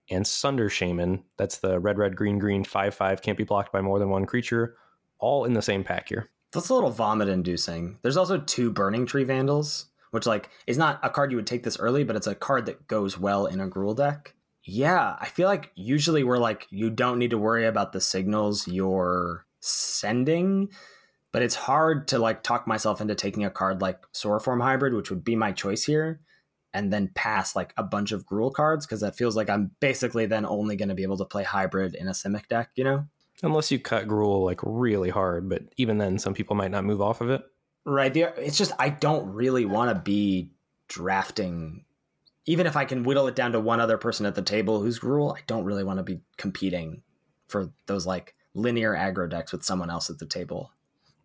and 0.10 0.26
Sunder 0.26 0.70
Shaman. 0.70 1.24
That's 1.38 1.58
the 1.60 1.80
red, 1.80 1.98
red, 1.98 2.16
green, 2.16 2.40
green, 2.40 2.64
5 2.64 2.96
5, 2.96 3.22
can't 3.22 3.38
be 3.38 3.44
blocked 3.44 3.72
by 3.72 3.82
more 3.82 4.00
than 4.00 4.10
one 4.10 4.26
creature, 4.26 4.78
all 5.20 5.46
in 5.46 5.54
the 5.54 5.62
same 5.62 5.84
pack 5.84 6.10
here. 6.10 6.30
That's 6.52 6.70
a 6.70 6.74
little 6.74 6.90
vomit 6.90 7.28
inducing. 7.28 8.00
There's 8.02 8.18
also 8.18 8.40
two 8.40 8.72
Burning 8.72 9.06
Tree 9.06 9.26
Vandals, 9.26 9.88
which, 10.12 10.26
like, 10.26 10.50
is 10.66 10.78
not 10.78 11.00
a 11.04 11.10
card 11.10 11.32
you 11.32 11.38
would 11.38 11.48
take 11.48 11.64
this 11.64 11.80
early, 11.80 12.04
but 12.04 12.16
it's 12.16 12.28
a 12.28 12.36
card 12.36 12.66
that 12.66 12.88
goes 12.88 13.18
well 13.18 13.46
in 13.46 13.60
a 13.60 13.68
Gruul 13.68 13.96
deck. 13.96 14.34
Yeah, 14.64 15.16
I 15.20 15.28
feel 15.28 15.48
like 15.48 15.72
usually 15.76 16.24
we're 16.24 16.38
like, 16.38 16.68
you 16.70 16.90
don't 16.90 17.20
need 17.20 17.32
to 17.32 17.38
worry 17.38 17.66
about 17.66 17.94
the 17.94 18.02
signals 18.02 18.68
you're 18.68 19.46
sending, 19.62 20.70
but 21.32 21.42
it's 21.42 21.56
hard 21.56 22.10
to 22.10 22.20
like 22.20 22.44
talk 22.44 22.68
myself 22.68 23.00
into 23.00 23.16
taking 23.16 23.46
a 23.46 23.50
card 23.50 23.82
like 23.82 24.00
Sauroform 24.14 24.62
Hybrid, 24.62 24.94
which 24.94 25.10
would 25.10 25.24
be 25.24 25.36
my 25.36 25.52
choice 25.54 25.86
here 25.86 26.20
and 26.74 26.92
then 26.92 27.10
pass 27.16 27.56
like 27.56 27.74
a 27.78 27.84
bunch 27.84 28.12
of 28.12 28.26
Gruul 28.26 28.54
cards 28.54 28.86
because 28.86 29.02
that 29.02 29.16
feels 29.16 29.36
like 29.36 29.50
I'm 29.50 29.72
basically 29.80 30.26
then 30.26 30.46
only 30.46 30.76
going 30.76 30.90
to 30.90 30.96
be 30.96 31.04
able 31.04 31.18
to 31.18 31.26
play 31.26 31.44
hybrid 31.44 31.96
in 31.96 32.08
a 32.08 32.12
Simic 32.12 32.48
deck, 32.48 32.70
you 32.76 32.84
know? 32.84 33.06
Unless 33.44 33.72
you 33.72 33.80
cut 33.80 34.08
Gruul 34.08 34.44
like 34.44 34.60
really 34.64 35.10
hard, 35.10 35.48
but 35.50 35.64
even 35.78 35.98
then, 35.98 36.20
some 36.20 36.34
people 36.34 36.56
might 36.56 36.72
not 36.72 36.86
move 36.86 37.02
off 37.02 37.22
of 37.22 37.30
it. 37.30 37.44
Right. 37.88 38.16
It's 38.18 38.58
just 38.58 38.74
I 38.78 38.90
don't 38.90 39.34
really 39.34 39.64
want 39.64 39.96
to 39.96 40.02
be 40.02 40.52
drafting. 40.90 41.86
Even 42.46 42.68
if 42.68 42.76
I 42.76 42.84
can 42.84 43.04
whittle 43.04 43.28
it 43.28 43.36
down 43.36 43.54
to 43.54 43.62
one 43.62 43.80
other 43.80 43.98
person 43.98 44.26
at 44.26 44.36
the 44.36 44.42
table 44.42 44.82
who's 44.82 45.00
Gruul, 45.00 45.34
I 45.34 45.40
don't 45.48 45.64
really 45.64 45.86
want 45.86 46.00
to 46.00 46.04
be 46.04 46.20
competing 46.36 47.02
for 47.48 47.72
those 47.86 48.06
like 48.06 48.36
linear 48.54 48.94
aggro 48.94 49.30
decks 49.30 49.54
with 49.54 49.64
someone 49.64 49.90
else 49.90 50.10
at 50.10 50.20
the 50.20 50.26
table. 50.26 50.72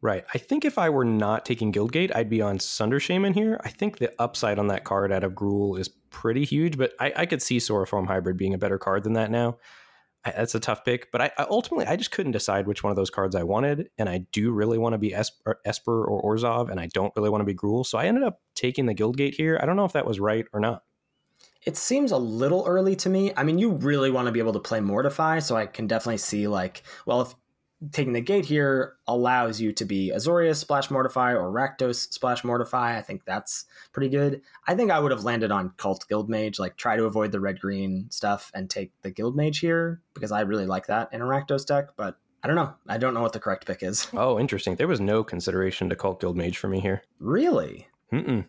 Right. 0.02 0.24
I 0.32 0.38
think 0.38 0.64
if 0.64 0.78
I 0.78 0.88
were 0.88 1.04
not 1.04 1.44
taking 1.44 1.72
Guildgate, 1.72 2.14
I'd 2.14 2.30
be 2.30 2.42
on 2.42 2.60
Sunder 2.60 3.00
Shaman 3.00 3.34
here. 3.34 3.60
I 3.64 3.68
think 3.68 3.98
the 3.98 4.12
upside 4.20 4.60
on 4.60 4.68
that 4.68 4.84
card 4.84 5.10
out 5.10 5.24
of 5.24 5.32
Gruul 5.32 5.80
is 5.80 5.88
pretty 5.88 6.44
huge, 6.44 6.78
but 6.78 6.92
I, 7.00 7.12
I 7.16 7.26
could 7.26 7.42
see 7.42 7.58
Sauroform 7.58 8.06
Hybrid 8.06 8.36
being 8.36 8.54
a 8.54 8.58
better 8.58 8.78
card 8.78 9.02
than 9.02 9.14
that 9.14 9.32
now. 9.32 9.58
That's 10.24 10.54
a 10.54 10.60
tough 10.60 10.84
pick, 10.84 11.10
but 11.10 11.20
I, 11.20 11.30
I, 11.36 11.46
ultimately 11.50 11.86
I 11.86 11.96
just 11.96 12.12
couldn't 12.12 12.32
decide 12.32 12.66
which 12.66 12.84
one 12.84 12.90
of 12.92 12.96
those 12.96 13.10
cards 13.10 13.34
I 13.34 13.42
wanted, 13.42 13.90
and 13.98 14.08
I 14.08 14.26
do 14.30 14.52
really 14.52 14.78
want 14.78 14.92
to 14.92 14.98
be 14.98 15.12
Esper, 15.12 15.58
Esper 15.64 16.04
or 16.04 16.22
Orzhov, 16.22 16.70
and 16.70 16.78
I 16.78 16.86
don't 16.86 17.12
really 17.16 17.28
want 17.28 17.40
to 17.40 17.44
be 17.44 17.54
Gruul, 17.54 17.84
so 17.84 17.98
I 17.98 18.04
ended 18.04 18.22
up 18.22 18.40
taking 18.54 18.86
the 18.86 18.94
Guildgate 18.94 19.34
here. 19.34 19.58
I 19.60 19.66
don't 19.66 19.76
know 19.76 19.84
if 19.84 19.94
that 19.94 20.06
was 20.06 20.20
right 20.20 20.46
or 20.52 20.60
not. 20.60 20.84
It 21.64 21.76
seems 21.76 22.12
a 22.12 22.18
little 22.18 22.64
early 22.66 22.96
to 22.96 23.08
me. 23.08 23.32
I 23.36 23.42
mean, 23.42 23.58
you 23.58 23.70
really 23.70 24.10
want 24.10 24.26
to 24.26 24.32
be 24.32 24.40
able 24.40 24.52
to 24.52 24.60
play 24.60 24.80
Mortify, 24.80 25.40
so 25.40 25.56
I 25.56 25.66
can 25.66 25.88
definitely 25.88 26.18
see 26.18 26.46
like, 26.46 26.82
well, 27.04 27.22
if 27.22 27.34
taking 27.90 28.12
the 28.12 28.20
gate 28.20 28.44
here 28.44 28.94
allows 29.06 29.60
you 29.60 29.72
to 29.72 29.84
be 29.84 30.12
Azorius 30.14 30.56
Splash 30.56 30.90
Mortify 30.90 31.32
or 31.32 31.50
Rakdos 31.50 32.12
Splash 32.12 32.44
Mortify. 32.44 32.96
I 32.96 33.02
think 33.02 33.24
that's 33.24 33.64
pretty 33.92 34.08
good. 34.08 34.42
I 34.66 34.74
think 34.74 34.90
I 34.90 35.00
would 35.00 35.10
have 35.10 35.24
landed 35.24 35.50
on 35.50 35.72
Cult 35.76 36.06
Guild 36.08 36.28
Mage, 36.28 36.58
like 36.58 36.76
try 36.76 36.96
to 36.96 37.04
avoid 37.04 37.32
the 37.32 37.40
red 37.40 37.60
green 37.60 38.06
stuff 38.10 38.50
and 38.54 38.70
take 38.70 38.92
the 39.02 39.10
Guild 39.10 39.34
Mage 39.34 39.58
here 39.58 40.00
because 40.14 40.32
I 40.32 40.42
really 40.42 40.66
like 40.66 40.86
that 40.86 41.12
in 41.12 41.20
a 41.20 41.24
Rakdos 41.24 41.66
deck, 41.66 41.88
but 41.96 42.16
I 42.44 42.46
don't 42.46 42.56
know. 42.56 42.74
I 42.88 42.98
don't 42.98 43.14
know 43.14 43.22
what 43.22 43.32
the 43.32 43.40
correct 43.40 43.66
pick 43.66 43.82
is. 43.82 44.06
Oh, 44.14 44.38
interesting. 44.38 44.76
There 44.76 44.88
was 44.88 45.00
no 45.00 45.24
consideration 45.24 45.88
to 45.88 45.96
Cult 45.96 46.20
Guild 46.20 46.36
Mage 46.36 46.58
for 46.58 46.68
me 46.68 46.80
here. 46.80 47.02
Really? 47.18 47.88
Mm-mm. 48.12 48.46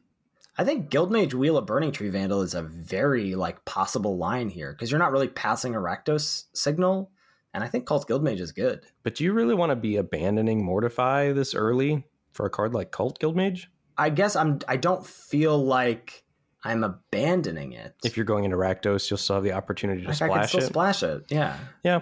I 0.58 0.64
think 0.64 0.90
Guildmage 0.90 1.34
Wheel 1.34 1.58
of 1.58 1.66
Burning 1.66 1.92
Tree 1.92 2.10
Vandal 2.10 2.42
is 2.42 2.54
a 2.54 2.62
very 2.62 3.34
like 3.34 3.66
possible 3.66 4.18
line 4.18 4.50
here 4.50 4.72
because 4.72 4.92
you're 4.92 5.00
not 5.00 5.12
really 5.12 5.28
passing 5.28 5.74
a 5.74 5.80
Rakdos 5.80 6.44
signal, 6.54 7.10
and 7.54 7.64
I 7.64 7.68
think 7.68 7.86
Cult 7.86 8.08
Guildmage 8.08 8.40
is 8.40 8.52
good. 8.52 8.82
But 9.04 9.16
do 9.16 9.24
you 9.24 9.34
really 9.34 9.56
want 9.56 9.72
to 9.72 9.76
be 9.76 9.98
abandoning 9.98 10.64
Mortify 10.66 11.34
this 11.34 11.54
early 11.54 12.06
for 12.32 12.46
a 12.46 12.50
card 12.50 12.74
like 12.74 12.92
Cult 12.92 13.20
Guildmage? 13.20 13.68
I 13.98 14.10
guess 14.10 14.36
I'm. 14.36 14.60
I 14.68 14.78
don't 14.78 15.06
feel 15.06 15.58
like 15.64 16.24
I'm 16.64 16.84
abandoning 16.84 17.74
it. 17.74 17.96
If 18.04 18.18
you're 18.18 18.26
going 18.26 18.46
into 18.46 18.58
Rakdos, 18.58 19.10
you'll 19.10 19.18
still 19.18 19.36
have 19.36 19.44
the 19.44 19.52
opportunity 19.52 20.02
to 20.02 20.08
like 20.08 20.22
I 20.22 20.28
can 20.28 20.30
splash 20.30 20.50
still 20.50 20.62
it. 20.62 20.66
splash 20.66 21.04
it. 21.04 21.24
Yeah. 21.30 21.58
Yeah. 21.84 22.00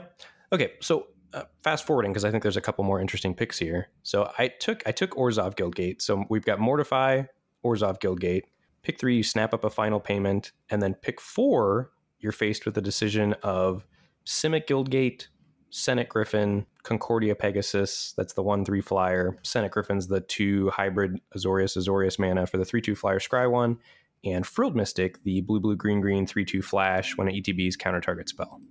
Okay. 0.53 0.73
So 0.79 1.07
uh, 1.33 1.43
fast 1.63 1.85
forwarding 1.85 2.11
because 2.11 2.25
I 2.25 2.31
think 2.31 2.43
there's 2.43 2.57
a 2.57 2.61
couple 2.61 2.83
more 2.83 3.01
interesting 3.01 3.33
picks 3.33 3.57
here. 3.57 3.89
So 4.03 4.31
I 4.37 4.47
took 4.47 4.83
I 4.85 4.91
took 4.91 5.11
Orzhov 5.11 5.55
Guildgate. 5.55 6.01
So 6.01 6.25
we've 6.29 6.45
got 6.45 6.59
Mortify, 6.59 7.23
Orzhov 7.65 7.99
Guildgate. 7.99 8.43
Pick 8.83 8.99
three, 8.99 9.17
you 9.17 9.23
snap 9.23 9.53
up 9.53 9.63
a 9.63 9.69
final 9.69 9.99
payment, 9.99 10.53
and 10.69 10.81
then 10.81 10.95
pick 10.95 11.21
four, 11.21 11.91
you're 12.19 12.31
faced 12.31 12.65
with 12.65 12.73
the 12.73 12.81
decision 12.81 13.33
of 13.43 13.85
Simic 14.25 14.65
Guildgate, 14.65 15.27
Senate 15.71 16.09
Griffin, 16.09 16.65
Concordia 16.83 17.33
Pegasus. 17.33 18.13
That's 18.17 18.33
the 18.33 18.43
one 18.43 18.63
three 18.65 18.81
flyer. 18.81 19.37
Senate 19.41 19.71
Griffin's 19.71 20.07
the 20.07 20.21
two 20.21 20.69
hybrid 20.69 21.19
Azorius 21.35 21.77
Azorius 21.77 22.19
mana 22.19 22.45
for 22.45 22.57
the 22.57 22.65
three 22.65 22.81
two 22.81 22.95
flyer 22.95 23.19
Scry 23.19 23.49
one, 23.49 23.79
and 24.23 24.45
Frilled 24.45 24.75
Mystic, 24.75 25.23
the 25.23 25.41
blue 25.41 25.59
blue 25.59 25.75
green 25.75 26.01
green 26.01 26.27
three 26.27 26.45
two 26.45 26.61
flash 26.61 27.17
when 27.17 27.27
it 27.27 27.43
ETBs 27.43 27.79
counter 27.79 28.01
target 28.01 28.29
spell. 28.29 28.61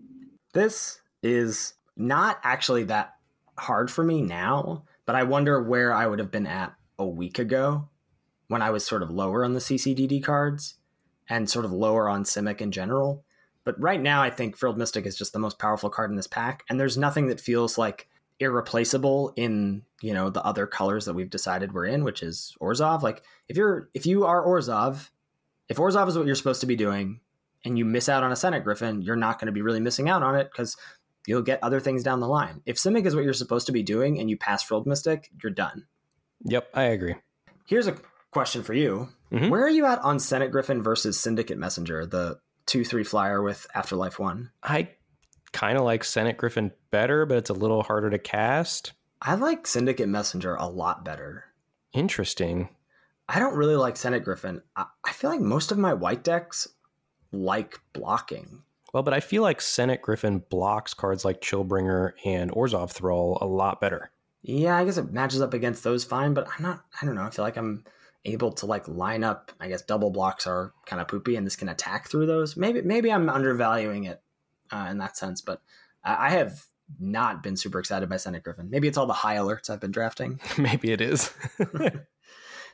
This 0.53 1.01
is 1.23 1.75
not 1.97 2.39
actually 2.43 2.85
that 2.85 3.15
hard 3.57 3.91
for 3.91 4.05
me 4.05 4.23
now, 4.23 4.85
but 5.07 5.17
I 5.17 5.23
wonder 5.23 5.63
where 5.63 5.93
I 5.93 6.07
would 6.07 6.19
have 6.19 6.31
been 6.31 6.47
at 6.47 6.75
a 6.99 7.07
week 7.07 7.39
ago 7.39 7.89
when 8.49 8.63
I 8.63 8.71
was 8.71 8.85
sort 8.85 9.03
of 9.03 9.11
lower 9.11 9.45
on 9.45 9.55
the 9.55 9.61
CCDD 9.61 10.23
cards 10.23 10.77
and 11.29 11.49
sort 11.49 11.65
of 11.65 11.73
lower 11.73 12.09
on 12.09 12.25
Simic 12.25 12.61
in 12.61 12.73
general. 12.73 13.25
But 13.65 13.81
right 13.81 14.01
now, 14.01 14.23
I 14.23 14.31
think 14.31 14.57
Frilled 14.57 14.79
Mystic 14.79 15.07
is 15.07 15.17
just 15.17 15.33
the 15.33 15.39
most 15.39 15.59
powerful 15.59 15.91
card 15.91 16.11
in 16.11 16.17
this 16.17 16.27
pack, 16.27 16.65
and 16.69 16.81
there's 16.81 16.97
nothing 16.97 17.27
that 17.29 17.41
feels 17.41 17.77
like 17.77 18.09
irreplaceable 18.41 19.35
in 19.37 19.83
you 20.01 20.15
know 20.15 20.31
the 20.31 20.43
other 20.43 20.67
colors 20.67 21.05
that 21.05 21.15
we've 21.15 21.31
decided 21.31 21.73
we're 21.73 21.85
in, 21.85 22.05
which 22.05 22.23
is 22.23 22.57
Orzhov. 22.61 23.03
Like 23.03 23.23
if 23.49 23.57
you're 23.57 23.91
if 23.95 24.07
you 24.07 24.25
are 24.25 24.45
Orzhov, 24.45 25.11
if 25.69 25.77
Orzhov 25.77 26.09
is 26.09 26.17
what 26.17 26.27
you're 26.27 26.35
supposed 26.35 26.63
to 26.63 26.67
be 26.67 26.77
doing, 26.77 27.21
and 27.65 27.79
you 27.79 27.85
miss 27.85 28.09
out 28.09 28.23
on 28.23 28.33
a 28.33 28.37
Senate 28.37 28.65
Griffin, 28.65 29.03
you're 29.03 29.17
not 29.17 29.39
going 29.39 29.47
to 29.47 29.53
be 29.53 29.63
really 29.63 29.81
missing 29.81 30.09
out 30.09 30.23
on 30.23 30.35
it 30.37 30.49
because 30.51 30.77
you'll 31.27 31.43
get 31.43 31.63
other 31.63 31.81
things 31.81 32.03
down 32.03 32.21
the 32.21 32.29
line. 32.29 32.63
If 32.65 32.77
Simic 32.77 33.05
is 33.05 33.15
what 33.15 33.25
you're 33.25 33.35
supposed 33.35 33.67
to 33.67 33.73
be 33.73 33.83
doing 33.83 34.19
and 34.19 34.31
you 34.31 34.39
pass 34.39 34.63
Frilled 34.63 34.87
Mystic, 34.87 35.31
you're 35.43 35.53
done. 35.53 35.87
Yep, 36.45 36.71
I 36.73 36.85
agree. 36.85 37.17
Here's 37.67 37.87
a 37.87 37.97
question 38.31 38.63
for 38.63 38.73
you. 38.73 39.11
Mhm. 39.31 39.51
Where 39.51 39.63
are 39.63 39.71
you 39.71 39.85
at 39.85 39.99
on 39.99 40.19
Senate 40.19 40.51
Griffin 40.51 40.83
versus 40.83 41.21
Syndicate 41.21 41.59
Messenger, 41.59 42.07
the 42.07 42.41
2 42.67 42.85
3 42.85 43.05
flyer 43.05 43.43
with 43.43 43.67
Afterlife 43.75 44.19
1? 44.19 44.51
I 44.63 44.91
kind 45.53 45.79
of 45.79 45.85
like 45.85 46.05
Senate 46.05 46.37
Griffin 46.37 46.73
better, 46.91 47.27
but 47.27 47.39
it's 47.39 47.51
a 47.51 47.55
little 47.55 47.83
harder 47.83 48.11
to 48.11 48.19
cast. 48.19 48.93
I 49.23 49.35
like 49.35 49.67
Syndicate 49.67 50.09
Messenger 50.09 50.55
a 50.55 50.67
lot 50.67 51.05
better. 51.05 51.45
Interesting. 51.93 52.69
I 53.29 53.39
don't 53.39 53.57
really 53.57 53.77
like 53.77 53.97
Senate 53.97 54.25
Griffin. 54.25 54.63
I, 54.77 54.87
I 55.05 55.13
feel 55.13 55.31
like 55.31 55.41
most 55.41 55.73
of 55.73 55.79
my 55.79 55.95
white 55.95 56.25
decks 56.25 56.69
like 57.33 57.79
blocking. 57.93 58.63
Well, 58.93 59.03
but 59.03 59.15
I 59.15 59.21
feel 59.21 59.43
like 59.43 59.61
Senate 59.61 60.03
Griffin 60.03 60.43
blocks 60.51 60.95
cards 60.95 61.25
like 61.25 61.41
Chillbringer 61.41 62.13
and 62.25 62.51
Orzhov 62.51 62.91
Thrall 62.91 63.39
a 63.41 63.47
lot 63.47 63.81
better. 63.81 64.11
Yeah, 64.43 64.77
I 64.77 64.85
guess 64.85 64.97
it 64.97 65.13
matches 65.13 65.43
up 65.43 65.55
against 65.55 65.85
those 65.85 66.03
fine, 66.03 66.35
but 66.35 66.49
I'm 66.49 66.63
not, 66.63 66.85
I 67.01 67.07
don't 67.07 67.15
know. 67.15 67.23
I 67.23 67.31
feel 67.31 67.45
like 67.45 67.57
I'm 67.57 67.85
able 68.25 68.53
to 68.53 68.67
like 68.67 68.87
line 68.89 69.25
up. 69.25 69.53
I 69.61 69.69
guess 69.69 69.83
double 69.83 70.11
blocks 70.11 70.47
are 70.47 70.73
kind 70.87 71.01
of 71.01 71.09
poopy 71.09 71.37
and 71.37 71.47
this 71.47 71.57
can 71.57 71.69
attack 71.69 72.09
through 72.09 72.27
those. 72.27 72.57
Maybe, 72.57 72.83
maybe 72.83 73.13
I'm 73.13 73.29
undervaluing 73.29 74.05
it 74.05 74.21
uh, 74.71 74.89
in 74.91 74.99
that 74.99 75.17
sense, 75.17 75.41
but 75.41 75.63
I, 76.05 76.27
I 76.27 76.31
have 76.31 76.65
not 76.99 77.43
been 77.43 77.57
super 77.57 77.79
excited 77.79 78.09
by 78.09 78.17
Senate 78.17 78.43
Griffin. 78.43 78.69
Maybe 78.71 78.89
it's 78.89 78.99
all 78.99 79.07
the 79.07 79.13
high 79.13 79.37
alerts 79.37 79.71
I've 79.71 79.81
been 79.81 79.93
drafting. 79.93 80.41
Maybe 80.59 80.93
it 80.93 81.01
is. 81.01 81.33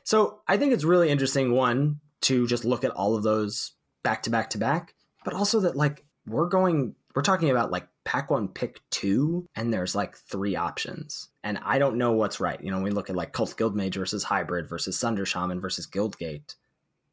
So 0.07 0.39
I 0.47 0.55
think 0.55 0.71
it's 0.71 0.85
really 0.85 1.09
interesting, 1.09 1.51
one, 1.51 1.99
to 2.21 2.47
just 2.47 2.63
look 2.63 2.85
at 2.85 2.91
all 2.91 3.17
of 3.17 3.23
those 3.23 3.73
back 4.03 4.23
to 4.23 4.29
back 4.29 4.51
to 4.51 4.57
back, 4.57 4.95
but 5.25 5.33
also 5.33 5.59
that 5.59 5.75
like 5.75 6.05
we're 6.25 6.47
going, 6.47 6.95
we're 7.13 7.23
talking 7.23 7.49
about 7.49 7.71
like 7.71 7.89
pack 8.07 8.31
one, 8.31 8.47
pick 8.47 8.79
two, 8.89 9.45
and 9.53 9.73
there's 9.73 9.93
like 9.93 10.15
three 10.15 10.55
options. 10.55 11.27
And 11.43 11.59
I 11.61 11.77
don't 11.77 11.97
know 11.97 12.13
what's 12.13 12.39
right. 12.39 12.59
You 12.63 12.71
know, 12.71 12.79
we 12.79 12.89
look 12.89 13.09
at 13.09 13.17
like 13.17 13.33
Cult 13.33 13.57
Guildmage 13.57 13.95
versus 13.95 14.23
Hybrid 14.23 14.69
versus 14.69 14.97
Sunder 14.97 15.25
Shaman 15.25 15.59
versus 15.59 15.85
Guildgate. 15.85 16.55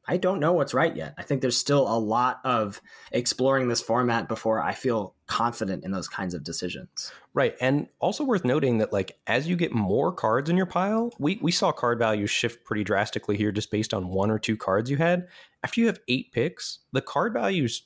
I 0.07 0.18
don't 0.18 0.38
know 0.38 0.53
what's 0.53 0.72
right 0.72 0.95
yet. 0.95 1.14
I 1.18 1.24
think 1.24 1.40
there's 1.40 1.57
still 1.57 1.88
a 1.88 1.99
lot 1.99 2.40
of 2.45 2.80
exploring 3.11 3.66
this 3.66 3.80
format 3.80 4.28
before 4.28 4.62
I 4.62 4.72
feel 4.72 5.16
confident 5.26 5.82
in 5.82 5.90
those 5.90 6.07
kinds 6.07 6.32
of 6.32 6.45
decisions. 6.45 7.11
right. 7.32 7.57
And 7.61 7.88
also 7.99 8.22
worth 8.22 8.45
noting 8.45 8.78
that 8.78 8.92
like 8.92 9.18
as 9.26 9.49
you 9.49 9.57
get 9.57 9.72
more 9.72 10.12
cards 10.12 10.49
in 10.49 10.57
your 10.57 10.66
pile, 10.66 11.11
we, 11.18 11.40
we 11.42 11.51
saw 11.51 11.72
card 11.72 11.99
values 11.99 12.30
shift 12.30 12.64
pretty 12.64 12.84
drastically 12.84 13.36
here 13.36 13.51
just 13.51 13.72
based 13.72 13.92
on 13.92 14.11
one 14.11 14.30
or 14.30 14.38
two 14.38 14.57
cards 14.57 14.88
you 14.88 14.99
had. 14.99 15.26
After 15.64 15.80
you 15.80 15.88
have 15.88 15.99
eight 16.07 16.30
picks, 16.30 16.78
the 16.92 17.03
card 17.03 17.32
values 17.32 17.82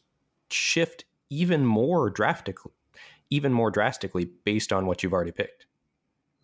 shift 0.51 1.07
even 1.31 1.65
more 1.65 2.11
drastically 2.11 2.73
even 3.31 3.53
more 3.53 3.71
drastically 3.71 4.31
based 4.45 4.73
on 4.73 4.87
what 4.87 5.03
you've 5.03 5.13
already 5.13 5.33
picked. 5.33 5.67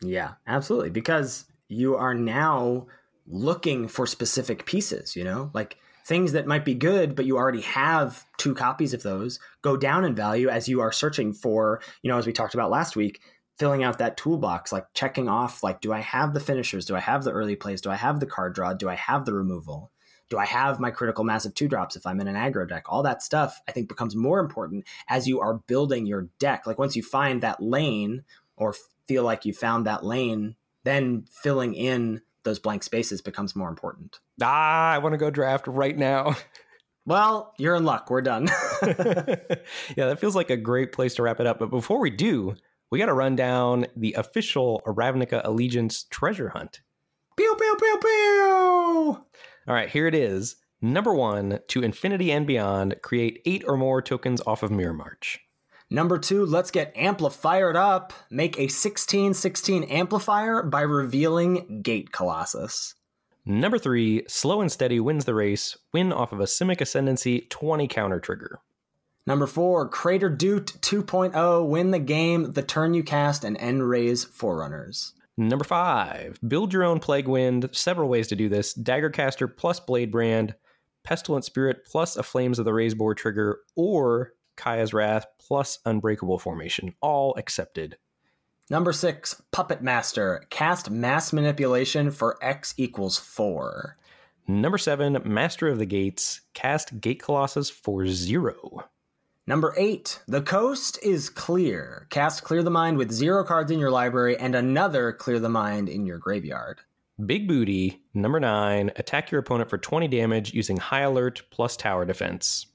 Yeah, 0.01 0.32
absolutely. 0.47 0.91
Because 0.91 1.47
you 1.68 1.97
are 1.97 2.14
now 2.14 2.87
looking 3.26 3.89
for 3.89 4.07
specific 4.07 4.66
pieces, 4.66 5.16
you 5.16 5.24
know, 5.24 5.51
like 5.55 5.78
things 6.07 6.32
that 6.32 6.47
might 6.47 6.64
be 6.64 6.74
good, 6.74 7.16
but 7.16 7.24
you 7.24 7.37
already 7.37 7.62
have 7.62 8.24
two 8.37 8.55
copies 8.55 8.93
of 8.93 9.03
those 9.03 9.41
go 9.62 9.76
down 9.76 10.05
in 10.05 10.14
value 10.14 10.49
as 10.49 10.68
you 10.68 10.80
are 10.80 10.93
searching 10.93 11.32
for, 11.32 11.80
you 12.03 12.11
know, 12.11 12.18
as 12.18 12.26
we 12.26 12.32
talked 12.32 12.55
about 12.55 12.70
last 12.70 12.97
week, 12.97 13.20
filling 13.59 13.82
out 13.82 13.99
that 13.99 14.16
toolbox, 14.16 14.72
like 14.72 14.87
checking 14.93 15.28
off, 15.28 15.62
like, 15.62 15.80
do 15.80 15.93
I 15.93 16.01
have 16.01 16.35
the 16.35 16.41
finishers? 16.41 16.85
Do 16.85 16.97
I 16.97 17.01
have 17.01 17.24
the 17.24 17.30
early 17.30 17.57
plays? 17.57 17.80
Do 17.80 17.91
I 17.91 17.97
have 17.97 18.20
the 18.20 18.26
card 18.26 18.55
draw? 18.55 18.74
Do 18.74 18.89
I 18.89 18.97
have 18.97 19.24
the 19.24 19.32
removal? 19.32 19.91
Do 20.30 20.38
I 20.38 20.46
have 20.46 20.80
my 20.80 20.90
critical 20.90 21.24
massive 21.24 21.54
two 21.54 21.68
drops 21.68 21.96
if 21.96 22.06
I'm 22.06 22.20
in 22.20 22.28
an 22.28 22.34
aggro 22.34 22.68
deck? 22.68 22.84
All 22.88 23.02
that 23.02 23.22
stuff 23.22 23.60
I 23.68 23.72
think 23.72 23.88
becomes 23.88 24.16
more 24.16 24.40
important 24.40 24.84
as 25.08 25.28
you 25.28 25.40
are 25.40 25.54
building 25.54 26.06
your 26.06 26.28
deck. 26.38 26.66
Like 26.66 26.78
once 26.78 26.96
you 26.96 27.02
find 27.02 27.42
that 27.42 27.62
lane 27.62 28.24
or 28.56 28.74
feel 29.06 29.22
like 29.22 29.44
you 29.44 29.52
found 29.52 29.86
that 29.86 30.04
lane, 30.04 30.56
then 30.84 31.26
filling 31.30 31.74
in 31.74 32.22
those 32.44 32.58
blank 32.58 32.82
spaces 32.82 33.20
becomes 33.20 33.56
more 33.56 33.68
important. 33.68 34.20
Ah, 34.42 34.92
I 34.92 34.98
want 34.98 35.12
to 35.12 35.18
go 35.18 35.30
draft 35.30 35.66
right 35.66 35.96
now. 35.96 36.36
Well, 37.06 37.52
you're 37.58 37.74
in 37.74 37.84
luck. 37.84 38.08
We're 38.08 38.22
done. 38.22 38.48
yeah, 38.82 40.06
that 40.06 40.18
feels 40.18 40.34
like 40.34 40.48
a 40.48 40.56
great 40.56 40.92
place 40.92 41.14
to 41.16 41.22
wrap 41.22 41.38
it 41.38 41.46
up. 41.46 41.58
But 41.58 41.70
before 41.70 42.00
we 42.00 42.08
do, 42.08 42.54
we 42.90 42.98
got 42.98 43.06
to 43.06 43.12
run 43.12 43.36
down 43.36 43.86
the 43.94 44.14
official 44.14 44.80
Ravnica 44.86 45.42
Allegiance 45.44 46.04
treasure 46.04 46.48
hunt. 46.48 46.80
pew, 47.36 47.54
pew, 47.58 47.76
pew, 47.78 47.98
pew. 48.00 49.24
All 49.66 49.74
right, 49.74 49.88
here 49.88 50.06
it 50.06 50.14
is. 50.14 50.56
Number 50.82 51.14
one, 51.14 51.60
to 51.68 51.82
infinity 51.82 52.30
and 52.30 52.46
beyond, 52.46 52.96
create 53.02 53.40
eight 53.46 53.64
or 53.66 53.76
more 53.76 54.02
tokens 54.02 54.42
off 54.46 54.62
of 54.62 54.70
Mirror 54.70 54.94
March. 54.94 55.40
Number 55.90 56.18
two, 56.18 56.44
let's 56.44 56.70
get 56.70 56.92
amplified 56.96 57.76
up. 57.76 58.12
Make 58.30 58.56
a 58.56 58.64
1616 58.64 59.84
amplifier 59.84 60.62
by 60.62 60.82
revealing 60.82 61.80
Gate 61.82 62.12
Colossus. 62.12 62.94
Number 63.46 63.78
three, 63.78 64.24
slow 64.26 64.60
and 64.60 64.72
steady 64.72 65.00
wins 65.00 65.24
the 65.24 65.34
race. 65.34 65.76
Win 65.92 66.12
off 66.12 66.32
of 66.32 66.40
a 66.40 66.44
Simic 66.44 66.80
Ascendancy 66.80 67.42
20 67.50 67.88
counter 67.88 68.18
trigger. 68.20 68.60
Number 69.26 69.46
four, 69.46 69.88
Crater 69.88 70.28
Dude 70.28 70.66
2.0. 70.66 71.68
Win 71.68 71.90
the 71.90 71.98
game, 71.98 72.52
the 72.52 72.62
turn 72.62 72.92
you 72.92 73.02
cast, 73.02 73.44
and 73.44 73.56
end 73.56 73.88
raise 73.88 74.24
Forerunners. 74.24 75.14
Number 75.37 75.64
five, 75.64 76.39
build 76.47 76.72
your 76.72 76.85
own 76.85 77.01
Plague 77.01 77.26
Wind. 77.26 77.68
Several 77.72 78.09
ways 78.09 78.28
to 78.28 78.37
do 78.37 78.49
this 78.49 78.72
Daggercaster 78.72 79.55
plus 79.55 79.80
Bladebrand, 79.80 80.55
Pestilent 81.03 81.45
Spirit 81.45 81.85
plus 81.85 82.16
a 82.16 82.22
Flames 82.22 82.59
of 82.59 82.64
the 82.64 82.72
Raze-Boar 82.72 83.14
trigger, 83.14 83.59
or 83.74 84.32
Kaya's 84.57 84.95
Wrath 84.95 85.26
plus 85.41 85.80
Unbreakable 85.85 86.39
Formation. 86.39 86.95
All 87.01 87.35
accepted. 87.37 87.99
Number 88.70 88.93
six, 88.93 89.43
Puppet 89.51 89.82
Master. 89.82 90.47
Cast 90.51 90.89
Mass 90.89 91.32
Manipulation 91.32 92.11
for 92.11 92.39
X 92.41 92.72
equals 92.76 93.18
four. 93.18 93.99
Number 94.47 94.78
seven, 94.78 95.18
Master 95.24 95.68
of 95.68 95.78
the 95.78 95.87
Gates. 95.87 96.43
Cast 96.55 97.01
Gate 97.01 97.20
Colossus 97.20 97.68
for 97.68 98.07
zero. 98.07 98.85
Number 99.47 99.74
eight, 99.76 100.22
the 100.26 100.40
coast 100.40 100.99
is 101.03 101.28
clear. 101.28 102.07
Cast 102.09 102.45
Clear 102.45 102.62
the 102.62 102.70
Mind 102.70 102.97
with 102.97 103.12
zero 103.12 103.45
cards 103.45 103.70
in 103.70 103.78
your 103.78 103.90
library 103.90 104.38
and 104.38 104.55
another 104.55 105.12
Clear 105.12 105.38
the 105.38 105.51
Mind 105.51 105.90
in 105.90 106.07
your 106.07 106.16
graveyard. 106.16 106.80
Big 107.26 107.47
Booty. 107.47 108.01
Number 108.14 108.40
nine, 108.40 108.90
attack 108.97 109.30
your 109.30 109.40
opponent 109.40 109.68
for 109.68 109.76
20 109.76 110.09
damage 110.09 110.55
using 110.55 110.78
High 110.78 111.03
Alert 111.03 111.42
plus 111.51 111.76
Tower 111.76 112.07
Defense. 112.07 112.68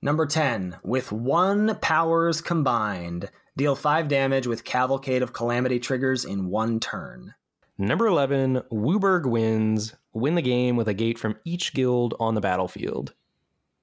Number 0.00 0.24
10, 0.24 0.78
with 0.82 1.12
one 1.12 1.76
powers 1.82 2.40
combined, 2.40 3.30
deal 3.58 3.74
five 3.74 4.08
damage 4.08 4.46
with 4.46 4.64
Cavalcade 4.64 5.22
of 5.22 5.34
Calamity 5.34 5.78
triggers 5.78 6.24
in 6.24 6.48
one 6.48 6.80
turn. 6.80 7.34
Number 7.76 8.06
11, 8.06 8.62
Wooburg 8.72 9.26
wins. 9.26 9.94
Win 10.14 10.36
the 10.36 10.42
game 10.42 10.76
with 10.76 10.88
a 10.88 10.94
gate 10.94 11.18
from 11.18 11.36
each 11.44 11.74
guild 11.74 12.14
on 12.18 12.34
the 12.34 12.40
battlefield. 12.40 13.12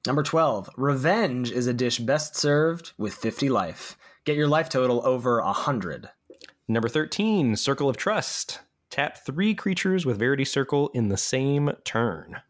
Number 0.07 0.21
12, 0.21 0.69
Revenge 0.77 1.51
is 1.51 1.65
a 1.65 1.73
dish 1.73 1.97
best 1.97 2.35
served 2.35 2.91
with 2.95 3.15
50 3.15 3.49
life. 3.49 3.97
Get 4.23 4.35
your 4.37 4.47
life 4.47 4.69
total 4.69 5.05
over 5.05 5.41
100. 5.41 6.09
Number 6.67 6.87
13, 6.87 7.55
Circle 7.55 7.89
of 7.89 7.97
Trust. 7.97 8.59
Tap 8.91 9.17
three 9.25 9.55
creatures 9.55 10.05
with 10.05 10.19
Verity 10.19 10.45
Circle 10.45 10.89
in 10.89 11.09
the 11.09 11.17
same 11.17 11.71
turn. 11.83 12.41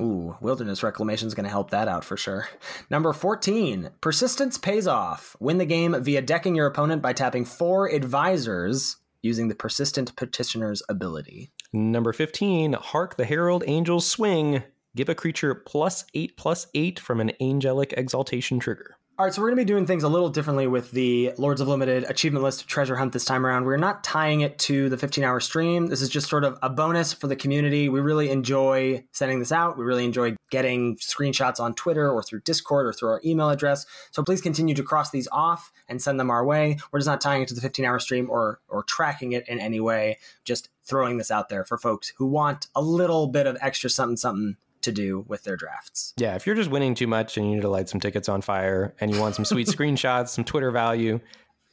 Ooh, 0.00 0.36
Wilderness 0.40 0.82
Reclamation 0.82 1.28
is 1.28 1.34
going 1.34 1.44
to 1.44 1.50
help 1.50 1.70
that 1.70 1.86
out 1.86 2.02
for 2.02 2.16
sure. 2.16 2.48
Number 2.88 3.12
14, 3.12 3.90
Persistence 4.00 4.56
pays 4.56 4.86
off. 4.86 5.36
Win 5.38 5.58
the 5.58 5.66
game 5.66 5.94
via 6.02 6.22
decking 6.22 6.54
your 6.54 6.66
opponent 6.66 7.02
by 7.02 7.12
tapping 7.12 7.44
four 7.44 7.90
advisors 7.90 8.96
using 9.20 9.48
the 9.48 9.54
Persistent 9.54 10.16
Petitioner's 10.16 10.82
ability. 10.88 11.50
Number 11.74 12.14
15, 12.14 12.72
Hark 12.72 13.16
the 13.18 13.26
Herald 13.26 13.64
Angels 13.66 14.06
Swing. 14.06 14.62
Give 14.94 15.08
a 15.08 15.14
creature 15.14 15.54
plus 15.54 16.04
8 16.12 16.36
plus 16.36 16.66
8 16.74 17.00
from 17.00 17.20
an 17.20 17.32
Angelic 17.40 17.94
Exaltation 17.96 18.58
trigger. 18.58 18.96
All 19.18 19.26
right, 19.26 19.32
so 19.32 19.40
we're 19.40 19.48
going 19.48 19.58
to 19.58 19.64
be 19.64 19.72
doing 19.72 19.86
things 19.86 20.02
a 20.02 20.08
little 20.08 20.28
differently 20.28 20.66
with 20.66 20.90
the 20.90 21.32
Lords 21.38 21.60
of 21.62 21.68
Limited 21.68 22.04
achievement 22.08 22.42
list 22.42 22.66
treasure 22.66 22.96
hunt 22.96 23.12
this 23.12 23.24
time 23.24 23.46
around. 23.46 23.64
We're 23.64 23.76
not 23.76 24.04
tying 24.04 24.42
it 24.42 24.58
to 24.60 24.90
the 24.90 24.98
15 24.98 25.24
hour 25.24 25.40
stream. 25.40 25.86
This 25.86 26.02
is 26.02 26.10
just 26.10 26.28
sort 26.28 26.44
of 26.44 26.58
a 26.62 26.68
bonus 26.68 27.14
for 27.14 27.26
the 27.26 27.36
community. 27.36 27.88
We 27.88 28.00
really 28.00 28.30
enjoy 28.30 29.04
sending 29.12 29.38
this 29.38 29.52
out. 29.52 29.78
We 29.78 29.84
really 29.84 30.04
enjoy 30.04 30.36
getting 30.50 30.96
screenshots 30.96 31.60
on 31.60 31.74
Twitter 31.74 32.10
or 32.10 32.22
through 32.22 32.40
Discord 32.40 32.86
or 32.86 32.92
through 32.92 33.10
our 33.10 33.20
email 33.24 33.48
address. 33.48 33.86
So 34.10 34.22
please 34.22 34.42
continue 34.42 34.74
to 34.74 34.82
cross 34.82 35.10
these 35.10 35.28
off 35.32 35.72
and 35.88 36.02
send 36.02 36.20
them 36.20 36.30
our 36.30 36.44
way. 36.44 36.78
We're 36.90 36.98
just 36.98 37.08
not 37.08 37.20
tying 37.20 37.42
it 37.42 37.48
to 37.48 37.54
the 37.54 37.62
15 37.62 37.84
hour 37.84 37.98
stream 37.98 38.28
or 38.30 38.60
or 38.68 38.82
tracking 38.82 39.32
it 39.32 39.48
in 39.48 39.58
any 39.58 39.80
way. 39.80 40.18
Just 40.44 40.68
throwing 40.84 41.16
this 41.16 41.30
out 41.30 41.48
there 41.48 41.64
for 41.64 41.78
folks 41.78 42.12
who 42.16 42.26
want 42.26 42.66
a 42.74 42.82
little 42.82 43.26
bit 43.26 43.46
of 43.46 43.56
extra 43.60 43.88
something 43.88 44.16
something 44.16 44.56
to 44.82 44.92
do 44.92 45.24
with 45.28 45.44
their 45.44 45.56
drafts. 45.56 46.12
Yeah, 46.16 46.34
if 46.34 46.46
you're 46.46 46.56
just 46.56 46.70
winning 46.70 46.94
too 46.94 47.06
much 47.06 47.36
and 47.36 47.46
you 47.46 47.56
need 47.56 47.62
to 47.62 47.68
light 47.68 47.88
some 47.88 48.00
tickets 48.00 48.28
on 48.28 48.42
fire 48.42 48.94
and 49.00 49.12
you 49.12 49.20
want 49.20 49.34
some 49.34 49.44
sweet 49.44 49.66
screenshots, 49.68 50.28
some 50.28 50.44
Twitter 50.44 50.70
value, 50.70 51.20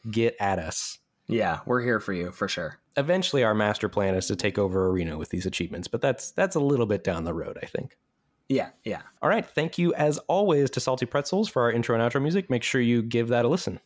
get 0.09 0.35
at 0.39 0.59
us. 0.59 0.99
Yeah, 1.27 1.59
we're 1.65 1.81
here 1.81 1.99
for 1.99 2.13
you 2.13 2.31
for 2.31 2.47
sure. 2.47 2.79
Eventually 2.97 3.43
our 3.43 3.53
master 3.53 3.87
plan 3.87 4.15
is 4.15 4.27
to 4.27 4.35
take 4.35 4.57
over 4.57 4.87
Arena 4.87 5.17
with 5.17 5.29
these 5.29 5.45
achievements, 5.45 5.87
but 5.87 6.01
that's 6.01 6.31
that's 6.31 6.55
a 6.55 6.59
little 6.59 6.87
bit 6.87 7.03
down 7.03 7.23
the 7.23 7.33
road, 7.33 7.57
I 7.61 7.67
think. 7.67 7.95
Yeah, 8.49 8.69
yeah. 8.83 9.03
All 9.21 9.29
right, 9.29 9.45
thank 9.45 9.77
you 9.77 9.93
as 9.93 10.17
always 10.27 10.71
to 10.71 10.79
Salty 10.79 11.05
Pretzels 11.05 11.47
for 11.47 11.61
our 11.61 11.71
intro 11.71 11.95
and 11.95 12.03
outro 12.03 12.21
music. 12.21 12.49
Make 12.49 12.63
sure 12.63 12.81
you 12.81 13.03
give 13.03 13.27
that 13.27 13.45
a 13.45 13.47
listen. 13.47 13.79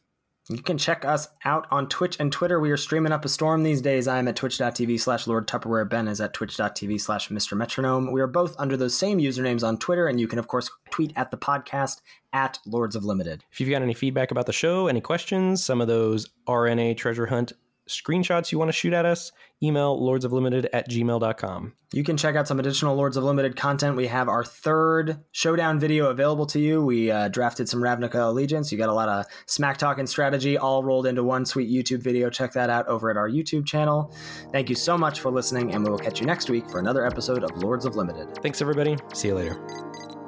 You 0.50 0.62
can 0.62 0.78
check 0.78 1.06
us 1.06 1.30
out 1.46 1.68
on 1.72 1.88
Twitch 1.88 2.18
and 2.20 2.30
Twitter. 2.30 2.60
We 2.60 2.70
are 2.72 2.78
streaming 2.78 3.14
up 3.14 3.24
a 3.24 3.30
storm 3.30 3.64
these 3.64 3.82
days. 3.82 4.10
I 4.10 4.20
am 4.20 4.28
at 4.28 4.36
twitch.tv 4.36 5.00
slash 5.00 5.26
Lord 5.26 5.48
Tupperware. 5.48 5.90
Ben 5.90 6.10
is 6.10 6.20
at 6.20 6.34
twitch.tv 6.34 7.00
slash 7.00 7.30
Mr. 7.30 7.56
Metronome. 7.56 8.12
We 8.12 8.20
are 8.20 8.28
both 8.28 8.54
under 8.60 8.76
those 8.76 8.94
same 8.94 9.20
usernames 9.20 9.66
on 9.66 9.78
Twitter, 9.78 10.08
and 10.08 10.20
you 10.20 10.28
can, 10.28 10.40
of 10.40 10.50
course, 10.50 10.70
tweet 10.92 11.14
at 11.16 11.32
the 11.32 11.38
podcast 11.38 12.02
at 12.34 12.60
Lords 12.66 12.98
of 12.98 13.06
Limited. 13.06 13.46
If 13.54 13.62
you've 13.62 13.70
got 13.70 13.84
any 13.84 13.94
feedback 13.94 14.32
about 14.32 14.46
the 14.46 14.54
show, 14.54 14.88
any 14.88 15.00
questions, 15.00 15.64
some 15.64 15.80
of 15.80 15.88
those 15.88 16.28
RNA 16.46 16.98
treasure 16.98 17.28
hunt 17.28 17.54
screenshots 17.88 18.52
you 18.52 18.60
want 18.60 18.70
to 18.70 18.74
shoot 18.74 18.94
at 18.94 19.06
us, 19.06 19.32
email 19.62 20.00
lordsoflimited 20.00 20.68
at 20.74 20.90
gmail.com. 20.90 21.74
You 21.94 22.04
can 22.04 22.18
check 22.18 22.36
out 22.36 22.48
some 22.48 22.60
additional 22.60 22.96
Lords 22.96 23.18
of 23.18 23.24
Limited 23.24 23.56
content. 23.56 23.96
We 23.96 24.08
have 24.08 24.28
our 24.28 24.44
third 24.44 25.20
showdown 25.32 25.80
video 25.80 26.08
available 26.08 26.48
to 26.48 26.60
you. 26.60 26.84
We 26.84 27.12
uh, 27.12 27.28
drafted 27.28 27.70
some 27.70 27.82
Ravnica 27.82 28.16
Allegiance. 28.16 28.72
You 28.72 28.78
got 28.80 28.90
a 28.90 28.94
lot 28.94 29.10
of 29.10 29.26
smack 29.46 29.78
talk 29.78 30.00
and 30.00 30.10
strategy 30.10 30.58
all 30.58 30.84
rolled 30.84 31.06
into 31.06 31.24
one 31.24 31.46
sweet 31.46 31.70
YouTube 31.70 32.02
video. 32.02 32.30
Check 32.30 32.54
that 32.54 32.70
out 32.70 32.88
over 32.88 33.12
at 33.12 33.18
our 33.18 33.30
YouTube 33.30 33.66
channel. 33.66 34.12
Thank 34.52 34.70
you 34.70 34.76
so 34.76 34.98
much 34.98 35.20
for 35.20 35.32
listening, 35.32 35.74
and 35.74 35.84
we 35.84 35.92
will 35.92 36.00
catch 36.00 36.20
you 36.20 36.26
next 36.26 36.50
week 36.50 36.68
for 36.70 36.80
another 36.80 37.06
episode 37.06 37.44
of 37.44 37.56
Lords 37.62 37.86
of 37.86 37.96
Limited. 37.96 38.36
Thanks, 38.42 38.62
everybody. 38.62 38.98
See 39.14 39.28
you 39.28 39.36
later. 39.36 40.23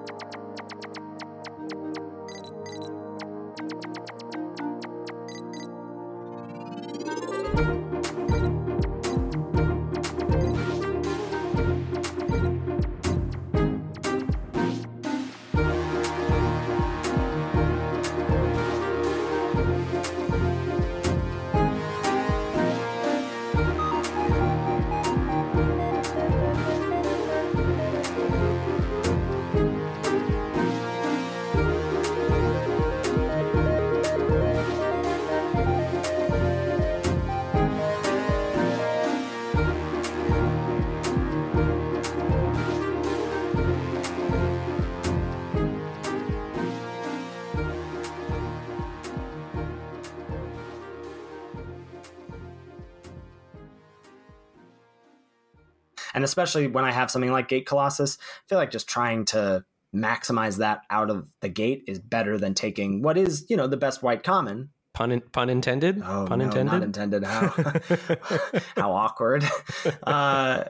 Especially 56.35 56.67
when 56.67 56.83
I 56.83 56.91
have 56.91 57.09
something 57.09 57.31
like 57.31 57.47
Gate 57.47 57.65
Colossus, 57.65 58.17
I 58.19 58.43
feel 58.49 58.57
like 58.57 58.69
just 58.69 58.89
trying 58.89 59.23
to 59.25 59.63
maximize 59.95 60.57
that 60.57 60.81
out 60.89 61.09
of 61.09 61.29
the 61.39 61.47
gate 61.47 61.85
is 61.87 61.97
better 61.97 62.37
than 62.37 62.53
taking 62.53 63.01
what 63.01 63.17
is, 63.17 63.45
you 63.49 63.55
know, 63.55 63.67
the 63.67 63.77
best 63.77 64.03
white 64.03 64.21
common. 64.21 64.71
Pun, 64.93 65.13
in, 65.13 65.21
pun 65.21 65.49
intended? 65.49 66.01
Oh, 66.03 66.25
pun 66.27 66.39
no, 66.39 66.45
intended? 66.45 66.71
not 66.73 66.83
intended. 66.83 67.23
How, 67.23 67.47
how 68.75 68.91
awkward. 68.91 69.45
Uh, 70.03 70.65